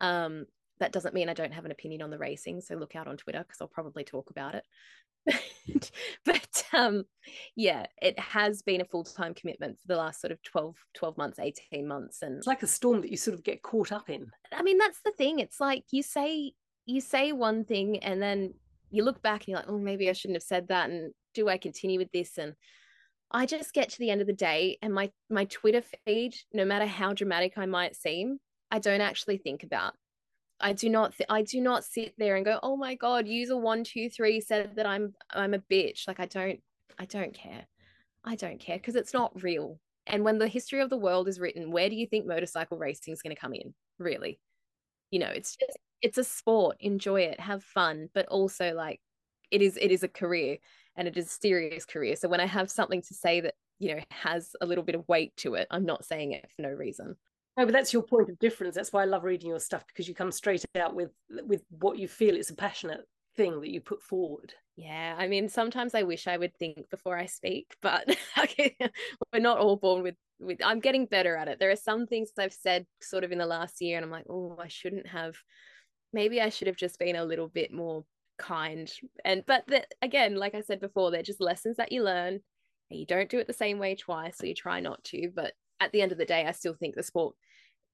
um, 0.01 0.47
that 0.79 0.93
doesn't 0.93 1.15
mean 1.15 1.29
i 1.29 1.35
don't 1.35 1.53
have 1.53 1.65
an 1.65 1.73
opinion 1.73 2.03
on 2.03 2.11
the 2.11 2.19
racing 2.19 2.61
so 2.61 2.77
look 2.77 2.95
out 2.95 3.09
on 3.09 3.17
twitter 3.17 3.41
because 3.41 3.61
i'll 3.61 3.69
probably 3.69 4.05
talk 4.05 4.31
about 4.31 4.55
it 4.55 4.65
but 6.25 6.65
um, 6.73 7.05
yeah 7.57 7.87
it 8.01 8.19
has 8.19 8.63
been 8.63 8.81
a 8.81 8.85
full-time 8.85 9.35
commitment 9.35 9.79
for 9.79 9.87
the 9.89 9.97
last 9.97 10.21
sort 10.21 10.33
of 10.33 10.43
12 10.43 10.75
12 10.95 11.19
months 11.19 11.39
18 11.39 11.87
months 11.87 12.23
and 12.23 12.39
it's 12.39 12.47
like 12.47 12.63
a 12.63 12.67
storm 12.67 13.01
that 13.01 13.11
you 13.11 13.17
sort 13.17 13.35
of 13.35 13.45
get 13.45 13.63
caught 13.63 13.93
up 13.93 14.09
in 14.09 14.31
i 14.53 14.63
mean 14.63 14.79
that's 14.79 15.01
the 15.05 15.13
thing 15.13 15.39
it's 15.39 15.61
like 15.61 15.85
you 15.91 16.03
say 16.03 16.53
you 16.87 17.01
say 17.03 17.33
one 17.33 17.65
thing 17.65 17.99
and 17.99 18.21
then 18.21 18.55
you 18.91 19.05
look 19.05 19.23
back 19.23 19.43
and 19.43 19.49
you're 19.49 19.59
like, 19.59 19.69
oh, 19.69 19.79
maybe 19.79 20.09
I 20.09 20.13
shouldn't 20.13 20.37
have 20.37 20.43
said 20.43 20.69
that. 20.69 20.91
And 20.91 21.13
do 21.35 21.49
I 21.49 21.59
continue 21.59 21.99
with 21.99 22.11
this? 22.13 22.39
And 22.39 22.55
I 23.31 23.47
just 23.47 23.75
get 23.75 23.91
to 23.91 23.99
the 23.99 24.11
end 24.11 24.21
of 24.21 24.27
the 24.27 24.33
day 24.33 24.79
and 24.81 24.95
my 24.95 25.11
my 25.29 25.45
Twitter 25.45 25.83
feed, 26.07 26.35
no 26.53 26.65
matter 26.65 26.87
how 26.87 27.13
dramatic 27.13 27.59
I 27.59 27.67
might 27.67 27.97
seem, 27.97 28.39
I 28.71 28.79
don't 28.79 29.03
actually 29.03 29.39
think 29.39 29.63
about. 29.63 29.95
I 30.61 30.73
do 30.73 30.89
not 30.89 31.17
th- 31.17 31.29
I 31.29 31.43
do 31.43 31.61
not 31.61 31.85
sit 31.85 32.15
there 32.19 32.37
and 32.37 32.45
go, 32.45 32.59
oh 32.63 32.77
my 32.77 32.95
God, 32.95 33.27
user 33.29 33.57
one, 33.57 33.85
two, 33.85 34.11
three 34.11 34.41
said 34.41 34.77
that 34.77 34.87
I'm 34.87 35.15
I'm 35.33 35.55
a 35.55 35.59
bitch. 35.59 36.09
Like 36.09 36.21
I 36.21 36.27
don't 36.27 36.61
I 36.99 37.05
don't 37.05 37.35
care. 37.35 37.67
I 38.25 38.35
don't 38.35 38.61
care 38.61 38.77
because 38.77 38.97
it's 38.97 39.15
not 39.15 39.43
real. 39.43 39.79
And 40.07 40.25
when 40.25 40.39
the 40.39 40.49
history 40.49 40.81
of 40.81 40.91
the 40.91 40.97
world 40.97 41.29
is 41.29 41.39
written, 41.39 41.71
where 41.71 41.89
do 41.89 41.97
you 41.97 42.07
think 42.07 42.27
motorcycle 42.27 42.79
racing 42.79 43.13
is 43.13 43.23
going 43.23 43.35
to 43.35 43.41
come 43.41 43.55
in? 43.55 43.75
Really? 43.99 44.41
You 45.11 45.21
know, 45.21 45.29
it's 45.29 45.57
just 45.57 45.79
it's 46.03 46.19
a 46.19 46.25
sport 46.25 46.77
enjoy 46.81 47.23
it 47.23 47.41
have 47.41 47.63
fun 47.63 48.09
but 48.15 48.27
also 48.27 48.73
like 48.75 49.01
it 49.51 49.63
is 49.63 49.77
it 49.81 49.91
is 49.91 50.03
a 50.03 50.09
career 50.09 50.59
and 50.97 51.09
it 51.09 51.17
is 51.17 51.27
a 51.27 51.41
serious 51.41 51.85
career 51.85 52.17
so 52.17 52.29
when 52.29 52.41
i 52.41 52.47
have 52.47 52.71
something 52.71 53.03
to 53.03 53.15
say 53.15 53.41
that 53.41 53.55
you 53.79 53.95
know 53.95 54.01
has 54.11 54.55
a 54.61 54.67
little 54.67 54.85
bit 54.85 54.95
of 54.95 55.09
weight 55.09 55.37
to 55.37 55.55
it 55.55 55.67
i'm 55.71 55.85
not 55.85 56.05
saying 56.05 56.33
it 56.33 56.49
for 56.55 56.63
no 56.63 56.71
reason 56.71 57.17
no 57.59 57.67
but 57.67 57.73
that's 57.73 57.93
your 57.93 58.03
point 58.03 58.31
of 58.31 58.39
difference 58.39 58.75
that's 58.75 58.93
why 58.93 59.03
i 59.03 59.07
love 59.07 59.25
reading 59.25 59.51
your 59.51 59.61
stuff 59.61 59.85
because 59.89 60.09
you 60.09 60.15
come 60.15 60.33
straight 60.33 60.65
out 60.77 60.95
with 60.95 61.11
with 61.45 61.63
what 61.79 61.99
you 61.99 62.09
feel 62.09 62.35
it's 62.35 62.51
a 62.51 62.55
passionate 62.55 63.01
thing 63.37 63.61
that 63.61 63.71
you 63.71 63.81
put 63.81 64.03
forward 64.03 64.55
yeah 64.77 65.15
i 65.19 65.29
mean 65.29 65.49
sometimes 65.49 65.95
i 65.95 66.03
wish 66.03 66.27
i 66.27 66.37
would 66.37 66.57
think 66.57 66.89
before 66.91 67.17
i 67.17 67.27
speak 67.27 67.77
but 67.83 68.09
we're 69.33 69.39
not 69.39 69.59
all 69.59 69.77
born 69.77 70.03
with 70.03 70.17
with 70.41 70.59
i'm 70.65 70.81
getting 70.81 71.05
better 71.05 71.37
at 71.37 71.49
it 71.49 71.59
there 71.61 71.71
are 71.71 71.77
some 71.77 72.07
things 72.07 72.31
i've 72.39 72.53
said 72.53 72.87
sort 73.03 73.25
of 73.25 73.31
in 73.31 73.39
the 73.39 73.47
last 73.47 73.81
year 73.81 73.97
and 73.97 74.05
i'm 74.05 74.11
like 74.11 74.27
oh 74.29 74.57
i 74.61 74.69
shouldn't 74.69 75.07
have 75.07 75.37
maybe 76.13 76.41
I 76.41 76.49
should 76.49 76.67
have 76.67 76.77
just 76.77 76.99
been 76.99 77.17
a 77.17 77.25
little 77.25 77.49
bit 77.49 77.73
more 77.73 78.05
kind. 78.39 78.91
And 79.25 79.45
but 79.47 79.65
the, 79.67 79.85
again, 80.03 80.37
like 80.37 80.55
I 80.55 80.61
said 80.61 80.81
before, 80.81 81.11
they're 81.11 81.23
just 81.23 81.41
lessons 81.41 81.77
that 81.77 81.93
you 81.93 82.03
learn. 82.03 82.41
And 82.91 82.99
You 82.99 83.07
don't 83.07 83.29
do 83.29 83.39
it 83.39 83.47
the 83.47 83.53
same 83.53 83.79
way 83.79 83.95
twice, 83.95 84.39
so 84.39 84.47
you 84.47 84.55
try 84.55 84.81
not 84.81 85.03
to. 85.05 85.31
But 85.35 85.53
at 85.81 85.93
the 85.93 86.03
end 86.03 86.13
of 86.13 86.19
the 86.19 86.25
day, 86.25 86.47
I 86.47 86.53
still 86.53 86.75
think 86.75 86.95
the 86.95 87.03
sport 87.03 87.35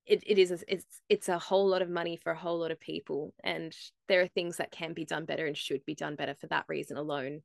it, 0.07 0.23
it 0.27 0.39
is 0.39 0.51
a, 0.51 0.59
it's 0.69 1.01
it's 1.09 1.29
a 1.29 1.39
whole 1.39 1.67
lot 1.67 1.83
of 1.83 1.89
money 1.89 2.17
for 2.17 2.33
a 2.33 2.39
whole 2.39 2.59
lot 2.59 2.71
of 2.71 2.81
people 2.81 3.33
and 3.43 3.75
there 4.09 4.21
are 4.21 4.29
things 4.29 4.59
that 4.59 4.71
can 4.71 4.93
be 4.93 5.05
done 5.05 5.25
better 5.25 5.47
and 5.47 5.57
should 5.57 5.85
be 5.85 5.95
done 5.95 6.15
better 6.15 6.35
for 6.35 6.47
that 6.49 6.65
reason 6.69 6.97
alone 6.97 7.41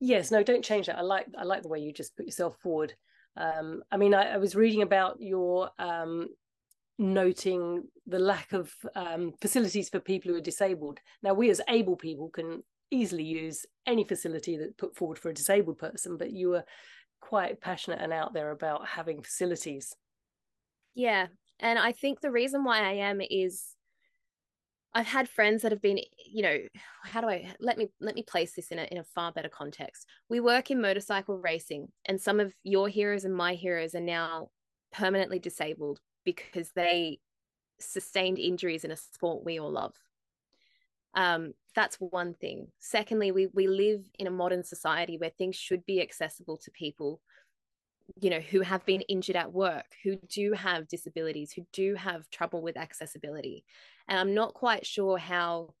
yes 0.00 0.30
no 0.30 0.42
don't 0.42 0.64
change 0.64 0.86
that 0.86 0.98
i 0.98 1.02
like 1.02 1.26
i 1.38 1.44
like 1.44 1.62
the 1.62 1.68
way 1.68 1.78
you 1.78 1.92
just 1.92 2.16
put 2.16 2.26
yourself 2.26 2.56
forward 2.62 2.94
um, 3.36 3.82
i 3.90 3.96
mean 3.96 4.14
I, 4.14 4.34
I, 4.34 4.36
was 4.36 4.54
reading 4.54 4.82
about 4.82 5.16
your 5.20 5.70
um, 5.78 6.28
noting 6.98 7.84
the 8.06 8.18
lack 8.18 8.52
of 8.52 8.72
um, 8.94 9.32
facilities 9.40 9.88
for 9.88 10.00
people 10.00 10.30
who 10.30 10.38
are 10.38 10.42
disabled. 10.42 11.00
Now, 11.22 11.34
we 11.34 11.50
as 11.50 11.60
able 11.68 11.96
people 11.96 12.30
can 12.30 12.62
easily 12.90 13.24
use 13.24 13.66
any 13.86 14.04
facility 14.04 14.56
that 14.58 14.78
put 14.78 14.96
forward 14.96 15.18
for 15.18 15.28
a 15.28 15.34
disabled 15.34 15.78
person, 15.78 16.16
but 16.16 16.32
you 16.32 16.50
were 16.50 16.64
quite 17.20 17.60
passionate 17.60 18.00
and 18.00 18.12
out 18.12 18.32
there 18.32 18.50
about 18.50 18.86
having 18.86 19.22
facilities. 19.22 19.94
Yeah, 20.94 21.26
and 21.60 21.78
I 21.78 21.92
think 21.92 22.20
the 22.20 22.30
reason 22.30 22.64
why 22.64 22.80
I 22.80 22.92
am 22.92 23.20
is 23.20 23.76
I've 24.94 25.06
had 25.06 25.28
friends 25.28 25.60
that 25.60 25.72
have 25.72 25.82
been, 25.82 26.00
you 26.26 26.42
know, 26.42 26.58
how 27.02 27.20
do 27.20 27.28
I 27.28 27.52
let 27.60 27.76
me 27.76 27.88
let 28.00 28.14
me 28.14 28.22
place 28.22 28.54
this 28.54 28.68
in 28.68 28.78
a 28.78 28.84
in 28.84 28.96
a 28.96 29.04
far 29.04 29.30
better 29.30 29.50
context. 29.50 30.06
We 30.30 30.40
work 30.40 30.70
in 30.70 30.80
motorcycle 30.80 31.38
racing, 31.38 31.88
and 32.06 32.20
some 32.20 32.40
of 32.40 32.54
your 32.62 32.88
heroes 32.88 33.24
and 33.24 33.34
my 33.34 33.54
heroes 33.54 33.94
are 33.94 34.00
now 34.00 34.48
permanently 34.92 35.38
disabled 35.38 36.00
because 36.24 36.70
they 36.74 37.20
sustained 37.78 38.38
injuries 38.38 38.84
in 38.84 38.90
a 38.90 38.96
sport 38.96 39.44
we 39.44 39.60
all 39.60 39.70
love. 39.70 39.94
Um, 41.14 41.52
that's 41.74 41.96
one 41.96 42.32
thing. 42.32 42.68
Secondly, 42.78 43.32
we 43.32 43.48
we 43.48 43.66
live 43.66 44.00
in 44.18 44.26
a 44.26 44.30
modern 44.30 44.64
society 44.64 45.18
where 45.18 45.30
things 45.30 45.56
should 45.56 45.84
be 45.84 46.00
accessible 46.00 46.56
to 46.58 46.70
people, 46.70 47.20
you 48.20 48.30
know, 48.30 48.40
who 48.40 48.60
have 48.60 48.84
been 48.86 49.00
injured 49.02 49.36
at 49.36 49.52
work, 49.52 49.86
who 50.02 50.16
do 50.28 50.52
have 50.52 50.88
disabilities, 50.88 51.52
who 51.52 51.66
do 51.72 51.94
have 51.94 52.28
trouble 52.30 52.62
with 52.62 52.76
accessibility. 52.76 53.64
And 54.08 54.18
I'm 54.18 54.34
not 54.34 54.54
quite 54.54 54.86
sure 54.86 55.18
how 55.18 55.74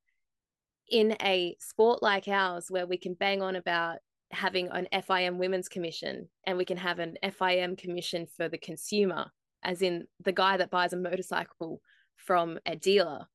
in 0.90 1.16
a 1.22 1.56
sport 1.58 2.02
like 2.02 2.28
ours 2.28 2.66
where 2.68 2.86
we 2.86 2.96
can 2.96 3.14
bang 3.14 3.42
on 3.42 3.56
about 3.56 3.98
having 4.30 4.68
an 4.68 4.88
FIM 4.92 5.36
women's 5.36 5.68
commission 5.68 6.28
and 6.44 6.58
we 6.58 6.64
can 6.64 6.76
have 6.76 6.98
an 6.98 7.16
FIM 7.22 7.78
commission 7.78 8.26
for 8.26 8.48
the 8.48 8.58
consumer 8.58 9.30
as 9.62 9.82
in 9.82 10.06
the 10.22 10.32
guy 10.32 10.56
that 10.56 10.70
buys 10.70 10.92
a 10.92 10.96
motorcycle 10.96 11.80
from 12.16 12.58
a 12.66 12.76
dealer. 12.76 13.26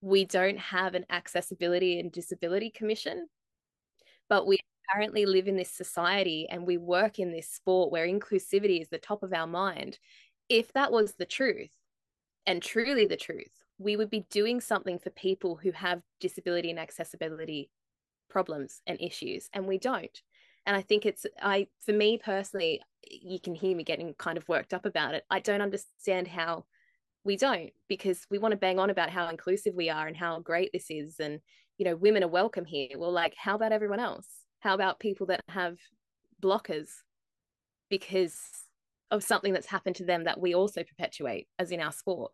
We 0.00 0.24
don't 0.24 0.58
have 0.58 0.94
an 0.94 1.06
accessibility 1.10 2.00
and 2.00 2.10
disability 2.10 2.70
commission, 2.70 3.28
but 4.28 4.46
we 4.46 4.58
apparently 4.90 5.26
live 5.26 5.48
in 5.48 5.56
this 5.56 5.70
society 5.70 6.46
and 6.50 6.66
we 6.66 6.76
work 6.76 7.18
in 7.18 7.32
this 7.32 7.48
sport 7.48 7.92
where 7.92 8.06
inclusivity 8.06 8.80
is 8.80 8.88
the 8.88 8.98
top 8.98 9.22
of 9.22 9.32
our 9.32 9.46
mind. 9.46 9.98
If 10.48 10.72
that 10.72 10.92
was 10.92 11.14
the 11.14 11.26
truth 11.26 11.70
and 12.46 12.62
truly 12.62 13.06
the 13.06 13.16
truth, 13.16 13.52
we 13.78 13.96
would 13.96 14.10
be 14.10 14.26
doing 14.30 14.60
something 14.60 14.98
for 14.98 15.10
people 15.10 15.56
who 15.56 15.72
have 15.72 16.02
disability 16.20 16.70
and 16.70 16.78
accessibility 16.78 17.70
problems 18.28 18.82
and 18.86 19.00
issues, 19.00 19.48
and 19.52 19.66
we 19.66 19.78
don't. 19.78 20.22
And 20.66 20.76
I 20.76 20.82
think 20.82 21.06
it's, 21.06 21.24
I, 21.40 21.68
for 21.84 21.92
me 21.92 22.18
personally, 22.22 22.82
you 23.08 23.40
can 23.40 23.54
hear 23.54 23.74
me 23.74 23.82
getting 23.82 24.12
kind 24.14 24.36
of 24.36 24.48
worked 24.48 24.74
up 24.74 24.84
about 24.84 25.14
it. 25.14 25.24
I 25.30 25.40
don't 25.40 25.62
understand 25.62 26.28
how 26.28 26.66
we 27.24 27.36
don't 27.36 27.70
because 27.88 28.26
we 28.30 28.38
want 28.38 28.52
to 28.52 28.58
bang 28.58 28.78
on 28.78 28.90
about 28.90 29.10
how 29.10 29.28
inclusive 29.28 29.74
we 29.74 29.88
are 29.88 30.06
and 30.06 30.16
how 30.16 30.38
great 30.40 30.70
this 30.72 30.90
is. 30.90 31.18
And, 31.18 31.40
you 31.78 31.86
know, 31.86 31.96
women 31.96 32.22
are 32.22 32.28
welcome 32.28 32.66
here. 32.66 32.90
Well, 32.96 33.12
like, 33.12 33.34
how 33.36 33.54
about 33.54 33.72
everyone 33.72 34.00
else? 34.00 34.26
How 34.60 34.74
about 34.74 35.00
people 35.00 35.26
that 35.26 35.40
have 35.48 35.78
blockers 36.40 36.88
because 37.88 38.38
of 39.10 39.24
something 39.24 39.52
that's 39.52 39.66
happened 39.66 39.96
to 39.96 40.04
them 40.04 40.24
that 40.24 40.40
we 40.40 40.54
also 40.54 40.82
perpetuate, 40.84 41.48
as 41.58 41.72
in 41.72 41.80
our 41.80 41.92
sport? 41.92 42.32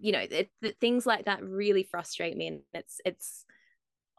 You 0.00 0.12
know, 0.12 0.20
it, 0.20 0.50
it, 0.62 0.76
things 0.80 1.04
like 1.04 1.26
that 1.26 1.42
really 1.44 1.82
frustrate 1.82 2.36
me, 2.36 2.46
and 2.46 2.60
it's 2.72 3.00
it's. 3.04 3.44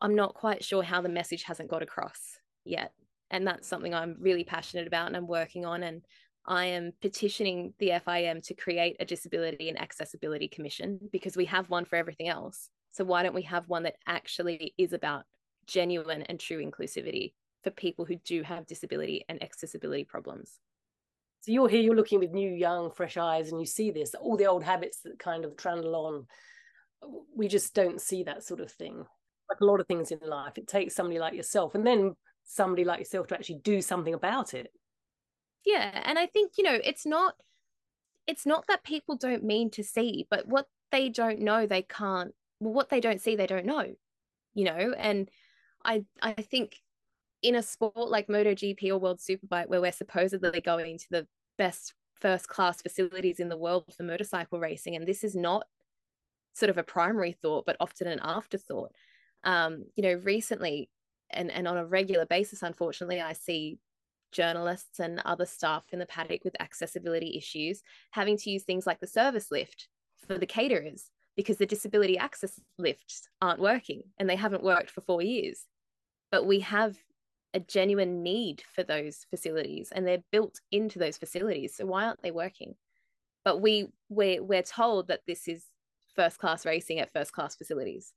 I'm 0.01 0.15
not 0.15 0.33
quite 0.33 0.63
sure 0.63 0.83
how 0.83 1.01
the 1.01 1.09
message 1.09 1.43
hasn't 1.43 1.69
got 1.69 1.81
across 1.81 2.19
yet, 2.65 2.91
and 3.31 3.47
that's 3.47 3.67
something 3.67 3.93
I'm 3.93 4.17
really 4.19 4.43
passionate 4.43 4.85
about 4.85 5.07
and 5.07 5.15
I'm 5.15 5.27
working 5.27 5.65
on. 5.65 5.81
And 5.83 6.03
I 6.45 6.65
am 6.65 6.91
petitioning 7.01 7.73
the 7.79 7.91
FIM 8.05 8.45
to 8.47 8.53
create 8.53 8.97
a 8.99 9.05
disability 9.05 9.69
and 9.69 9.81
accessibility 9.81 10.49
commission 10.49 10.99
because 11.11 11.37
we 11.37 11.45
have 11.45 11.69
one 11.69 11.85
for 11.85 11.95
everything 11.95 12.27
else. 12.27 12.69
So 12.91 13.05
why 13.05 13.23
don't 13.23 13.33
we 13.33 13.43
have 13.43 13.69
one 13.69 13.83
that 13.83 13.95
actually 14.05 14.73
is 14.77 14.93
about 14.93 15.23
genuine 15.65 16.23
and 16.23 16.39
true 16.39 16.63
inclusivity 16.63 17.33
for 17.63 17.71
people 17.71 18.05
who 18.05 18.15
do 18.17 18.43
have 18.43 18.67
disability 18.67 19.25
and 19.29 19.41
accessibility 19.41 20.03
problems. 20.03 20.59
So 21.41 21.51
you're 21.51 21.67
here, 21.67 21.81
you're 21.81 21.95
looking 21.95 22.19
with 22.19 22.31
new, 22.31 22.49
young, 22.49 22.91
fresh 22.91 23.17
eyes, 23.17 23.51
and 23.51 23.59
you 23.59 23.65
see 23.65 23.91
this, 23.91 24.15
all 24.15 24.37
the 24.37 24.45
old 24.45 24.63
habits 24.63 24.99
that 25.03 25.19
kind 25.19 25.43
of 25.43 25.57
trundle 25.57 25.95
on. 25.95 26.27
We 27.35 27.49
just 27.49 27.73
don't 27.73 27.99
see 27.99 28.23
that 28.23 28.43
sort 28.43 28.61
of 28.61 28.71
thing. 28.71 29.05
Like 29.49 29.59
a 29.59 29.65
lot 29.65 29.81
of 29.81 29.87
things 29.87 30.11
in 30.11 30.19
life, 30.25 30.57
it 30.57 30.67
takes 30.67 30.95
somebody 30.95 31.19
like 31.19 31.33
yourself 31.33 31.75
and 31.75 31.85
then 31.85 32.15
somebody 32.45 32.85
like 32.85 32.99
yourself 32.99 33.27
to 33.27 33.35
actually 33.35 33.59
do 33.63 33.81
something 33.81 34.13
about 34.13 34.53
it. 34.53 34.71
Yeah. 35.65 36.01
And 36.05 36.17
I 36.17 36.27
think, 36.27 36.53
you 36.57 36.63
know, 36.63 36.77
it's 36.81 37.05
not 37.05 37.35
it's 38.25 38.45
not 38.45 38.65
that 38.67 38.85
people 38.85 39.17
don't 39.17 39.43
mean 39.43 39.69
to 39.71 39.83
see, 39.83 40.27
but 40.29 40.47
what 40.47 40.67
they 40.91 41.09
don't 41.09 41.39
know, 41.39 41.67
they 41.67 41.81
can't 41.81 42.33
well, 42.59 42.73
what 42.73 42.89
they 42.89 43.01
don't 43.01 43.21
see, 43.21 43.35
they 43.35 43.47
don't 43.47 43.65
know. 43.65 43.93
You 44.53 44.65
know, 44.65 44.93
and 44.97 45.29
I 45.85 46.05
I 46.21 46.33
think 46.33 46.81
in 47.41 47.55
a 47.55 47.63
sport 47.63 48.09
like 48.09 48.27
MotoGP 48.27 48.89
or 48.89 48.97
World 48.97 49.19
Superbike, 49.19 49.67
where 49.67 49.81
we're 49.81 49.91
supposedly 49.91 50.61
going 50.61 50.97
to 50.97 51.09
the 51.09 51.27
best 51.57 51.93
first 52.19 52.47
class 52.47 52.81
facilities 52.81 53.39
in 53.39 53.49
the 53.49 53.57
world 53.57 53.93
for 53.95 54.03
motorcycle 54.03 54.59
racing, 54.59 54.95
and 54.95 55.07
this 55.07 55.23
is 55.23 55.35
not 55.35 55.67
sort 56.53 56.69
of 56.69 56.77
a 56.77 56.83
primary 56.83 57.33
thought, 57.33 57.65
but 57.65 57.77
often 57.79 58.07
an 58.07 58.19
afterthought. 58.21 58.91
Um, 59.43 59.85
you 59.95 60.03
know, 60.03 60.21
recently 60.23 60.89
and, 61.29 61.51
and 61.51 61.67
on 61.67 61.77
a 61.77 61.85
regular 61.85 62.25
basis, 62.25 62.61
unfortunately, 62.61 63.19
I 63.19 63.33
see 63.33 63.79
journalists 64.31 64.99
and 64.99 65.21
other 65.25 65.45
staff 65.45 65.83
in 65.91 65.99
the 65.99 66.05
paddock 66.05 66.43
with 66.43 66.59
accessibility 66.59 67.37
issues 67.37 67.81
having 68.11 68.35
to 68.37 68.49
use 68.49 68.63
things 68.63 68.87
like 68.87 68.99
the 68.99 69.07
service 69.07 69.51
lift 69.51 69.87
for 70.27 70.37
the 70.37 70.45
caterers 70.45 71.11
because 71.35 71.57
the 71.57 71.65
disability 71.65 72.17
access 72.17 72.59
lifts 72.79 73.29
aren't 73.41 73.59
working 73.59 74.01
and 74.17 74.27
they 74.27 74.35
haven't 74.35 74.63
worked 74.63 74.89
for 74.89 75.01
four 75.01 75.21
years 75.21 75.67
but 76.33 76.47
we 76.47 76.61
have 76.61 76.97
a 77.53 77.59
genuine 77.59 78.23
need 78.23 78.63
for 78.73 78.81
those 78.81 79.27
facilities 79.29 79.91
and 79.91 80.07
they're 80.07 80.23
built 80.31 80.59
into 80.71 80.97
those 80.97 81.15
facilities. 81.15 81.75
So 81.75 81.85
why 81.85 82.05
aren't 82.05 82.23
they 82.23 82.31
working? 82.31 82.73
But 83.45 83.61
we 83.61 83.89
we're, 84.09 84.41
we're 84.41 84.63
told 84.63 85.09
that 85.09 85.19
this 85.27 85.47
is 85.47 85.63
first 86.15 86.39
class 86.39 86.65
racing 86.65 86.99
at 86.99 87.13
first 87.13 87.33
class 87.33 87.55
facilities. 87.55 88.13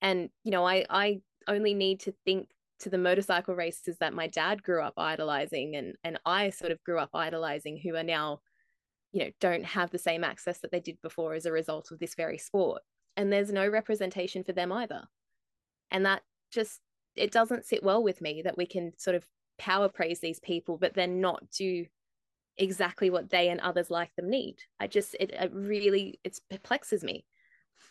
And 0.00 0.30
you 0.44 0.50
know 0.50 0.66
i 0.66 0.86
i 0.88 1.20
only 1.46 1.74
need 1.74 2.00
to 2.00 2.14
think 2.24 2.48
to 2.78 2.88
the 2.88 2.96
motorcycle 2.96 3.54
races 3.54 3.98
that 4.00 4.14
my 4.14 4.26
dad 4.26 4.62
grew 4.62 4.82
up 4.82 4.94
idolizing 4.96 5.76
and 5.76 5.96
and 6.02 6.18
i 6.24 6.48
sort 6.48 6.72
of 6.72 6.82
grew 6.84 6.98
up 6.98 7.10
idolizing 7.12 7.76
who 7.76 7.94
are 7.96 8.02
now 8.02 8.40
you 9.12 9.24
know 9.24 9.30
don't 9.40 9.66
have 9.66 9.90
the 9.90 9.98
same 9.98 10.24
access 10.24 10.60
that 10.60 10.72
they 10.72 10.80
did 10.80 10.96
before 11.02 11.34
as 11.34 11.44
a 11.44 11.52
result 11.52 11.90
of 11.90 11.98
this 11.98 12.14
very 12.14 12.38
sport. 12.38 12.80
And 13.18 13.30
there's 13.30 13.52
no 13.52 13.68
representation 13.68 14.42
for 14.42 14.52
them 14.52 14.72
either. 14.72 15.02
And 15.90 16.06
that 16.06 16.22
just 16.50 16.80
it 17.16 17.32
doesn't 17.32 17.64
sit 17.64 17.82
well 17.82 18.02
with 18.02 18.20
me 18.20 18.42
that 18.42 18.56
we 18.56 18.66
can 18.66 18.92
sort 18.96 19.16
of 19.16 19.24
power 19.58 19.88
praise 19.88 20.20
these 20.20 20.40
people 20.40 20.78
but 20.78 20.94
then 20.94 21.20
not 21.20 21.50
do 21.50 21.84
exactly 22.56 23.10
what 23.10 23.30
they 23.30 23.48
and 23.48 23.60
others 23.60 23.90
like 23.90 24.14
them 24.16 24.30
need. 24.30 24.56
I 24.78 24.86
just 24.86 25.14
it, 25.18 25.30
it 25.32 25.50
really 25.52 26.20
it 26.24 26.38
perplexes 26.50 27.02
me. 27.02 27.24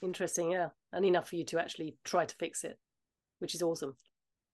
Interesting 0.02 0.52
yeah. 0.52 0.70
And 0.94 1.06
enough 1.06 1.30
for 1.30 1.36
you 1.36 1.46
to 1.46 1.60
actually 1.60 1.98
try 2.04 2.26
to 2.26 2.36
fix 2.36 2.64
it 2.64 2.78
which 3.40 3.56
is 3.56 3.62
awesome. 3.62 3.96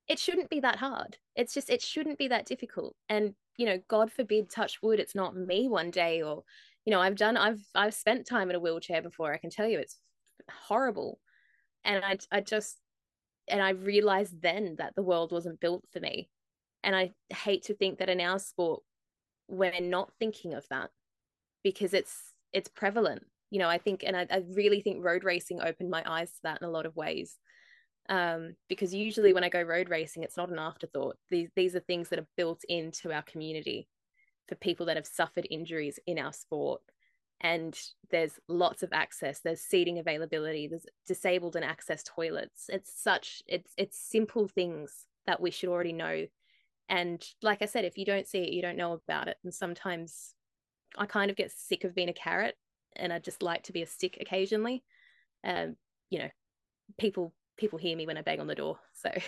It 0.07 0.19
shouldn't 0.19 0.51
be 0.51 0.59
that 0.59 0.75
hard. 0.75 1.17
It's 1.35 1.53
just 1.53 1.69
it 1.69 1.81
shouldn't 1.81 2.17
be 2.17 2.27
that 2.29 2.45
difficult. 2.45 2.95
And 3.09 3.33
you 3.57 3.65
know 3.65 3.79
god 3.87 4.11
forbid 4.11 4.49
touch 4.49 4.81
wood 4.81 4.99
it's 4.99 5.15
not 5.15 5.35
me 5.35 5.67
one 5.67 5.91
day 5.91 6.21
or 6.21 6.43
you 6.83 6.91
know 6.91 6.99
i've 6.99 7.15
done 7.15 7.37
i've 7.37 7.61
i've 7.73 7.93
spent 7.93 8.27
time 8.27 8.49
in 8.49 8.55
a 8.55 8.59
wheelchair 8.59 9.01
before 9.01 9.33
i 9.33 9.37
can 9.37 9.49
tell 9.49 9.67
you 9.67 9.79
it's 9.79 9.97
horrible. 10.49 11.19
And 11.83 12.03
i 12.03 12.17
i 12.31 12.41
just 12.41 12.77
and 13.47 13.61
I 13.61 13.71
realized 13.71 14.41
then 14.41 14.75
that 14.77 14.95
the 14.95 15.03
world 15.03 15.31
wasn't 15.31 15.59
built 15.59 15.85
for 15.91 15.99
me. 15.99 16.29
And 16.83 16.95
I 16.95 17.13
hate 17.29 17.63
to 17.63 17.75
think 17.75 17.99
that 17.99 18.09
in 18.09 18.21
our 18.21 18.39
sport 18.39 18.83
we're 19.47 19.79
not 19.79 20.11
thinking 20.19 20.53
of 20.53 20.65
that 20.69 20.89
because 21.63 21.93
it's 21.93 22.33
it's 22.53 22.69
prevalent. 22.69 23.23
You 23.51 23.59
know, 23.59 23.69
I 23.69 23.77
think 23.77 24.03
and 24.05 24.15
I, 24.15 24.27
I 24.31 24.43
really 24.49 24.81
think 24.81 25.03
road 25.03 25.23
racing 25.23 25.61
opened 25.61 25.89
my 25.89 26.03
eyes 26.05 26.31
to 26.31 26.39
that 26.43 26.61
in 26.61 26.67
a 26.67 26.71
lot 26.71 26.85
of 26.85 26.95
ways. 26.95 27.37
Um, 28.07 28.55
because 28.69 28.93
usually 28.93 29.33
when 29.33 29.43
I 29.43 29.49
go 29.49 29.61
road 29.61 29.89
racing, 29.89 30.23
it's 30.23 30.37
not 30.37 30.49
an 30.49 30.59
afterthought. 30.59 31.17
These 31.29 31.49
these 31.55 31.75
are 31.75 31.81
things 31.81 32.09
that 32.09 32.19
are 32.19 32.27
built 32.37 32.61
into 32.69 33.11
our 33.11 33.23
community 33.23 33.87
for 34.47 34.55
people 34.55 34.85
that 34.87 34.97
have 34.97 35.07
suffered 35.07 35.47
injuries 35.49 35.99
in 36.05 36.19
our 36.19 36.33
sport 36.33 36.81
and 37.41 37.77
there's 38.11 38.39
lots 38.47 38.83
of 38.83 38.93
access. 38.93 39.39
There's 39.39 39.61
seating 39.61 39.99
availability. 39.99 40.67
There's 40.67 40.85
disabled 41.05 41.55
and 41.55 41.65
access 41.65 42.03
toilets. 42.03 42.69
It's 42.69 42.91
such 42.93 43.43
it's 43.47 43.73
it's 43.77 43.97
simple 43.97 44.47
things 44.47 45.05
that 45.27 45.41
we 45.41 45.51
should 45.51 45.69
already 45.69 45.93
know. 45.93 46.25
And 46.87 47.25
like 47.41 47.61
i 47.61 47.65
said 47.65 47.83
if 47.83 47.97
you 47.97 48.05
don't 48.05 48.27
see 48.27 48.39
it 48.39 48.53
you 48.53 48.61
don't 48.61 48.77
know 48.77 48.93
about 48.93 49.27
it. 49.27 49.37
And 49.43 49.53
sometimes 49.53 50.33
i 50.97 51.05
kind 51.05 51.29
of 51.29 51.37
get 51.37 51.51
sick 51.51 51.83
of 51.83 51.95
being 51.95 52.09
a 52.09 52.13
carrot 52.13 52.55
and 52.95 53.11
i 53.11 53.19
just 53.19 53.41
like 53.41 53.63
to 53.63 53.73
be 53.73 53.81
a 53.81 53.87
stick 53.87 54.17
occasionally. 54.21 54.83
Um 55.43 55.75
you 56.09 56.19
know 56.19 56.29
people 56.97 57.33
people 57.57 57.79
hear 57.79 57.97
me 57.97 58.05
when 58.05 58.17
i 58.17 58.21
bang 58.21 58.39
on 58.39 58.47
the 58.47 58.55
door 58.55 58.79
so. 58.93 59.11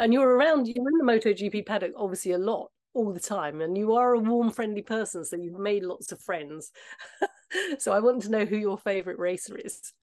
And 0.00 0.12
you're 0.12 0.30
around 0.30 0.68
you're 0.68 0.88
in 0.88 0.98
the 0.98 1.04
MotoGP 1.04 1.66
paddock 1.66 1.92
obviously 1.96 2.30
a 2.30 2.38
lot 2.38 2.70
all 2.98 3.12
the 3.12 3.20
time 3.20 3.60
and 3.60 3.78
you 3.78 3.94
are 3.94 4.14
a 4.14 4.18
warm 4.18 4.50
friendly 4.50 4.82
person 4.82 5.24
so 5.24 5.36
you've 5.36 5.58
made 5.58 5.84
lots 5.84 6.12
of 6.12 6.20
friends. 6.20 6.72
So 7.78 7.92
i 7.92 8.00
want 8.00 8.20
to 8.24 8.30
know 8.30 8.44
who 8.44 8.58
your 8.58 8.76
favorite 8.76 9.18
racer 9.18 9.56
is. 9.56 9.94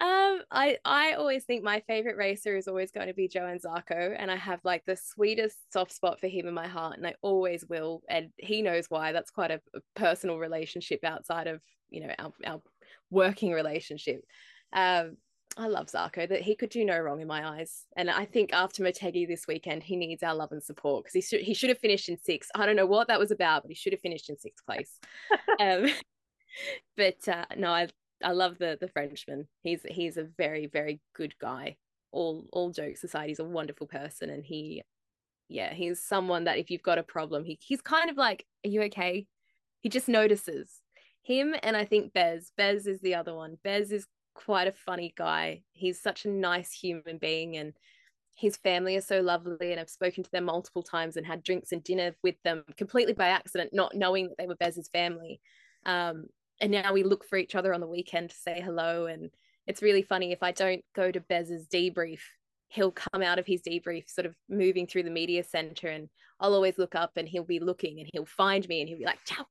Um 0.00 0.40
i 0.50 0.78
i 0.84 1.12
always 1.12 1.44
think 1.44 1.62
my 1.62 1.78
favorite 1.86 2.16
racer 2.16 2.56
is 2.56 2.66
always 2.66 2.90
going 2.90 3.06
to 3.06 3.14
be 3.14 3.30
johann 3.32 3.60
zarco 3.60 4.16
and 4.18 4.32
i 4.32 4.36
have 4.36 4.58
like 4.64 4.82
the 4.84 4.96
sweetest 4.96 5.72
soft 5.72 5.92
spot 5.92 6.18
for 6.18 6.26
him 6.26 6.48
in 6.48 6.54
my 6.54 6.66
heart 6.66 6.96
and 6.96 7.06
i 7.06 7.14
always 7.22 7.64
will 7.68 8.02
and 8.08 8.30
he 8.36 8.62
knows 8.62 8.86
why. 8.88 9.12
That's 9.12 9.30
quite 9.30 9.52
a, 9.52 9.60
a 9.76 9.80
personal 9.94 10.38
relationship 10.38 11.04
outside 11.04 11.46
of 11.46 11.60
you 11.88 12.00
know 12.04 12.12
our, 12.18 12.32
our 12.44 12.62
working 13.10 13.52
relationship. 13.52 14.24
Um 14.72 15.18
I 15.58 15.66
love 15.66 15.88
Zarco 15.88 16.28
that 16.28 16.42
he 16.42 16.54
could 16.54 16.70
do 16.70 16.84
no 16.84 16.98
wrong 17.00 17.20
in 17.20 17.26
my 17.26 17.46
eyes. 17.46 17.84
And 17.96 18.08
I 18.08 18.24
think 18.24 18.52
after 18.52 18.82
Motegi 18.82 19.26
this 19.26 19.48
weekend, 19.48 19.82
he 19.82 19.96
needs 19.96 20.22
our 20.22 20.34
love 20.34 20.52
and 20.52 20.62
support 20.62 21.04
because 21.04 21.14
he 21.14 21.20
should 21.20 21.40
he 21.44 21.52
should 21.52 21.68
have 21.68 21.80
finished 21.80 22.08
in 22.08 22.16
sixth. 22.16 22.50
I 22.54 22.64
don't 22.64 22.76
know 22.76 22.86
what 22.86 23.08
that 23.08 23.18
was 23.18 23.32
about, 23.32 23.62
but 23.62 23.70
he 23.70 23.74
should 23.74 23.92
have 23.92 24.00
finished 24.00 24.30
in 24.30 24.38
sixth 24.38 24.64
place. 24.64 24.98
um, 25.60 25.86
but 26.96 27.28
uh, 27.28 27.44
no, 27.56 27.72
I 27.72 27.88
I 28.22 28.32
love 28.32 28.58
the 28.58 28.78
the 28.80 28.88
Frenchman. 28.88 29.48
He's 29.62 29.80
he's 29.88 30.16
a 30.16 30.28
very 30.38 30.66
very 30.66 31.00
good 31.12 31.34
guy. 31.40 31.76
All 32.12 32.46
all 32.52 32.70
jokes 32.70 33.02
aside, 33.02 33.28
he's 33.28 33.40
a 33.40 33.44
wonderful 33.44 33.88
person, 33.88 34.30
and 34.30 34.44
he, 34.44 34.82
yeah, 35.48 35.74
he's 35.74 36.02
someone 36.02 36.44
that 36.44 36.58
if 36.58 36.70
you've 36.70 36.82
got 36.82 36.98
a 36.98 37.02
problem, 37.02 37.44
he 37.44 37.58
he's 37.60 37.82
kind 37.82 38.10
of 38.10 38.16
like, 38.16 38.46
are 38.64 38.68
you 38.68 38.82
okay? 38.82 39.26
He 39.80 39.88
just 39.88 40.08
notices 40.08 40.80
him, 41.22 41.54
and 41.64 41.76
I 41.76 41.84
think 41.84 42.12
Bez. 42.12 42.52
Bez 42.56 42.86
is 42.86 43.00
the 43.00 43.16
other 43.16 43.34
one. 43.34 43.58
Bez 43.64 43.90
is 43.90 44.06
quite 44.44 44.68
a 44.68 44.72
funny 44.72 45.12
guy. 45.16 45.62
He's 45.72 46.00
such 46.00 46.24
a 46.24 46.30
nice 46.30 46.72
human 46.72 47.18
being 47.18 47.56
and 47.56 47.72
his 48.36 48.56
family 48.56 48.96
are 48.96 49.00
so 49.00 49.20
lovely 49.20 49.72
and 49.72 49.80
I've 49.80 49.90
spoken 49.90 50.22
to 50.22 50.30
them 50.30 50.44
multiple 50.44 50.82
times 50.82 51.16
and 51.16 51.26
had 51.26 51.42
drinks 51.42 51.72
and 51.72 51.82
dinner 51.82 52.14
with 52.22 52.36
them 52.44 52.62
completely 52.76 53.12
by 53.12 53.28
accident, 53.28 53.70
not 53.72 53.96
knowing 53.96 54.28
that 54.28 54.38
they 54.38 54.46
were 54.46 54.54
Bez's 54.54 54.88
family. 54.88 55.40
Um, 55.84 56.26
and 56.60 56.70
now 56.70 56.92
we 56.92 57.02
look 57.02 57.24
for 57.24 57.36
each 57.36 57.56
other 57.56 57.74
on 57.74 57.80
the 57.80 57.88
weekend 57.88 58.30
to 58.30 58.36
say 58.36 58.60
hello. 58.60 59.06
And 59.06 59.30
it's 59.66 59.82
really 59.82 60.02
funny 60.02 60.30
if 60.30 60.42
I 60.42 60.52
don't 60.52 60.84
go 60.94 61.10
to 61.10 61.20
Bez's 61.20 61.66
debrief, 61.66 62.20
he'll 62.68 62.92
come 62.92 63.22
out 63.22 63.40
of 63.40 63.46
his 63.46 63.62
debrief 63.62 64.08
sort 64.08 64.26
of 64.26 64.36
moving 64.48 64.86
through 64.86 65.02
the 65.02 65.10
media 65.10 65.42
center 65.42 65.88
and 65.88 66.08
I'll 66.38 66.54
always 66.54 66.78
look 66.78 66.94
up 66.94 67.12
and 67.16 67.28
he'll 67.28 67.42
be 67.42 67.58
looking 67.58 67.98
and 67.98 68.08
he'll 68.12 68.24
find 68.24 68.68
me 68.68 68.80
and 68.80 68.88
he'll 68.88 68.98
be 68.98 69.04
like, 69.04 69.24
ciao. 69.24 69.46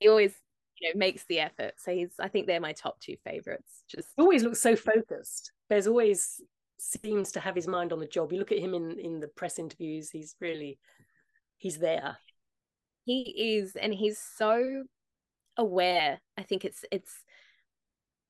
He 0.00 0.08
always, 0.08 0.34
you 0.80 0.92
know, 0.92 0.98
makes 0.98 1.24
the 1.28 1.40
effort. 1.40 1.74
So 1.78 1.92
he's 1.92 2.12
I 2.18 2.28
think 2.28 2.46
they're 2.46 2.60
my 2.60 2.72
top 2.72 3.00
two 3.00 3.16
favorites. 3.24 3.84
Just 3.88 4.08
he 4.16 4.22
always 4.22 4.42
looks 4.42 4.60
so 4.60 4.76
focused. 4.76 5.52
There's 5.68 5.86
always 5.86 6.40
seems 6.78 7.32
to 7.32 7.40
have 7.40 7.54
his 7.54 7.66
mind 7.66 7.92
on 7.92 7.98
the 8.00 8.06
job. 8.06 8.32
You 8.32 8.38
look 8.38 8.52
at 8.52 8.58
him 8.58 8.74
in 8.74 8.98
in 8.98 9.20
the 9.20 9.28
press 9.28 9.58
interviews, 9.58 10.10
he's 10.10 10.34
really 10.40 10.78
he's 11.56 11.78
there. 11.78 12.18
He 13.04 13.56
is, 13.56 13.74
and 13.74 13.94
he's 13.94 14.18
so 14.18 14.84
aware. 15.56 16.20
I 16.36 16.42
think 16.42 16.64
it's 16.64 16.84
it's 16.90 17.24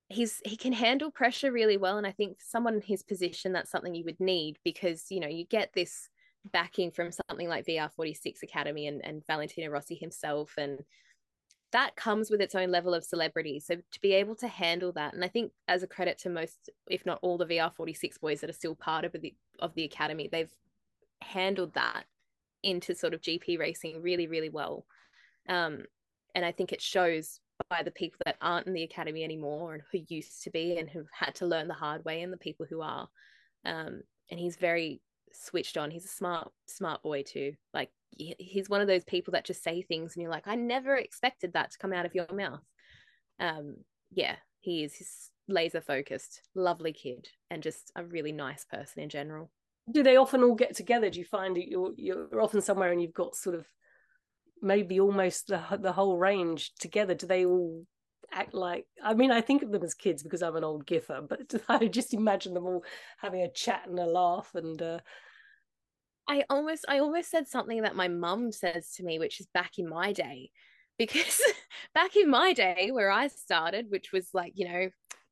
he's 0.08 0.40
he 0.44 0.56
can 0.56 0.72
handle 0.72 1.10
pressure 1.10 1.52
really 1.52 1.76
well 1.76 1.98
and 1.98 2.06
i 2.06 2.10
think 2.10 2.38
someone 2.40 2.74
in 2.74 2.80
his 2.80 3.02
position 3.02 3.52
that's 3.52 3.70
something 3.70 3.94
you 3.94 4.04
would 4.04 4.18
need 4.20 4.56
because 4.64 5.04
you 5.10 5.20
know 5.20 5.28
you 5.28 5.44
get 5.44 5.70
this 5.74 6.08
backing 6.50 6.90
from 6.90 7.10
something 7.12 7.48
like 7.48 7.66
vr46 7.66 8.42
academy 8.42 8.86
and, 8.86 9.04
and 9.04 9.26
valentino 9.26 9.68
rossi 9.68 9.94
himself 9.94 10.54
and 10.56 10.80
that 11.72 11.96
comes 11.96 12.30
with 12.30 12.40
its 12.40 12.54
own 12.54 12.70
level 12.70 12.94
of 12.94 13.04
celebrity 13.04 13.60
so 13.60 13.76
to 13.76 14.00
be 14.00 14.12
able 14.12 14.34
to 14.34 14.48
handle 14.48 14.92
that 14.92 15.14
and 15.14 15.24
i 15.24 15.28
think 15.28 15.52
as 15.66 15.82
a 15.82 15.86
credit 15.86 16.18
to 16.18 16.30
most 16.30 16.70
if 16.88 17.04
not 17.04 17.18
all 17.22 17.38
the 17.38 17.46
vr46 17.46 18.20
boys 18.20 18.40
that 18.40 18.50
are 18.50 18.54
still 18.54 18.74
part 18.74 19.04
of 19.04 19.12
the 19.12 19.34
of 19.60 19.74
the 19.74 19.84
academy 19.84 20.28
they've 20.30 20.52
handled 21.22 21.74
that 21.74 22.04
into 22.62 22.94
sort 22.94 23.14
of 23.14 23.20
gp 23.20 23.58
racing 23.58 24.02
really 24.02 24.26
really 24.26 24.48
well 24.48 24.84
um, 25.48 25.84
and 26.34 26.44
I 26.44 26.52
think 26.52 26.72
it 26.72 26.80
shows 26.80 27.40
by 27.68 27.82
the 27.82 27.90
people 27.90 28.20
that 28.24 28.36
aren't 28.40 28.66
in 28.66 28.72
the 28.72 28.84
academy 28.84 29.24
anymore 29.24 29.74
and 29.74 29.82
who 29.90 29.98
used 30.08 30.44
to 30.44 30.50
be 30.50 30.78
and 30.78 30.88
who've 30.88 31.10
had 31.12 31.34
to 31.36 31.46
learn 31.46 31.68
the 31.68 31.74
hard 31.74 32.04
way 32.04 32.22
and 32.22 32.32
the 32.32 32.36
people 32.36 32.66
who 32.68 32.80
are. 32.80 33.08
Um, 33.64 34.02
and 34.30 34.38
he's 34.38 34.56
very 34.56 35.00
switched 35.32 35.76
on. 35.76 35.90
He's 35.90 36.04
a 36.04 36.08
smart, 36.08 36.50
smart 36.66 37.02
boy 37.02 37.22
too. 37.22 37.54
Like 37.74 37.90
he's 38.10 38.68
one 38.68 38.80
of 38.80 38.86
those 38.86 39.04
people 39.04 39.32
that 39.32 39.44
just 39.44 39.62
say 39.62 39.82
things 39.82 40.14
and 40.14 40.22
you're 40.22 40.30
like, 40.30 40.46
I 40.48 40.54
never 40.54 40.96
expected 40.96 41.52
that 41.52 41.72
to 41.72 41.78
come 41.78 41.92
out 41.92 42.06
of 42.06 42.14
your 42.14 42.26
mouth. 42.32 42.62
Um, 43.38 43.76
yeah, 44.10 44.36
he 44.60 44.84
is. 44.84 44.94
He's 44.94 45.30
laser 45.46 45.80
focused, 45.80 46.42
lovely 46.54 46.92
kid, 46.92 47.28
and 47.50 47.62
just 47.62 47.92
a 47.96 48.04
really 48.04 48.32
nice 48.32 48.64
person 48.64 49.02
in 49.02 49.08
general. 49.08 49.50
Do 49.90 50.02
they 50.02 50.16
often 50.16 50.42
all 50.42 50.54
get 50.54 50.76
together? 50.76 51.08
Do 51.08 51.18
you 51.18 51.24
find 51.24 51.56
that 51.56 51.68
you're 51.68 51.92
you're 51.96 52.42
often 52.42 52.60
somewhere 52.60 52.92
and 52.92 53.00
you've 53.00 53.14
got 53.14 53.34
sort 53.34 53.56
of 53.56 53.66
maybe 54.62 55.00
almost 55.00 55.48
the, 55.48 55.62
the 55.80 55.92
whole 55.92 56.18
range 56.18 56.72
together 56.78 57.14
do 57.14 57.26
they 57.26 57.44
all 57.44 57.84
act 58.32 58.54
like 58.54 58.86
i 59.02 59.14
mean 59.14 59.30
i 59.30 59.40
think 59.40 59.62
of 59.62 59.70
them 59.70 59.82
as 59.82 59.94
kids 59.94 60.22
because 60.22 60.42
i'm 60.42 60.56
an 60.56 60.64
old 60.64 60.86
giffer 60.86 61.20
but 61.26 61.54
i 61.68 61.86
just 61.86 62.14
imagine 62.14 62.54
them 62.54 62.64
all 62.64 62.84
having 63.18 63.42
a 63.42 63.50
chat 63.50 63.82
and 63.86 63.98
a 63.98 64.04
laugh 64.04 64.50
and 64.54 64.82
uh... 64.82 64.98
i 66.28 66.44
almost 66.50 66.84
i 66.88 66.98
almost 66.98 67.30
said 67.30 67.48
something 67.48 67.82
that 67.82 67.96
my 67.96 68.08
mum 68.08 68.52
says 68.52 68.92
to 68.92 69.02
me 69.02 69.18
which 69.18 69.40
is 69.40 69.46
back 69.54 69.78
in 69.78 69.88
my 69.88 70.12
day 70.12 70.50
because 70.98 71.40
back 71.94 72.16
in 72.16 72.28
my 72.28 72.52
day 72.52 72.90
where 72.92 73.10
i 73.10 73.26
started 73.28 73.86
which 73.88 74.12
was 74.12 74.28
like 74.34 74.52
you 74.54 74.68
know 74.68 74.88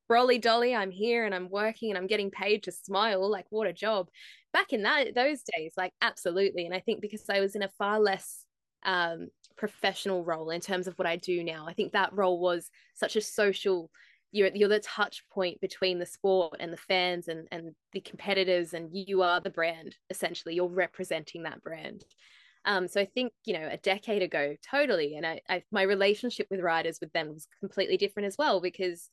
brolly 0.09 0.41
dolly 0.41 0.75
i'm 0.75 0.91
here 0.91 1.25
and 1.25 1.35
i'm 1.35 1.51
working 1.51 1.91
and 1.91 1.99
i'm 1.99 2.07
getting 2.07 2.31
paid 2.31 2.63
to 2.63 2.73
smile 2.73 3.29
like 3.29 3.47
what 3.51 3.67
a 3.67 3.73
job. 3.73 4.09
Back 4.53 4.73
in 4.73 4.85
that 4.85 5.15
those 5.15 5.43
days 5.43 5.73
like 5.77 5.93
absolutely 6.01 6.65
and 6.65 6.75
i 6.75 6.81
think 6.81 7.03
because 7.03 7.25
i 7.29 7.41
was 7.41 7.55
in 7.57 7.63
a 7.63 7.69
far 7.77 8.01
less 8.01 8.47
um, 8.87 9.29
professional 9.57 10.25
role 10.25 10.51
in 10.51 10.61
terms 10.61 10.87
of 10.87 10.95
what 10.99 11.07
I 11.07 11.17
do 11.17 11.43
now. 11.43 11.67
I 11.67 11.73
think 11.73 11.93
that 11.93 12.13
role 12.13 12.39
was 12.41 12.71
such 12.95 13.17
a 13.17 13.21
social. 13.21 13.91
You're 14.33 14.51
you're 14.55 14.69
the 14.69 14.81
touch 14.81 15.23
point 15.31 15.61
between 15.61 15.99
the 15.99 16.07
sport 16.07 16.57
and 16.61 16.73
the 16.73 16.77
fans 16.77 17.29
and 17.29 17.49
and 17.51 17.75
the 17.93 18.01
competitors, 18.01 18.75
and 18.75 18.91
you 18.93 19.23
are 19.23 19.41
the 19.41 19.51
brand 19.51 19.97
essentially. 20.11 20.55
You're 20.55 20.69
representing 20.69 21.45
that 21.45 21.63
brand. 21.63 22.05
Um, 22.65 22.89
so 22.89 23.01
I 23.01 23.05
think 23.07 23.33
you 23.45 23.55
know 23.55 23.69
a 23.71 23.77
decade 23.77 24.23
ago, 24.23 24.57
totally, 24.69 25.17
and 25.17 25.25
I, 25.27 25.41
I 25.49 25.63
my 25.71 25.83
relationship 25.83 26.49
with 26.51 26.61
riders 26.61 26.99
with 27.01 27.13
them 27.13 27.33
was 27.33 27.47
completely 27.61 27.97
different 27.97 28.27
as 28.27 28.37
well 28.37 28.61
because 28.61 29.09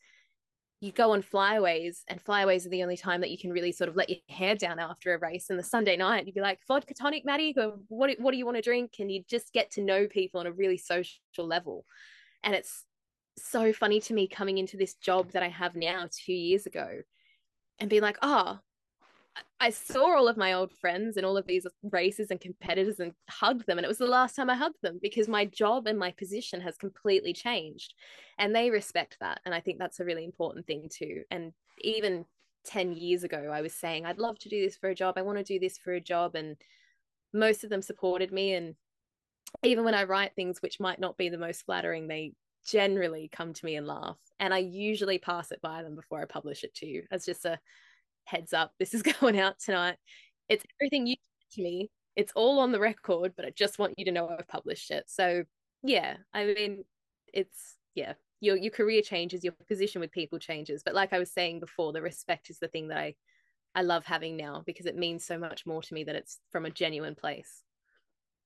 you 0.84 0.92
go 0.92 1.12
on 1.12 1.22
flyaways 1.22 2.04
and 2.08 2.22
flyaways 2.22 2.66
are 2.66 2.70
the 2.70 2.84
only 2.84 2.98
time 2.98 3.22
that 3.22 3.32
you 3.32 3.38
can 3.38 3.52
really 3.52 3.72
sort 3.72 3.90
of 3.90 3.96
let 3.96 4.10
your 4.10 4.20
hair 4.30 4.56
down 4.56 4.80
after 4.80 5.14
a 5.14 5.20
race. 5.20 5.50
And 5.50 5.58
the 5.58 5.64
sunday 5.64 5.96
night 5.96 6.26
you'd 6.26 6.36
be 6.36 6.42
like 6.42 6.60
vodka 6.68 6.94
tonic 6.94 7.26
Maddi? 7.26 7.56
Go 7.56 7.80
what, 7.88 8.12
what 8.20 8.32
do 8.32 8.38
you 8.38 8.46
want 8.46 8.58
to 8.58 8.62
drink? 8.62 8.96
And 9.00 9.12
you 9.12 9.24
just 9.30 9.54
get 9.54 9.72
to 9.72 9.82
know 9.82 10.08
people 10.08 10.40
on 10.40 10.48
a 10.48 10.52
really 10.52 10.78
social 10.78 11.20
level. 11.38 11.86
And 12.44 12.54
it's 12.54 12.84
so 13.38 13.74
funny 13.74 14.00
to 14.02 14.14
me 14.14 14.28
coming 14.28 14.58
into 14.58 14.78
this 14.78 14.96
job 14.96 15.32
that 15.32 15.44
i 15.44 15.48
have 15.48 15.76
now 15.76 16.08
two 16.12 16.34
years 16.34 16.66
ago 16.66 17.02
and 17.80 17.90
being 17.90 18.02
like 18.02 18.18
oh 18.22 18.60
I 19.60 19.70
saw 19.70 20.16
all 20.16 20.28
of 20.28 20.38
my 20.38 20.54
old 20.54 20.74
friends 20.74 21.16
and 21.16 21.26
all 21.26 21.38
of 21.38 21.48
these 21.48 21.66
races 21.84 22.30
and 22.30 22.40
competitors 22.40 23.00
and 23.00 23.14
hugged 23.30 23.66
them. 23.66 23.78
And 23.78 23.86
it 23.86 23.88
was 23.88 23.98
the 23.98 24.06
last 24.06 24.36
time 24.36 24.50
I 24.50 24.56
hugged 24.56 24.82
them 24.82 25.00
because 25.02 25.28
my 25.28 25.46
job 25.46 25.88
and 25.88 25.98
my 25.98 26.12
position 26.12 26.60
has 26.62 26.76
completely 26.76 27.34
changed. 27.34 27.94
And 28.38 28.54
they 28.54 28.70
respect 28.70 29.18
that. 29.22 29.40
And 29.46 29.56
I 29.56 29.62
think 29.62 29.80
that's 29.80 30.00
a 30.00 30.06
really 30.06 30.26
important 30.26 30.68
thing 30.68 30.90
too. 30.92 31.24
And 31.32 31.54
even 31.80 32.26
10 32.66 32.94
years 32.94 33.24
ago, 33.24 33.52
I 33.54 33.62
was 33.62 33.74
saying, 33.74 34.06
I'd 34.06 34.20
love 34.20 34.38
to 34.40 34.50
do 34.50 34.62
this 34.62 34.76
for 34.76 34.90
a 34.90 34.96
job. 34.96 35.16
I 35.18 35.22
want 35.22 35.38
to 35.38 35.44
do 35.44 35.60
this 35.60 35.78
for 35.78 35.94
a 35.94 36.02
job. 36.02 36.36
And 36.36 36.58
most 37.34 37.64
of 37.64 37.70
them 37.70 37.82
supported 37.82 38.32
me. 38.34 38.54
And 38.54 38.76
even 39.64 39.86
when 39.86 39.96
I 39.96 40.04
write 40.04 40.36
things 40.36 40.62
which 40.62 40.80
might 40.80 41.00
not 41.00 41.18
be 41.18 41.30
the 41.30 41.38
most 41.38 41.66
flattering, 41.66 42.08
they 42.08 42.34
generally 42.66 43.30
come 43.32 43.54
to 43.54 43.66
me 43.66 43.78
and 43.78 43.88
laugh. 43.88 44.18
And 44.40 44.54
I 44.54 44.60
usually 44.60 45.20
pass 45.20 45.52
it 45.52 45.62
by 45.62 45.84
them 45.84 45.96
before 45.96 46.22
I 46.22 46.26
publish 46.26 46.64
it 46.64 46.76
to 46.76 46.86
you 46.86 47.04
as 47.12 47.26
just 47.26 47.46
a 47.46 47.60
heads 48.26 48.54
up, 48.54 48.74
this 48.80 48.94
is 48.94 49.02
going 49.20 49.40
out 49.40 49.60
tonight. 49.60 49.98
It's 50.50 50.66
everything 50.80 51.08
you 51.08 51.16
to 51.54 51.62
me. 51.62 51.90
It's 52.16 52.34
all 52.36 52.60
on 52.60 52.72
the 52.72 52.80
record, 52.80 53.34
but 53.36 53.46
I 53.46 53.50
just 53.52 53.80
want 53.80 53.96
you 53.98 54.06
to 54.06 54.12
know 54.12 54.30
I've 54.30 54.48
published 54.48 54.92
it. 54.92 55.06
So 55.08 55.44
yeah, 55.84 56.18
I 56.34 56.46
mean, 56.46 56.84
it's 57.34 57.76
yeah, 57.96 58.14
your 58.40 58.56
your 58.56 58.72
career 58.72 59.02
changes, 59.02 59.44
your 59.44 59.54
position 59.68 60.02
with 60.02 60.12
people 60.12 60.40
changes. 60.40 60.84
But 60.84 60.96
like 60.96 61.14
I 61.14 61.20
was 61.20 61.32
saying 61.32 61.60
before, 61.60 61.92
the 61.92 62.02
respect 62.02 62.50
is 62.50 62.60
the 62.60 62.68
thing 62.68 62.90
that 62.90 62.98
I 62.98 63.16
I 63.76 63.82
love 63.82 64.06
having 64.06 64.38
now 64.38 64.64
because 64.66 64.86
it 64.86 64.96
means 64.96 65.26
so 65.26 65.38
much 65.38 65.66
more 65.66 65.82
to 65.82 65.94
me 65.94 66.04
that 66.04 66.16
it's 66.16 66.40
from 66.52 66.66
a 66.66 66.72
genuine 66.72 67.16
place. 67.16 67.64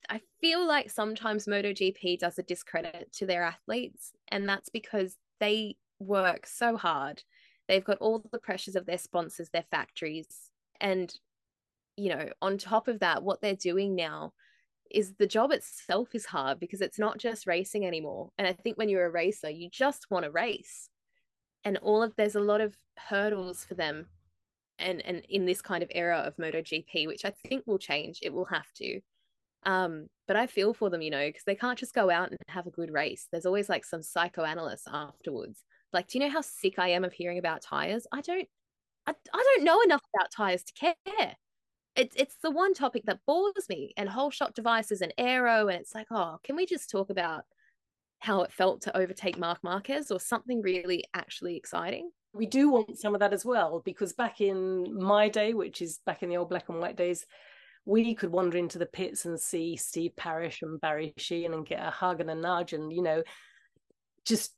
I 0.09 0.21
feel 0.39 0.65
like 0.65 0.89
sometimes 0.89 1.47
MotoGP 1.47 2.19
does 2.19 2.39
a 2.39 2.43
discredit 2.43 3.11
to 3.13 3.25
their 3.25 3.43
athletes, 3.43 4.13
and 4.29 4.47
that's 4.47 4.69
because 4.69 5.17
they 5.39 5.75
work 5.99 6.45
so 6.47 6.77
hard 6.77 7.23
They've 7.67 7.83
got 7.83 7.97
all 7.99 8.23
the 8.31 8.39
pressures 8.39 8.75
of 8.75 8.85
their 8.85 8.97
sponsors, 8.97 9.49
their 9.49 9.65
factories. 9.69 10.27
And, 10.79 11.13
you 11.95 12.09
know, 12.09 12.29
on 12.41 12.57
top 12.57 12.87
of 12.87 12.99
that, 12.99 13.23
what 13.23 13.41
they're 13.41 13.55
doing 13.55 13.95
now 13.95 14.33
is 14.89 15.15
the 15.15 15.27
job 15.27 15.51
itself 15.51 16.15
is 16.15 16.25
hard 16.25 16.59
because 16.59 16.81
it's 16.81 16.99
not 16.99 17.17
just 17.17 17.47
racing 17.47 17.85
anymore. 17.85 18.29
And 18.37 18.47
I 18.47 18.53
think 18.53 18.77
when 18.77 18.89
you're 18.89 19.05
a 19.05 19.11
racer, 19.11 19.49
you 19.49 19.69
just 19.69 20.09
want 20.09 20.25
to 20.25 20.31
race. 20.31 20.89
And 21.63 21.77
all 21.77 22.01
of 22.01 22.15
there's 22.15 22.35
a 22.35 22.39
lot 22.39 22.61
of 22.61 22.77
hurdles 22.97 23.65
for 23.65 23.73
them 23.73 24.07
and 24.79 25.03
and 25.05 25.23
in 25.29 25.45
this 25.45 25.61
kind 25.61 25.83
of 25.83 25.91
era 25.93 26.19
of 26.19 26.37
MotoGP, 26.37 27.07
which 27.07 27.25
I 27.25 27.31
think 27.31 27.63
will 27.65 27.79
change. 27.79 28.19
It 28.21 28.33
will 28.33 28.45
have 28.45 28.71
to. 28.75 29.01
Um, 29.63 30.07
but 30.27 30.37
I 30.37 30.47
feel 30.47 30.73
for 30.73 30.89
them, 30.89 31.01
you 31.01 31.09
know, 31.09 31.27
because 31.27 31.43
they 31.45 31.55
can't 31.55 31.79
just 31.79 31.93
go 31.93 32.09
out 32.09 32.29
and 32.29 32.37
have 32.47 32.67
a 32.67 32.71
good 32.71 32.91
race. 32.91 33.27
There's 33.31 33.45
always 33.45 33.69
like 33.69 33.83
some 33.83 34.01
psychoanalyst 34.01 34.87
afterwards 34.91 35.63
like, 35.93 36.07
do 36.07 36.17
you 36.19 36.25
know 36.25 36.31
how 36.31 36.41
sick 36.41 36.79
I 36.79 36.89
am 36.89 37.03
of 37.03 37.13
hearing 37.13 37.37
about 37.37 37.61
tires? 37.61 38.07
I 38.11 38.21
don't, 38.21 38.47
I, 39.05 39.13
I 39.33 39.43
don't 39.55 39.63
know 39.63 39.81
enough 39.81 40.01
about 40.15 40.31
tires 40.31 40.63
to 40.63 40.73
care. 40.73 41.35
It's 41.95 42.15
it's 42.15 42.35
the 42.43 42.51
one 42.51 42.73
topic 42.73 43.03
that 43.05 43.21
bores 43.25 43.67
me, 43.69 43.93
and 43.97 44.07
whole 44.07 44.29
shot 44.29 44.53
devices 44.53 45.01
and 45.01 45.13
aero, 45.17 45.67
and 45.67 45.79
it's 45.79 45.95
like, 45.95 46.07
oh, 46.11 46.37
can 46.43 46.55
we 46.55 46.65
just 46.65 46.89
talk 46.89 47.09
about 47.09 47.43
how 48.19 48.41
it 48.41 48.51
felt 48.51 48.81
to 48.81 48.95
overtake 48.95 49.37
Marc 49.37 49.63
Marquez 49.63 50.11
or 50.11 50.19
something 50.19 50.61
really 50.61 51.03
actually 51.13 51.55
exciting? 51.55 52.11
We 52.33 52.45
do 52.45 52.69
want 52.69 52.99
some 52.99 53.15
of 53.15 53.19
that 53.21 53.33
as 53.33 53.45
well, 53.45 53.81
because 53.83 54.13
back 54.13 54.41
in 54.41 54.95
my 54.95 55.29
day, 55.29 55.53
which 55.53 55.81
is 55.81 55.99
back 56.05 56.21
in 56.21 56.29
the 56.29 56.37
old 56.37 56.49
black 56.49 56.69
and 56.69 56.79
white 56.79 56.97
days, 56.97 57.25
we 57.85 58.13
could 58.13 58.31
wander 58.31 58.57
into 58.57 58.77
the 58.77 58.85
pits 58.85 59.25
and 59.25 59.39
see 59.39 59.75
Steve 59.75 60.15
Parrish 60.15 60.61
and 60.61 60.79
Barry 60.79 61.13
Sheene 61.17 61.53
and 61.53 61.65
get 61.65 61.85
a 61.85 61.89
hug 61.89 62.21
and 62.21 62.29
a 62.29 62.35
nudge 62.35 62.73
and, 62.73 62.91
you 62.91 63.01
know, 63.01 63.23
just 64.25 64.53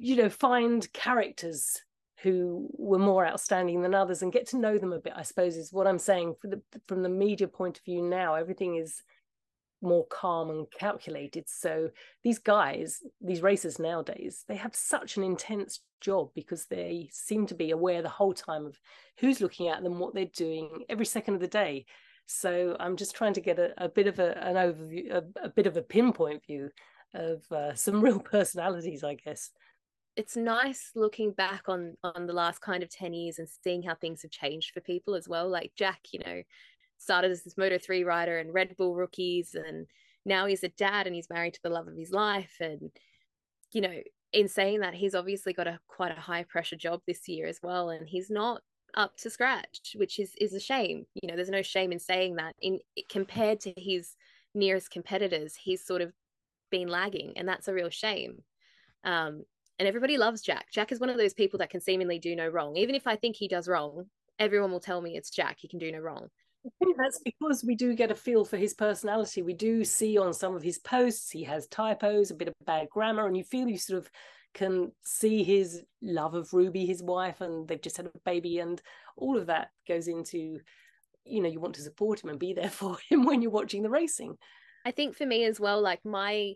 you 0.00 0.16
know 0.16 0.30
find 0.30 0.90
characters 0.92 1.82
who 2.22 2.68
were 2.76 2.98
more 2.98 3.26
outstanding 3.26 3.82
than 3.82 3.94
others 3.94 4.22
and 4.22 4.32
get 4.32 4.46
to 4.46 4.58
know 4.58 4.78
them 4.78 4.92
a 4.92 4.98
bit 4.98 5.12
i 5.14 5.22
suppose 5.22 5.56
is 5.56 5.72
what 5.72 5.86
i'm 5.86 5.98
saying. 5.98 6.34
The, 6.42 6.60
from 6.86 7.02
the 7.02 7.08
media 7.08 7.46
point 7.46 7.78
of 7.78 7.84
view 7.84 8.02
now 8.02 8.34
everything 8.34 8.76
is 8.76 9.02
more 9.82 10.06
calm 10.06 10.50
and 10.50 10.66
calculated. 10.70 11.44
So 11.48 11.90
these 12.22 12.38
guys 12.38 13.00
these 13.20 13.42
racers 13.42 13.78
nowadays 13.78 14.44
they 14.48 14.56
have 14.56 14.74
such 14.74 15.16
an 15.16 15.22
intense 15.22 15.80
job 16.00 16.30
because 16.34 16.66
they 16.66 17.08
seem 17.12 17.46
to 17.46 17.54
be 17.54 17.70
aware 17.70 18.02
the 18.02 18.08
whole 18.08 18.34
time 18.34 18.66
of 18.66 18.78
who's 19.18 19.40
looking 19.40 19.68
at 19.68 19.82
them 19.82 19.98
what 19.98 20.14
they're 20.14 20.26
doing 20.36 20.84
every 20.88 21.06
second 21.06 21.34
of 21.34 21.40
the 21.40 21.48
day. 21.48 21.86
So 22.26 22.76
i'm 22.78 22.96
just 22.96 23.14
trying 23.14 23.34
to 23.34 23.40
get 23.40 23.58
a, 23.58 23.72
a 23.82 23.88
bit 23.88 24.06
of 24.06 24.18
a, 24.18 24.36
an 24.44 24.56
overview 24.56 25.12
a, 25.12 25.24
a 25.42 25.48
bit 25.48 25.66
of 25.66 25.76
a 25.76 25.82
pinpoint 25.82 26.44
view 26.46 26.70
of 27.14 27.50
uh, 27.50 27.74
some 27.74 28.00
real 28.06 28.20
personalities, 28.20 29.02
I 29.02 29.14
guess. 29.14 29.50
It's 30.20 30.36
nice 30.36 30.90
looking 30.94 31.32
back 31.32 31.62
on 31.66 31.96
on 32.04 32.26
the 32.26 32.34
last 32.34 32.60
kind 32.60 32.82
of 32.82 32.90
10 32.90 33.14
years 33.14 33.38
and 33.38 33.48
seeing 33.64 33.82
how 33.82 33.94
things 33.94 34.20
have 34.20 34.30
changed 34.30 34.74
for 34.74 34.82
people 34.82 35.14
as 35.14 35.26
well. 35.26 35.48
Like 35.48 35.72
Jack, 35.74 36.00
you 36.12 36.18
know, 36.18 36.42
started 36.98 37.30
as 37.30 37.42
this 37.42 37.56
Moto 37.56 37.78
3 37.78 38.04
rider 38.04 38.38
and 38.38 38.52
Red 38.52 38.76
Bull 38.76 38.94
rookies 38.94 39.54
and 39.54 39.86
now 40.26 40.44
he's 40.44 40.62
a 40.62 40.68
dad 40.68 41.06
and 41.06 41.16
he's 41.16 41.30
married 41.30 41.54
to 41.54 41.62
the 41.62 41.70
love 41.70 41.88
of 41.88 41.96
his 41.96 42.10
life. 42.10 42.58
And 42.60 42.90
you 43.72 43.80
know 43.80 43.94
in 44.34 44.46
saying 44.46 44.80
that 44.80 44.92
he's 44.92 45.14
obviously 45.14 45.54
got 45.54 45.66
a 45.66 45.80
quite 45.88 46.12
a 46.12 46.20
high 46.20 46.42
pressure 46.42 46.76
job 46.76 47.00
this 47.06 47.26
year 47.26 47.46
as 47.46 47.60
well 47.62 47.88
and 47.88 48.06
he's 48.06 48.28
not 48.28 48.60
up 48.94 49.16
to 49.16 49.30
scratch 49.30 49.92
which 49.94 50.18
is 50.18 50.34
is 50.38 50.52
a 50.52 50.60
shame. 50.60 51.06
You 51.14 51.28
know 51.28 51.36
there's 51.36 51.48
no 51.48 51.62
shame 51.62 51.92
in 51.92 51.98
saying 51.98 52.36
that. 52.36 52.56
In 52.60 52.80
compared 53.08 53.60
to 53.60 53.72
his 53.74 54.16
nearest 54.54 54.90
competitors 54.90 55.56
he's 55.56 55.82
sort 55.82 56.02
of 56.02 56.12
been 56.70 56.88
lagging 56.88 57.32
and 57.36 57.48
that's 57.48 57.68
a 57.68 57.72
real 57.72 57.88
shame. 57.88 58.42
Um 59.02 59.44
and 59.80 59.88
everybody 59.88 60.16
loves 60.16 60.42
jack 60.42 60.66
jack 60.72 60.92
is 60.92 61.00
one 61.00 61.10
of 61.10 61.16
those 61.16 61.34
people 61.34 61.58
that 61.58 61.70
can 61.70 61.80
seemingly 61.80 62.18
do 62.18 62.36
no 62.36 62.46
wrong 62.46 62.76
even 62.76 62.94
if 62.94 63.06
i 63.06 63.16
think 63.16 63.34
he 63.34 63.48
does 63.48 63.66
wrong 63.66 64.04
everyone 64.38 64.70
will 64.70 64.78
tell 64.78 65.00
me 65.00 65.16
it's 65.16 65.30
jack 65.30 65.56
he 65.58 65.66
can 65.66 65.80
do 65.80 65.90
no 65.90 65.98
wrong 65.98 66.28
I 66.64 66.68
think 66.78 66.96
that's 66.98 67.20
because 67.24 67.64
we 67.64 67.74
do 67.74 67.94
get 67.94 68.10
a 68.10 68.14
feel 68.14 68.44
for 68.44 68.58
his 68.58 68.74
personality. 68.74 69.40
We 69.40 69.54
do 69.54 69.82
see 69.82 70.18
on 70.18 70.34
some 70.34 70.54
of 70.54 70.62
his 70.62 70.78
posts, 70.78 71.30
he 71.30 71.42
has 71.44 71.66
typos, 71.66 72.30
a 72.30 72.34
bit 72.34 72.48
of 72.48 72.54
bad 72.66 72.90
grammar, 72.90 73.26
and 73.26 73.34
you 73.34 73.44
feel 73.44 73.66
you 73.66 73.78
sort 73.78 73.98
of 73.98 74.10
can 74.52 74.92
see 75.02 75.42
his 75.42 75.82
love 76.02 76.34
of 76.34 76.52
Ruby, 76.52 76.84
his 76.84 77.02
wife, 77.02 77.40
and 77.40 77.66
they've 77.66 77.80
just 77.80 77.96
had 77.96 78.06
a 78.06 78.18
baby, 78.26 78.58
and 78.58 78.80
all 79.16 79.38
of 79.38 79.46
that 79.46 79.70
goes 79.88 80.06
into, 80.06 80.60
you 81.24 81.42
know, 81.42 81.48
you 81.48 81.60
want 81.60 81.76
to 81.76 81.82
support 81.82 82.22
him 82.22 82.28
and 82.28 82.38
be 82.38 82.52
there 82.52 82.68
for 82.70 82.98
him 83.08 83.24
when 83.24 83.40
you're 83.40 83.50
watching 83.50 83.82
the 83.82 83.88
racing. 83.88 84.36
I 84.84 84.90
think 84.90 85.16
for 85.16 85.24
me 85.24 85.44
as 85.44 85.58
well, 85.58 85.80
like 85.80 86.04
my 86.04 86.54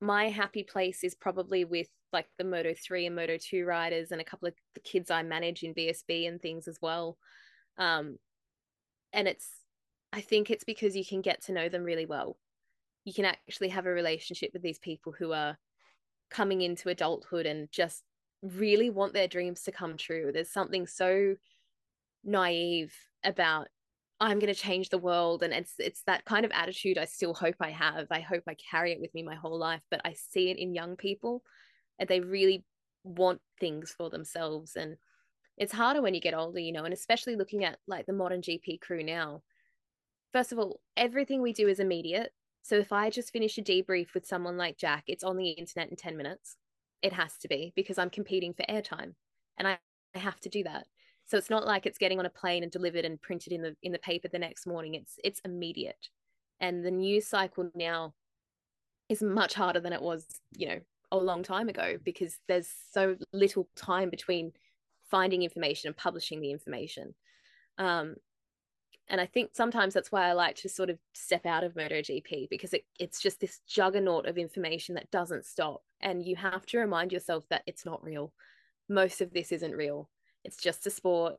my 0.00 0.28
happy 0.28 0.62
place 0.62 1.02
is 1.02 1.14
probably 1.14 1.64
with 1.64 1.88
like 2.12 2.26
the 2.38 2.44
Moto 2.44 2.74
3 2.74 3.06
and 3.06 3.16
Moto 3.16 3.36
2 3.38 3.64
riders 3.64 4.12
and 4.12 4.20
a 4.20 4.24
couple 4.24 4.48
of 4.48 4.54
the 4.74 4.80
kids 4.80 5.10
I 5.10 5.22
manage 5.22 5.62
in 5.62 5.74
BSB 5.74 6.28
and 6.28 6.40
things 6.40 6.68
as 6.68 6.78
well. 6.80 7.16
Um, 7.76 8.18
and 9.12 9.26
it's 9.26 9.48
i 10.12 10.20
think 10.20 10.50
it's 10.50 10.64
because 10.64 10.96
you 10.96 11.04
can 11.04 11.22
get 11.22 11.42
to 11.44 11.52
know 11.52 11.68
them 11.68 11.84
really 11.84 12.06
well. 12.06 12.36
You 13.04 13.12
can 13.12 13.24
actually 13.24 13.68
have 13.68 13.86
a 13.86 13.90
relationship 13.90 14.50
with 14.52 14.62
these 14.62 14.78
people 14.78 15.12
who 15.12 15.32
are 15.32 15.56
coming 16.30 16.60
into 16.60 16.88
adulthood 16.88 17.46
and 17.46 17.70
just 17.70 18.02
really 18.42 18.90
want 18.90 19.14
their 19.14 19.28
dreams 19.28 19.62
to 19.62 19.72
come 19.72 19.96
true. 19.96 20.30
There's 20.32 20.50
something 20.50 20.86
so 20.86 21.36
naive 22.24 22.92
about 23.24 23.68
i'm 24.20 24.38
going 24.38 24.52
to 24.52 24.60
change 24.60 24.88
the 24.88 24.98
world 24.98 25.42
and 25.42 25.52
it's 25.52 25.74
it's 25.78 26.02
that 26.02 26.24
kind 26.24 26.44
of 26.44 26.50
attitude 26.52 26.98
i 26.98 27.04
still 27.04 27.32
hope 27.32 27.54
i 27.60 27.70
have. 27.70 28.06
I 28.10 28.20
hope 28.20 28.42
i 28.48 28.56
carry 28.70 28.92
it 28.92 29.00
with 29.00 29.14
me 29.14 29.22
my 29.22 29.36
whole 29.36 29.58
life 29.58 29.82
but 29.90 30.00
i 30.04 30.14
see 30.14 30.50
it 30.50 30.58
in 30.58 30.74
young 30.74 30.96
people 30.96 31.42
and 31.98 32.08
they 32.08 32.20
really 32.20 32.64
want 33.04 33.40
things 33.60 33.94
for 33.96 34.10
themselves 34.10 34.76
and 34.76 34.96
it's 35.58 35.72
harder 35.72 36.00
when 36.00 36.14
you 36.14 36.20
get 36.20 36.34
older, 36.34 36.60
you 36.60 36.72
know, 36.72 36.84
and 36.84 36.94
especially 36.94 37.36
looking 37.36 37.64
at 37.64 37.78
like 37.86 38.06
the 38.06 38.12
MotoGP 38.12 38.80
crew 38.80 39.02
now. 39.02 39.42
First 40.32 40.52
of 40.52 40.58
all, 40.58 40.80
everything 40.96 41.42
we 41.42 41.52
do 41.52 41.66
is 41.68 41.80
immediate. 41.80 42.32
So 42.62 42.76
if 42.76 42.92
I 42.92 43.10
just 43.10 43.32
finish 43.32 43.58
a 43.58 43.62
debrief 43.62 44.14
with 44.14 44.26
someone 44.26 44.56
like 44.56 44.78
Jack, 44.78 45.04
it's 45.08 45.24
on 45.24 45.36
the 45.36 45.50
internet 45.50 45.90
in 45.90 45.96
10 45.96 46.16
minutes. 46.16 46.56
It 47.02 47.12
has 47.12 47.36
to 47.38 47.48
be 47.48 47.72
because 47.74 47.98
I'm 47.98 48.10
competing 48.10 48.54
for 48.54 48.64
airtime 48.68 49.14
and 49.56 49.66
I, 49.66 49.78
I 50.14 50.18
have 50.18 50.40
to 50.40 50.48
do 50.48 50.62
that. 50.64 50.86
So 51.26 51.36
it's 51.36 51.50
not 51.50 51.66
like 51.66 51.86
it's 51.86 51.98
getting 51.98 52.18
on 52.18 52.26
a 52.26 52.30
plane 52.30 52.62
and 52.62 52.72
delivered 52.72 53.04
and 53.04 53.20
printed 53.20 53.52
in 53.52 53.62
the 53.62 53.76
in 53.82 53.92
the 53.92 53.98
paper 53.98 54.28
the 54.28 54.38
next 54.38 54.66
morning. 54.66 54.94
It's 54.94 55.16
it's 55.22 55.40
immediate. 55.44 56.08
And 56.60 56.84
the 56.84 56.90
news 56.90 57.26
cycle 57.26 57.70
now 57.74 58.14
is 59.08 59.22
much 59.22 59.54
harder 59.54 59.80
than 59.80 59.92
it 59.92 60.02
was, 60.02 60.26
you 60.56 60.68
know, 60.68 60.80
a 61.10 61.16
long 61.16 61.42
time 61.42 61.68
ago 61.68 61.98
because 62.04 62.38
there's 62.48 62.68
so 62.92 63.16
little 63.32 63.68
time 63.76 64.10
between 64.10 64.52
finding 65.10 65.42
information 65.42 65.88
and 65.88 65.96
publishing 65.96 66.40
the 66.40 66.50
information. 66.50 67.14
Um, 67.78 68.16
and 69.10 69.20
I 69.20 69.26
think 69.26 69.50
sometimes 69.54 69.94
that's 69.94 70.12
why 70.12 70.28
I 70.28 70.32
like 70.32 70.56
to 70.56 70.68
sort 70.68 70.90
of 70.90 70.98
step 71.14 71.46
out 71.46 71.64
of 71.64 71.74
MotoGP 71.74 72.48
because 72.50 72.74
it, 72.74 72.84
it's 72.98 73.20
just 73.20 73.40
this 73.40 73.60
juggernaut 73.66 74.26
of 74.26 74.36
information 74.36 74.94
that 74.96 75.10
doesn't 75.10 75.46
stop. 75.46 75.82
And 76.00 76.22
you 76.22 76.36
have 76.36 76.66
to 76.66 76.78
remind 76.78 77.12
yourself 77.12 77.44
that 77.48 77.62
it's 77.66 77.86
not 77.86 78.04
real. 78.04 78.32
Most 78.88 79.22
of 79.22 79.32
this 79.32 79.50
isn't 79.50 79.72
real. 79.72 80.10
It's 80.44 80.58
just 80.58 80.86
a 80.86 80.90
sport. 80.90 81.36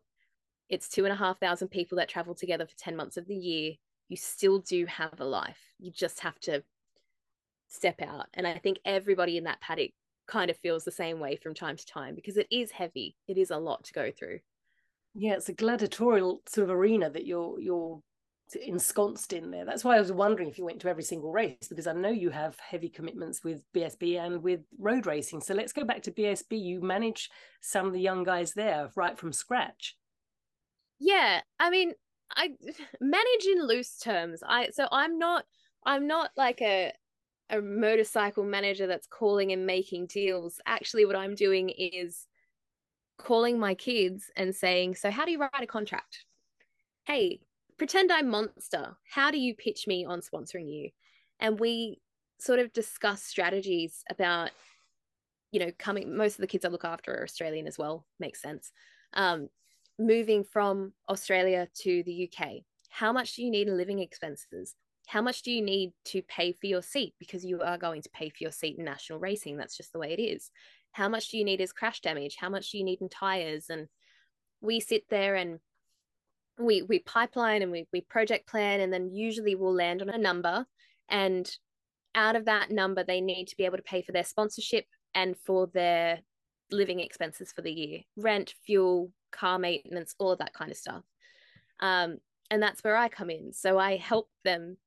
It's 0.68 0.90
two 0.90 1.06
and 1.06 1.14
a 1.14 1.18
half 1.18 1.40
thousand 1.40 1.68
people 1.68 1.98
that 1.98 2.10
travel 2.10 2.34
together 2.34 2.66
for 2.66 2.76
10 2.78 2.96
months 2.96 3.18
of 3.18 3.28
the 3.28 3.36
year. 3.36 3.74
You 4.08 4.18
still 4.18 4.60
do 4.60 4.88
have 4.88 5.20
a 5.20 5.26
life. 5.26 5.60
You 5.78 5.92
just 5.92 6.22
have 6.22 6.40
to 6.42 6.64
step 7.70 8.02
out. 8.02 8.28
And 8.34 8.46
I 8.46 8.58
think 8.58 8.80
everybody 8.84 9.38
in 9.38 9.46
that 9.46 9.62
paddock 9.62 9.92
kind 10.28 10.52
of 10.52 10.58
feels 10.58 10.84
the 10.84 10.92
same 10.92 11.20
way 11.20 11.38
from 11.38 11.54
time 11.54 11.78
to 11.78 11.86
time 11.86 12.16
because 12.16 12.38
it 12.38 12.48
is 12.52 12.72
heavy. 12.72 13.16
It 13.28 13.38
is 13.38 13.52
a 13.52 13.58
lot 13.58 13.86
to 13.86 13.94
go 13.94 14.12
through. 14.12 14.40
Yeah, 15.16 15.34
it's 15.34 15.50
a 15.50 15.54
gladiatorial 15.54 16.42
sort 16.48 16.70
of 16.70 16.76
arena 16.76 17.10
that 17.10 17.26
you're 17.26 17.60
you're 17.60 18.02
ensconced 18.56 19.34
in 19.34 19.52
there. 19.52 19.66
That's 19.66 19.84
why 19.84 19.96
I 19.96 20.00
was 20.00 20.12
wondering 20.12 20.50
if 20.50 20.58
you 20.58 20.66
went 20.66 20.80
to 20.82 20.90
every 20.90 21.04
single 21.04 21.32
race 21.32 21.68
because 21.68 21.88
I 21.88 21.94
know 21.94 22.10
you 22.10 22.30
have 22.30 22.58
heavy 22.60 22.90
commitments 22.90 23.44
with 23.44 23.64
BSB 23.76 24.20
and 24.20 24.42
with 24.42 24.62
road 24.80 25.06
racing. 25.06 25.42
So 25.42 25.54
let's 25.54 25.74
go 25.74 25.84
back 25.84 26.02
to 26.04 26.12
BSB. 26.12 26.60
You 26.60 26.82
manage 26.82 27.30
some 27.62 27.86
of 27.86 27.94
the 27.94 28.02
young 28.02 28.24
guys 28.24 28.54
there 28.54 28.90
right 28.96 29.18
from 29.18 29.34
scratch. 29.34 29.96
Yeah, 31.00 31.42
I 31.60 31.70
mean, 31.70 31.94
I 32.36 32.52
manage 33.02 33.46
in 33.52 33.68
loose 33.68 33.98
terms. 33.98 34.42
I 34.46 34.70
so 34.72 34.88
I'm 34.92 35.18
not 35.18 35.46
I'm 35.86 36.08
not 36.08 36.32
like 36.36 36.62
a 36.62 36.92
a 37.50 37.62
motorcycle 37.62 38.44
manager 38.44 38.88
that's 38.88 39.08
calling 39.08 39.52
and 39.52 39.66
making 39.66 40.08
deals. 40.08 40.60
Actually, 40.66 41.06
what 41.06 41.16
I'm 41.16 41.36
doing 41.36 41.70
is 41.70 42.28
calling 43.18 43.60
my 43.60 43.74
kids 43.74 44.32
and 44.36 44.56
saying, 44.56 44.96
So, 44.96 45.12
how 45.12 45.26
do 45.26 45.32
you 45.32 45.40
write 45.40 45.52
a 45.62 45.68
contract? 45.68 46.26
Hey, 47.06 47.42
pretend 47.78 48.12
I'm 48.12 48.30
Monster. 48.30 48.98
How 49.10 49.32
do 49.32 49.40
you 49.40 49.56
pitch 49.56 49.88
me 49.88 50.06
on 50.06 50.22
sponsoring 50.22 50.72
you? 50.72 50.90
And 51.40 51.60
we 51.60 52.00
sort 52.40 52.60
of 52.60 52.74
discuss 52.74 53.24
strategies 53.24 54.04
about, 54.10 54.52
you 55.52 55.60
know, 55.60 55.72
coming, 55.78 56.16
most 56.16 56.36
of 56.36 56.42
the 56.42 56.48
kids 56.48 56.66
I 56.66 56.70
look 56.70 56.86
after 56.86 57.14
are 57.14 57.24
Australian 57.24 57.68
as 57.68 57.78
well, 57.78 58.06
makes 58.20 58.42
sense. 58.42 58.72
Um, 59.14 59.50
moving 59.98 60.44
from 60.44 60.94
Australia 61.10 61.68
to 61.80 62.04
the 62.04 62.30
UK. 62.32 62.64
How 62.90 63.12
much 63.12 63.36
do 63.36 63.44
you 63.44 63.52
need 63.52 63.68
in 63.68 63.78
living 63.78 64.00
expenses? 64.00 64.76
How 65.10 65.24
much 65.24 65.42
do 65.42 65.52
you 65.52 65.64
need 65.64 65.92
to 66.06 66.22
pay 66.22 66.52
for 66.54 66.68
your 66.68 66.84
seat? 66.84 67.16
Because 67.18 67.44
you 67.44 67.62
are 67.62 67.80
going 67.80 68.04
to 68.04 68.10
pay 68.12 68.30
for 68.30 68.38
your 68.42 68.52
seat 68.52 68.78
in 68.78 68.86
national 68.86 69.18
racing 69.18 69.58
that's 69.58 69.76
just 69.76 69.92
the 69.92 69.98
way 69.98 70.14
it 70.14 70.22
is. 70.22 70.52
How 70.92 71.10
much 71.10 71.30
do 71.30 71.38
you 71.40 71.44
need 71.44 71.62
as 71.62 71.74
crash 71.74 72.00
damage? 72.02 72.36
How 72.40 72.48
much 72.48 72.70
do 72.70 72.78
you 72.78 72.84
need 72.84 73.02
in 73.02 73.10
tires? 73.10 73.72
And 73.72 73.88
we 74.62 74.80
sit 74.80 75.06
there 75.10 75.34
and 75.34 75.60
we 76.60 76.84
we 76.84 77.00
pipeline 77.00 77.64
and 77.64 77.72
we 77.72 77.88
we 77.92 78.02
project 78.02 78.48
plan 78.48 78.82
and 78.82 78.94
then 78.94 79.10
usually 79.10 79.56
we'll 79.56 79.74
land 79.74 80.04
on 80.04 80.10
a 80.10 80.18
number 80.18 80.66
and 81.08 81.50
out 82.14 82.36
of 82.36 82.46
that 82.46 82.70
number 82.70 83.04
they 83.04 83.22
need 83.22 83.48
to 83.48 83.58
be 83.58 83.66
able 83.66 83.78
to 83.78 83.84
pay 83.84 84.04
for 84.04 84.12
their 84.12 84.24
sponsorship 84.24 84.86
and 85.16 85.36
for 85.44 85.68
their 85.74 86.20
living 86.70 87.00
expenses 87.00 87.52
for 87.52 87.64
the 87.64 87.72
year. 87.72 88.02
Rent 88.16 88.54
fuel 88.64 89.12
car 89.32 89.58
maintenance 89.58 90.14
all 90.20 90.32
of 90.32 90.40
that 90.40 90.54
kind 90.54 90.70
of 90.70 90.78
stuff. 90.78 91.04
Um, 91.80 92.18
and 92.52 92.62
that's 92.62 92.84
where 92.84 92.98
i 92.98 93.10
come 93.10 93.32
in. 93.32 93.54
So 93.54 93.80
i 93.80 93.98
help 93.98 94.30
them 94.44 94.78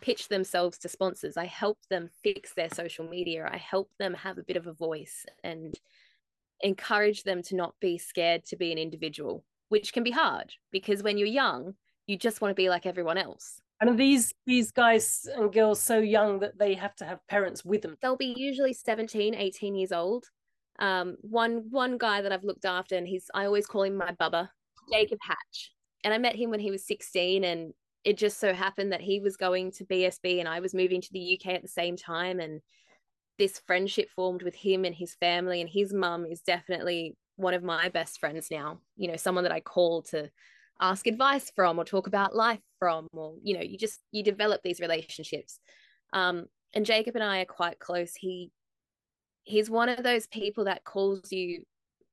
pitch 0.00 0.28
themselves 0.28 0.78
to 0.78 0.88
sponsors. 0.88 1.36
I 1.36 1.46
help 1.46 1.78
them 1.88 2.10
fix 2.22 2.54
their 2.54 2.70
social 2.70 3.06
media. 3.06 3.48
I 3.50 3.56
help 3.56 3.90
them 3.98 4.14
have 4.14 4.38
a 4.38 4.42
bit 4.42 4.56
of 4.56 4.66
a 4.66 4.72
voice 4.72 5.24
and 5.44 5.74
encourage 6.62 7.22
them 7.22 7.42
to 7.42 7.56
not 7.56 7.74
be 7.80 7.98
scared 7.98 8.44
to 8.46 8.56
be 8.56 8.72
an 8.72 8.78
individual, 8.78 9.44
which 9.68 9.92
can 9.92 10.02
be 10.02 10.10
hard 10.10 10.52
because 10.70 11.02
when 11.02 11.18
you're 11.18 11.28
young, 11.28 11.74
you 12.06 12.18
just 12.18 12.40
want 12.40 12.50
to 12.50 12.56
be 12.56 12.68
like 12.68 12.86
everyone 12.86 13.18
else. 13.18 13.60
And 13.80 13.98
these 13.98 14.34
these 14.44 14.70
guys 14.72 15.26
and 15.36 15.52
girls 15.52 15.80
so 15.80 15.98
young 15.98 16.40
that 16.40 16.58
they 16.58 16.74
have 16.74 16.94
to 16.96 17.06
have 17.06 17.26
parents 17.28 17.64
with 17.64 17.80
them. 17.80 17.96
They'll 18.02 18.16
be 18.16 18.34
usually 18.36 18.74
17, 18.74 19.34
18 19.34 19.74
years 19.74 19.92
old. 19.92 20.26
Um, 20.78 21.16
one 21.22 21.64
one 21.70 21.96
guy 21.96 22.20
that 22.20 22.32
I've 22.32 22.44
looked 22.44 22.66
after, 22.66 22.96
and 22.96 23.06
he's 23.08 23.30
I 23.32 23.46
always 23.46 23.66
call 23.66 23.84
him 23.84 23.96
my 23.96 24.12
bubba, 24.20 24.50
Jacob 24.92 25.18
Hatch. 25.22 25.72
And 26.04 26.12
I 26.12 26.18
met 26.18 26.34
him 26.34 26.50
when 26.50 26.60
he 26.60 26.70
was 26.70 26.86
16, 26.86 27.44
and 27.44 27.72
it 28.04 28.16
just 28.16 28.38
so 28.38 28.54
happened 28.54 28.92
that 28.92 29.00
he 29.00 29.20
was 29.20 29.36
going 29.36 29.72
to 29.72 29.84
BSB 29.84 30.40
and 30.40 30.48
I 30.48 30.60
was 30.60 30.74
moving 30.74 31.00
to 31.00 31.12
the 31.12 31.38
UK 31.38 31.54
at 31.54 31.62
the 31.62 31.68
same 31.68 31.96
time. 31.96 32.40
And 32.40 32.60
this 33.38 33.60
friendship 33.66 34.08
formed 34.14 34.42
with 34.42 34.54
him 34.54 34.84
and 34.84 34.94
his 34.94 35.14
family. 35.16 35.60
And 35.60 35.68
his 35.68 35.92
mum 35.92 36.24
is 36.26 36.40
definitely 36.40 37.16
one 37.36 37.54
of 37.54 37.62
my 37.62 37.88
best 37.88 38.18
friends 38.18 38.48
now, 38.50 38.80
you 38.96 39.08
know, 39.08 39.16
someone 39.16 39.44
that 39.44 39.52
I 39.52 39.60
call 39.60 40.02
to 40.04 40.30
ask 40.80 41.06
advice 41.06 41.52
from 41.54 41.78
or 41.78 41.84
talk 41.84 42.06
about 42.06 42.34
life 42.34 42.60
from, 42.78 43.06
or, 43.12 43.34
you 43.42 43.54
know, 43.54 43.62
you 43.62 43.76
just, 43.76 44.00
you 44.12 44.22
develop 44.22 44.62
these 44.62 44.80
relationships. 44.80 45.58
Um, 46.12 46.46
and 46.74 46.86
Jacob 46.86 47.16
and 47.16 47.24
I 47.24 47.40
are 47.40 47.46
quite 47.46 47.78
close. 47.78 48.14
He, 48.14 48.50
he's 49.44 49.68
one 49.68 49.88
of 49.88 50.02
those 50.02 50.26
people 50.26 50.64
that 50.64 50.84
calls 50.84 51.32
you 51.32 51.64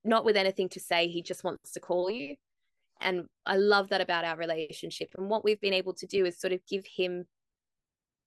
not 0.04 0.26
with 0.26 0.38
anything 0.38 0.70
to 0.70 0.80
say, 0.80 1.08
he 1.08 1.22
just 1.22 1.44
wants 1.44 1.72
to 1.74 1.80
call 1.80 2.10
you 2.10 2.36
and 3.02 3.26
i 3.46 3.56
love 3.56 3.90
that 3.90 4.02
about 4.02 4.26
our 4.26 4.38
relationship 4.38 5.10
and 5.18 5.30
what 5.30 5.44
we've 5.44 5.62
been 5.62 5.74
able 5.74 5.94
to 5.94 6.08
do 6.08 6.26
is 6.26 6.40
sort 6.40 6.54
of 6.54 6.60
give 6.68 6.86
him 6.86 7.26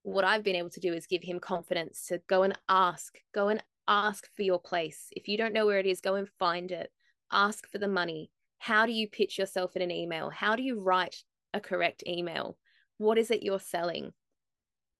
what 0.03 0.23
I've 0.23 0.43
been 0.43 0.55
able 0.55 0.69
to 0.71 0.79
do 0.79 0.93
is 0.93 1.05
give 1.05 1.23
him 1.23 1.39
confidence 1.39 2.07
to 2.07 2.21
go 2.27 2.43
and 2.43 2.57
ask, 2.67 3.17
go 3.33 3.49
and 3.49 3.63
ask 3.87 4.27
for 4.35 4.41
your 4.41 4.59
place. 4.59 5.07
If 5.11 5.27
you 5.27 5.37
don't 5.37 5.53
know 5.53 5.65
where 5.65 5.79
it 5.79 5.85
is, 5.85 6.01
go 6.01 6.15
and 6.15 6.27
find 6.39 6.71
it. 6.71 6.91
Ask 7.31 7.69
for 7.69 7.77
the 7.77 7.87
money. 7.87 8.31
How 8.57 8.85
do 8.85 8.91
you 8.91 9.07
pitch 9.07 9.37
yourself 9.37 9.75
in 9.75 9.81
an 9.81 9.91
email? 9.91 10.29
How 10.29 10.55
do 10.55 10.63
you 10.63 10.79
write 10.79 11.17
a 11.53 11.59
correct 11.59 12.03
email? 12.07 12.57
What 12.97 13.17
is 13.17 13.31
it 13.31 13.43
you're 13.43 13.59
selling? 13.59 14.13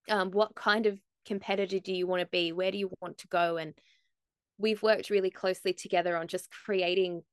Um, 0.09 0.31
what 0.31 0.55
kind 0.55 0.85
of 0.85 0.99
competitor 1.25 1.79
do 1.79 1.93
you 1.93 2.07
want 2.07 2.21
to 2.21 2.27
be? 2.27 2.51
Where 2.51 2.71
do 2.71 2.77
you 2.77 2.91
want 3.01 3.19
to 3.19 3.27
go? 3.27 3.57
And 3.57 3.73
we've 4.57 4.81
worked 4.81 5.09
really 5.09 5.29
closely 5.29 5.73
together 5.73 6.15
on 6.17 6.27
just 6.27 6.49
creating 6.51 7.23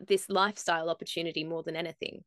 this 0.00 0.28
lifestyle 0.28 0.88
opportunity 0.88 1.44
more 1.44 1.62
than 1.62 1.76
anything 1.76 2.24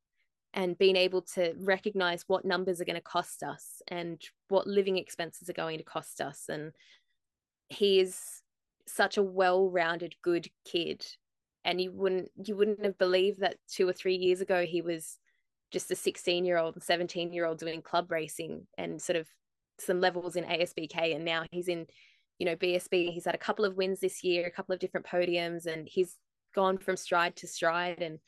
and 0.53 0.77
being 0.77 0.95
able 0.95 1.21
to 1.21 1.53
recognize 1.59 2.23
what 2.27 2.45
numbers 2.45 2.79
are 2.79 2.85
going 2.85 2.95
to 2.95 3.01
cost 3.01 3.43
us 3.43 3.81
and 3.89 4.21
what 4.47 4.67
living 4.67 4.97
expenses 4.97 5.49
are 5.49 5.53
going 5.53 5.77
to 5.77 5.83
cost 5.83 6.21
us. 6.21 6.45
And 6.47 6.71
he 7.67 7.99
is 7.99 8.41
such 8.87 9.17
a 9.17 9.23
well-rounded 9.23 10.15
good 10.21 10.47
kid 10.63 11.05
and 11.65 11.81
you 11.81 11.91
wouldn't 11.91 12.29
you 12.45 12.55
wouldn't 12.55 12.85
have 12.85 12.97
believed 12.97 13.41
that 13.41 13.57
2 13.71 13.87
or 13.87 13.93
3 13.93 14.15
years 14.15 14.41
ago 14.41 14.65
he 14.65 14.81
was 14.81 15.17
just 15.71 15.91
a 15.91 15.95
16 15.95 16.45
year 16.45 16.57
old 16.57 16.75
and 16.75 16.83
17 16.83 17.33
year 17.33 17.45
old 17.45 17.57
doing 17.57 17.81
club 17.81 18.11
racing 18.11 18.67
and 18.77 19.01
sort 19.01 19.17
of 19.17 19.27
some 19.79 19.99
levels 19.99 20.35
in 20.35 20.43
ASBK 20.45 21.15
and 21.15 21.25
now 21.25 21.43
he's 21.51 21.67
in 21.67 21.87
you 22.37 22.45
know 22.45 22.55
BSB 22.55 23.11
he's 23.11 23.25
had 23.25 23.35
a 23.35 23.39
couple 23.39 23.65
of 23.65 23.75
wins 23.75 23.99
this 23.99 24.23
year 24.23 24.45
a 24.45 24.51
couple 24.51 24.73
of 24.73 24.79
different 24.79 25.05
podiums 25.05 25.65
and 25.65 25.89
he's 25.89 26.15
gone 26.55 26.77
from 26.77 26.97
stride 26.97 27.35
to 27.35 27.47
stride 27.47 28.01
and 28.01 28.19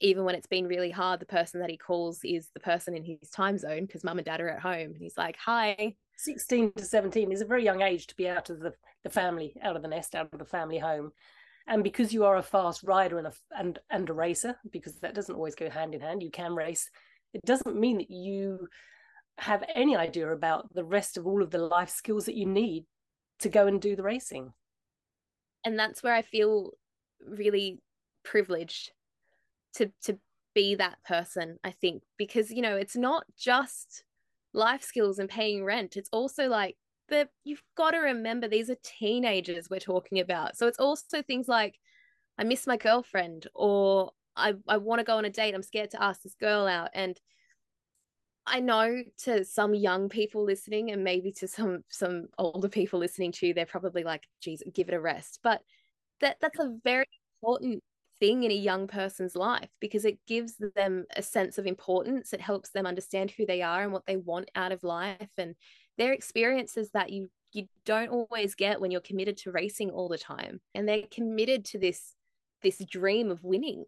even 0.00 0.24
when 0.24 0.34
it's 0.34 0.46
been 0.46 0.66
really 0.66 0.90
hard 0.90 1.20
the 1.20 1.26
person 1.26 1.60
that 1.60 1.70
he 1.70 1.76
calls 1.76 2.20
is 2.24 2.50
the 2.54 2.60
person 2.60 2.94
in 2.94 3.04
his 3.04 3.30
time 3.30 3.58
zone 3.58 3.86
because 3.86 4.04
mum 4.04 4.18
and 4.18 4.26
dad 4.26 4.40
are 4.40 4.48
at 4.48 4.60
home 4.60 4.92
and 4.92 4.98
he's 4.98 5.16
like 5.16 5.36
hi. 5.36 5.94
16 6.16 6.72
to 6.76 6.84
17 6.84 7.30
is 7.30 7.42
a 7.42 7.46
very 7.46 7.62
young 7.64 7.80
age 7.80 8.08
to 8.08 8.16
be 8.16 8.28
out 8.28 8.50
of 8.50 8.58
the, 8.58 8.72
the 9.04 9.10
family 9.10 9.54
out 9.62 9.76
of 9.76 9.82
the 9.82 9.88
nest 9.88 10.14
out 10.14 10.28
of 10.32 10.38
the 10.38 10.44
family 10.44 10.78
home. 10.78 11.12
And 11.66 11.84
because 11.84 12.12
you 12.12 12.24
are 12.24 12.36
a 12.36 12.42
fast 12.42 12.82
rider 12.82 13.18
and 13.18 13.26
a 13.28 13.32
and 13.56 13.78
and 13.90 14.08
a 14.10 14.12
racer 14.12 14.56
because 14.70 14.98
that 15.00 15.14
doesn't 15.14 15.34
always 15.34 15.54
go 15.54 15.70
hand 15.70 15.94
in 15.94 16.00
hand 16.00 16.22
you 16.22 16.30
can 16.30 16.54
race 16.54 16.90
it 17.34 17.42
doesn't 17.44 17.78
mean 17.78 17.98
that 17.98 18.10
you 18.10 18.68
have 19.38 19.62
any 19.74 19.94
idea 19.94 20.32
about 20.32 20.72
the 20.74 20.84
rest 20.84 21.16
of 21.16 21.26
all 21.26 21.42
of 21.42 21.50
the 21.50 21.58
life 21.58 21.90
skills 21.90 22.24
that 22.24 22.34
you 22.34 22.46
need 22.46 22.84
to 23.40 23.48
go 23.48 23.66
and 23.66 23.80
do 23.80 23.94
the 23.94 24.02
racing. 24.02 24.52
And 25.64 25.78
that's 25.78 26.02
where 26.02 26.14
i 26.14 26.22
feel 26.22 26.72
really 27.26 27.80
privileged 28.24 28.92
to 29.74 29.90
to 30.02 30.18
be 30.54 30.74
that 30.74 30.96
person 31.06 31.58
i 31.62 31.70
think 31.70 32.02
because 32.16 32.50
you 32.50 32.62
know 32.62 32.76
it's 32.76 32.96
not 32.96 33.24
just 33.38 34.02
life 34.52 34.82
skills 34.82 35.18
and 35.18 35.28
paying 35.28 35.64
rent. 35.64 35.96
It's 35.96 36.08
also 36.12 36.48
like 36.48 36.76
that 37.08 37.30
you've 37.44 37.62
got 37.76 37.92
to 37.92 37.98
remember 37.98 38.48
these 38.48 38.70
are 38.70 38.76
teenagers 38.82 39.68
we're 39.70 39.80
talking 39.80 40.20
about. 40.20 40.56
So 40.56 40.66
it's 40.66 40.78
also 40.78 41.22
things 41.22 41.48
like 41.48 41.78
i 42.38 42.44
miss 42.44 42.66
my 42.68 42.76
girlfriend 42.76 43.48
or 43.54 44.12
i 44.36 44.54
i 44.68 44.76
want 44.76 45.00
to 45.00 45.04
go 45.04 45.16
on 45.16 45.24
a 45.24 45.30
date. 45.30 45.54
I'm 45.54 45.62
scared 45.62 45.90
to 45.92 46.02
ask 46.02 46.22
this 46.22 46.34
girl 46.34 46.66
out. 46.66 46.90
And 46.94 47.18
I 48.46 48.60
know 48.60 49.02
to 49.24 49.44
some 49.44 49.74
young 49.74 50.08
people 50.08 50.42
listening 50.44 50.90
and 50.90 51.04
maybe 51.04 51.32
to 51.32 51.48
some 51.48 51.84
some 51.88 52.28
older 52.38 52.68
people 52.68 52.98
listening 52.98 53.32
to, 53.32 53.46
you, 53.46 53.54
they're 53.54 53.66
probably 53.66 54.04
like, 54.04 54.22
geez, 54.40 54.62
give 54.74 54.88
it 54.88 54.94
a 54.94 55.00
rest. 55.00 55.40
But 55.42 55.60
that 56.20 56.36
that's 56.40 56.58
a 56.58 56.76
very 56.84 57.06
important 57.42 57.82
thing 58.20 58.42
in 58.42 58.50
a 58.50 58.54
young 58.54 58.86
person's 58.86 59.36
life 59.36 59.68
because 59.80 60.04
it 60.04 60.18
gives 60.26 60.54
them 60.74 61.04
a 61.16 61.22
sense 61.22 61.58
of 61.58 61.66
importance. 61.66 62.32
It 62.32 62.40
helps 62.40 62.70
them 62.70 62.86
understand 62.86 63.30
who 63.30 63.46
they 63.46 63.62
are 63.62 63.82
and 63.82 63.92
what 63.92 64.06
they 64.06 64.16
want 64.16 64.50
out 64.54 64.72
of 64.72 64.82
life 64.82 65.30
and 65.36 65.54
their 65.96 66.12
experiences 66.12 66.90
that 66.94 67.10
you 67.10 67.28
you 67.52 67.66
don't 67.86 68.10
always 68.10 68.54
get 68.54 68.78
when 68.78 68.90
you're 68.90 69.00
committed 69.00 69.38
to 69.38 69.50
racing 69.50 69.90
all 69.90 70.08
the 70.08 70.18
time. 70.18 70.60
And 70.74 70.86
they're 70.86 71.04
committed 71.10 71.64
to 71.66 71.78
this 71.78 72.14
this 72.62 72.78
dream 72.78 73.30
of 73.30 73.44
winning. 73.44 73.84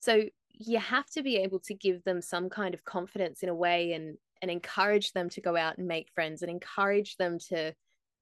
So 0.00 0.24
you 0.52 0.78
have 0.78 1.06
to 1.10 1.22
be 1.22 1.36
able 1.36 1.60
to 1.60 1.74
give 1.74 2.04
them 2.04 2.22
some 2.22 2.48
kind 2.48 2.74
of 2.74 2.84
confidence 2.84 3.42
in 3.42 3.48
a 3.48 3.54
way 3.54 3.92
and 3.92 4.16
and 4.42 4.50
encourage 4.50 5.12
them 5.12 5.30
to 5.30 5.40
go 5.40 5.56
out 5.56 5.78
and 5.78 5.88
make 5.88 6.10
friends 6.14 6.42
and 6.42 6.50
encourage 6.50 7.16
them 7.16 7.38
to 7.48 7.72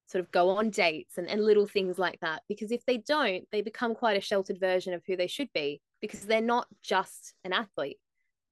sort 0.07 0.23
of 0.23 0.31
go 0.31 0.49
on 0.49 0.69
dates 0.69 1.17
and, 1.17 1.27
and 1.27 1.43
little 1.43 1.65
things 1.65 1.97
like 1.97 2.19
that. 2.21 2.43
Because 2.47 2.71
if 2.71 2.85
they 2.85 2.97
don't, 2.97 3.45
they 3.51 3.61
become 3.61 3.95
quite 3.95 4.17
a 4.17 4.21
sheltered 4.21 4.59
version 4.59 4.93
of 4.93 5.03
who 5.05 5.15
they 5.15 5.27
should 5.27 5.49
be 5.53 5.81
because 6.01 6.21
they're 6.21 6.41
not 6.41 6.67
just 6.83 7.33
an 7.43 7.53
athlete, 7.53 7.97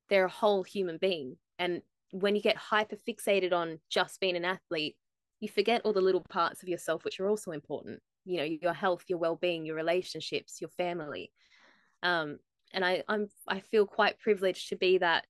they're 0.10 0.26
a 0.26 0.30
whole 0.30 0.64
human 0.64 0.98
being. 0.98 1.38
And 1.60 1.82
when 2.12 2.36
you 2.36 2.42
get 2.42 2.58
hyper 2.58 2.96
fixated 3.08 3.54
on 3.54 3.80
just 3.90 4.20
being 4.20 4.36
an 4.36 4.46
athlete, 4.46 4.96
you 5.40 5.50
forget 5.50 5.82
all 5.84 5.94
the 5.94 6.02
little 6.02 6.24
parts 6.30 6.64
of 6.64 6.70
yourself 6.70 7.04
which 7.04 7.20
are 7.20 7.30
also 7.30 7.52
important. 7.52 8.00
You 8.26 8.38
know, 8.38 8.44
your 8.44 8.74
health, 8.74 9.04
your 9.08 9.20
well-being, 9.20 9.66
your 9.66 9.76
relationships, 9.76 10.62
your 10.62 10.70
family. 10.70 11.32
Um, 12.02 12.40
and 12.74 12.84
I, 12.84 13.04
I'm 13.08 13.28
I 13.48 13.60
feel 13.60 13.86
quite 13.86 14.20
privileged 14.20 14.70
to 14.70 14.76
be 14.76 14.98
that 14.98 15.26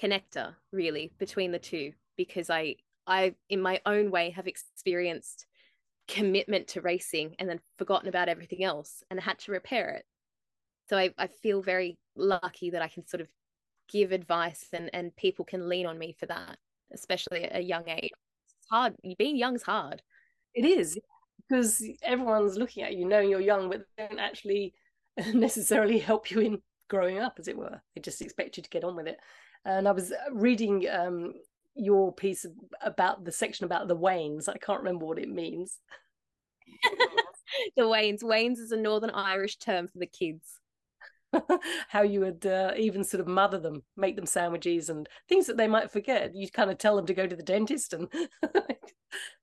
connector 0.00 0.54
really 0.72 1.12
between 1.18 1.52
the 1.52 1.58
two 1.58 1.92
because 2.16 2.50
I 2.50 2.76
I 3.06 3.34
in 3.48 3.60
my 3.60 3.80
own 3.86 4.10
way 4.10 4.30
have 4.30 4.46
experienced 4.46 5.46
commitment 6.08 6.68
to 6.68 6.80
racing 6.80 7.34
and 7.38 7.48
then 7.48 7.60
forgotten 7.78 8.08
about 8.08 8.28
everything 8.28 8.64
else 8.64 9.02
and 9.10 9.20
had 9.20 9.38
to 9.40 9.52
repair 9.52 9.90
it. 9.90 10.04
So 10.88 10.96
I, 10.98 11.14
I 11.16 11.26
feel 11.28 11.62
very 11.62 11.98
lucky 12.16 12.70
that 12.70 12.82
I 12.82 12.88
can 12.88 13.06
sort 13.06 13.20
of 13.20 13.28
give 13.90 14.12
advice 14.12 14.66
and, 14.72 14.90
and 14.92 15.14
people 15.16 15.44
can 15.44 15.68
lean 15.68 15.86
on 15.86 15.98
me 15.98 16.14
for 16.18 16.26
that, 16.26 16.58
especially 16.92 17.44
at 17.44 17.56
a 17.56 17.62
young 17.62 17.88
age. 17.88 18.10
It's 18.44 18.68
hard. 18.70 18.94
Being 19.18 19.36
young's 19.36 19.62
hard. 19.62 20.02
It 20.54 20.64
is 20.64 20.98
because 21.48 21.82
everyone's 22.02 22.56
looking 22.56 22.82
at 22.82 22.94
you 22.94 23.06
knowing 23.06 23.30
you're 23.30 23.40
young, 23.40 23.70
but 23.70 23.82
they 23.96 24.06
don't 24.06 24.18
actually 24.18 24.74
necessarily 25.34 25.98
help 25.98 26.30
you 26.30 26.40
in 26.40 26.62
growing 26.88 27.18
up, 27.18 27.36
as 27.38 27.48
it 27.48 27.56
were. 27.56 27.80
They 27.94 28.00
just 28.00 28.20
expect 28.20 28.56
you 28.56 28.62
to 28.62 28.70
get 28.70 28.84
on 28.84 28.96
with 28.96 29.06
it. 29.06 29.18
And 29.64 29.86
I 29.86 29.92
was 29.92 30.12
reading 30.32 30.86
um, 30.90 31.34
your 31.74 32.12
piece 32.12 32.46
about 32.80 33.24
the 33.24 33.32
section 33.32 33.64
about 33.64 33.88
the 33.88 33.96
Wains. 33.96 34.48
I 34.48 34.56
can't 34.58 34.80
remember 34.80 35.06
what 35.06 35.18
it 35.18 35.28
means. 35.28 35.78
the 37.76 37.88
Wains. 37.88 38.22
Wains 38.22 38.58
is 38.58 38.72
a 38.72 38.76
Northern 38.76 39.10
Irish 39.10 39.56
term 39.56 39.88
for 39.88 39.98
the 39.98 40.06
kids. 40.06 40.60
How 41.88 42.02
you 42.02 42.20
would 42.20 42.44
uh, 42.44 42.72
even 42.76 43.04
sort 43.04 43.20
of 43.20 43.26
mother 43.26 43.58
them, 43.58 43.82
make 43.96 44.16
them 44.16 44.26
sandwiches 44.26 44.90
and 44.90 45.08
things 45.28 45.46
that 45.46 45.56
they 45.56 45.68
might 45.68 45.90
forget. 45.90 46.34
You 46.34 46.50
kind 46.50 46.70
of 46.70 46.78
tell 46.78 46.96
them 46.96 47.06
to 47.06 47.14
go 47.14 47.26
to 47.26 47.36
the 47.36 47.42
dentist, 47.42 47.94
and 47.94 48.08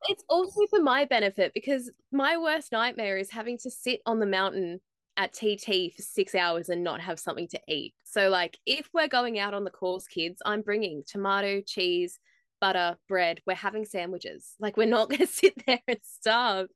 it's 0.08 0.24
also 0.30 0.68
for 0.70 0.82
my 0.82 1.06
benefit 1.06 1.52
because 1.54 1.92
my 2.12 2.38
worst 2.38 2.72
nightmare 2.72 3.18
is 3.18 3.32
having 3.32 3.58
to 3.60 3.72
sit 3.72 4.02
on 4.06 4.20
the 4.20 4.28
mountain 4.28 4.82
at 5.20 5.34
TT 5.34 5.94
for 5.94 6.02
six 6.02 6.34
hours 6.34 6.70
and 6.70 6.82
not 6.82 7.02
have 7.02 7.20
something 7.20 7.50
to 7.50 7.60
eat. 7.68 7.94
So, 8.06 8.30
like, 8.30 8.58
if 8.66 8.90
we're 8.94 9.10
going 9.10 9.38
out 9.38 9.54
on 9.54 9.66
the 9.66 9.70
course, 9.70 10.08
kids, 10.08 10.42
I'm 10.46 10.62
bringing 10.62 11.04
tomato, 11.06 11.62
cheese, 11.62 12.20
butter, 12.62 12.96
bread. 13.10 13.42
We're 13.46 13.56
having 13.56 13.84
sandwiches. 13.86 14.54
Like, 14.62 14.78
we're 14.78 14.88
not 14.88 15.10
going 15.10 15.20
to 15.20 15.28
sit 15.28 15.54
there 15.68 15.82
and 15.88 16.00
starve. 16.04 16.70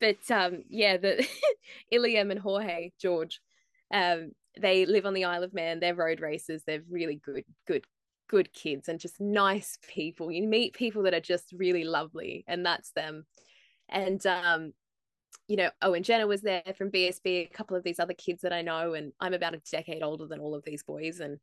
But 0.00 0.30
um, 0.30 0.64
yeah, 0.68 0.98
the 0.98 1.26
Iliam 1.92 2.30
and 2.30 2.40
Jorge 2.40 2.90
George, 3.00 3.40
um, 3.92 4.32
they 4.60 4.84
live 4.84 5.06
on 5.06 5.14
the 5.14 5.24
Isle 5.24 5.44
of 5.44 5.54
Man. 5.54 5.80
They're 5.80 5.94
road 5.94 6.20
racers. 6.20 6.62
They're 6.66 6.82
really 6.90 7.20
good, 7.24 7.44
good, 7.66 7.86
good 8.28 8.52
kids 8.52 8.88
and 8.88 9.00
just 9.00 9.18
nice 9.18 9.78
people. 9.88 10.30
You 10.30 10.46
meet 10.46 10.74
people 10.74 11.04
that 11.04 11.14
are 11.14 11.20
just 11.20 11.54
really 11.56 11.84
lovely, 11.84 12.44
and 12.46 12.66
that's 12.66 12.90
them. 12.90 13.24
And 13.88 14.24
um, 14.26 14.72
you 15.52 15.58
know, 15.58 15.68
oh, 15.82 15.90
Owen 15.90 16.02
Jenner 16.02 16.26
was 16.26 16.40
there 16.40 16.62
from 16.78 16.90
BSB, 16.90 17.26
a 17.26 17.50
couple 17.52 17.76
of 17.76 17.84
these 17.84 18.00
other 18.00 18.14
kids 18.14 18.40
that 18.40 18.54
I 18.54 18.62
know, 18.62 18.94
and 18.94 19.12
I'm 19.20 19.34
about 19.34 19.52
a 19.52 19.60
decade 19.70 20.02
older 20.02 20.26
than 20.26 20.40
all 20.40 20.54
of 20.54 20.64
these 20.64 20.82
boys. 20.82 21.20
And 21.20 21.38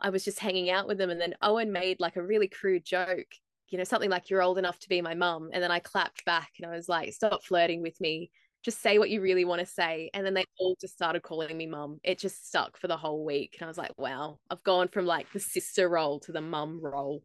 I 0.00 0.10
was 0.10 0.24
just 0.24 0.40
hanging 0.40 0.70
out 0.70 0.88
with 0.88 0.98
them. 0.98 1.08
And 1.08 1.20
then 1.20 1.36
Owen 1.40 1.70
made 1.70 2.00
like 2.00 2.16
a 2.16 2.22
really 2.22 2.48
crude 2.48 2.84
joke, 2.84 3.28
you 3.68 3.78
know, 3.78 3.84
something 3.84 4.10
like, 4.10 4.28
You're 4.28 4.42
old 4.42 4.58
enough 4.58 4.80
to 4.80 4.88
be 4.88 5.00
my 5.02 5.14
mum. 5.14 5.50
And 5.52 5.62
then 5.62 5.70
I 5.70 5.78
clapped 5.78 6.24
back 6.24 6.50
and 6.58 6.68
I 6.68 6.74
was 6.74 6.88
like, 6.88 7.12
Stop 7.12 7.44
flirting 7.44 7.80
with 7.80 8.00
me. 8.00 8.32
Just 8.64 8.82
say 8.82 8.98
what 8.98 9.08
you 9.08 9.20
really 9.20 9.44
want 9.44 9.60
to 9.60 9.66
say. 9.66 10.10
And 10.14 10.26
then 10.26 10.34
they 10.34 10.44
all 10.58 10.76
just 10.80 10.94
started 10.94 11.22
calling 11.22 11.56
me 11.56 11.66
mum. 11.68 12.00
It 12.02 12.18
just 12.18 12.48
stuck 12.48 12.76
for 12.76 12.88
the 12.88 12.96
whole 12.96 13.24
week. 13.24 13.58
And 13.60 13.66
I 13.66 13.68
was 13.68 13.78
like, 13.78 13.92
Wow, 13.96 14.40
I've 14.50 14.64
gone 14.64 14.88
from 14.88 15.06
like 15.06 15.30
the 15.32 15.38
sister 15.38 15.88
role 15.88 16.18
to 16.20 16.32
the 16.32 16.40
mum 16.40 16.80
role. 16.82 17.22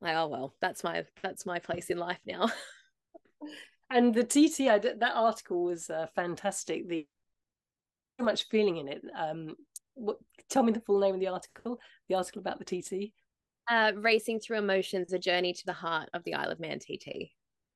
Like, 0.00 0.16
oh 0.16 0.26
well, 0.26 0.54
that's 0.60 0.82
my 0.82 1.04
that's 1.22 1.46
my 1.46 1.60
place 1.60 1.88
in 1.88 1.98
life 1.98 2.20
now. 2.26 2.50
and 3.90 4.14
the 4.14 4.24
TT, 4.24 4.68
I 4.68 4.78
did, 4.78 5.00
that 5.00 5.14
article 5.14 5.64
was 5.64 5.90
uh, 5.90 6.06
fantastic. 6.14 6.88
The 6.88 7.06
so 8.18 8.24
much 8.24 8.48
feeling 8.48 8.78
in 8.78 8.88
it. 8.88 9.02
Um, 9.16 9.54
what, 9.94 10.18
tell 10.48 10.62
me 10.62 10.72
the 10.72 10.80
full 10.80 11.00
name 11.00 11.14
of 11.14 11.20
the 11.20 11.28
article. 11.28 11.78
The 12.08 12.14
article 12.14 12.40
about 12.40 12.58
the 12.58 12.64
TT. 12.64 13.12
Uh, 13.70 13.92
Racing 13.96 14.40
through 14.40 14.58
emotions: 14.58 15.12
a 15.12 15.18
journey 15.18 15.52
to 15.52 15.66
the 15.66 15.72
heart 15.72 16.08
of 16.14 16.22
the 16.24 16.34
Isle 16.34 16.50
of 16.50 16.60
Man 16.60 16.78
TT. 16.78 17.30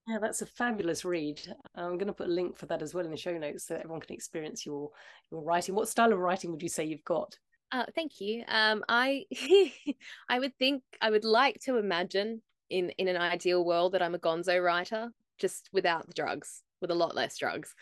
Yeah, 0.06 0.18
that's 0.20 0.42
a 0.42 0.46
fabulous 0.46 1.04
read. 1.04 1.40
I'm 1.74 1.98
going 1.98 2.06
to 2.06 2.12
put 2.12 2.28
a 2.28 2.32
link 2.32 2.56
for 2.56 2.66
that 2.66 2.82
as 2.82 2.94
well 2.94 3.04
in 3.04 3.10
the 3.10 3.16
show 3.16 3.36
notes 3.36 3.66
so 3.66 3.76
everyone 3.76 4.00
can 4.00 4.14
experience 4.14 4.64
your 4.64 4.90
your 5.30 5.42
writing. 5.42 5.74
What 5.74 5.88
style 5.88 6.12
of 6.12 6.18
writing 6.18 6.50
would 6.50 6.62
you 6.62 6.68
say 6.68 6.84
you've 6.84 7.04
got? 7.04 7.36
Uh, 7.72 7.84
thank 7.94 8.20
you. 8.20 8.44
Um, 8.48 8.84
I 8.88 9.26
I 10.28 10.38
would 10.38 10.56
think 10.58 10.82
I 11.00 11.10
would 11.10 11.24
like 11.24 11.60
to 11.64 11.76
imagine 11.76 12.42
in 12.70 12.90
in 12.90 13.08
an 13.08 13.16
ideal 13.16 13.64
world 13.64 13.92
that 13.92 14.02
I'm 14.02 14.14
a 14.14 14.18
gonzo 14.18 14.62
writer, 14.62 15.10
just 15.40 15.68
without 15.72 16.06
the 16.06 16.14
drugs, 16.14 16.62
with 16.80 16.90
a 16.90 16.94
lot 16.94 17.14
less 17.16 17.36
drugs. 17.38 17.74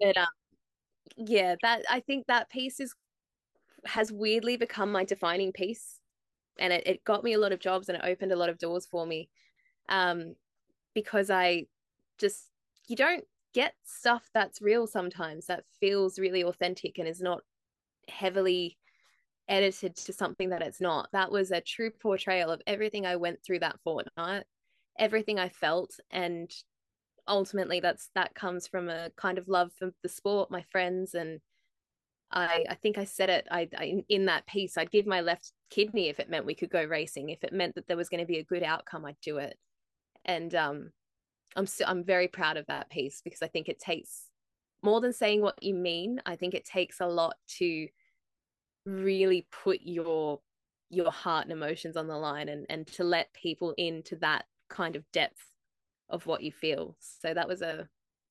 But 0.00 0.16
um, 0.16 0.26
yeah, 1.16 1.56
that 1.62 1.84
I 1.90 2.00
think 2.00 2.26
that 2.26 2.50
piece 2.50 2.80
is 2.80 2.94
has 3.84 4.12
weirdly 4.12 4.56
become 4.56 4.92
my 4.92 5.04
defining 5.04 5.52
piece, 5.52 6.00
and 6.58 6.72
it, 6.72 6.86
it 6.86 7.04
got 7.04 7.24
me 7.24 7.32
a 7.32 7.38
lot 7.38 7.52
of 7.52 7.60
jobs 7.60 7.88
and 7.88 7.96
it 7.96 8.04
opened 8.04 8.32
a 8.32 8.36
lot 8.36 8.50
of 8.50 8.58
doors 8.58 8.86
for 8.86 9.06
me, 9.06 9.28
um, 9.88 10.34
because 10.94 11.30
I 11.30 11.66
just 12.18 12.50
you 12.88 12.96
don't 12.96 13.24
get 13.54 13.74
stuff 13.84 14.28
that's 14.34 14.60
real 14.60 14.86
sometimes 14.86 15.46
that 15.46 15.64
feels 15.80 16.18
really 16.18 16.42
authentic 16.42 16.98
and 16.98 17.08
is 17.08 17.22
not 17.22 17.40
heavily 18.08 18.76
edited 19.48 19.96
to 19.96 20.12
something 20.12 20.50
that 20.50 20.62
it's 20.62 20.80
not. 20.80 21.08
That 21.12 21.32
was 21.32 21.50
a 21.50 21.60
true 21.60 21.90
portrayal 21.90 22.50
of 22.50 22.62
everything 22.66 23.06
I 23.06 23.16
went 23.16 23.42
through 23.42 23.60
that 23.60 23.80
fortnight, 23.82 24.44
everything 24.98 25.38
I 25.38 25.48
felt, 25.48 25.98
and 26.10 26.50
ultimately 27.28 27.80
that's 27.80 28.10
that 28.14 28.34
comes 28.34 28.66
from 28.66 28.88
a 28.88 29.10
kind 29.16 29.38
of 29.38 29.48
love 29.48 29.72
for 29.78 29.92
the 30.02 30.08
sport, 30.08 30.50
my 30.50 30.62
friends, 30.70 31.14
and 31.14 31.40
I 32.30 32.64
I 32.68 32.74
think 32.74 32.98
I 32.98 33.04
said 33.04 33.30
it. 33.30 33.46
I, 33.50 33.68
I 33.76 34.04
in 34.08 34.26
that 34.26 34.46
piece, 34.46 34.76
I'd 34.76 34.90
give 34.90 35.06
my 35.06 35.20
left 35.20 35.52
kidney 35.70 36.08
if 36.08 36.18
it 36.18 36.30
meant 36.30 36.46
we 36.46 36.54
could 36.54 36.70
go 36.70 36.84
racing. 36.84 37.30
If 37.30 37.44
it 37.44 37.52
meant 37.52 37.74
that 37.76 37.86
there 37.86 37.96
was 37.96 38.08
going 38.08 38.20
to 38.20 38.26
be 38.26 38.38
a 38.38 38.44
good 38.44 38.62
outcome, 38.62 39.04
I'd 39.04 39.20
do 39.22 39.38
it. 39.38 39.56
And 40.24 40.54
um, 40.54 40.90
I'm 41.56 41.66
so, 41.66 41.84
I'm 41.86 42.04
very 42.04 42.28
proud 42.28 42.56
of 42.56 42.66
that 42.66 42.90
piece 42.90 43.20
because 43.22 43.42
I 43.42 43.48
think 43.48 43.68
it 43.68 43.78
takes 43.78 44.28
more 44.82 45.00
than 45.00 45.12
saying 45.12 45.42
what 45.42 45.62
you 45.62 45.74
mean. 45.74 46.20
I 46.26 46.36
think 46.36 46.54
it 46.54 46.64
takes 46.64 47.00
a 47.00 47.06
lot 47.06 47.36
to 47.58 47.88
really 48.86 49.46
put 49.50 49.80
your 49.82 50.40
your 50.90 51.10
heart 51.10 51.44
and 51.44 51.52
emotions 51.52 51.96
on 51.96 52.06
the 52.08 52.16
line 52.16 52.48
and 52.48 52.66
and 52.70 52.86
to 52.86 53.04
let 53.04 53.32
people 53.34 53.74
into 53.76 54.16
that 54.16 54.46
kind 54.70 54.96
of 54.96 55.04
depth 55.12 55.44
of 56.08 56.26
what 56.26 56.42
you 56.42 56.52
feel. 56.52 56.96
So 57.00 57.32
that 57.34 57.48
was 57.48 57.62
a 57.62 57.88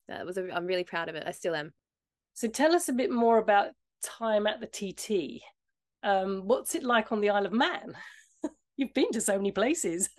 that 0.08 0.24
was 0.24 0.38
a 0.38 0.50
i'm 0.54 0.66
really 0.66 0.84
proud 0.84 1.08
of 1.08 1.14
it. 1.14 1.24
I 1.26 1.32
still 1.32 1.54
am. 1.54 1.72
So 2.34 2.48
tell 2.48 2.74
us 2.74 2.88
a 2.88 2.92
bit 2.92 3.10
more 3.10 3.38
about 3.38 3.70
time 4.02 4.46
at 4.46 4.60
the 4.60 4.66
tt 4.66 5.42
um 6.04 6.42
what's 6.46 6.76
it 6.76 6.84
like 6.84 7.10
on 7.10 7.20
the 7.20 7.30
isle 7.30 7.46
of 7.46 7.52
man? 7.52 7.96
You've 8.76 8.94
been 8.94 9.10
to 9.12 9.20
so 9.20 9.36
many 9.36 9.52
places. 9.52 10.08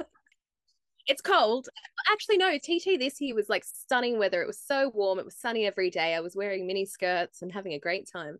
It's 1.07 1.23
cold. 1.23 1.69
Actually 2.11 2.37
no 2.37 2.55
tt 2.59 2.99
this 2.99 3.19
year 3.19 3.33
was 3.33 3.49
like 3.49 3.63
stunning 3.63 4.19
weather. 4.19 4.43
It 4.43 4.47
was 4.47 4.59
so 4.59 4.91
warm. 4.93 5.17
It 5.17 5.25
was 5.25 5.35
sunny 5.35 5.65
every 5.65 5.89
day. 5.89 6.13
I 6.13 6.19
was 6.19 6.35
wearing 6.35 6.67
mini 6.67 6.85
skirts 6.85 7.41
and 7.41 7.51
having 7.51 7.73
a 7.73 7.79
great 7.79 8.07
time. 8.07 8.37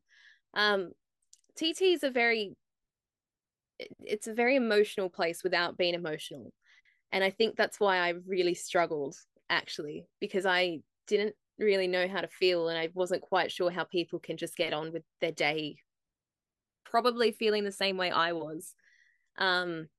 Um 0.53 0.91
TT 1.55 1.81
is 1.81 2.03
a 2.03 2.11
very 2.11 2.55
it's 4.01 4.27
a 4.27 4.33
very 4.33 4.55
emotional 4.55 5.09
place 5.09 5.43
without 5.43 5.77
being 5.77 5.93
emotional. 5.93 6.51
And 7.11 7.23
I 7.23 7.29
think 7.31 7.55
that's 7.55 7.79
why 7.79 7.97
I 7.97 8.09
really 8.09 8.53
struggled 8.53 9.15
actually 9.49 10.07
because 10.19 10.45
I 10.45 10.81
didn't 11.07 11.35
really 11.57 11.87
know 11.87 12.07
how 12.07 12.21
to 12.21 12.27
feel 12.27 12.69
and 12.69 12.77
I 12.77 12.89
wasn't 12.93 13.21
quite 13.21 13.51
sure 13.51 13.71
how 13.71 13.83
people 13.83 14.19
can 14.19 14.37
just 14.37 14.55
get 14.55 14.73
on 14.73 14.91
with 14.93 15.03
their 15.19 15.31
day 15.31 15.77
probably 16.85 17.31
feeling 17.31 17.63
the 17.63 17.71
same 17.71 17.97
way 17.97 18.11
I 18.11 18.33
was. 18.33 18.75
Um 19.37 19.89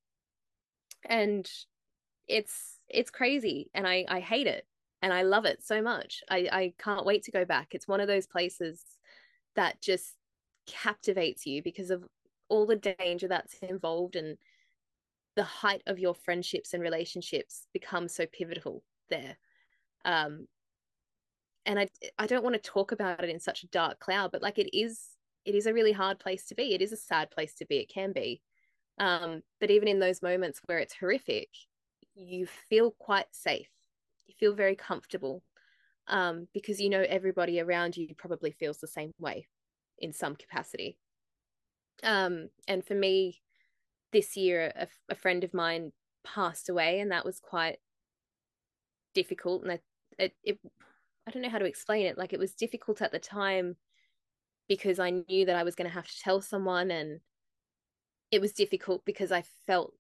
and 1.05 1.51
it's 2.28 2.81
it's 2.89 3.11
crazy 3.11 3.70
and 3.74 3.87
I 3.87 4.05
I 4.09 4.20
hate 4.20 4.47
it 4.47 4.66
and 5.03 5.12
I 5.12 5.23
love 5.23 5.45
it 5.45 5.62
so 5.65 5.82
much. 5.82 6.23
I 6.31 6.49
I 6.53 6.74
can't 6.78 7.07
wait 7.07 7.24
to 7.24 7.31
go 7.31 7.45
back. 7.45 7.74
It's 7.74 7.89
one 7.89 8.01
of 8.01 8.09
those 8.09 8.27
places 8.27 8.85
that 9.57 9.81
just 9.81 10.16
captivates 10.66 11.47
you 11.47 11.62
because 11.62 11.91
of 11.91 12.05
all 12.49 12.66
the 12.66 12.77
danger 12.77 13.28
that's 13.28 13.55
involved 13.61 14.16
and 14.16 14.39
the 15.36 15.44
height 15.44 15.82
of 15.86 15.98
your 15.98 16.15
friendships 16.15 16.74
and 16.74 16.82
relationships 16.82 17.66
become 17.73 18.09
so 18.09 18.27
pivotal 18.27 18.82
there. 19.09 19.36
Um 20.05 20.47
and 21.66 21.78
i 21.78 21.86
i 22.19 22.27
don't 22.27 22.43
want 22.43 22.55
to 22.55 22.70
talk 22.70 22.90
about 22.90 23.23
it 23.23 23.28
in 23.28 23.39
such 23.39 23.62
a 23.62 23.69
dark 23.69 24.01
cloud 24.01 24.32
but 24.32 24.40
like 24.40 24.59
it 24.59 24.74
is 24.74 25.11
it 25.44 25.55
is 25.55 25.66
a 25.66 25.74
really 25.74 25.93
hard 25.93 26.19
place 26.19 26.44
to 26.47 26.55
be. 26.55 26.74
It 26.74 26.82
is 26.82 26.93
a 26.93 26.97
sad 26.97 27.31
place 27.31 27.55
to 27.55 27.66
be. 27.66 27.78
It 27.78 27.89
can 27.89 28.12
be. 28.12 28.43
Um 28.98 29.43
but 29.59 29.70
even 29.70 29.89
in 29.89 29.98
those 29.98 30.23
moments 30.23 30.61
where 30.66 30.78
it's 30.78 30.94
horrific 30.94 31.48
you 32.15 32.47
feel 32.69 32.90
quite 32.98 33.28
safe. 33.32 33.69
You 34.27 34.35
feel 34.39 34.55
very 34.55 34.77
comfortable 34.77 35.43
um 36.09 36.48
because 36.52 36.81
you 36.81 36.90
know 36.90 37.05
everybody 37.09 37.61
around 37.61 37.97
you 37.97 38.15
probably 38.16 38.52
feels 38.52 38.78
the 38.78 38.86
same 38.86 39.12
way 39.19 39.47
in 39.98 40.12
some 40.12 40.36
capacity. 40.36 40.98
Um, 42.02 42.48
and 42.66 42.85
for 42.85 42.94
me, 42.94 43.43
this 44.12 44.37
year, 44.37 44.73
a, 44.77 44.89
a 45.09 45.15
friend 45.15 45.45
of 45.45 45.55
mine 45.55 45.93
passed 46.24 46.69
away, 46.69 47.01
and 47.01 47.11
that 47.12 47.24
was 47.24 47.41
quite 47.41 47.78
difficult. 49.15 49.62
And 49.62 49.73
I, 49.73 49.81
it, 50.19 50.35
it, 50.43 50.59
I 51.27 51.31
don't 51.31 51.43
know 51.43 51.49
how 51.49 51.59
to 51.59 51.65
explain 51.65 52.07
it. 52.07 52.19
Like 52.19 52.32
it 52.32 52.39
was 52.39 52.55
difficult 52.55 53.03
at 53.03 53.12
the 53.12 53.19
time 53.19 53.77
because 54.69 54.99
I 54.99 55.11
knew 55.11 55.47
that 55.47 55.57
I 55.57 55.65
was 55.65 55.74
going 55.74 55.89
to 55.89 55.95
have 55.95 56.07
to 56.07 56.20
tell 56.20 56.41
someone, 56.41 56.91
and 56.91 57.20
it 58.31 58.41
was 58.41 58.53
difficult 58.53 59.05
because 59.05 59.32
I 59.32 59.45
felt 59.66 59.95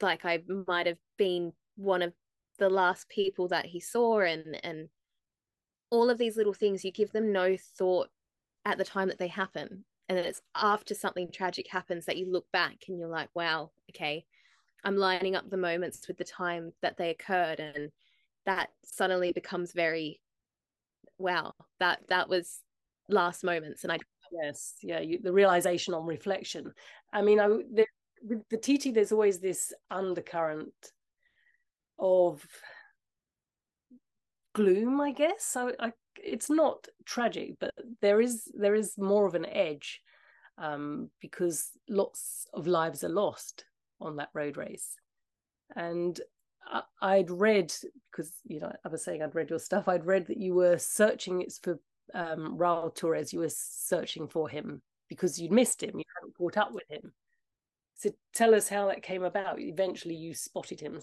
like 0.00 0.24
I 0.24 0.42
might 0.66 0.86
have 0.86 0.98
been 1.16 1.52
one 1.76 2.02
of 2.02 2.12
the 2.58 2.68
last 2.68 3.08
people 3.08 3.48
that 3.48 3.66
he 3.66 3.80
saw, 3.80 4.20
and 4.20 4.58
and 4.64 4.88
all 5.90 6.10
of 6.10 6.18
these 6.18 6.36
little 6.36 6.54
things. 6.54 6.84
You 6.84 6.92
give 6.92 7.12
them 7.12 7.32
no 7.32 7.56
thought 7.56 8.08
at 8.64 8.78
the 8.78 8.84
time 8.84 9.08
that 9.08 9.18
they 9.18 9.28
happen 9.28 9.84
and 10.08 10.16
then 10.16 10.24
it's 10.24 10.42
after 10.54 10.94
something 10.94 11.30
tragic 11.30 11.68
happens 11.68 12.06
that 12.06 12.16
you 12.16 12.30
look 12.30 12.50
back 12.52 12.76
and 12.88 12.98
you're 12.98 13.08
like 13.08 13.28
wow 13.34 13.70
okay 13.90 14.24
i'm 14.84 14.96
lining 14.96 15.36
up 15.36 15.48
the 15.50 15.56
moments 15.56 16.06
with 16.08 16.16
the 16.16 16.24
time 16.24 16.72
that 16.82 16.96
they 16.96 17.10
occurred 17.10 17.60
and 17.60 17.90
that 18.46 18.70
suddenly 18.84 19.32
becomes 19.32 19.72
very 19.72 20.20
wow 21.18 21.52
that 21.80 22.00
that 22.08 22.28
was 22.28 22.60
last 23.08 23.44
moments 23.44 23.84
and 23.84 23.92
i 23.92 23.98
yes 24.42 24.74
yeah 24.82 25.00
you, 25.00 25.18
the 25.22 25.32
realization 25.32 25.94
on 25.94 26.04
reflection. 26.06 26.72
I 27.12 27.22
mean 27.22 27.40
i 27.40 27.48
the, 27.48 27.86
with 28.22 28.46
the 28.50 28.58
tt 28.58 28.94
there's 28.94 29.12
always 29.12 29.38
this 29.38 29.72
undercurrent 29.90 30.72
of 31.98 32.46
gloom 34.54 35.00
i 35.00 35.12
guess. 35.12 35.44
So 35.44 35.72
i 35.78 35.92
it's 36.24 36.50
not 36.50 36.86
tragic, 37.04 37.54
but 37.60 37.72
there 38.00 38.20
is 38.20 38.50
there 38.54 38.74
is 38.74 38.98
more 38.98 39.26
of 39.26 39.34
an 39.34 39.46
edge 39.46 40.00
um, 40.58 41.10
because 41.20 41.70
lots 41.88 42.46
of 42.52 42.66
lives 42.66 43.04
are 43.04 43.08
lost 43.08 43.64
on 44.00 44.16
that 44.16 44.30
road 44.34 44.56
race. 44.56 44.96
And 45.76 46.18
I, 47.00 47.18
would 47.18 47.30
read 47.30 47.72
because 48.10 48.32
you 48.44 48.60
know 48.60 48.72
I 48.84 48.88
was 48.88 49.04
saying 49.04 49.22
I'd 49.22 49.34
read 49.34 49.50
your 49.50 49.58
stuff. 49.58 49.88
I'd 49.88 50.06
read 50.06 50.26
that 50.26 50.38
you 50.38 50.54
were 50.54 50.78
searching 50.78 51.42
it's 51.42 51.58
for 51.58 51.78
um, 52.14 52.56
Raul 52.58 52.94
Torres. 52.94 53.32
You 53.32 53.40
were 53.40 53.50
searching 53.50 54.28
for 54.28 54.48
him 54.48 54.82
because 55.08 55.40
you'd 55.40 55.52
missed 55.52 55.82
him. 55.82 55.98
You 55.98 56.04
hadn't 56.16 56.36
caught 56.36 56.56
up 56.56 56.72
with 56.72 56.88
him. 56.90 57.12
So 57.96 58.10
tell 58.34 58.54
us 58.54 58.68
how 58.68 58.86
that 58.86 59.02
came 59.02 59.24
about. 59.24 59.60
Eventually, 59.60 60.14
you 60.14 60.34
spotted 60.34 60.80
him. 60.80 61.00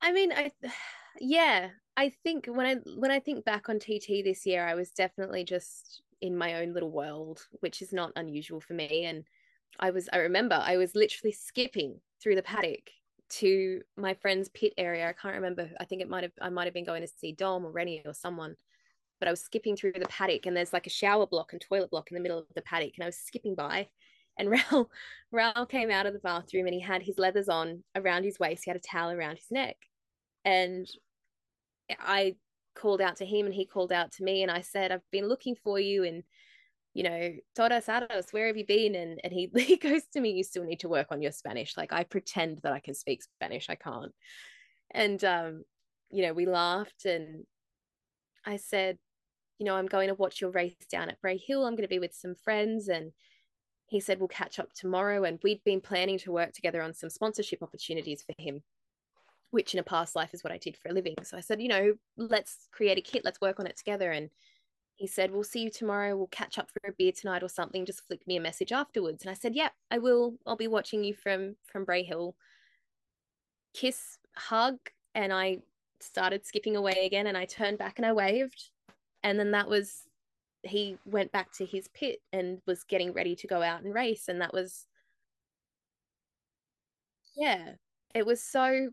I 0.00 0.12
mean, 0.12 0.32
I 0.32 0.50
yeah, 1.20 1.70
I 1.96 2.10
think 2.10 2.46
when 2.46 2.66
I 2.66 2.74
when 2.96 3.10
I 3.10 3.20
think 3.20 3.44
back 3.44 3.68
on 3.68 3.78
TT 3.78 4.24
this 4.24 4.46
year, 4.46 4.66
I 4.66 4.74
was 4.74 4.90
definitely 4.90 5.44
just 5.44 6.02
in 6.20 6.36
my 6.36 6.54
own 6.54 6.72
little 6.72 6.90
world, 6.90 7.46
which 7.60 7.82
is 7.82 7.92
not 7.92 8.12
unusual 8.16 8.60
for 8.60 8.74
me. 8.74 9.04
And 9.04 9.24
I 9.78 9.90
was 9.90 10.08
I 10.12 10.18
remember 10.18 10.56
I 10.56 10.76
was 10.76 10.94
literally 10.94 11.32
skipping 11.32 12.00
through 12.22 12.36
the 12.36 12.42
paddock 12.42 12.90
to 13.30 13.82
my 13.96 14.14
friend's 14.14 14.48
pit 14.50 14.72
area. 14.78 15.08
I 15.08 15.12
can't 15.12 15.34
remember. 15.36 15.70
I 15.80 15.84
think 15.84 16.02
it 16.02 16.08
might 16.08 16.24
have 16.24 16.32
I 16.40 16.50
might 16.50 16.66
have 16.66 16.74
been 16.74 16.84
going 16.84 17.02
to 17.02 17.08
see 17.08 17.32
Dom 17.32 17.64
or 17.64 17.70
Rennie 17.72 18.02
or 18.04 18.14
someone. 18.14 18.56
But 19.20 19.28
I 19.28 19.32
was 19.32 19.40
skipping 19.40 19.76
through 19.76 19.92
the 19.92 20.06
paddock 20.08 20.46
and 20.46 20.56
there's 20.56 20.72
like 20.72 20.86
a 20.86 20.90
shower 20.90 21.26
block 21.26 21.52
and 21.52 21.60
toilet 21.60 21.90
block 21.90 22.10
in 22.10 22.16
the 22.16 22.20
middle 22.20 22.38
of 22.38 22.46
the 22.54 22.62
paddock. 22.62 22.92
And 22.96 23.04
I 23.04 23.08
was 23.08 23.16
skipping 23.16 23.54
by 23.54 23.88
and 24.38 24.48
Raul 24.52 24.86
Raul 25.32 25.68
came 25.68 25.90
out 25.90 26.06
of 26.06 26.12
the 26.12 26.18
bathroom 26.18 26.66
and 26.66 26.74
he 26.74 26.80
had 26.80 27.02
his 27.02 27.18
leathers 27.18 27.48
on 27.48 27.84
around 27.94 28.24
his 28.24 28.38
waist. 28.38 28.64
He 28.64 28.70
had 28.70 28.76
a 28.76 28.80
towel 28.80 29.10
around 29.10 29.36
his 29.36 29.50
neck. 29.50 29.76
And 30.44 30.86
I 31.98 32.36
called 32.74 33.00
out 33.00 33.16
to 33.16 33.26
him 33.26 33.46
and 33.46 33.54
he 33.54 33.66
called 33.66 33.92
out 33.92 34.12
to 34.12 34.24
me 34.24 34.42
and 34.42 34.50
I 34.50 34.60
said, 34.60 34.92
I've 34.92 35.10
been 35.10 35.28
looking 35.28 35.56
for 35.62 35.78
you 35.78 36.04
and 36.04 36.22
you 36.92 37.02
know, 37.02 37.32
Todos 37.56 37.86
Ados, 37.86 38.32
where 38.32 38.46
have 38.46 38.56
you 38.56 38.64
been? 38.64 38.94
And 38.94 39.20
and 39.24 39.32
he, 39.32 39.50
he 39.56 39.76
goes 39.76 40.02
to 40.12 40.20
me, 40.20 40.30
you 40.30 40.44
still 40.44 40.64
need 40.64 40.80
to 40.80 40.88
work 40.88 41.08
on 41.10 41.22
your 41.22 41.32
Spanish. 41.32 41.76
Like 41.76 41.92
I 41.92 42.04
pretend 42.04 42.60
that 42.62 42.72
I 42.72 42.80
can 42.80 42.94
speak 42.94 43.22
Spanish. 43.22 43.68
I 43.68 43.74
can't. 43.74 44.12
And 44.92 45.22
um, 45.24 45.64
you 46.10 46.22
know, 46.22 46.32
we 46.32 46.46
laughed 46.46 47.04
and 47.04 47.44
I 48.46 48.56
said, 48.56 48.98
you 49.58 49.66
know, 49.66 49.76
I'm 49.76 49.86
going 49.86 50.08
to 50.08 50.14
watch 50.14 50.40
your 50.40 50.50
race 50.50 50.74
down 50.90 51.08
at 51.08 51.20
Bray 51.20 51.38
Hill. 51.38 51.64
I'm 51.64 51.74
going 51.74 51.82
to 51.82 51.88
be 51.88 51.98
with 51.98 52.14
some 52.14 52.34
friends. 52.34 52.88
And 52.88 53.12
he 53.86 54.00
said, 54.00 54.18
we'll 54.18 54.28
catch 54.28 54.58
up 54.58 54.68
tomorrow. 54.74 55.24
And 55.24 55.38
we'd 55.42 55.64
been 55.64 55.80
planning 55.80 56.18
to 56.18 56.32
work 56.32 56.52
together 56.52 56.82
on 56.82 56.94
some 56.94 57.10
sponsorship 57.10 57.62
opportunities 57.62 58.22
for 58.22 58.34
him 58.38 58.62
which 59.54 59.72
in 59.72 59.80
a 59.80 59.84
past 59.84 60.16
life 60.16 60.34
is 60.34 60.42
what 60.42 60.52
I 60.52 60.58
did 60.58 60.76
for 60.76 60.88
a 60.88 60.92
living. 60.92 61.14
So 61.22 61.36
I 61.36 61.40
said, 61.40 61.62
you 61.62 61.68
know, 61.68 61.94
let's 62.16 62.68
create 62.72 62.98
a 62.98 63.00
kit, 63.00 63.24
let's 63.24 63.40
work 63.40 63.60
on 63.60 63.66
it 63.66 63.76
together. 63.76 64.10
And 64.10 64.28
he 64.96 65.06
said, 65.06 65.30
We'll 65.30 65.44
see 65.44 65.60
you 65.62 65.70
tomorrow. 65.70 66.16
We'll 66.16 66.26
catch 66.28 66.58
up 66.58 66.70
for 66.70 66.88
a 66.88 66.92
beer 66.92 67.12
tonight 67.12 67.42
or 67.42 67.48
something. 67.48 67.86
Just 67.86 68.06
flick 68.06 68.26
me 68.26 68.36
a 68.36 68.40
message 68.40 68.72
afterwards. 68.72 69.22
And 69.22 69.30
I 69.30 69.34
said, 69.34 69.54
Yeah, 69.54 69.68
I 69.90 69.98
will. 69.98 70.34
I'll 70.46 70.56
be 70.56 70.66
watching 70.68 71.04
you 71.04 71.14
from 71.14 71.56
from 71.64 71.84
Bray 71.84 72.02
Hill. 72.02 72.34
kiss, 73.74 74.18
hug, 74.36 74.78
and 75.14 75.32
I 75.32 75.58
started 76.00 76.44
skipping 76.46 76.76
away 76.76 77.06
again. 77.06 77.26
And 77.28 77.36
I 77.36 77.44
turned 77.44 77.78
back 77.78 77.98
and 77.98 78.06
I 78.06 78.12
waved. 78.12 78.70
And 79.22 79.38
then 79.38 79.52
that 79.52 79.68
was, 79.68 80.02
he 80.62 80.98
went 81.06 81.32
back 81.32 81.52
to 81.54 81.66
his 81.66 81.88
pit 81.88 82.20
and 82.32 82.60
was 82.66 82.84
getting 82.84 83.12
ready 83.12 83.36
to 83.36 83.46
go 83.46 83.62
out 83.62 83.82
and 83.82 83.94
race. 83.94 84.28
And 84.28 84.40
that 84.40 84.52
was, 84.52 84.86
yeah, 87.36 87.72
it 88.14 88.26
was 88.26 88.42
so 88.42 88.90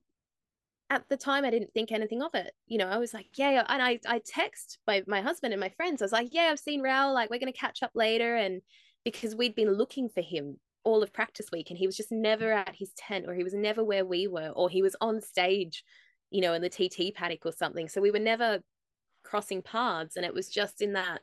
at 0.91 1.07
the 1.07 1.15
time 1.15 1.45
I 1.45 1.49
didn't 1.49 1.73
think 1.73 1.91
anything 1.91 2.21
of 2.21 2.35
it. 2.35 2.51
You 2.67 2.77
know, 2.77 2.87
I 2.87 2.97
was 2.97 3.13
like, 3.13 3.27
yeah, 3.37 3.63
and 3.69 3.81
I 3.81 3.99
I 4.05 4.21
text 4.25 4.77
my 4.85 5.01
my 5.07 5.21
husband 5.21 5.53
and 5.53 5.61
my 5.61 5.69
friends. 5.69 6.01
I 6.01 6.05
was 6.05 6.11
like, 6.11 6.29
yeah, 6.33 6.49
I've 6.51 6.59
seen 6.59 6.83
Raul. 6.83 7.13
Like, 7.13 7.29
we're 7.29 7.39
gonna 7.39 7.53
catch 7.53 7.81
up 7.81 7.91
later, 7.95 8.35
and 8.35 8.61
because 9.05 9.33
we'd 9.33 9.55
been 9.55 9.71
looking 9.71 10.09
for 10.09 10.21
him 10.21 10.57
all 10.83 11.01
of 11.01 11.13
practice 11.13 11.47
week, 11.51 11.69
and 11.69 11.79
he 11.79 11.87
was 11.87 11.95
just 11.95 12.11
never 12.11 12.51
at 12.51 12.75
his 12.77 12.91
tent, 12.97 13.25
or 13.27 13.33
he 13.33 13.43
was 13.43 13.53
never 13.53 13.83
where 13.83 14.05
we 14.05 14.27
were, 14.27 14.49
or 14.49 14.69
he 14.69 14.81
was 14.81 14.97
on 14.99 15.21
stage, 15.21 15.85
you 16.29 16.41
know, 16.41 16.53
in 16.53 16.61
the 16.61 16.69
TT 16.69 17.15
paddock 17.15 17.45
or 17.45 17.53
something. 17.53 17.87
So 17.87 18.01
we 18.01 18.11
were 18.11 18.19
never 18.19 18.59
crossing 19.23 19.61
paths, 19.61 20.17
and 20.17 20.25
it 20.25 20.33
was 20.33 20.49
just 20.49 20.81
in 20.81 20.93
that 20.93 21.21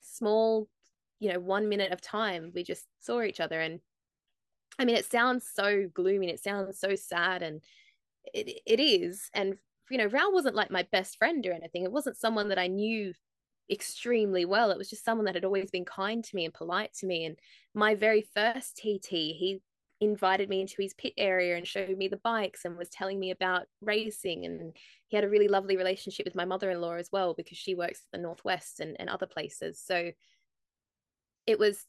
small, 0.00 0.68
you 1.18 1.32
know, 1.32 1.40
one 1.40 1.68
minute 1.68 1.90
of 1.90 2.00
time 2.00 2.52
we 2.54 2.62
just 2.62 2.86
saw 3.00 3.20
each 3.20 3.40
other, 3.40 3.60
and 3.60 3.80
I 4.78 4.84
mean, 4.84 4.94
it 4.94 5.10
sounds 5.10 5.50
so 5.52 5.88
gloomy, 5.92 6.26
and 6.26 6.34
it 6.34 6.40
sounds 6.40 6.78
so 6.78 6.94
sad, 6.94 7.42
and 7.42 7.62
it, 8.34 8.60
it 8.66 8.80
is. 8.80 9.30
And 9.34 9.56
you 9.90 9.98
know 9.98 10.08
Raul 10.08 10.32
wasn't 10.32 10.56
like 10.56 10.70
my 10.70 10.86
best 10.92 11.18
friend 11.18 11.46
or 11.46 11.52
anything. 11.52 11.84
It 11.84 11.92
wasn't 11.92 12.16
someone 12.16 12.48
that 12.48 12.58
I 12.58 12.66
knew 12.66 13.12
extremely 13.70 14.44
well. 14.44 14.70
It 14.70 14.78
was 14.78 14.90
just 14.90 15.04
someone 15.04 15.26
that 15.26 15.34
had 15.34 15.44
always 15.44 15.70
been 15.70 15.84
kind 15.84 16.22
to 16.24 16.36
me 16.36 16.44
and 16.44 16.54
polite 16.54 16.94
to 17.00 17.06
me. 17.06 17.24
And 17.24 17.38
my 17.74 17.94
very 17.94 18.26
first 18.34 18.76
TT 18.76 19.10
he 19.10 19.60
invited 20.00 20.48
me 20.48 20.60
into 20.60 20.76
his 20.78 20.94
pit 20.94 21.14
area 21.16 21.56
and 21.56 21.66
showed 21.66 21.96
me 21.96 22.06
the 22.06 22.18
bikes 22.18 22.64
and 22.64 22.76
was 22.76 22.90
telling 22.90 23.18
me 23.18 23.30
about 23.30 23.62
racing. 23.80 24.44
And 24.44 24.76
he 25.08 25.16
had 25.16 25.24
a 25.24 25.28
really 25.28 25.48
lovely 25.48 25.76
relationship 25.76 26.26
with 26.26 26.34
my 26.34 26.44
mother-in-law 26.44 26.94
as 26.94 27.08
well 27.10 27.34
because 27.34 27.56
she 27.56 27.74
works 27.74 28.00
at 28.00 28.18
the 28.18 28.22
northwest 28.22 28.80
and, 28.80 28.96
and 29.00 29.08
other 29.08 29.26
places. 29.26 29.80
So 29.84 30.12
it 31.46 31.58
was 31.58 31.86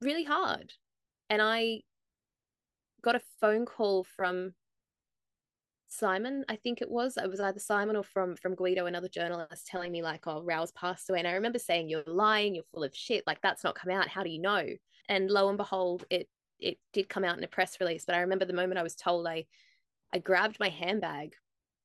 really 0.00 0.24
hard. 0.24 0.72
And 1.30 1.40
i 1.40 1.82
got 3.02 3.16
a 3.16 3.22
phone 3.40 3.66
call 3.66 4.04
from 4.04 4.54
Simon, 5.92 6.44
I 6.48 6.56
think 6.56 6.80
it 6.80 6.90
was. 6.90 7.18
It 7.18 7.28
was 7.28 7.38
either 7.40 7.60
Simon 7.60 7.96
or 7.96 8.02
from 8.02 8.34
from 8.36 8.54
Guido, 8.54 8.86
another 8.86 9.08
journalist, 9.08 9.66
telling 9.66 9.92
me 9.92 10.02
like, 10.02 10.26
"Oh, 10.26 10.42
Raul's 10.42 10.72
passed 10.72 11.10
away." 11.10 11.18
And 11.18 11.28
I 11.28 11.32
remember 11.32 11.58
saying, 11.58 11.88
"You're 11.88 12.02
lying. 12.06 12.54
You're 12.54 12.64
full 12.72 12.82
of 12.82 12.96
shit. 12.96 13.26
Like 13.26 13.42
that's 13.42 13.62
not 13.62 13.74
come 13.74 13.92
out. 13.92 14.08
How 14.08 14.22
do 14.22 14.30
you 14.30 14.38
know?" 14.40 14.66
And 15.08 15.30
lo 15.30 15.48
and 15.48 15.58
behold, 15.58 16.04
it 16.08 16.30
it 16.58 16.78
did 16.92 17.08
come 17.10 17.24
out 17.24 17.36
in 17.36 17.44
a 17.44 17.48
press 17.48 17.78
release. 17.78 18.06
But 18.06 18.14
I 18.14 18.20
remember 18.20 18.46
the 18.46 18.54
moment 18.54 18.78
I 18.78 18.82
was 18.82 18.96
told, 18.96 19.26
I 19.26 19.46
I 20.12 20.18
grabbed 20.18 20.58
my 20.58 20.70
handbag 20.70 21.34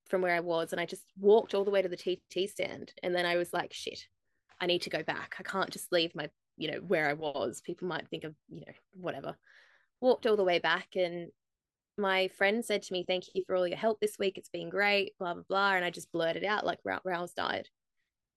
from 0.05 0.21
where 0.21 0.35
I 0.35 0.39
was 0.39 0.71
and 0.71 0.79
I 0.79 0.85
just 0.85 1.03
walked 1.19 1.53
all 1.53 1.65
the 1.65 1.71
way 1.71 1.81
to 1.81 1.89
the 1.89 1.97
TT 1.97 2.49
stand. 2.49 2.93
And 3.03 3.13
then 3.13 3.25
I 3.25 3.35
was 3.35 3.53
like, 3.53 3.73
"Shit, 3.73 4.07
I 4.61 4.67
need 4.67 4.83
to 4.83 4.89
go 4.89 5.03
back. 5.03 5.35
I 5.39 5.43
can't 5.43 5.71
just 5.71 5.91
leave 5.91 6.15
my 6.15 6.29
you 6.57 6.71
know 6.71 6.79
where 6.79 7.09
I 7.09 7.13
was. 7.13 7.61
People 7.61 7.87
might 7.89 8.07
think 8.07 8.23
of 8.23 8.35
you 8.47 8.61
know 8.61 8.73
whatever." 8.93 9.37
Walked 9.99 10.27
all 10.27 10.37
the 10.37 10.43
way 10.43 10.59
back 10.59 10.95
and 10.95 11.31
my 11.97 12.27
friend 12.29 12.63
said 12.63 12.83
to 12.83 12.93
me, 12.93 13.03
Thank 13.07 13.25
you 13.33 13.43
for 13.45 13.55
all 13.55 13.67
your 13.67 13.77
help 13.77 13.99
this 13.99 14.17
week. 14.19 14.37
It's 14.37 14.49
been 14.49 14.69
great, 14.69 15.17
blah, 15.17 15.33
blah, 15.33 15.43
blah. 15.47 15.73
And 15.73 15.85
I 15.85 15.89
just 15.89 16.11
blurted 16.11 16.43
out, 16.43 16.65
like, 16.65 16.79
Raul's 17.03 17.33
died. 17.33 17.67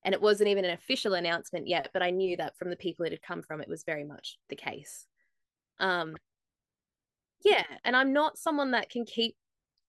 And 0.05 0.15
it 0.15 0.23
wasn't 0.23 0.49
even 0.49 0.65
an 0.65 0.71
official 0.71 1.15
announcement 1.15 1.69
yet, 1.69 1.91
but 1.93 2.03
I 2.03 2.11
knew 2.11 2.37
that 2.39 2.57
from 2.57 2.71
the 2.71 2.77
people 2.77 3.05
it 3.05 3.13
had 3.13 3.23
come 3.23 3.43
from, 3.43 3.61
it 3.61 3.69
was 3.69 3.85
very 3.85 4.05
much 4.05 4.39
the 4.49 4.57
case. 4.57 5.07
Um, 5.79 6.17
yeah. 7.45 7.65
And 7.85 7.95
I'm 7.95 8.13
not 8.13 8.39
someone 8.39 8.71
that 8.71 8.89
can 8.89 9.05
keep, 9.05 9.37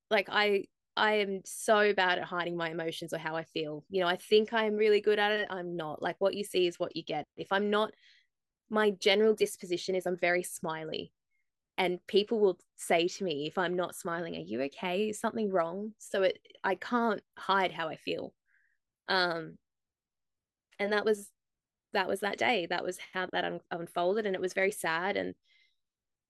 like, 0.09 0.27
I, 0.29 0.65
I 0.97 1.13
am 1.19 1.41
so 1.45 1.93
bad 1.93 2.19
at 2.19 2.25
hiding 2.25 2.57
my 2.57 2.69
emotions 2.69 3.13
or 3.13 3.17
how 3.17 3.37
I 3.37 3.45
feel. 3.45 3.85
You 3.89 4.01
know, 4.01 4.07
I 4.07 4.17
think 4.17 4.53
I'm 4.53 4.75
really 4.75 4.99
good 4.99 5.19
at 5.19 5.31
it. 5.31 5.47
I'm 5.49 5.77
not. 5.77 6.01
Like, 6.01 6.17
what 6.19 6.33
you 6.33 6.43
see 6.43 6.67
is 6.67 6.77
what 6.77 6.95
you 6.95 7.03
get. 7.03 7.25
If 7.37 7.47
I'm 7.51 7.69
not, 7.69 7.93
my 8.69 8.91
general 8.91 9.33
disposition 9.33 9.95
is 9.95 10.05
I'm 10.05 10.17
very 10.17 10.43
smiley 10.43 11.13
and 11.77 12.05
people 12.07 12.39
will 12.39 12.57
say 12.75 13.07
to 13.07 13.23
me 13.23 13.47
if 13.47 13.57
i'm 13.57 13.75
not 13.75 13.95
smiling 13.95 14.35
are 14.35 14.39
you 14.39 14.61
okay? 14.63 15.09
Is 15.09 15.19
something 15.19 15.51
wrong? 15.51 15.93
So 15.97 16.23
it 16.23 16.39
i 16.63 16.75
can't 16.75 17.21
hide 17.37 17.71
how 17.71 17.89
i 17.89 17.95
feel. 17.95 18.33
Um 19.07 19.57
and 20.79 20.93
that 20.93 21.05
was 21.05 21.29
that 21.93 22.07
was 22.07 22.21
that 22.21 22.37
day. 22.37 22.67
That 22.67 22.83
was 22.83 22.97
how 23.13 23.27
that 23.33 23.43
un- 23.43 23.59
unfolded 23.69 24.25
and 24.25 24.35
it 24.35 24.41
was 24.41 24.53
very 24.53 24.71
sad 24.71 25.17
and 25.17 25.35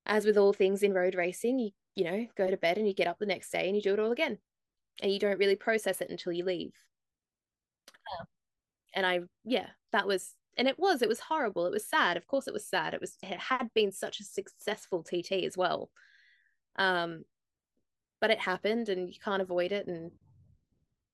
as 0.05 0.25
with 0.25 0.37
all 0.37 0.53
things 0.53 0.81
in 0.81 0.93
road 0.93 1.13
racing 1.13 1.59
you 1.59 1.69
you 1.95 2.03
know 2.03 2.25
go 2.35 2.49
to 2.49 2.57
bed 2.57 2.77
and 2.77 2.87
you 2.87 2.93
get 2.93 3.07
up 3.07 3.19
the 3.19 3.25
next 3.25 3.51
day 3.51 3.67
and 3.67 3.75
you 3.75 3.81
do 3.81 3.93
it 3.93 3.99
all 3.99 4.11
again 4.11 4.39
and 5.01 5.11
you 5.11 5.19
don't 5.19 5.37
really 5.37 5.55
process 5.55 6.01
it 6.01 6.09
until 6.09 6.31
you 6.31 6.43
leave. 6.43 6.73
Um, 8.19 8.25
and 8.93 9.05
i 9.05 9.19
yeah 9.43 9.67
that 9.91 10.07
was 10.07 10.33
and 10.57 10.67
it 10.67 10.77
was 10.77 11.01
it 11.01 11.09
was 11.09 11.19
horrible 11.19 11.65
it 11.65 11.71
was 11.71 11.87
sad 11.87 12.17
of 12.17 12.27
course 12.27 12.47
it 12.47 12.53
was 12.53 12.65
sad 12.65 12.93
it 12.93 13.01
was 13.01 13.17
it 13.23 13.39
had 13.39 13.69
been 13.73 13.91
such 13.91 14.19
a 14.19 14.23
successful 14.23 15.03
tt 15.03 15.31
as 15.45 15.57
well. 15.57 15.89
Um 16.75 17.23
but 18.19 18.31
it 18.31 18.39
happened 18.39 18.89
and 18.89 19.09
you 19.09 19.19
can't 19.23 19.41
avoid 19.41 19.71
it 19.71 19.87
and 19.87 20.11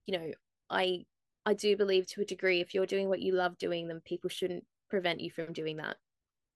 you 0.05 0.17
know 0.17 0.31
i 0.69 1.05
i 1.45 1.53
do 1.53 1.77
believe 1.77 2.05
to 2.05 2.21
a 2.21 2.25
degree 2.25 2.59
if 2.59 2.73
you're 2.73 2.85
doing 2.85 3.07
what 3.07 3.21
you 3.21 3.33
love 3.33 3.57
doing 3.57 3.87
then 3.87 4.01
people 4.01 4.29
shouldn't 4.29 4.65
prevent 4.89 5.19
you 5.19 5.31
from 5.31 5.53
doing 5.53 5.77
that. 5.77 5.97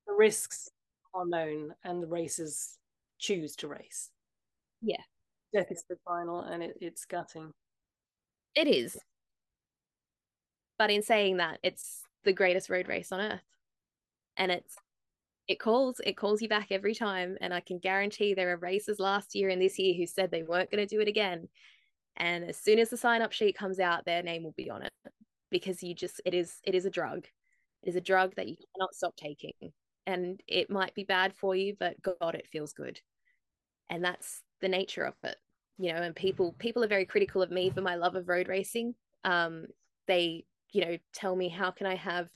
The 0.08 0.14
risks 0.14 0.70
are 1.14 1.26
known 1.26 1.74
and 1.84 2.02
the 2.02 2.08
racers 2.08 2.78
choose 3.20 3.56
to 3.58 3.68
race. 3.68 4.10
Yeah. 4.82 5.02
Death 5.54 5.68
is 5.72 5.84
the 5.90 5.98
final 6.06 6.42
and 6.42 6.64
it, 6.64 6.78
it's 6.82 7.06
gutting. 7.06 7.52
It 8.56 8.68
is. 8.68 8.98
But 10.78 10.92
in 10.92 11.04
saying 11.04 11.38
that 11.38 11.60
it's 11.64 12.04
the 12.24 12.34
greatest 12.34 12.70
road 12.70 12.88
race 12.88 13.12
on 13.12 13.22
earth. 13.22 13.44
And 14.38 14.52
it's 14.52 14.76
it 15.48 15.60
calls 15.60 16.00
it 16.06 16.18
calls 16.18 16.42
you 16.42 16.48
back 16.48 16.68
every 16.72 16.96
time 16.96 17.38
and 17.42 17.54
I 17.54 17.60
can 17.60 17.80
guarantee 17.80 18.34
there 18.34 18.54
are 18.54 18.58
races 18.58 19.00
last 19.00 19.36
year 19.36 19.50
and 19.50 19.62
this 19.62 19.78
year 19.80 19.94
who 19.96 20.06
said 20.08 20.32
they 20.32 20.44
weren't 20.44 20.72
going 20.72 20.86
to 20.86 20.96
do 20.96 21.02
it 21.02 21.08
again. 21.08 21.50
And 22.18 22.46
as 22.46 22.58
soon 22.58 22.80
as 22.80 22.90
the 22.90 22.98
sign 22.98 23.22
up 23.22 23.32
sheet 23.32 23.58
comes 23.58 23.80
out 23.80 24.06
their 24.06 24.24
name 24.24 24.44
will 24.44 24.54
be 24.58 24.70
on 24.70 24.84
it 24.84 24.94
because 25.50 25.84
you 25.84 25.94
just 25.96 26.22
it 26.26 26.34
is 26.34 26.60
it 26.64 26.76
is 26.76 26.86
a 26.86 26.90
drug. 26.92 27.26
It 27.84 27.90
is 27.90 27.96
a 27.96 28.02
drug 28.02 28.36
that 28.36 28.48
you 28.48 28.56
cannot 28.76 28.94
stop 28.96 29.16
taking 29.18 29.54
and 30.06 30.42
it 30.48 30.70
might 30.70 30.96
be 30.96 31.04
bad 31.04 31.34
for 31.36 31.56
you 31.56 31.76
but 31.80 32.02
god 32.02 32.36
it 32.36 32.48
feels 32.52 32.74
good. 32.74 33.00
And 33.90 34.04
that's 34.04 34.42
the 34.62 34.70
nature 34.70 35.04
of 35.04 35.16
it. 35.24 35.38
You 35.78 35.94
know, 35.94 36.02
and 36.02 36.16
people 36.16 36.56
people 36.60 36.84
are 36.84 36.88
very 36.88 37.06
critical 37.06 37.42
of 37.42 37.52
me 37.52 37.72
for 37.72 37.82
my 37.82 37.96
love 37.96 38.16
of 38.16 38.30
road 38.30 38.48
racing. 38.48 38.96
Um 39.24 39.66
they 40.08 40.46
you 40.72 40.86
know, 40.86 40.98
tell 41.14 41.36
me 41.36 41.50
how 41.50 41.72
can 41.72 41.88
I 41.88 41.96
have 41.96 42.30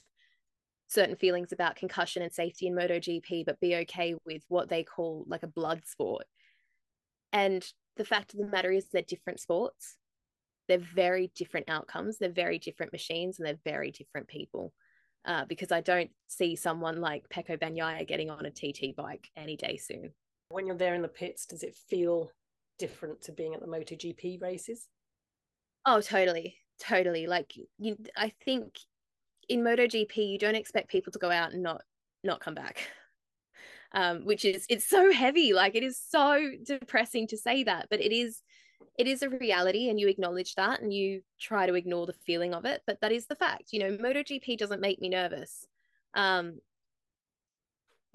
certain 0.88 1.16
feelings 1.16 1.52
about 1.52 1.76
concussion 1.76 2.22
and 2.22 2.34
safety 2.34 2.68
in 2.68 2.76
MotoGP, 2.76 3.46
but 3.46 3.60
be 3.60 3.76
okay 3.78 4.16
with 4.26 4.44
what 4.48 4.70
they 4.70 4.84
call 4.84 5.26
like 5.28 5.44
a 5.44 5.48
blood 5.48 5.82
sport. 5.86 6.26
And 7.34 7.66
the 7.98 8.06
fact 8.06 8.34
of 8.34 8.40
the 8.40 8.48
matter 8.48 8.72
is, 8.72 8.88
they're 8.92 9.02
different 9.02 9.40
sports. 9.40 9.98
They're 10.68 10.78
very 10.78 11.32
different 11.36 11.70
outcomes. 11.70 12.18
They're 12.18 12.30
very 12.30 12.60
different 12.60 12.92
machines, 12.92 13.40
and 13.40 13.48
they're 13.48 13.60
very 13.64 13.92
different 13.92 14.28
people. 14.28 14.74
Uh, 15.26 15.44
because 15.46 15.72
I 15.72 15.82
don't 15.82 16.12
see 16.28 16.56
someone 16.56 17.02
like 17.02 17.28
Pecco 17.30 17.58
Bagnaia 17.58 18.08
getting 18.08 18.30
on 18.30 18.46
a 18.46 18.52
TT 18.52 18.96
bike 18.96 19.30
any 19.36 19.58
day 19.58 19.78
soon. 19.78 20.14
When 20.50 20.68
you're 20.68 20.78
there 20.78 20.94
in 20.94 21.02
the 21.02 21.08
pits, 21.08 21.48
does 21.48 21.64
it 21.64 21.76
feel 21.90 22.32
different 22.78 23.22
to 23.24 23.32
being 23.32 23.56
at 23.56 23.60
the 23.60 23.68
MotoGP 23.68 24.40
races? 24.40 24.88
Oh, 25.84 26.00
totally 26.02 26.58
totally 26.80 27.28
like 27.28 27.54
you 27.78 27.98
i 28.18 28.32
think 28.44 28.78
in 29.48 29.62
MotoGP 29.62 30.16
you 30.18 30.40
don't 30.40 30.56
expect 30.56 30.90
people 30.90 31.12
to 31.14 31.20
go 31.20 31.32
out 31.32 31.54
and 31.54 31.64
not 31.64 31.82
not 32.24 32.40
come 32.40 32.56
back. 32.56 32.90
Um 33.92 34.26
which 34.26 34.44
is 34.44 34.66
it's 34.68 34.86
so 34.86 35.14
heavy 35.14 35.54
like 35.54 35.76
it 35.76 35.84
is 35.84 35.98
so 35.98 36.52
depressing 36.64 37.28
to 37.28 37.38
say 37.38 37.64
that 37.64 37.88
but 37.90 38.02
it 38.02 38.12
is 38.12 38.42
it 38.98 39.08
is 39.08 39.22
a 39.22 39.30
reality 39.30 39.90
and 39.90 39.98
you 39.98 40.10
acknowledge 40.10 40.56
that 40.56 40.82
and 40.82 40.92
you 40.92 41.22
try 41.40 41.66
to 41.66 41.76
ignore 41.76 42.06
the 42.06 42.20
feeling 42.26 42.54
of 42.54 42.66
it 42.66 42.82
but 42.86 43.00
that 43.00 43.14
is 43.14 43.28
the 43.28 43.36
fact 43.36 43.72
you 43.72 43.80
know 43.80 43.96
MotoGP 43.96 44.58
doesn't 44.58 44.82
make 44.82 45.00
me 45.00 45.08
nervous. 45.08 45.66
Um 46.14 46.60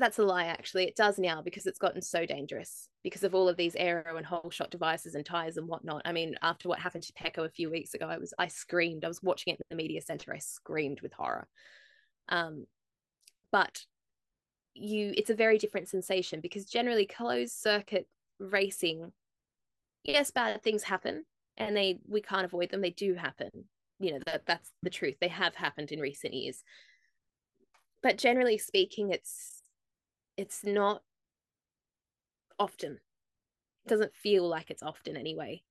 that's 0.00 0.18
a 0.18 0.24
lie 0.24 0.46
actually. 0.46 0.84
It 0.84 0.96
does 0.96 1.18
now 1.18 1.42
because 1.42 1.66
it's 1.66 1.78
gotten 1.78 2.02
so 2.02 2.26
dangerous 2.26 2.88
because 3.04 3.22
of 3.22 3.34
all 3.34 3.48
of 3.48 3.56
these 3.56 3.76
aero 3.76 4.16
and 4.16 4.26
whole 4.26 4.50
shot 4.50 4.70
devices 4.70 5.14
and 5.14 5.24
tires 5.24 5.56
and 5.56 5.68
whatnot. 5.68 6.02
I 6.04 6.12
mean 6.12 6.34
after 6.42 6.68
what 6.68 6.80
happened 6.80 7.04
to 7.04 7.12
pecco 7.12 7.44
a 7.44 7.50
few 7.50 7.70
weeks 7.70 7.94
ago 7.94 8.06
i 8.06 8.18
was 8.18 8.34
i 8.38 8.48
screamed. 8.48 9.04
I 9.04 9.08
was 9.08 9.22
watching 9.22 9.52
it 9.52 9.60
in 9.60 9.66
the 9.70 9.82
media 9.82 10.02
center. 10.02 10.34
I 10.34 10.38
screamed 10.38 11.00
with 11.00 11.12
horror. 11.12 11.46
Um 12.28 12.66
but 13.52 13.84
you 14.74 15.12
it's 15.16 15.30
a 15.30 15.34
very 15.34 15.58
different 15.58 15.88
sensation 15.88 16.40
because 16.40 16.64
generally 16.64 17.06
closed 17.06 17.52
circuit 17.52 18.06
racing 18.38 19.12
yes 20.04 20.30
bad 20.30 20.62
things 20.62 20.84
happen 20.84 21.24
and 21.60 21.76
they 21.76 22.00
we 22.08 22.20
can't 22.20 22.44
avoid 22.44 22.70
them. 22.70 22.80
They 22.80 22.90
do 22.90 23.14
happen. 23.14 23.50
You 24.00 24.12
know 24.12 24.20
that 24.26 24.46
that's 24.46 24.72
the 24.82 24.90
truth. 24.90 25.16
They 25.20 25.28
have 25.28 25.54
happened 25.54 25.92
in 25.92 26.00
recent 26.00 26.34
years. 26.34 26.64
But 28.02 28.16
generally 28.16 28.56
speaking 28.56 29.10
it's 29.10 29.59
it's 30.36 30.64
not 30.64 31.02
often 32.58 33.00
It 33.84 33.88
doesn't 33.88 34.14
feel 34.14 34.48
like 34.48 34.70
it's 34.70 34.82
often 34.82 35.16
anyway. 35.16 35.62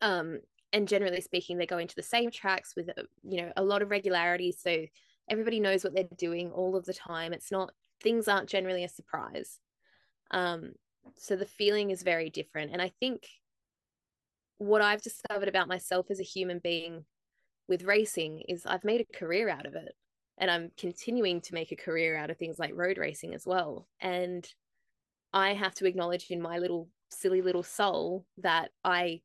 Um, 0.00 0.40
and 0.72 0.88
generally 0.88 1.20
speaking, 1.20 1.58
they 1.58 1.66
go 1.66 1.78
into 1.78 1.94
the 1.94 2.02
same 2.02 2.30
tracks 2.30 2.74
with 2.76 2.88
uh, 2.90 3.02
you 3.22 3.42
know 3.42 3.52
a 3.56 3.62
lot 3.62 3.82
of 3.82 3.90
regularity, 3.90 4.52
so 4.52 4.86
everybody 5.28 5.60
knows 5.60 5.84
what 5.84 5.94
they're 5.94 6.04
doing 6.16 6.50
all 6.50 6.76
of 6.76 6.84
the 6.86 6.94
time. 6.94 7.32
It's 7.32 7.50
not 7.52 7.72
things 8.02 8.26
aren't 8.28 8.48
generally 8.48 8.84
a 8.84 8.88
surprise. 8.88 9.60
Um, 10.30 10.72
so 11.16 11.36
the 11.36 11.46
feeling 11.46 11.90
is 11.90 12.02
very 12.02 12.30
different, 12.30 12.72
and 12.72 12.82
I 12.82 12.90
think 13.00 13.26
what 14.58 14.82
I've 14.82 15.02
discovered 15.02 15.48
about 15.48 15.68
myself 15.68 16.10
as 16.10 16.20
a 16.20 16.24
human 16.24 16.58
being 16.58 17.04
with 17.68 17.82
racing 17.84 18.42
is 18.48 18.66
I've 18.66 18.84
made 18.84 19.00
a 19.00 19.18
career 19.18 19.48
out 19.48 19.66
of 19.66 19.74
it 19.74 19.94
and 20.38 20.50
I'm 20.50 20.70
continuing 20.76 21.40
to 21.42 21.54
make 21.54 21.72
a 21.72 21.76
career 21.76 22.16
out 22.16 22.30
of 22.30 22.38
things 22.38 22.58
like 22.58 22.72
road 22.74 22.98
racing 22.98 23.34
as 23.34 23.46
well. 23.46 23.86
And 24.00 24.46
I 25.32 25.54
have 25.54 25.74
to 25.76 25.86
acknowledge 25.86 26.26
in 26.30 26.42
my 26.42 26.58
little 26.58 26.88
silly 27.10 27.42
little 27.42 27.62
soul 27.62 28.26
that 28.38 28.70
I 28.84 29.20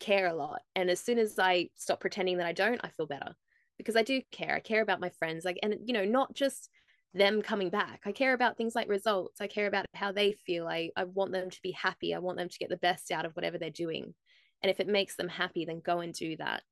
care 0.00 0.26
a 0.26 0.34
lot. 0.34 0.62
And 0.74 0.90
as 0.90 1.00
soon 1.00 1.18
as 1.18 1.38
I 1.38 1.70
stop 1.76 2.00
pretending 2.00 2.38
that 2.38 2.46
I 2.46 2.52
don't, 2.52 2.80
I 2.82 2.88
feel 2.88 3.06
better 3.06 3.34
because 3.78 3.96
I 3.96 4.02
do 4.02 4.22
care. 4.32 4.54
I 4.54 4.60
care 4.60 4.82
about 4.82 5.00
my 5.00 5.10
friends, 5.10 5.44
like, 5.44 5.58
and 5.62 5.76
you 5.84 5.92
know, 5.92 6.04
not 6.04 6.34
just 6.34 6.70
them 7.14 7.42
coming 7.42 7.70
back. 7.70 8.00
I 8.04 8.12
care 8.12 8.34
about 8.34 8.56
things 8.56 8.74
like 8.74 8.88
results. 8.88 9.40
I 9.40 9.46
care 9.46 9.66
about 9.66 9.86
how 9.94 10.12
they 10.12 10.32
feel. 10.32 10.68
I, 10.68 10.90
I 10.96 11.04
want 11.04 11.32
them 11.32 11.50
to 11.50 11.62
be 11.62 11.72
happy. 11.72 12.14
I 12.14 12.18
want 12.18 12.38
them 12.38 12.48
to 12.48 12.58
get 12.58 12.68
the 12.68 12.76
best 12.76 13.10
out 13.10 13.24
of 13.24 13.32
whatever 13.32 13.58
they're 13.58 13.70
doing. 13.70 14.14
And 14.62 14.70
if 14.70 14.80
it 14.80 14.88
makes 14.88 15.16
them 15.16 15.28
happy, 15.28 15.64
then 15.64 15.80
go 15.80 16.00
and 16.00 16.12
do 16.12 16.36
that. 16.36 16.62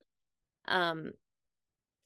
Um, 0.66 1.12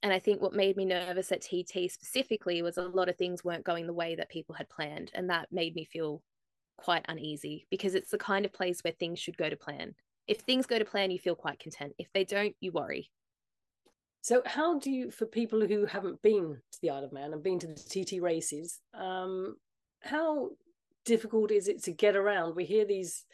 and 0.02 0.12
I 0.12 0.18
think 0.18 0.40
what 0.40 0.52
made 0.52 0.76
me 0.76 0.84
nervous 0.84 1.32
at 1.32 1.42
TT 1.42 1.90
specifically 1.90 2.62
was 2.62 2.76
a 2.76 2.82
lot 2.82 3.08
of 3.08 3.16
things 3.16 3.42
weren't 3.42 3.64
going 3.64 3.86
the 3.86 3.92
way 3.92 4.14
that 4.14 4.28
people 4.28 4.54
had 4.54 4.68
planned. 4.68 5.10
And 5.14 5.28
that 5.30 5.48
made 5.50 5.74
me 5.74 5.84
feel 5.84 6.22
quite 6.76 7.04
uneasy 7.08 7.66
because 7.70 7.94
it's 7.94 8.10
the 8.10 8.18
kind 8.18 8.44
of 8.44 8.52
place 8.52 8.80
where 8.82 8.92
things 8.92 9.18
should 9.18 9.36
go 9.36 9.50
to 9.50 9.56
plan. 9.56 9.94
If 10.28 10.40
things 10.40 10.66
go 10.66 10.78
to 10.78 10.84
plan, 10.84 11.10
you 11.10 11.18
feel 11.18 11.34
quite 11.34 11.58
content. 11.58 11.94
If 11.98 12.12
they 12.12 12.24
don't, 12.24 12.54
you 12.60 12.70
worry. 12.70 13.10
So, 14.20 14.42
how 14.44 14.78
do 14.78 14.90
you, 14.90 15.10
for 15.10 15.26
people 15.26 15.66
who 15.66 15.86
haven't 15.86 16.20
been 16.22 16.60
to 16.72 16.78
the 16.82 16.90
Isle 16.90 17.04
of 17.04 17.12
Man 17.12 17.32
and 17.32 17.42
been 17.42 17.58
to 17.60 17.66
the 17.66 17.74
TT 17.74 18.20
races, 18.20 18.80
um, 18.94 19.56
how 20.02 20.50
difficult 21.04 21.50
is 21.50 21.66
it 21.66 21.82
to 21.84 21.92
get 21.92 22.14
around? 22.14 22.54
We 22.54 22.64
hear 22.64 22.84
these 22.84 23.24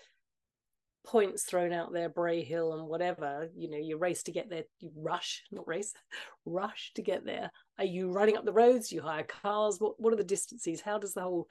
points 1.04 1.44
thrown 1.44 1.72
out 1.72 1.92
there, 1.92 2.08
Bray 2.08 2.42
Hill 2.42 2.72
and 2.74 2.88
whatever, 2.88 3.48
you 3.54 3.70
know, 3.70 3.76
you 3.76 3.98
race 3.98 4.22
to 4.24 4.32
get 4.32 4.48
there, 4.48 4.64
you 4.80 4.90
rush, 4.96 5.42
not 5.52 5.68
race, 5.68 5.92
rush 6.46 6.92
to 6.94 7.02
get 7.02 7.24
there. 7.24 7.50
Are 7.78 7.84
you 7.84 8.10
running 8.10 8.36
up 8.36 8.44
the 8.44 8.52
roads? 8.52 8.90
You 8.90 9.02
hire 9.02 9.24
cars? 9.24 9.78
What 9.78 10.00
what 10.00 10.12
are 10.12 10.16
the 10.16 10.24
distances? 10.24 10.80
How 10.80 10.98
does 10.98 11.14
the 11.14 11.22
whole 11.22 11.48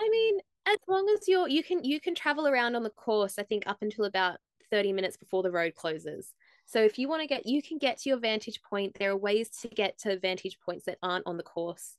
I 0.00 0.08
mean, 0.08 0.38
as 0.66 0.78
long 0.88 1.08
as 1.14 1.28
you're 1.28 1.48
you 1.48 1.62
can 1.62 1.84
you 1.84 2.00
can 2.00 2.14
travel 2.14 2.46
around 2.46 2.76
on 2.76 2.82
the 2.82 2.90
course, 2.90 3.38
I 3.38 3.42
think 3.42 3.64
up 3.66 3.78
until 3.82 4.04
about 4.04 4.38
30 4.70 4.92
minutes 4.92 5.16
before 5.16 5.42
the 5.42 5.50
road 5.50 5.74
closes. 5.74 6.32
So 6.66 6.80
if 6.80 6.98
you 6.98 7.08
want 7.08 7.22
to 7.22 7.26
get 7.26 7.46
you 7.46 7.62
can 7.62 7.78
get 7.78 7.98
to 7.98 8.08
your 8.08 8.18
vantage 8.18 8.62
point. 8.62 8.96
There 8.98 9.10
are 9.10 9.16
ways 9.16 9.50
to 9.62 9.68
get 9.68 9.98
to 10.00 10.18
vantage 10.18 10.58
points 10.64 10.84
that 10.86 10.98
aren't 11.02 11.26
on 11.26 11.36
the 11.36 11.42
course. 11.42 11.96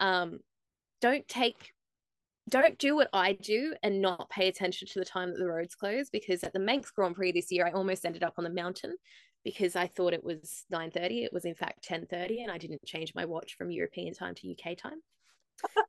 Um, 0.00 0.40
don't 1.00 1.28
take 1.28 1.73
don't 2.48 2.78
do 2.78 2.94
what 2.94 3.08
I 3.12 3.32
do 3.32 3.74
and 3.82 4.02
not 4.02 4.28
pay 4.28 4.48
attention 4.48 4.86
to 4.88 4.98
the 4.98 5.04
time 5.04 5.30
that 5.30 5.38
the 5.38 5.46
roads 5.46 5.74
close 5.74 6.10
because 6.10 6.44
at 6.44 6.52
the 6.52 6.58
Manx 6.58 6.90
Grand 6.90 7.14
Prix 7.14 7.32
this 7.32 7.50
year 7.50 7.66
I 7.66 7.72
almost 7.72 8.04
ended 8.04 8.22
up 8.22 8.34
on 8.36 8.44
the 8.44 8.50
mountain 8.50 8.96
because 9.44 9.76
I 9.76 9.86
thought 9.86 10.12
it 10.12 10.24
was 10.24 10.64
9:30 10.72 11.24
it 11.24 11.32
was 11.32 11.44
in 11.44 11.54
fact 11.54 11.86
10:30 11.88 12.42
and 12.42 12.50
I 12.50 12.58
didn't 12.58 12.84
change 12.84 13.14
my 13.14 13.24
watch 13.24 13.56
from 13.56 13.70
European 13.70 14.14
time 14.14 14.34
to 14.36 14.50
UK 14.50 14.76
time. 14.76 15.02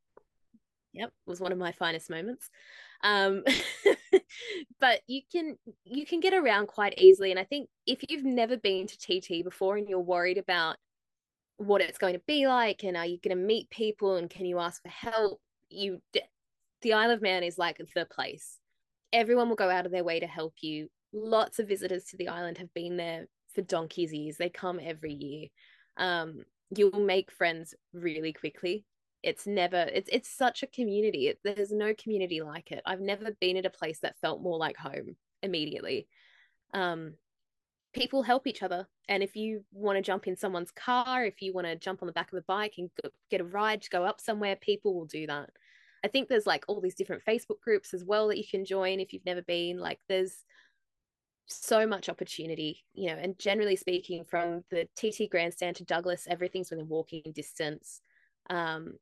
yep, 0.93 1.09
it 1.09 1.29
was 1.29 1.41
one 1.41 1.51
of 1.51 1.57
my 1.57 1.71
finest 1.73 2.09
moments. 2.09 2.49
Um, 3.03 3.43
but 4.79 5.01
you 5.07 5.21
can 5.29 5.57
you 5.83 6.05
can 6.05 6.21
get 6.21 6.33
around 6.33 6.67
quite 6.67 6.99
easily 6.99 7.31
and 7.31 7.39
I 7.39 7.43
think 7.43 7.69
if 7.85 7.99
you've 8.09 8.25
never 8.25 8.55
been 8.55 8.87
to 8.87 8.97
TT 8.97 9.43
before 9.43 9.75
and 9.75 9.89
you're 9.89 9.99
worried 9.99 10.37
about 10.37 10.77
what 11.57 11.81
it's 11.81 11.97
going 11.97 12.13
to 12.13 12.21
be 12.27 12.47
like 12.47 12.83
and 12.83 12.97
are 12.97 13.05
you 13.05 13.17
going 13.21 13.37
to 13.37 13.43
meet 13.43 13.69
people 13.69 14.15
and 14.15 14.29
can 14.29 14.45
you 14.45 14.59
ask 14.59 14.81
for 14.81 14.89
help 14.89 15.39
you 15.69 16.01
the 16.85 16.93
Isle 16.93 17.09
of 17.09 17.21
Man 17.21 17.41
is 17.41 17.57
like 17.57 17.81
the 17.95 18.05
place. 18.05 18.59
Everyone 19.11 19.49
will 19.49 19.55
go 19.55 19.71
out 19.71 19.87
of 19.87 19.91
their 19.91 20.03
way 20.03 20.19
to 20.19 20.27
help 20.27 20.53
you. 20.61 20.87
Lots 21.11 21.57
of 21.57 21.67
visitors 21.67 22.03
to 22.05 22.17
the 22.17 22.27
island 22.27 22.59
have 22.59 22.71
been 22.75 22.95
there 22.95 23.25
for 23.55 23.63
donkey's 23.63 24.13
years. 24.13 24.37
They 24.37 24.49
come 24.49 24.79
every 24.79 25.13
year. 25.13 25.47
Um, 25.97 26.43
you'll 26.69 26.99
make 26.99 27.31
friends 27.31 27.73
really 27.91 28.33
quickly. 28.33 28.85
It's 29.23 29.47
never 29.47 29.89
it's 29.91 30.09
it's 30.13 30.29
such 30.29 30.61
a 30.61 30.67
community. 30.67 31.29
It, 31.29 31.39
there's 31.43 31.71
no 31.71 31.95
community 31.95 32.41
like 32.41 32.71
it. 32.71 32.83
I've 32.85 33.01
never 33.01 33.31
been 33.41 33.57
at 33.57 33.65
a 33.65 33.71
place 33.71 33.99
that 34.01 34.19
felt 34.21 34.43
more 34.43 34.59
like 34.59 34.77
home 34.77 35.15
immediately. 35.41 36.07
Um, 36.71 37.15
people 37.95 38.21
help 38.21 38.45
each 38.45 38.61
other, 38.61 38.87
and 39.09 39.23
if 39.23 39.35
you 39.35 39.63
want 39.71 39.97
to 39.97 40.03
jump 40.03 40.27
in 40.27 40.35
someone's 40.35 40.69
car, 40.69 41.25
if 41.25 41.41
you 41.41 41.51
want 41.51 41.65
to 41.65 41.75
jump 41.75 42.03
on 42.03 42.05
the 42.05 42.13
back 42.13 42.31
of 42.31 42.37
a 42.37 42.43
bike 42.43 42.75
and 42.77 42.91
get 43.31 43.41
a 43.41 43.45
ride 43.45 43.81
to 43.81 43.89
go 43.89 44.05
up 44.05 44.21
somewhere, 44.21 44.55
people 44.55 44.93
will 44.93 45.05
do 45.05 45.25
that. 45.25 45.49
I 46.05 46.07
think 46.07 46.29
there's 46.29 46.45
like 46.45 46.65
all 46.67 46.79
these 46.81 46.93
different 46.93 47.25
Facebook 47.27 47.59
groups 47.63 47.91
as 47.91 48.05
well 48.05 48.27
that 48.27 48.37
you 48.37 48.43
can 48.47 48.63
join 48.63 48.99
if 48.99 49.11
you've 49.11 49.25
never 49.25 49.41
been. 49.41 49.79
Like 49.79 49.99
there's 50.07 50.35
so 51.47 51.87
much 51.87 52.09
opportunity, 52.09 52.85
you 52.93 53.07
know, 53.07 53.17
and 53.19 53.39
generally 53.39 53.75
speaking, 53.75 54.23
from 54.23 54.63
the 54.69 54.87
TT 54.95 55.31
grandstand 55.31 55.77
to 55.77 55.83
Douglas, 55.83 56.27
everything's 56.29 56.69
within 56.69 56.87
walking 56.87 57.23
distance. 57.33 58.01
Um, 58.51 58.93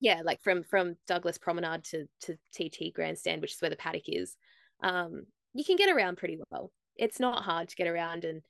yeah, 0.00 0.22
like 0.24 0.40
from 0.42 0.62
from 0.62 0.96
Douglas 1.06 1.36
Promenade 1.36 1.84
to 1.84 2.06
to 2.22 2.36
TT 2.54 2.94
grandstand, 2.94 3.42
which 3.42 3.52
is 3.52 3.60
where 3.60 3.70
the 3.70 3.76
paddock 3.76 4.04
is. 4.06 4.34
Um, 4.82 5.26
you 5.52 5.64
can 5.64 5.76
get 5.76 5.94
around 5.94 6.16
pretty 6.16 6.38
well. 6.50 6.72
It's 6.96 7.20
not 7.20 7.42
hard 7.42 7.68
to 7.68 7.76
get 7.76 7.88
around 7.88 8.24
and 8.24 8.40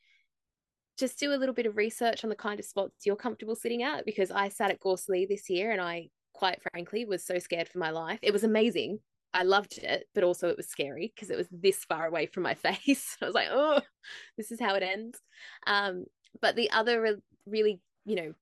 just 0.96 1.18
do 1.18 1.34
a 1.34 1.36
little 1.36 1.54
bit 1.54 1.66
of 1.66 1.76
research 1.76 2.22
on 2.22 2.30
the 2.30 2.36
kind 2.36 2.60
of 2.60 2.66
spots 2.66 3.04
you're 3.04 3.16
comfortable 3.16 3.56
sitting 3.56 3.82
at 3.82 4.06
because 4.06 4.30
I 4.30 4.50
sat 4.50 4.70
at 4.70 4.78
Gorse 4.78 5.08
Lea 5.08 5.26
this 5.26 5.50
year 5.50 5.72
and 5.72 5.80
I 5.80 6.10
quite 6.42 6.60
frankly, 6.60 7.04
was 7.04 7.24
so 7.24 7.38
scared 7.38 7.68
for 7.68 7.78
my 7.78 7.90
life. 7.90 8.18
It 8.20 8.32
was 8.32 8.42
amazing. 8.42 8.98
I 9.32 9.44
loved 9.44 9.78
it, 9.78 10.08
but 10.12 10.24
also 10.24 10.48
it 10.48 10.56
was 10.56 10.66
scary 10.66 11.12
because 11.14 11.30
it 11.30 11.36
was 11.36 11.46
this 11.52 11.84
far 11.84 12.08
away 12.08 12.26
from 12.26 12.42
my 12.42 12.54
face. 12.66 13.16
I 13.22 13.26
was 13.26 13.34
like, 13.34 13.46
oh, 13.48 13.80
this 14.36 14.50
is 14.50 14.58
how 14.58 14.74
it 14.74 14.82
ends. 14.82 15.20
Um, 15.68 16.06
but 16.40 16.56
the 16.56 16.68
other 16.72 17.20
really, 17.46 17.80
you 18.04 18.16
know, 18.16 18.32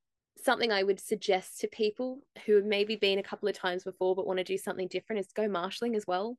something 0.43 0.73
I 0.73 0.83
would 0.83 0.99
suggest 0.99 1.61
to 1.61 1.69
people 1.69 2.21
who 2.47 2.55
have 2.55 2.65
maybe 2.65 2.97
been 2.97 3.19
a 3.19 3.23
couple 3.23 3.51
of 3.51 3.55
times 3.55 3.85
before 3.85 4.17
but 4.17 4.27
want 4.27 4.39
to 4.39 4.45
do 4.45 4.57
something 4.57 4.89
different 4.89 5.21
is 5.21 5.33
go 5.35 5.47
marshalling 5.47 5.95
as 5.95 6.07
well. 6.07 6.39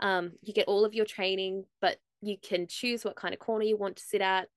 Um, 0.00 0.32
you 0.40 0.54
get 0.54 0.68
all 0.68 0.86
of 0.86 0.94
your 0.94 1.04
training, 1.04 1.66
but 1.82 1.98
you 2.22 2.38
can 2.42 2.66
choose 2.66 3.04
what 3.04 3.16
kind 3.16 3.34
of 3.34 3.40
corner 3.40 3.66
you 3.66 3.76
want 3.76 3.96
to 3.96 4.02
sit 4.02 4.22
at. 4.22 4.48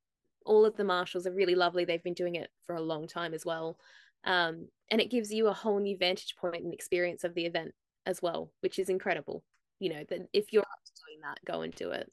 All 0.45 0.63
of 0.65 0.77
the 0.77 0.85
marshals 0.85 1.27
are 1.27 1.33
really 1.33 1.55
lovely. 1.55 1.83
They've 1.83 2.01
been 2.01 2.13
doing 2.13 2.35
it 2.35 2.49
for 2.65 2.77
a 2.77 2.81
long 2.81 3.05
time 3.05 3.33
as 3.33 3.43
well. 3.43 3.77
Um, 4.27 4.67
and 4.91 5.01
it 5.01 5.09
gives 5.09 5.31
you 5.31 5.47
a 5.47 5.53
whole 5.53 5.79
new 5.79 5.97
vantage 5.97 6.35
point 6.39 6.63
and 6.63 6.73
experience 6.73 7.23
of 7.23 7.33
the 7.33 7.45
event 7.45 7.71
as 8.05 8.21
well, 8.21 8.51
which 8.59 8.77
is 8.77 8.89
incredible. 8.89 9.43
You 9.79 9.93
know, 9.93 10.03
that 10.09 10.27
if 10.33 10.51
you're 10.51 10.61
up 10.61 10.83
to 10.85 10.91
doing 11.07 11.21
that, 11.23 11.39
go 11.45 11.61
and 11.61 11.73
do 11.73 11.91
it. 11.91 12.11